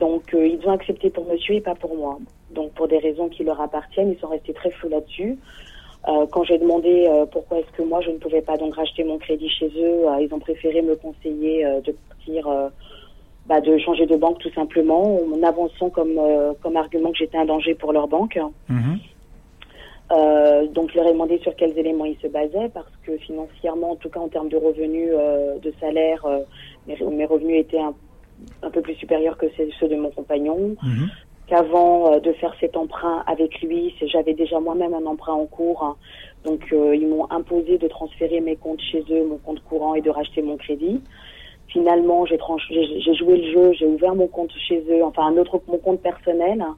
Donc 0.00 0.30
ils 0.32 0.60
ont 0.64 0.72
accepté 0.72 1.10
pour 1.10 1.26
monsieur 1.26 1.56
et 1.56 1.60
pas 1.60 1.74
pour 1.74 1.94
moi. 1.94 2.18
Donc 2.54 2.72
pour 2.72 2.88
des 2.88 2.98
raisons 2.98 3.28
qui 3.28 3.44
leur 3.44 3.60
appartiennent, 3.60 4.12
ils 4.12 4.18
sont 4.18 4.28
restés 4.28 4.52
très 4.52 4.70
flous 4.70 4.88
là-dessus. 4.88 5.38
Euh, 6.06 6.26
quand 6.30 6.44
j'ai 6.44 6.58
demandé 6.58 7.06
euh, 7.08 7.24
pourquoi 7.24 7.60
est-ce 7.60 7.72
que 7.76 7.82
moi 7.82 8.00
je 8.02 8.10
ne 8.10 8.18
pouvais 8.18 8.42
pas 8.42 8.58
donc 8.58 8.74
racheter 8.74 9.04
mon 9.04 9.16
crédit 9.16 9.48
chez 9.48 9.68
eux, 9.68 10.06
euh, 10.06 10.20
ils 10.20 10.28
ont 10.34 10.38
préféré 10.38 10.82
me 10.82 10.96
conseiller 10.96 11.64
de 11.82 11.96
partir, 12.08 12.70
bah, 13.46 13.60
de 13.60 13.78
changer 13.78 14.04
de 14.04 14.16
banque 14.16 14.38
tout 14.38 14.52
simplement, 14.52 15.18
en 15.18 15.42
avançant 15.42 15.88
comme 15.88 16.20
comme 16.62 16.76
argument 16.76 17.10
que 17.12 17.18
j'étais 17.18 17.38
un 17.38 17.46
danger 17.46 17.74
pour 17.74 17.92
leur 17.92 18.08
banque. 18.08 18.38
Mhm. 18.68 18.98
donc 20.74 20.90
je 20.90 20.96
leur 20.96 21.06
ai 21.06 21.12
demandé 21.12 21.38
sur 21.38 21.56
quels 21.56 21.76
éléments 21.78 22.04
ils 22.04 22.18
se 22.20 22.28
basaient 22.28 22.68
parce 22.68 22.94
que 23.04 23.16
financièrement, 23.16 23.92
en 23.92 23.96
tout 23.96 24.10
cas 24.10 24.20
en 24.20 24.28
termes 24.28 24.50
de 24.50 24.58
revenus, 24.58 25.10
de 25.62 25.72
salaire, 25.80 26.26
mes, 26.86 27.24
revenus 27.24 27.60
étaient 27.60 27.80
un, 27.80 27.94
un, 28.62 28.70
peu 28.70 28.82
plus 28.82 28.94
supérieurs 28.94 29.38
que 29.38 29.46
ceux 29.80 29.88
de 29.88 29.96
mon 29.96 30.10
compagnon. 30.10 30.76
Mhm 30.82 31.08
qu'avant 31.46 32.12
euh, 32.12 32.20
de 32.20 32.32
faire 32.32 32.54
cet 32.60 32.76
emprunt 32.76 33.22
avec 33.26 33.60
lui, 33.62 33.94
j'avais 34.02 34.34
déjà 34.34 34.60
moi-même 34.60 34.94
un 34.94 35.06
emprunt 35.06 35.34
en 35.34 35.46
cours. 35.46 35.82
Hein. 35.82 35.96
donc 36.44 36.72
euh, 36.72 36.94
ils 36.94 37.06
m'ont 37.06 37.30
imposé 37.30 37.78
de 37.78 37.88
transférer 37.88 38.40
mes 38.40 38.56
comptes 38.56 38.80
chez 38.80 39.04
eux, 39.10 39.24
mon 39.24 39.38
compte 39.38 39.62
courant 39.64 39.94
et 39.94 40.00
de 40.00 40.10
racheter 40.10 40.42
mon 40.42 40.56
crédit. 40.56 41.00
Finalement, 41.68 42.24
j'ai 42.26 42.38
joué 43.14 43.36
le 43.36 43.52
jeu, 43.52 43.72
j'ai 43.72 43.86
ouvert 43.86 44.14
mon 44.14 44.28
compte 44.28 44.52
chez 44.68 44.84
eux, 44.90 45.02
enfin 45.04 45.26
un 45.26 45.36
autre 45.38 45.60
mon 45.66 45.78
compte 45.78 46.00
personnel, 46.00 46.60
hein, 46.60 46.76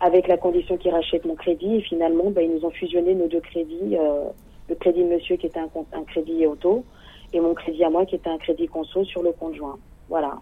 avec 0.00 0.26
la 0.26 0.36
condition 0.36 0.76
qu'ils 0.76 0.90
rachètent 0.90 1.26
mon 1.26 1.36
crédit. 1.36 1.76
Et 1.76 1.80
finalement, 1.82 2.30
ben, 2.30 2.42
ils 2.42 2.52
nous 2.52 2.64
ont 2.64 2.70
fusionné 2.70 3.14
nos 3.14 3.28
deux 3.28 3.40
crédits, 3.40 3.96
euh, 3.96 4.24
le 4.68 4.74
crédit 4.74 5.04
monsieur 5.04 5.36
qui 5.36 5.46
était 5.46 5.60
un, 5.60 5.70
un 5.92 6.02
crédit 6.04 6.46
auto 6.46 6.84
et 7.32 7.40
mon 7.40 7.54
crédit 7.54 7.84
à 7.84 7.90
moi 7.90 8.04
qui 8.06 8.16
était 8.16 8.30
un 8.30 8.38
crédit 8.38 8.66
conso 8.66 9.04
sur 9.04 9.22
le 9.22 9.32
compte 9.32 9.54
joint. 9.54 9.78
Voilà. 10.08 10.38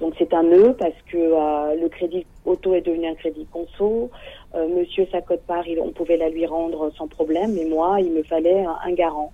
Donc 0.00 0.14
c'est 0.18 0.32
un 0.32 0.44
nœud 0.44 0.76
parce 0.78 0.94
que 1.10 1.16
euh, 1.16 1.74
le 1.80 1.88
crédit 1.88 2.24
auto 2.44 2.74
est 2.74 2.82
devenu 2.82 3.08
un 3.08 3.14
crédit 3.14 3.46
conso. 3.46 4.10
Euh, 4.54 4.68
monsieur 4.68 5.06
sa 5.10 5.20
cote 5.20 5.42
part, 5.42 5.64
on 5.82 5.90
pouvait 5.90 6.16
la 6.16 6.28
lui 6.28 6.46
rendre 6.46 6.90
sans 6.96 7.08
problème, 7.08 7.54
mais 7.54 7.64
moi, 7.64 8.00
il 8.00 8.12
me 8.12 8.22
fallait 8.22 8.64
un, 8.64 8.92
garant. 8.92 9.32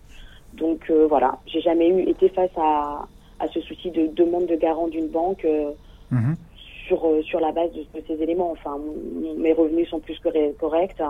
Donc 0.55 0.89
euh, 0.89 1.07
voilà, 1.07 1.39
j'ai 1.47 1.61
jamais 1.61 1.89
eu 1.89 2.09
été 2.09 2.29
face 2.31 2.51
à, 2.57 3.07
à 3.41 3.49
ce 3.49 3.61
souci 3.61 3.91
de 3.91 4.07
demande 4.07 4.47
de 4.47 4.57
garant 4.57 4.89
d'une 4.89 5.09
banque 5.09 5.47
mhm. 6.11 6.37
sur 6.87 7.07
sur 7.25 7.41
la 7.41 7.53
base 7.53 7.71
de, 7.73 7.85
ces 8.07 8.23
éléments. 8.23 8.53
Enfin, 8.53 8.79
mes 9.37 9.53
revenus 9.53 9.91
sont 9.91 10.01
plus 10.01 10.19
que 10.19 10.53
corrects. 10.53 11.03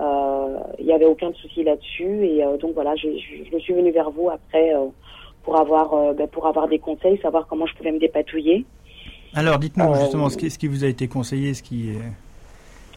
Il 0.00 0.86
n'y 0.86 0.92
avait 0.92 1.04
aucun 1.04 1.32
souci 1.34 1.62
là-dessus 1.62 2.26
et 2.26 2.44
donc 2.58 2.72
voilà, 2.74 2.96
je, 2.96 3.08
je, 3.52 3.58
suis 3.58 3.74
venue 3.74 3.92
vers 3.92 4.10
vous 4.10 4.30
après 4.30 4.72
pour 5.44 5.58
avoir 5.60 6.14
ben, 6.14 6.26
pour 6.26 6.46
avoir 6.46 6.68
des 6.68 6.78
conseils, 6.78 7.18
savoir 7.18 7.46
comment 7.46 7.66
je 7.66 7.74
pouvais 7.76 7.92
me 7.92 7.98
dépatouiller. 7.98 8.64
Alors, 9.34 9.58
dites-nous 9.58 9.94
justement 9.94 10.28
ce 10.28 10.36
qui, 10.36 10.50
ce 10.50 10.58
qui, 10.58 10.66
vous 10.66 10.84
a 10.84 10.88
été 10.88 11.06
conseillé, 11.06 11.54
ce 11.54 11.62
qui 11.62 11.92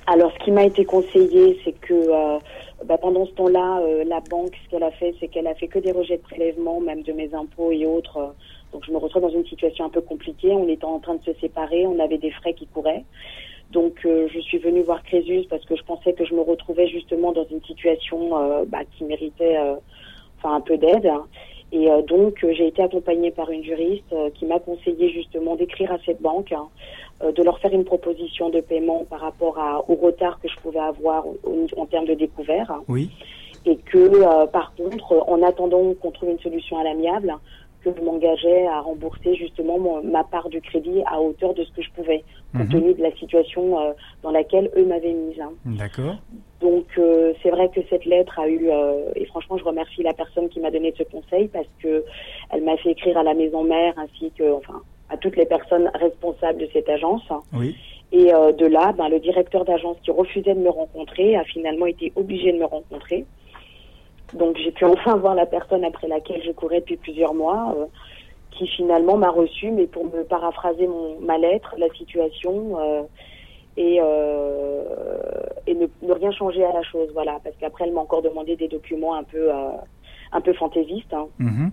Alors, 0.07 0.31
ce 0.33 0.43
qui 0.43 0.51
m'a 0.51 0.63
été 0.63 0.83
conseillé, 0.83 1.59
c'est 1.63 1.73
que 1.73 1.93
euh, 1.93 2.39
bah, 2.85 2.97
pendant 2.97 3.25
ce 3.27 3.31
temps-là, 3.33 3.81
euh, 3.81 4.03
la 4.03 4.19
banque, 4.19 4.53
ce 4.63 4.69
qu'elle 4.69 4.83
a 4.83 4.91
fait, 4.91 5.13
c'est 5.19 5.27
qu'elle 5.27 5.45
a 5.45 5.53
fait 5.53 5.67
que 5.67 5.77
des 5.77 5.91
rejets 5.91 6.17
de 6.17 6.23
prélèvement, 6.23 6.81
même 6.81 7.03
de 7.03 7.13
mes 7.13 7.33
impôts 7.35 7.71
et 7.71 7.85
autres. 7.85 8.33
Donc, 8.71 8.83
je 8.83 8.91
me 8.91 8.97
retrouve 8.97 9.21
dans 9.21 9.29
une 9.29 9.45
situation 9.45 9.85
un 9.85 9.89
peu 9.89 10.01
compliquée. 10.01 10.51
On 10.51 10.67
était 10.67 10.85
en 10.85 10.99
train 10.99 11.15
de 11.15 11.23
se 11.23 11.39
séparer, 11.39 11.85
on 11.85 11.99
avait 11.99 12.17
des 12.17 12.31
frais 12.31 12.53
qui 12.53 12.65
couraient. 12.65 13.05
Donc, 13.71 13.99
euh, 14.05 14.27
je 14.33 14.39
suis 14.39 14.57
venue 14.57 14.81
voir 14.81 15.03
Crésus 15.03 15.45
parce 15.49 15.63
que 15.65 15.75
je 15.75 15.83
pensais 15.83 16.13
que 16.13 16.25
je 16.25 16.33
me 16.33 16.41
retrouvais 16.41 16.87
justement 16.87 17.31
dans 17.31 17.45
une 17.45 17.61
situation 17.61 18.65
bah, 18.67 18.79
qui 18.97 19.03
méritait, 19.03 19.57
enfin, 20.39 20.55
un 20.55 20.61
peu 20.61 20.77
d'aide. 20.77 21.11
Et 21.73 21.89
euh, 21.89 22.03
donc, 22.03 22.43
euh, 22.43 22.53
j'ai 22.53 22.67
été 22.67 22.83
accompagnée 22.83 23.31
par 23.31 23.49
une 23.49 23.63
juriste 23.63 24.13
euh, 24.13 24.29
qui 24.35 24.45
m'a 24.45 24.59
conseillé 24.59 25.09
justement 25.09 25.55
d'écrire 25.55 25.91
à 25.91 25.97
cette 26.05 26.21
banque, 26.21 26.51
hein, 26.51 26.67
de 27.35 27.43
leur 27.43 27.57
faire 27.59 27.73
une 27.73 27.83
proposition 27.83 28.49
de 28.49 28.61
paiement 28.61 29.05
par 29.09 29.21
rapport 29.21 29.57
à, 29.57 29.83
au 29.89 29.95
retard 29.95 30.39
que 30.39 30.47
je 30.47 30.55
pouvais 30.59 30.79
avoir 30.79 31.25
en 31.77 31.85
termes 31.85 32.05
de 32.05 32.13
découvert. 32.13 32.71
Oui. 32.87 33.09
Et 33.65 33.77
que, 33.77 34.45
par 34.47 34.73
contre, 34.75 35.23
en 35.27 35.41
attendant 35.41 35.93
qu'on 35.93 36.11
trouve 36.11 36.31
une 36.31 36.39
solution 36.39 36.77
à 36.77 36.83
l'amiable, 36.83 37.33
que 37.83 37.89
je 37.95 38.03
m'engageais 38.03 38.67
à 38.67 38.81
rembourser 38.81 39.35
justement 39.35 40.01
ma 40.03 40.23
part 40.23 40.49
du 40.49 40.61
crédit 40.61 41.01
à 41.05 41.19
hauteur 41.19 41.53
de 41.53 41.63
ce 41.63 41.71
que 41.71 41.81
je 41.81 41.91
pouvais, 41.91 42.23
compte 42.51 42.65
mhm. 42.65 42.69
tenu 42.69 42.93
de 42.93 43.01
la 43.01 43.11
situation 43.15 43.93
dans 44.21 44.31
laquelle 44.31 44.71
eux 44.77 44.85
m'avaient 44.85 45.13
mise. 45.13 45.39
Hein. 45.39 45.51
D'accord. 45.65 46.15
Donc 46.61 46.85
euh, 46.97 47.33
c'est 47.41 47.49
vrai 47.49 47.69
que 47.69 47.81
cette 47.89 48.05
lettre 48.05 48.39
a 48.39 48.47
eu 48.47 48.69
euh, 48.69 49.11
et 49.15 49.25
franchement 49.25 49.57
je 49.57 49.63
remercie 49.63 50.01
la 50.01 50.13
personne 50.13 50.47
qui 50.49 50.59
m'a 50.61 50.71
donné 50.71 50.93
ce 50.97 51.03
conseil 51.03 51.49
parce 51.49 51.67
que 51.81 52.03
elle 52.51 52.63
m'a 52.63 52.77
fait 52.77 52.91
écrire 52.91 53.17
à 53.17 53.23
la 53.23 53.33
maison 53.33 53.63
mère 53.63 53.93
ainsi 53.97 54.31
que 54.31 54.53
enfin 54.53 54.81
à 55.09 55.17
toutes 55.17 55.35
les 55.35 55.45
personnes 55.45 55.91
responsables 55.93 56.59
de 56.59 56.69
cette 56.71 56.89
agence. 56.89 57.27
Oui. 57.53 57.75
Et 58.11 58.31
de 58.31 58.65
là, 58.67 58.93
ben, 58.95 59.09
le 59.09 59.19
directeur 59.19 59.65
d'agence 59.65 59.97
qui 60.03 60.11
refusait 60.11 60.53
de 60.53 60.59
me 60.59 60.69
rencontrer 60.69 61.35
a 61.35 61.43
finalement 61.43 61.87
été 61.87 62.13
obligé 62.15 62.51
de 62.51 62.59
me 62.59 62.65
rencontrer. 62.65 63.25
Donc 64.33 64.57
j'ai 64.57 64.71
pu 64.71 64.85
enfin 64.85 65.15
voir 65.15 65.35
la 65.35 65.45
personne 65.45 65.83
après 65.83 66.07
laquelle 66.07 66.41
je 66.43 66.51
courais 66.51 66.79
depuis 66.79 66.97
plusieurs 66.97 67.33
mois, 67.33 67.75
euh, 67.77 67.85
qui 68.51 68.67
finalement 68.67 69.17
m'a 69.17 69.29
reçu, 69.29 69.71
mais 69.71 69.87
pour 69.87 70.05
me 70.05 70.23
paraphraser 70.23 70.87
mon, 70.87 71.19
ma 71.19 71.37
lettre, 71.37 71.75
la 71.77 71.89
situation, 71.89 72.79
euh, 72.79 73.03
et, 73.77 73.99
euh, 74.01 74.83
et 75.65 75.73
ne, 75.73 75.87
ne, 76.03 76.13
rien 76.13 76.31
changer 76.31 76.63
à 76.63 76.73
la 76.73 76.83
chose, 76.83 77.09
voilà, 77.13 77.39
parce 77.43 77.55
qu'après 77.57 77.85
elle 77.85 77.93
m'a 77.93 78.01
encore 78.01 78.21
demandé 78.21 78.55
des 78.55 78.67
documents 78.67 79.15
un 79.15 79.23
peu 79.23 79.49
un 80.31 80.41
peu 80.41 80.53
fantaisistes. 80.53 81.13
Hein. 81.13 81.27
Mm-hmm. 81.39 81.69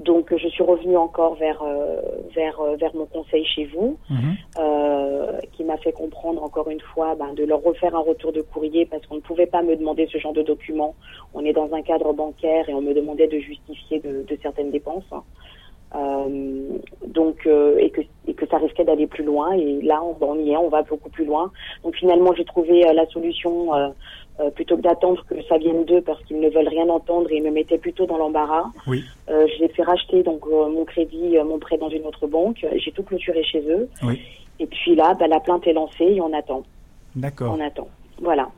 Donc 0.00 0.34
je 0.36 0.48
suis 0.48 0.62
revenue 0.62 0.96
encore 0.96 1.36
vers 1.36 1.62
euh, 1.62 2.00
vers 2.34 2.60
euh, 2.60 2.76
vers 2.76 2.94
mon 2.96 3.06
conseil 3.06 3.44
chez 3.44 3.64
vous, 3.66 3.96
mhm. 4.10 4.34
euh, 4.58 5.38
qui 5.52 5.62
m'a 5.62 5.76
fait 5.76 5.92
comprendre 5.92 6.42
encore 6.42 6.68
une 6.68 6.80
fois 6.80 7.14
ben, 7.14 7.32
de 7.34 7.44
leur 7.44 7.62
refaire 7.62 7.94
un 7.94 8.00
retour 8.00 8.32
de 8.32 8.40
courrier 8.40 8.86
parce 8.86 9.06
qu'on 9.06 9.16
ne 9.16 9.20
pouvait 9.20 9.46
pas 9.46 9.62
me 9.62 9.76
demander 9.76 10.08
ce 10.10 10.18
genre 10.18 10.32
de 10.32 10.42
documents. 10.42 10.94
On 11.32 11.44
est 11.44 11.52
dans 11.52 11.72
un 11.72 11.82
cadre 11.82 12.12
bancaire 12.12 12.68
et 12.68 12.74
on 12.74 12.80
me 12.80 12.92
demandait 12.92 13.28
de 13.28 13.38
justifier 13.38 14.00
de, 14.00 14.24
de 14.28 14.38
certaines 14.42 14.70
dépenses. 14.70 15.04
Euh, 15.94 16.78
donc 17.06 17.46
et 17.46 17.90
que 17.90 18.00
et 18.26 18.34
que 18.34 18.46
ça 18.48 18.56
risquait 18.58 18.84
d'aller 18.84 19.06
plus 19.06 19.22
loin 19.22 19.52
et 19.52 19.80
là 19.80 20.02
on, 20.02 20.16
on, 20.22 20.38
y 20.40 20.50
est, 20.50 20.56
on 20.56 20.68
va 20.68 20.82
beaucoup 20.82 21.10
plus 21.10 21.24
loin. 21.24 21.52
Donc 21.84 21.94
finalement 21.94 22.34
j'ai 22.34 22.44
trouvé 22.44 22.82
la 22.92 23.06
solution 23.06 23.70
euh, 24.40 24.50
plutôt 24.50 24.76
que 24.76 24.82
d'attendre 24.82 25.24
que 25.28 25.40
ça 25.44 25.58
vienne 25.58 25.84
d'eux 25.84 26.00
parce 26.00 26.20
qu'ils 26.24 26.40
ne 26.40 26.50
veulent 26.50 26.66
rien 26.66 26.88
entendre 26.88 27.30
et 27.30 27.40
me 27.40 27.52
mettaient 27.52 27.78
plutôt 27.78 28.04
dans 28.04 28.16
l'embarras. 28.16 28.64
Oui. 28.88 29.04
Euh, 29.28 29.46
je 29.46 29.62
les 29.62 29.68
fait 29.68 29.84
racheter 29.84 30.24
donc 30.24 30.40
euh, 30.46 30.68
mon 30.68 30.84
crédit, 30.84 31.36
mon 31.46 31.60
prêt 31.60 31.78
dans 31.78 31.88
une 31.88 32.04
autre 32.04 32.26
banque. 32.26 32.66
J'ai 32.76 32.90
tout 32.90 33.04
clôturé 33.04 33.44
chez 33.44 33.60
eux. 33.60 33.88
Oui. 34.02 34.20
Et 34.58 34.66
puis 34.66 34.96
là, 34.96 35.14
bah, 35.14 35.28
la 35.28 35.38
plainte 35.38 35.64
est 35.68 35.72
lancée 35.72 36.04
et 36.04 36.20
on 36.20 36.32
attend. 36.32 36.64
D'accord. 37.14 37.56
On 37.56 37.64
attend. 37.64 37.86
Voilà. 38.20 38.48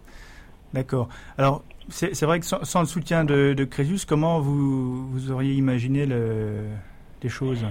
D'accord. 0.72 1.08
Alors, 1.36 1.62
c'est 1.90 2.24
vrai 2.24 2.40
que 2.40 2.46
sans, 2.46 2.80
le 2.80 2.86
soutien 2.86 3.24
de, 3.24 3.52
de, 3.52 3.64
Crésus, 3.64 4.06
comment 4.06 4.40
vous, 4.40 5.08
vous 5.08 5.30
auriez 5.30 5.52
imaginé 5.52 6.06
le, 6.06 6.54
les 7.22 7.28
choses? 7.28 7.66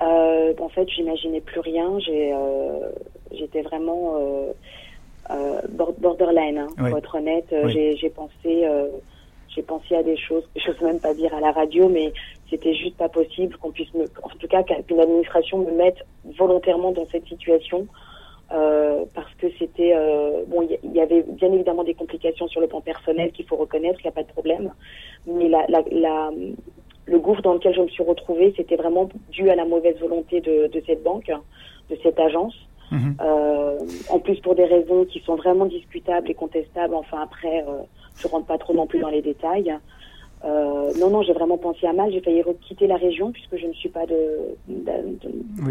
En 0.00 0.68
fait, 0.68 0.88
j'imaginais 0.88 1.40
plus 1.40 1.60
rien. 1.60 1.98
J'étais 3.32 3.62
vraiment 3.62 4.16
borderline, 5.68 6.58
hein, 6.58 6.68
pour 6.76 6.96
être 6.98 7.14
honnête. 7.14 7.46
Euh, 7.52 7.68
j'ai 7.68 8.10
pensé, 8.10 8.64
euh, 8.64 8.88
j'ai 9.48 9.62
pensé 9.62 9.94
à 9.94 10.02
des 10.02 10.16
choses 10.16 10.44
que 10.54 10.60
je 10.60 10.70
n'ose 10.70 10.80
même 10.80 11.00
pas 11.00 11.14
dire 11.14 11.34
à 11.34 11.40
la 11.40 11.52
radio, 11.52 11.88
mais 11.88 12.12
c'était 12.50 12.74
juste 12.74 12.96
pas 12.96 13.08
possible 13.08 13.56
qu'on 13.56 13.70
puisse 13.70 13.92
me, 13.94 14.04
en 14.22 14.28
tout 14.38 14.48
cas 14.48 14.62
qu'une 14.62 15.00
administration 15.00 15.58
me 15.58 15.72
mette 15.72 15.98
volontairement 16.36 16.92
dans 16.92 17.06
cette 17.10 17.26
situation. 17.26 17.86
Euh, 18.52 19.06
parce 19.14 19.32
que 19.36 19.46
c'était 19.58 19.94
euh, 19.94 20.44
bon, 20.46 20.68
il 20.82 20.92
y, 20.92 21.00
avait 21.00 21.22
bien 21.22 21.50
évidemment 21.50 21.84
des 21.84 21.94
complications 21.94 22.46
sur 22.48 22.60
le 22.60 22.66
plan 22.66 22.82
personnel 22.82 23.32
qu'il 23.32 23.46
faut 23.46 23.56
reconnaître, 23.56 23.98
il 24.00 24.02
n'y 24.02 24.10
a 24.10 24.12
pas 24.12 24.24
de 24.24 24.28
problème, 24.28 24.70
mais 25.26 25.48
la, 25.48 25.64
la, 25.70 25.82
la, 25.90 26.30
le 27.06 27.18
gouffre 27.18 27.40
dans 27.40 27.54
lequel 27.54 27.74
je 27.74 27.80
me 27.80 27.88
suis 27.88 28.02
retrouvée, 28.02 28.52
c'était 28.54 28.76
vraiment 28.76 29.08
dû 29.30 29.48
à 29.48 29.54
la 29.54 29.64
mauvaise 29.64 29.98
volonté 29.98 30.42
de, 30.42 30.66
de 30.66 30.82
cette 30.86 31.02
banque, 31.02 31.32
de 31.88 31.96
cette 32.02 32.18
agence. 32.20 32.54
Mhm. 32.92 33.16
Euh, 33.22 33.78
en 34.10 34.18
plus 34.18 34.38
pour 34.40 34.54
des 34.54 34.66
raisons 34.66 35.06
qui 35.06 35.20
sont 35.20 35.34
vraiment 35.34 35.64
discutables 35.64 36.30
et 36.30 36.34
contestables. 36.34 36.94
Enfin 36.94 37.20
après, 37.22 37.64
euh, 37.66 37.82
je 38.16 38.28
rentre 38.28 38.46
pas 38.46 38.58
trop 38.58 38.74
non 38.74 38.86
plus 38.86 39.00
dans 39.00 39.08
les 39.08 39.22
détails. 39.22 39.74
Euh, 40.44 40.90
non, 40.98 41.08
non, 41.08 41.22
j'ai 41.22 41.32
vraiment 41.32 41.56
pensé 41.56 41.86
à 41.86 41.92
mal. 41.92 42.12
J'ai 42.12 42.20
failli 42.20 42.42
quitter 42.62 42.86
la 42.86 42.96
région 42.96 43.30
puisque 43.32 43.56
je 43.56 43.66
ne 43.66 43.72
suis 43.72 43.88
pas 43.88 44.04
de, 44.06 44.56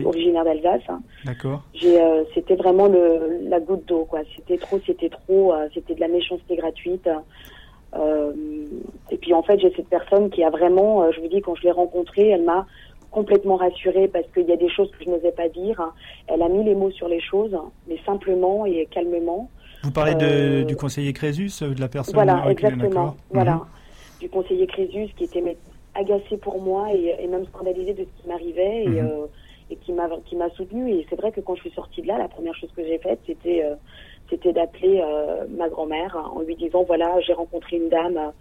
originaire 0.03 0.45
d'Alsace. 0.45 0.81
D'accord. 1.25 1.61
J'ai, 1.73 2.01
euh, 2.01 2.23
c'était 2.33 2.55
vraiment 2.55 2.87
le, 2.87 3.47
la 3.47 3.59
goutte 3.59 3.85
d'eau, 3.87 4.05
quoi. 4.05 4.21
C'était 4.35 4.57
trop, 4.57 4.79
c'était 4.85 5.09
trop, 5.09 5.53
euh, 5.53 5.67
c'était 5.73 5.93
de 5.93 5.99
la 5.99 6.07
méchanceté 6.07 6.55
gratuite. 6.55 7.07
Et 9.11 9.17
puis 9.17 9.33
en 9.33 9.43
fait, 9.43 9.59
j'ai 9.59 9.73
cette 9.75 9.89
personne 9.89 10.29
qui 10.29 10.43
a 10.43 10.49
vraiment, 10.49 11.11
je 11.11 11.19
vous 11.19 11.27
dis, 11.27 11.41
quand 11.41 11.55
je 11.55 11.63
l'ai 11.63 11.71
rencontrée, 11.71 12.29
elle 12.29 12.43
m'a 12.43 12.65
complètement 13.11 13.57
rassurée 13.57 14.07
parce 14.07 14.25
qu'il 14.33 14.47
y 14.47 14.53
a 14.53 14.57
des 14.57 14.69
choses 14.69 14.89
que 14.91 15.03
je 15.03 15.09
n'osais 15.09 15.33
pas 15.33 15.49
dire. 15.49 15.81
Elle 16.27 16.41
a 16.41 16.49
mis 16.49 16.63
les 16.63 16.73
mots 16.73 16.91
sur 16.91 17.07
les 17.07 17.21
choses, 17.21 17.55
mais 17.87 17.99
simplement 18.05 18.65
et 18.65 18.87
calmement. 18.89 19.49
Vous 19.83 19.91
parlez 19.91 20.15
de, 20.15 20.25
euh, 20.25 20.63
du 20.63 20.75
conseiller 20.75 21.11
Crésus, 21.13 21.51
euh, 21.61 21.73
de 21.73 21.81
la 21.81 21.87
personne 21.87 22.13
Voilà, 22.13 22.45
exactement. 22.49 23.15
Voilà, 23.31 23.55
mhm. 23.55 23.61
du 24.21 24.29
conseiller 24.29 24.67
Crésus 24.67 25.09
qui 25.17 25.25
était 25.25 25.57
agacé 25.93 26.37
pour 26.37 26.61
moi 26.61 26.87
et, 26.93 27.27
même 27.27 27.45
scandalisé 27.47 27.93
de 27.93 28.05
ce 28.05 28.21
qui 28.21 28.27
m'arrivait 28.29 28.83
et, 28.83 28.89
mhm. 28.89 28.97
euh, 28.97 29.25
et 29.69 29.75
qui 29.75 29.91
m'a 29.91 30.07
qui 30.25 30.35
m'a 30.35 30.49
soutenu. 30.51 30.91
Et 30.91 31.05
c'est 31.09 31.15
vrai 31.17 31.31
que 31.31 31.41
quand 31.41 31.55
je 31.55 31.61
suis 31.61 31.71
sortie 31.71 32.01
de 32.01 32.07
là, 32.07 32.17
la 32.17 32.27
première 32.27 32.55
chose 32.55 32.69
que 32.75 32.83
j'ai 32.83 32.99
faite, 32.99 33.19
c'était 33.25 33.63
c'était 34.29 34.53
d'appeler 34.53 35.03
ma 35.49 35.67
grand-mère 35.67 36.15
en 36.33 36.39
lui 36.41 36.55
disant 36.55 36.83
voilà, 36.83 37.19
j'ai 37.19 37.33
rencontré 37.33 37.77
une 37.77 37.89
dame 37.89 38.31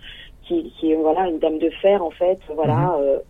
qui, 0.47 0.73
qui 0.79 0.93
est 0.93 0.95
voilà 0.95 1.29
une 1.29 1.41
dame 1.41 1.59
de 1.59 1.71
fer 1.83 2.05
en 2.05 2.11
fait, 2.11 2.39
voilà. 2.55 2.97
Mhm 2.99 3.21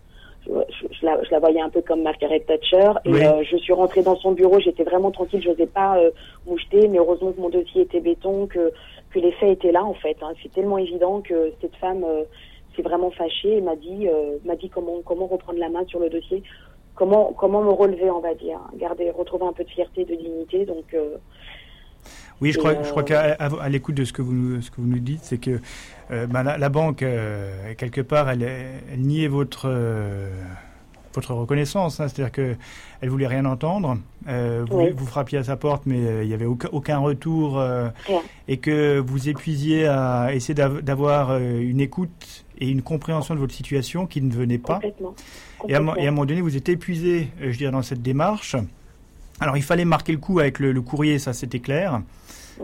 je, 0.45 1.05
la, 1.05 1.23
je, 1.23 1.31
la, 1.31 1.39
voyais 1.39 1.61
un 1.61 1.69
peu 1.69 1.81
comme 1.81 2.01
Margaret 2.01 2.39
Thatcher. 2.41 2.91
Et 3.05 3.25
euh, 3.25 3.43
je 3.43 3.57
suis 3.57 3.73
rentrée 3.73 4.01
dans 4.01 4.15
son 4.15 4.31
bureau. 4.31 4.59
J'étais 4.59 4.83
vraiment 4.83 5.11
tranquille. 5.11 5.41
Je 5.43 5.49
n'osais 5.49 5.67
pas 5.67 5.97
euh, 5.97 6.11
moucheter. 6.45 6.87
Mais 6.87 6.97
heureusement 6.97 7.31
que 7.31 7.41
mon 7.41 7.49
dossier 7.49 7.83
était 7.83 7.99
béton 7.99 8.47
que 8.47 8.71
que 9.11 9.19
les 9.19 9.31
faits 9.33 9.51
étaient 9.51 9.71
là 9.71 9.83
en 9.83 9.93
fait 9.93 10.15
hein. 10.21 10.31
c'est 10.41 10.51
tellement 10.51 10.77
évident 10.77 11.21
que 11.21 11.51
cette 11.59 11.75
femme 11.75 12.03
euh, 12.05 12.23
s'est 12.75 12.81
vraiment 12.81 13.11
fâchée 13.11 13.57
et 13.57 13.61
m'a 13.61 13.75
dit 13.75 14.07
euh, 14.07 14.37
m'a 14.45 14.55
dit 14.55 14.69
comment 14.69 15.01
comment 15.03 15.27
reprendre 15.27 15.59
la 15.59 15.69
main 15.69 15.85
sur 15.85 15.99
le 15.99 16.09
dossier. 16.09 16.43
Comment 16.95 17.33
comment 17.33 17.61
me 17.61 17.71
relever 17.71 18.09
on 18.09 18.19
va 18.19 18.33
dire. 18.33 18.59
Garder 18.75 19.11
retrouver 19.11 19.45
un 19.45 19.53
peu 19.53 19.63
de 19.63 19.69
fierté 19.69 20.05
de 20.05 20.15
dignité. 20.15 20.65
Donc 20.65 20.95
oui, 22.41 22.51
je 22.51 22.57
crois, 22.57 22.73
je 22.81 22.89
crois 22.89 23.03
qu'à 23.03 23.33
à, 23.33 23.69
l'écoute 23.69 23.95
de 23.95 24.03
ce 24.03 24.13
que 24.13 24.23
vous, 24.23 24.61
ce 24.61 24.71
que 24.71 24.81
vous 24.81 24.87
nous 24.87 24.99
dites, 24.99 25.21
c'est 25.23 25.37
que 25.37 25.59
euh, 26.11 26.25
bah, 26.25 26.41
la, 26.43 26.69
banque, 26.69 27.03
euh, 27.03 27.73
quelque 27.77 28.01
part, 28.01 28.29
elle, 28.29 28.41
elle 28.41 28.99
niait 28.99 29.27
votre, 29.27 29.69
euh, 29.69 30.33
votre 31.13 31.35
reconnaissance. 31.35 31.99
Hein, 31.99 32.07
C'est-à-dire 32.07 32.31
qu'elle 32.31 33.09
voulait 33.09 33.27
rien 33.27 33.45
entendre. 33.45 33.97
Vous, 34.25 34.87
vous, 34.95 35.05
frappiez 35.05 35.37
à 35.37 35.43
sa 35.43 35.55
porte, 35.55 35.83
mais 35.85 35.99
il 36.23 36.27
n'y 36.27 36.33
avait 36.33 36.45
aucun, 36.45 36.69
aucun 36.71 36.97
retour. 36.97 37.63
et 38.47 38.57
que 38.57 38.97
vous 38.97 39.29
épuisiez 39.29 39.85
à 39.85 40.33
essayer 40.33 40.55
d'avoir 40.55 41.37
une 41.37 41.79
écoute 41.79 42.43
et 42.57 42.69
une 42.69 42.81
compréhension 42.81 43.35
de 43.35 43.39
votre 43.39 43.53
situation 43.53 44.07
qui 44.07 44.21
ne 44.21 44.33
venait 44.33 44.57
pas. 44.57 44.79
Et, 45.67 45.75
à, 45.75 45.81
et, 45.97 46.05
à, 46.05 46.07
un 46.07 46.11
moment 46.11 46.25
donné, 46.25 46.41
vous 46.41 46.57
êtes 46.57 46.69
épuisé, 46.69 47.29
je 47.39 47.55
dirais, 47.55 47.71
dans 47.71 47.83
cette 47.83 48.01
démarche. 48.01 48.55
Alors, 49.39 49.57
il 49.57 49.63
fallait 49.63 49.85
marquer 49.85 50.11
le 50.11 50.19
coup 50.19 50.39
avec 50.39 50.59
le, 50.59 50.71
le 50.71 50.81
courrier, 50.81 51.17
ça 51.17 51.33
c'était 51.33 51.59
clair. 51.59 52.01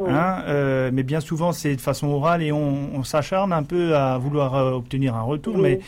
Hein, 0.08 0.44
euh, 0.48 0.90
mais 0.94 1.04
bien 1.04 1.20
souvent, 1.20 1.52
c'est 1.52 1.76
de 1.76 1.82
façon 1.82 2.08
orale 2.08 2.44
et 2.44 2.52
on, 2.52 3.04
s'acharne 3.04 3.54
un 3.54 3.64
peu 3.64 3.96
à 3.96 4.18
vouloir 4.18 4.56
euh, 4.56 4.72
obtenir 4.72 5.16
un 5.16 5.22
retour. 5.22 5.58
Mais 5.58 5.80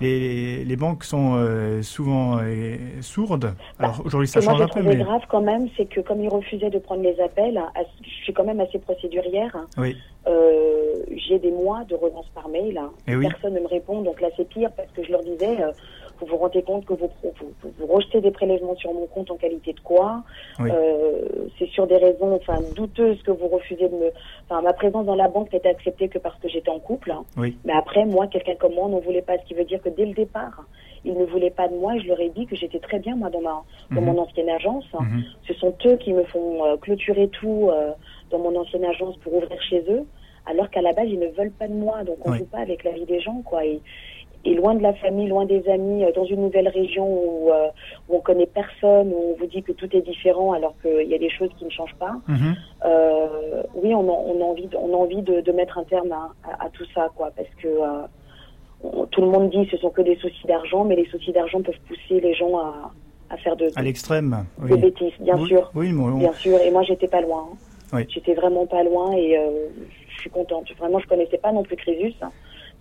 les, 0.00 0.64
les, 0.64 0.76
banques 0.76 1.04
sont 1.04 1.34
euh, 1.36 1.82
souvent 1.82 2.40
sourdes. 3.00 3.54
Alors 3.78 4.02
aujourd'hui, 4.04 4.28
ça 4.28 4.40
change 4.40 4.60
un 4.60 4.68
peu. 4.68 4.82
Mais 4.82 4.96
grave 4.96 5.22
quand 5.28 5.42
même, 5.42 5.68
c'est 5.76 5.86
que 5.86 6.00
comme 6.00 6.20
ils 6.20 6.28
refusaient 6.28 6.70
de 6.70 6.78
prendre 6.78 7.02
les 7.02 7.20
appels, 7.20 7.60
je 8.02 8.24
suis 8.24 8.32
quand 8.32 8.44
même 8.44 8.60
assez 8.60 8.78
procédurière. 8.78 9.56
Oui. 9.76 9.96
J'ai 11.28 11.38
des 11.38 11.50
mois 11.50 11.84
de 11.84 11.94
relance 11.94 12.28
par 12.34 12.48
mail. 12.48 12.80
Et 13.06 13.12
eh 13.12 13.20
Personne 13.20 13.54
ne 13.54 13.60
me 13.60 13.68
répond, 13.68 14.02
donc 14.02 14.20
là 14.20 14.28
c'est 14.36 14.48
pire 14.48 14.70
parce 14.76 14.90
que 14.92 15.04
je 15.04 15.10
leur 15.10 15.22
disais 15.22 15.56
vous 16.22 16.28
vous 16.28 16.36
rendez 16.36 16.62
compte 16.62 16.84
que 16.84 16.94
vous, 16.94 17.10
vous, 17.62 17.86
rejetez 17.86 18.20
des 18.20 18.30
prélèvements 18.30 18.76
sur 18.76 18.92
mon 18.92 19.06
compte 19.06 19.30
en 19.30 19.36
qualité 19.36 19.72
de 19.72 19.80
quoi 19.80 20.22
euh, 20.60 21.48
C'est 21.58 21.68
sur 21.68 21.86
des 21.86 21.96
raisons 21.96 22.34
enfin, 22.34 22.58
douteuses 22.76 23.22
que 23.22 23.30
vous 23.30 23.48
refusez 23.48 23.88
de 23.88 23.94
me... 23.94 24.10
Enfin, 24.48 24.62
ma 24.62 24.72
présence 24.72 25.06
dans 25.06 25.14
la 25.14 25.28
banque 25.28 25.52
n'était 25.52 25.68
acceptée 25.68 26.08
que 26.08 26.18
parce 26.18 26.38
que 26.40 26.48
j'étais 26.48 26.70
en 26.70 26.78
couple. 26.78 27.12
Mais 27.36 27.72
après, 27.72 28.04
moi, 28.04 28.26
quelqu'un 28.26 28.54
comme 28.54 28.74
moi 28.74 28.88
n'en 28.88 29.00
voulait 29.00 29.22
pas. 29.22 29.38
Ce 29.38 29.44
qui 29.44 29.54
veut 29.54 29.64
dire 29.64 29.82
que 29.82 29.88
dès 29.88 30.06
le 30.06 30.14
départ, 30.14 30.64
ils 31.04 31.14
ne 31.14 31.24
voulaient 31.24 31.50
pas 31.50 31.68
de 31.68 31.74
moi 31.74 31.96
et 31.96 32.00
je 32.00 32.08
leur 32.08 32.20
ai 32.20 32.28
dit 32.28 32.46
que 32.46 32.54
j'étais 32.54 32.78
très 32.78 32.98
bien, 32.98 33.16
moi, 33.16 33.30
dans, 33.30 33.40
ma, 33.40 33.62
dans 33.90 34.00
mhm. 34.00 34.06
mon 34.06 34.22
ancienne 34.22 34.48
agence. 34.48 34.86
Mhm. 34.92 35.24
Ce 35.48 35.54
sont 35.54 35.74
eux 35.86 35.96
qui 35.96 36.12
me 36.12 36.24
font 36.24 36.64
euh, 36.64 36.76
clôturer 36.76 37.28
tout 37.28 37.70
euh, 37.70 37.92
dans 38.30 38.38
mon 38.38 38.54
ancienne 38.58 38.84
agence 38.84 39.16
pour 39.18 39.34
ouvrir 39.34 39.60
chez 39.62 39.84
eux 39.88 40.06
alors 40.44 40.68
qu'à 40.70 40.82
la 40.82 40.92
base 40.92 41.06
ils 41.08 41.20
ne 41.20 41.28
veulent 41.28 41.52
pas 41.52 41.68
de 41.68 41.72
moi 41.72 42.02
donc 42.02 42.16
on 42.24 42.32
ne 42.32 42.38
joue 42.38 42.46
pas 42.46 42.58
avec 42.58 42.82
la 42.82 42.90
vie 42.90 43.04
des 43.04 43.20
gens 43.20 43.42
quoi 43.42 43.64
et, 43.64 43.80
et 44.44 44.54
loin 44.54 44.74
de 44.74 44.82
la 44.82 44.92
famille, 44.94 45.28
loin 45.28 45.46
des 45.46 45.68
amis, 45.68 46.04
euh, 46.04 46.12
dans 46.12 46.24
une 46.24 46.42
nouvelle 46.42 46.68
région 46.68 47.06
où, 47.06 47.50
euh, 47.50 47.68
où 48.08 48.16
on 48.16 48.20
connaît 48.20 48.46
personne, 48.46 49.12
où 49.12 49.32
on 49.32 49.36
vous 49.38 49.46
dit 49.46 49.62
que 49.62 49.72
tout 49.72 49.88
est 49.96 50.02
différent 50.02 50.52
alors 50.52 50.74
qu'il 50.82 51.08
y 51.08 51.14
a 51.14 51.18
des 51.18 51.30
choses 51.30 51.50
qui 51.58 51.64
ne 51.64 51.70
changent 51.70 51.96
pas. 51.98 52.14
Mhm. 52.28 52.56
Euh, 52.84 53.62
oui, 53.74 53.94
on 53.94 54.08
a, 54.08 54.12
on 54.12 54.40
a, 54.40 54.44
envie, 54.44 54.66
de, 54.66 54.76
on 54.76 54.92
a 54.92 54.96
envie 54.96 55.22
de, 55.22 55.40
de 55.40 55.52
mettre 55.52 55.78
un 55.78 55.84
terme 55.84 56.12
à, 56.12 56.32
à, 56.64 56.68
tout 56.70 56.84
ça, 56.94 57.08
quoi, 57.14 57.30
parce 57.36 57.48
que 57.62 57.68
euh, 57.68 59.04
tout 59.10 59.20
le 59.20 59.28
monde 59.28 59.50
dit 59.50 59.64
que 59.66 59.76
ce 59.76 59.82
sont 59.82 59.90
que 59.90 60.02
des 60.02 60.16
soucis 60.16 60.46
d'argent, 60.46 60.84
mais 60.84 60.96
les 60.96 61.06
soucis 61.06 61.32
d'argent 61.32 61.62
peuvent 61.62 61.74
pousser 61.86 62.20
les 62.20 62.34
gens 62.34 62.58
à, 62.58 62.90
à 63.30 63.36
faire 63.36 63.56
de, 63.56 63.70
à 63.76 63.82
l'extrême, 63.82 64.44
oui. 64.60 64.70
des 64.70 64.76
bêtises, 64.76 65.12
bien 65.20 65.38
sûr, 65.46 65.70
oui, 65.74 65.92
bien 65.92 66.32
sûr. 66.32 66.58
Et 66.60 66.70
moi, 66.70 66.82
j'étais 66.82 67.08
pas 67.08 67.20
loin. 67.20 67.48
Hein. 67.52 67.56
Oui. 67.94 68.06
J'étais 68.08 68.34
vraiment 68.34 68.66
pas 68.66 68.82
loin 68.82 69.12
et 69.12 69.38
je 70.08 70.20
suis 70.20 70.30
contente. 70.30 70.66
Vraiment, 70.78 70.98
je 70.98 71.06
connaissais 71.06 71.36
pas 71.36 71.52
non 71.52 71.62
plus 71.62 71.76
Crésus. 71.76 72.14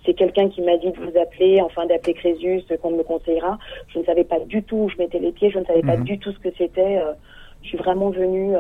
C'est 0.06 0.14
quelqu'un 0.14 0.50
qui 0.50 0.62
m'a 0.62 0.78
dit 0.78 0.92
de 0.92 0.98
vous 0.98 1.18
appeler, 1.18 1.62
enfin 1.62 1.86
d'appeler 1.86 2.14
Crésus, 2.14 2.64
qu'on 2.82 2.92
me 2.92 3.04
conseillera. 3.04 3.60
Je 3.94 4.00
ne 4.00 4.04
savais 4.04 4.24
pas 4.24 4.40
du 4.40 4.64
tout 4.64 4.78
où 4.78 4.90
je 4.90 4.98
mettais 4.98 5.20
les 5.20 5.32
pieds, 5.32 5.52
je 5.52 5.60
ne 5.60 5.66
savais 5.66 5.82
pas 5.82 5.98
mhm. 5.98 6.04
du 6.04 6.20
tout 6.20 6.32
ce 6.32 6.40
que 6.40 6.50
c'était. 6.58 6.98
Euh, 6.98 7.14
je 7.62 7.68
suis 7.70 7.78
vraiment 7.78 8.10
venue 8.10 8.56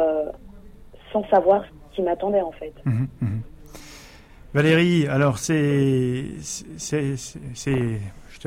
sans 1.11 1.27
savoir 1.29 1.63
ce 1.63 1.95
qui 1.95 2.01
m'attendait 2.03 2.41
en 2.41 2.51
fait. 2.51 2.73
Mhm, 2.85 3.07
mhm. 3.21 3.41
Valérie, 4.53 5.07
alors 5.07 5.37
c'est 5.37 6.25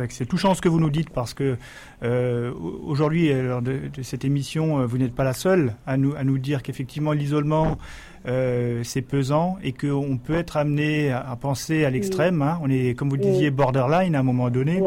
c'est 0.06 0.26
touchant 0.26 0.54
ce 0.54 0.60
que 0.60 0.68
vous 0.68 0.80
nous 0.80 0.90
dites 0.90 1.10
parce 1.10 1.34
que 1.34 1.56
euh, 2.02 2.52
aujourd'hui, 2.84 3.32
lors 3.32 3.62
de, 3.62 3.80
cette 4.02 4.24
émission, 4.24 4.80
euh, 4.80 4.86
vous 4.86 4.98
n'êtes 4.98 5.14
pas 5.14 5.24
la 5.24 5.32
seule 5.32 5.74
à 5.86 5.96
nous, 5.96 6.14
à 6.14 6.24
nous 6.24 6.38
dire 6.38 6.62
qu'effectivement 6.62 7.12
l'isolement 7.12 7.78
euh, 8.26 8.82
c'est 8.84 9.02
pesant 9.02 9.58
et 9.62 9.72
qu'on 9.72 10.18
peut 10.18 10.34
être 10.34 10.56
amené 10.56 11.10
à, 11.12 11.36
penser 11.40 11.84
à 11.84 11.90
l'extrême. 11.90 12.42
Hein. 12.42 12.58
On 12.62 12.70
est, 12.70 12.96
comme 12.96 13.08
vous 13.10 13.16
le 13.16 13.22
disiez, 13.22 13.50
borderline 13.50 14.14
à 14.14 14.20
un 14.20 14.24
moment 14.24 14.50
donné. 14.50 14.82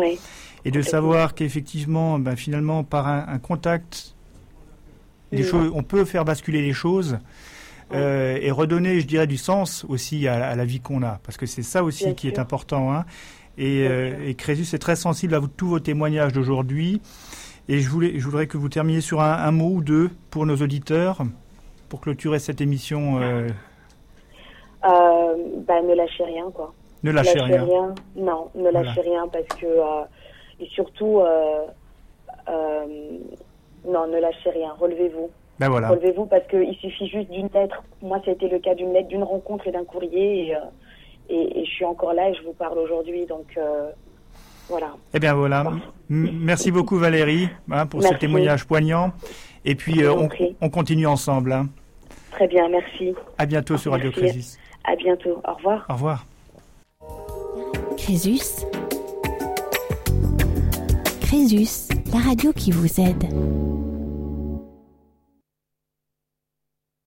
Et 0.66 0.72
de 0.72 0.82
savoir 0.82 1.34
qu'effectivement, 1.34 2.20
ben, 2.20 2.36
finalement, 2.36 2.84
par 2.84 3.08
un, 3.08 3.40
contact, 3.40 4.16
choses, 5.32 5.72
on 5.74 5.84
peut 5.84 6.04
faire 6.04 6.26
basculer 6.26 6.62
les 6.62 6.74
choses. 6.74 7.20
et 7.94 8.52
redonner, 8.52 9.00
je 9.00 9.08
dirais, 9.08 9.28
du 9.28 9.38
sens 9.38 9.86
aussi 9.88 10.28
à, 10.28 10.56
la 10.56 10.66
vie 10.66 10.82
qu'on 10.82 11.04
a, 11.04 11.20
parce 11.24 11.38
que 11.38 11.46
c'est 11.46 11.64
ça 11.64 11.84
aussi 11.84 12.16
qui 12.16 12.28
est 12.28 12.40
important. 12.40 12.94
Hein. 12.94 13.06
Et, 13.58 13.88
euh, 13.88 14.14
et 14.26 14.36
Crésus 14.36 14.76
est 14.76 14.80
très 14.80 14.96
sensible 14.96 15.34
à 15.34 15.42
tous 15.56 15.68
vos 15.68 15.80
témoignages 15.80 16.34
d'aujourd'hui. 16.34 17.02
Et 17.68 17.82
je, 17.82 17.90
voulais, 17.90 18.14
je 18.18 18.24
voudrais 18.24 18.48
que 18.48 18.58
vous 18.58 18.70
terminiez 18.70 19.02
sur 19.02 19.22
un, 19.22 19.52
mot 19.52 19.72
ou 19.74 19.82
deux 19.82 20.10
pour 20.30 20.46
nos 20.46 20.56
auditeurs, 20.56 21.26
pour 21.90 22.02
clôturer 22.02 22.40
cette 22.40 22.62
émission. 22.62 23.20
Euh... 23.22 23.48
Euh, 24.86 25.36
bah, 25.68 25.82
ne 25.82 25.94
lâchez 25.94 26.24
rien, 26.24 26.50
quoi. 26.52 26.74
Ne 27.04 27.12
lâchez, 27.12 27.40
rien. 27.40 27.94
Non, 28.16 28.50
ne 28.56 28.70
lâchez 28.70 29.02
rien 29.02 29.28
parce 29.28 29.48
que. 29.60 29.66
Euh, 29.66 30.04
et 30.60 30.66
surtout, 30.68 31.22
non, 33.88 34.08
ne 34.08 34.20
lâchez 34.20 34.50
rien. 34.50 34.74
Relevez-vous. 34.80 35.30
Ben 35.60 35.70
voilà. 35.70 35.90
Relevez-vous 35.90 36.26
parce 36.26 36.46
qu'il 36.48 36.76
suffit 36.76 37.08
juste 37.08 37.30
d'une 37.32 37.50
lettre. 37.54 37.84
Moi, 38.02 38.20
ça 38.26 38.32
a 38.32 38.34
été 38.34 38.48
le 38.48 38.60
cas 38.60 38.76
d'une 38.76 38.94
lettre, 38.94 39.08
d'une 39.08 39.24
rencontre 39.24 39.68
et 39.68 39.72
d'un 39.72 39.86
courrier. 39.86 40.56
Et, 41.30 41.60
et, 41.60 41.66
je 41.66 41.70
suis 41.70 41.86
encore 41.86 42.14
là 42.14 42.30
et 42.30 42.34
je 42.34 42.44
vous 42.44 42.54
parle 42.54 42.78
aujourd'hui. 42.80 43.26
Donc 43.26 43.58
voilà. 44.70 44.96
Eh 45.14 45.20
bien 45.20 45.34
voilà. 45.34 45.72
Merci 46.10 46.72
beaucoup 46.72 46.98
Valérie 46.98 47.50
hein, 47.72 47.86
pour 47.86 48.04
ce 48.04 48.14
témoignage 48.16 48.66
poignant. 48.66 49.12
Et 49.68 49.76
puis 49.76 50.02
euh, 50.02 50.16
on, 50.62 50.70
continue 50.70 51.06
ensemble. 51.08 51.52
Hein. 51.52 51.68
Très 52.32 52.48
bien, 52.48 52.70
merci. 52.70 53.14
À 53.38 53.46
bientôt 53.46 53.78
sur 53.78 53.92
Radio 53.92 54.12
Crésus. 54.12 54.58
À 54.86 54.96
bientôt. 54.96 55.42
Au 55.46 55.54
revoir. 55.56 55.86
Au 55.90 55.94
revoir. 55.94 56.26
Crésus. 57.98 58.66
Crésus, 61.20 61.90
la 62.14 62.20
radio 62.20 62.54
qui 62.54 62.72
vous 62.72 63.02
aide. 63.02 63.26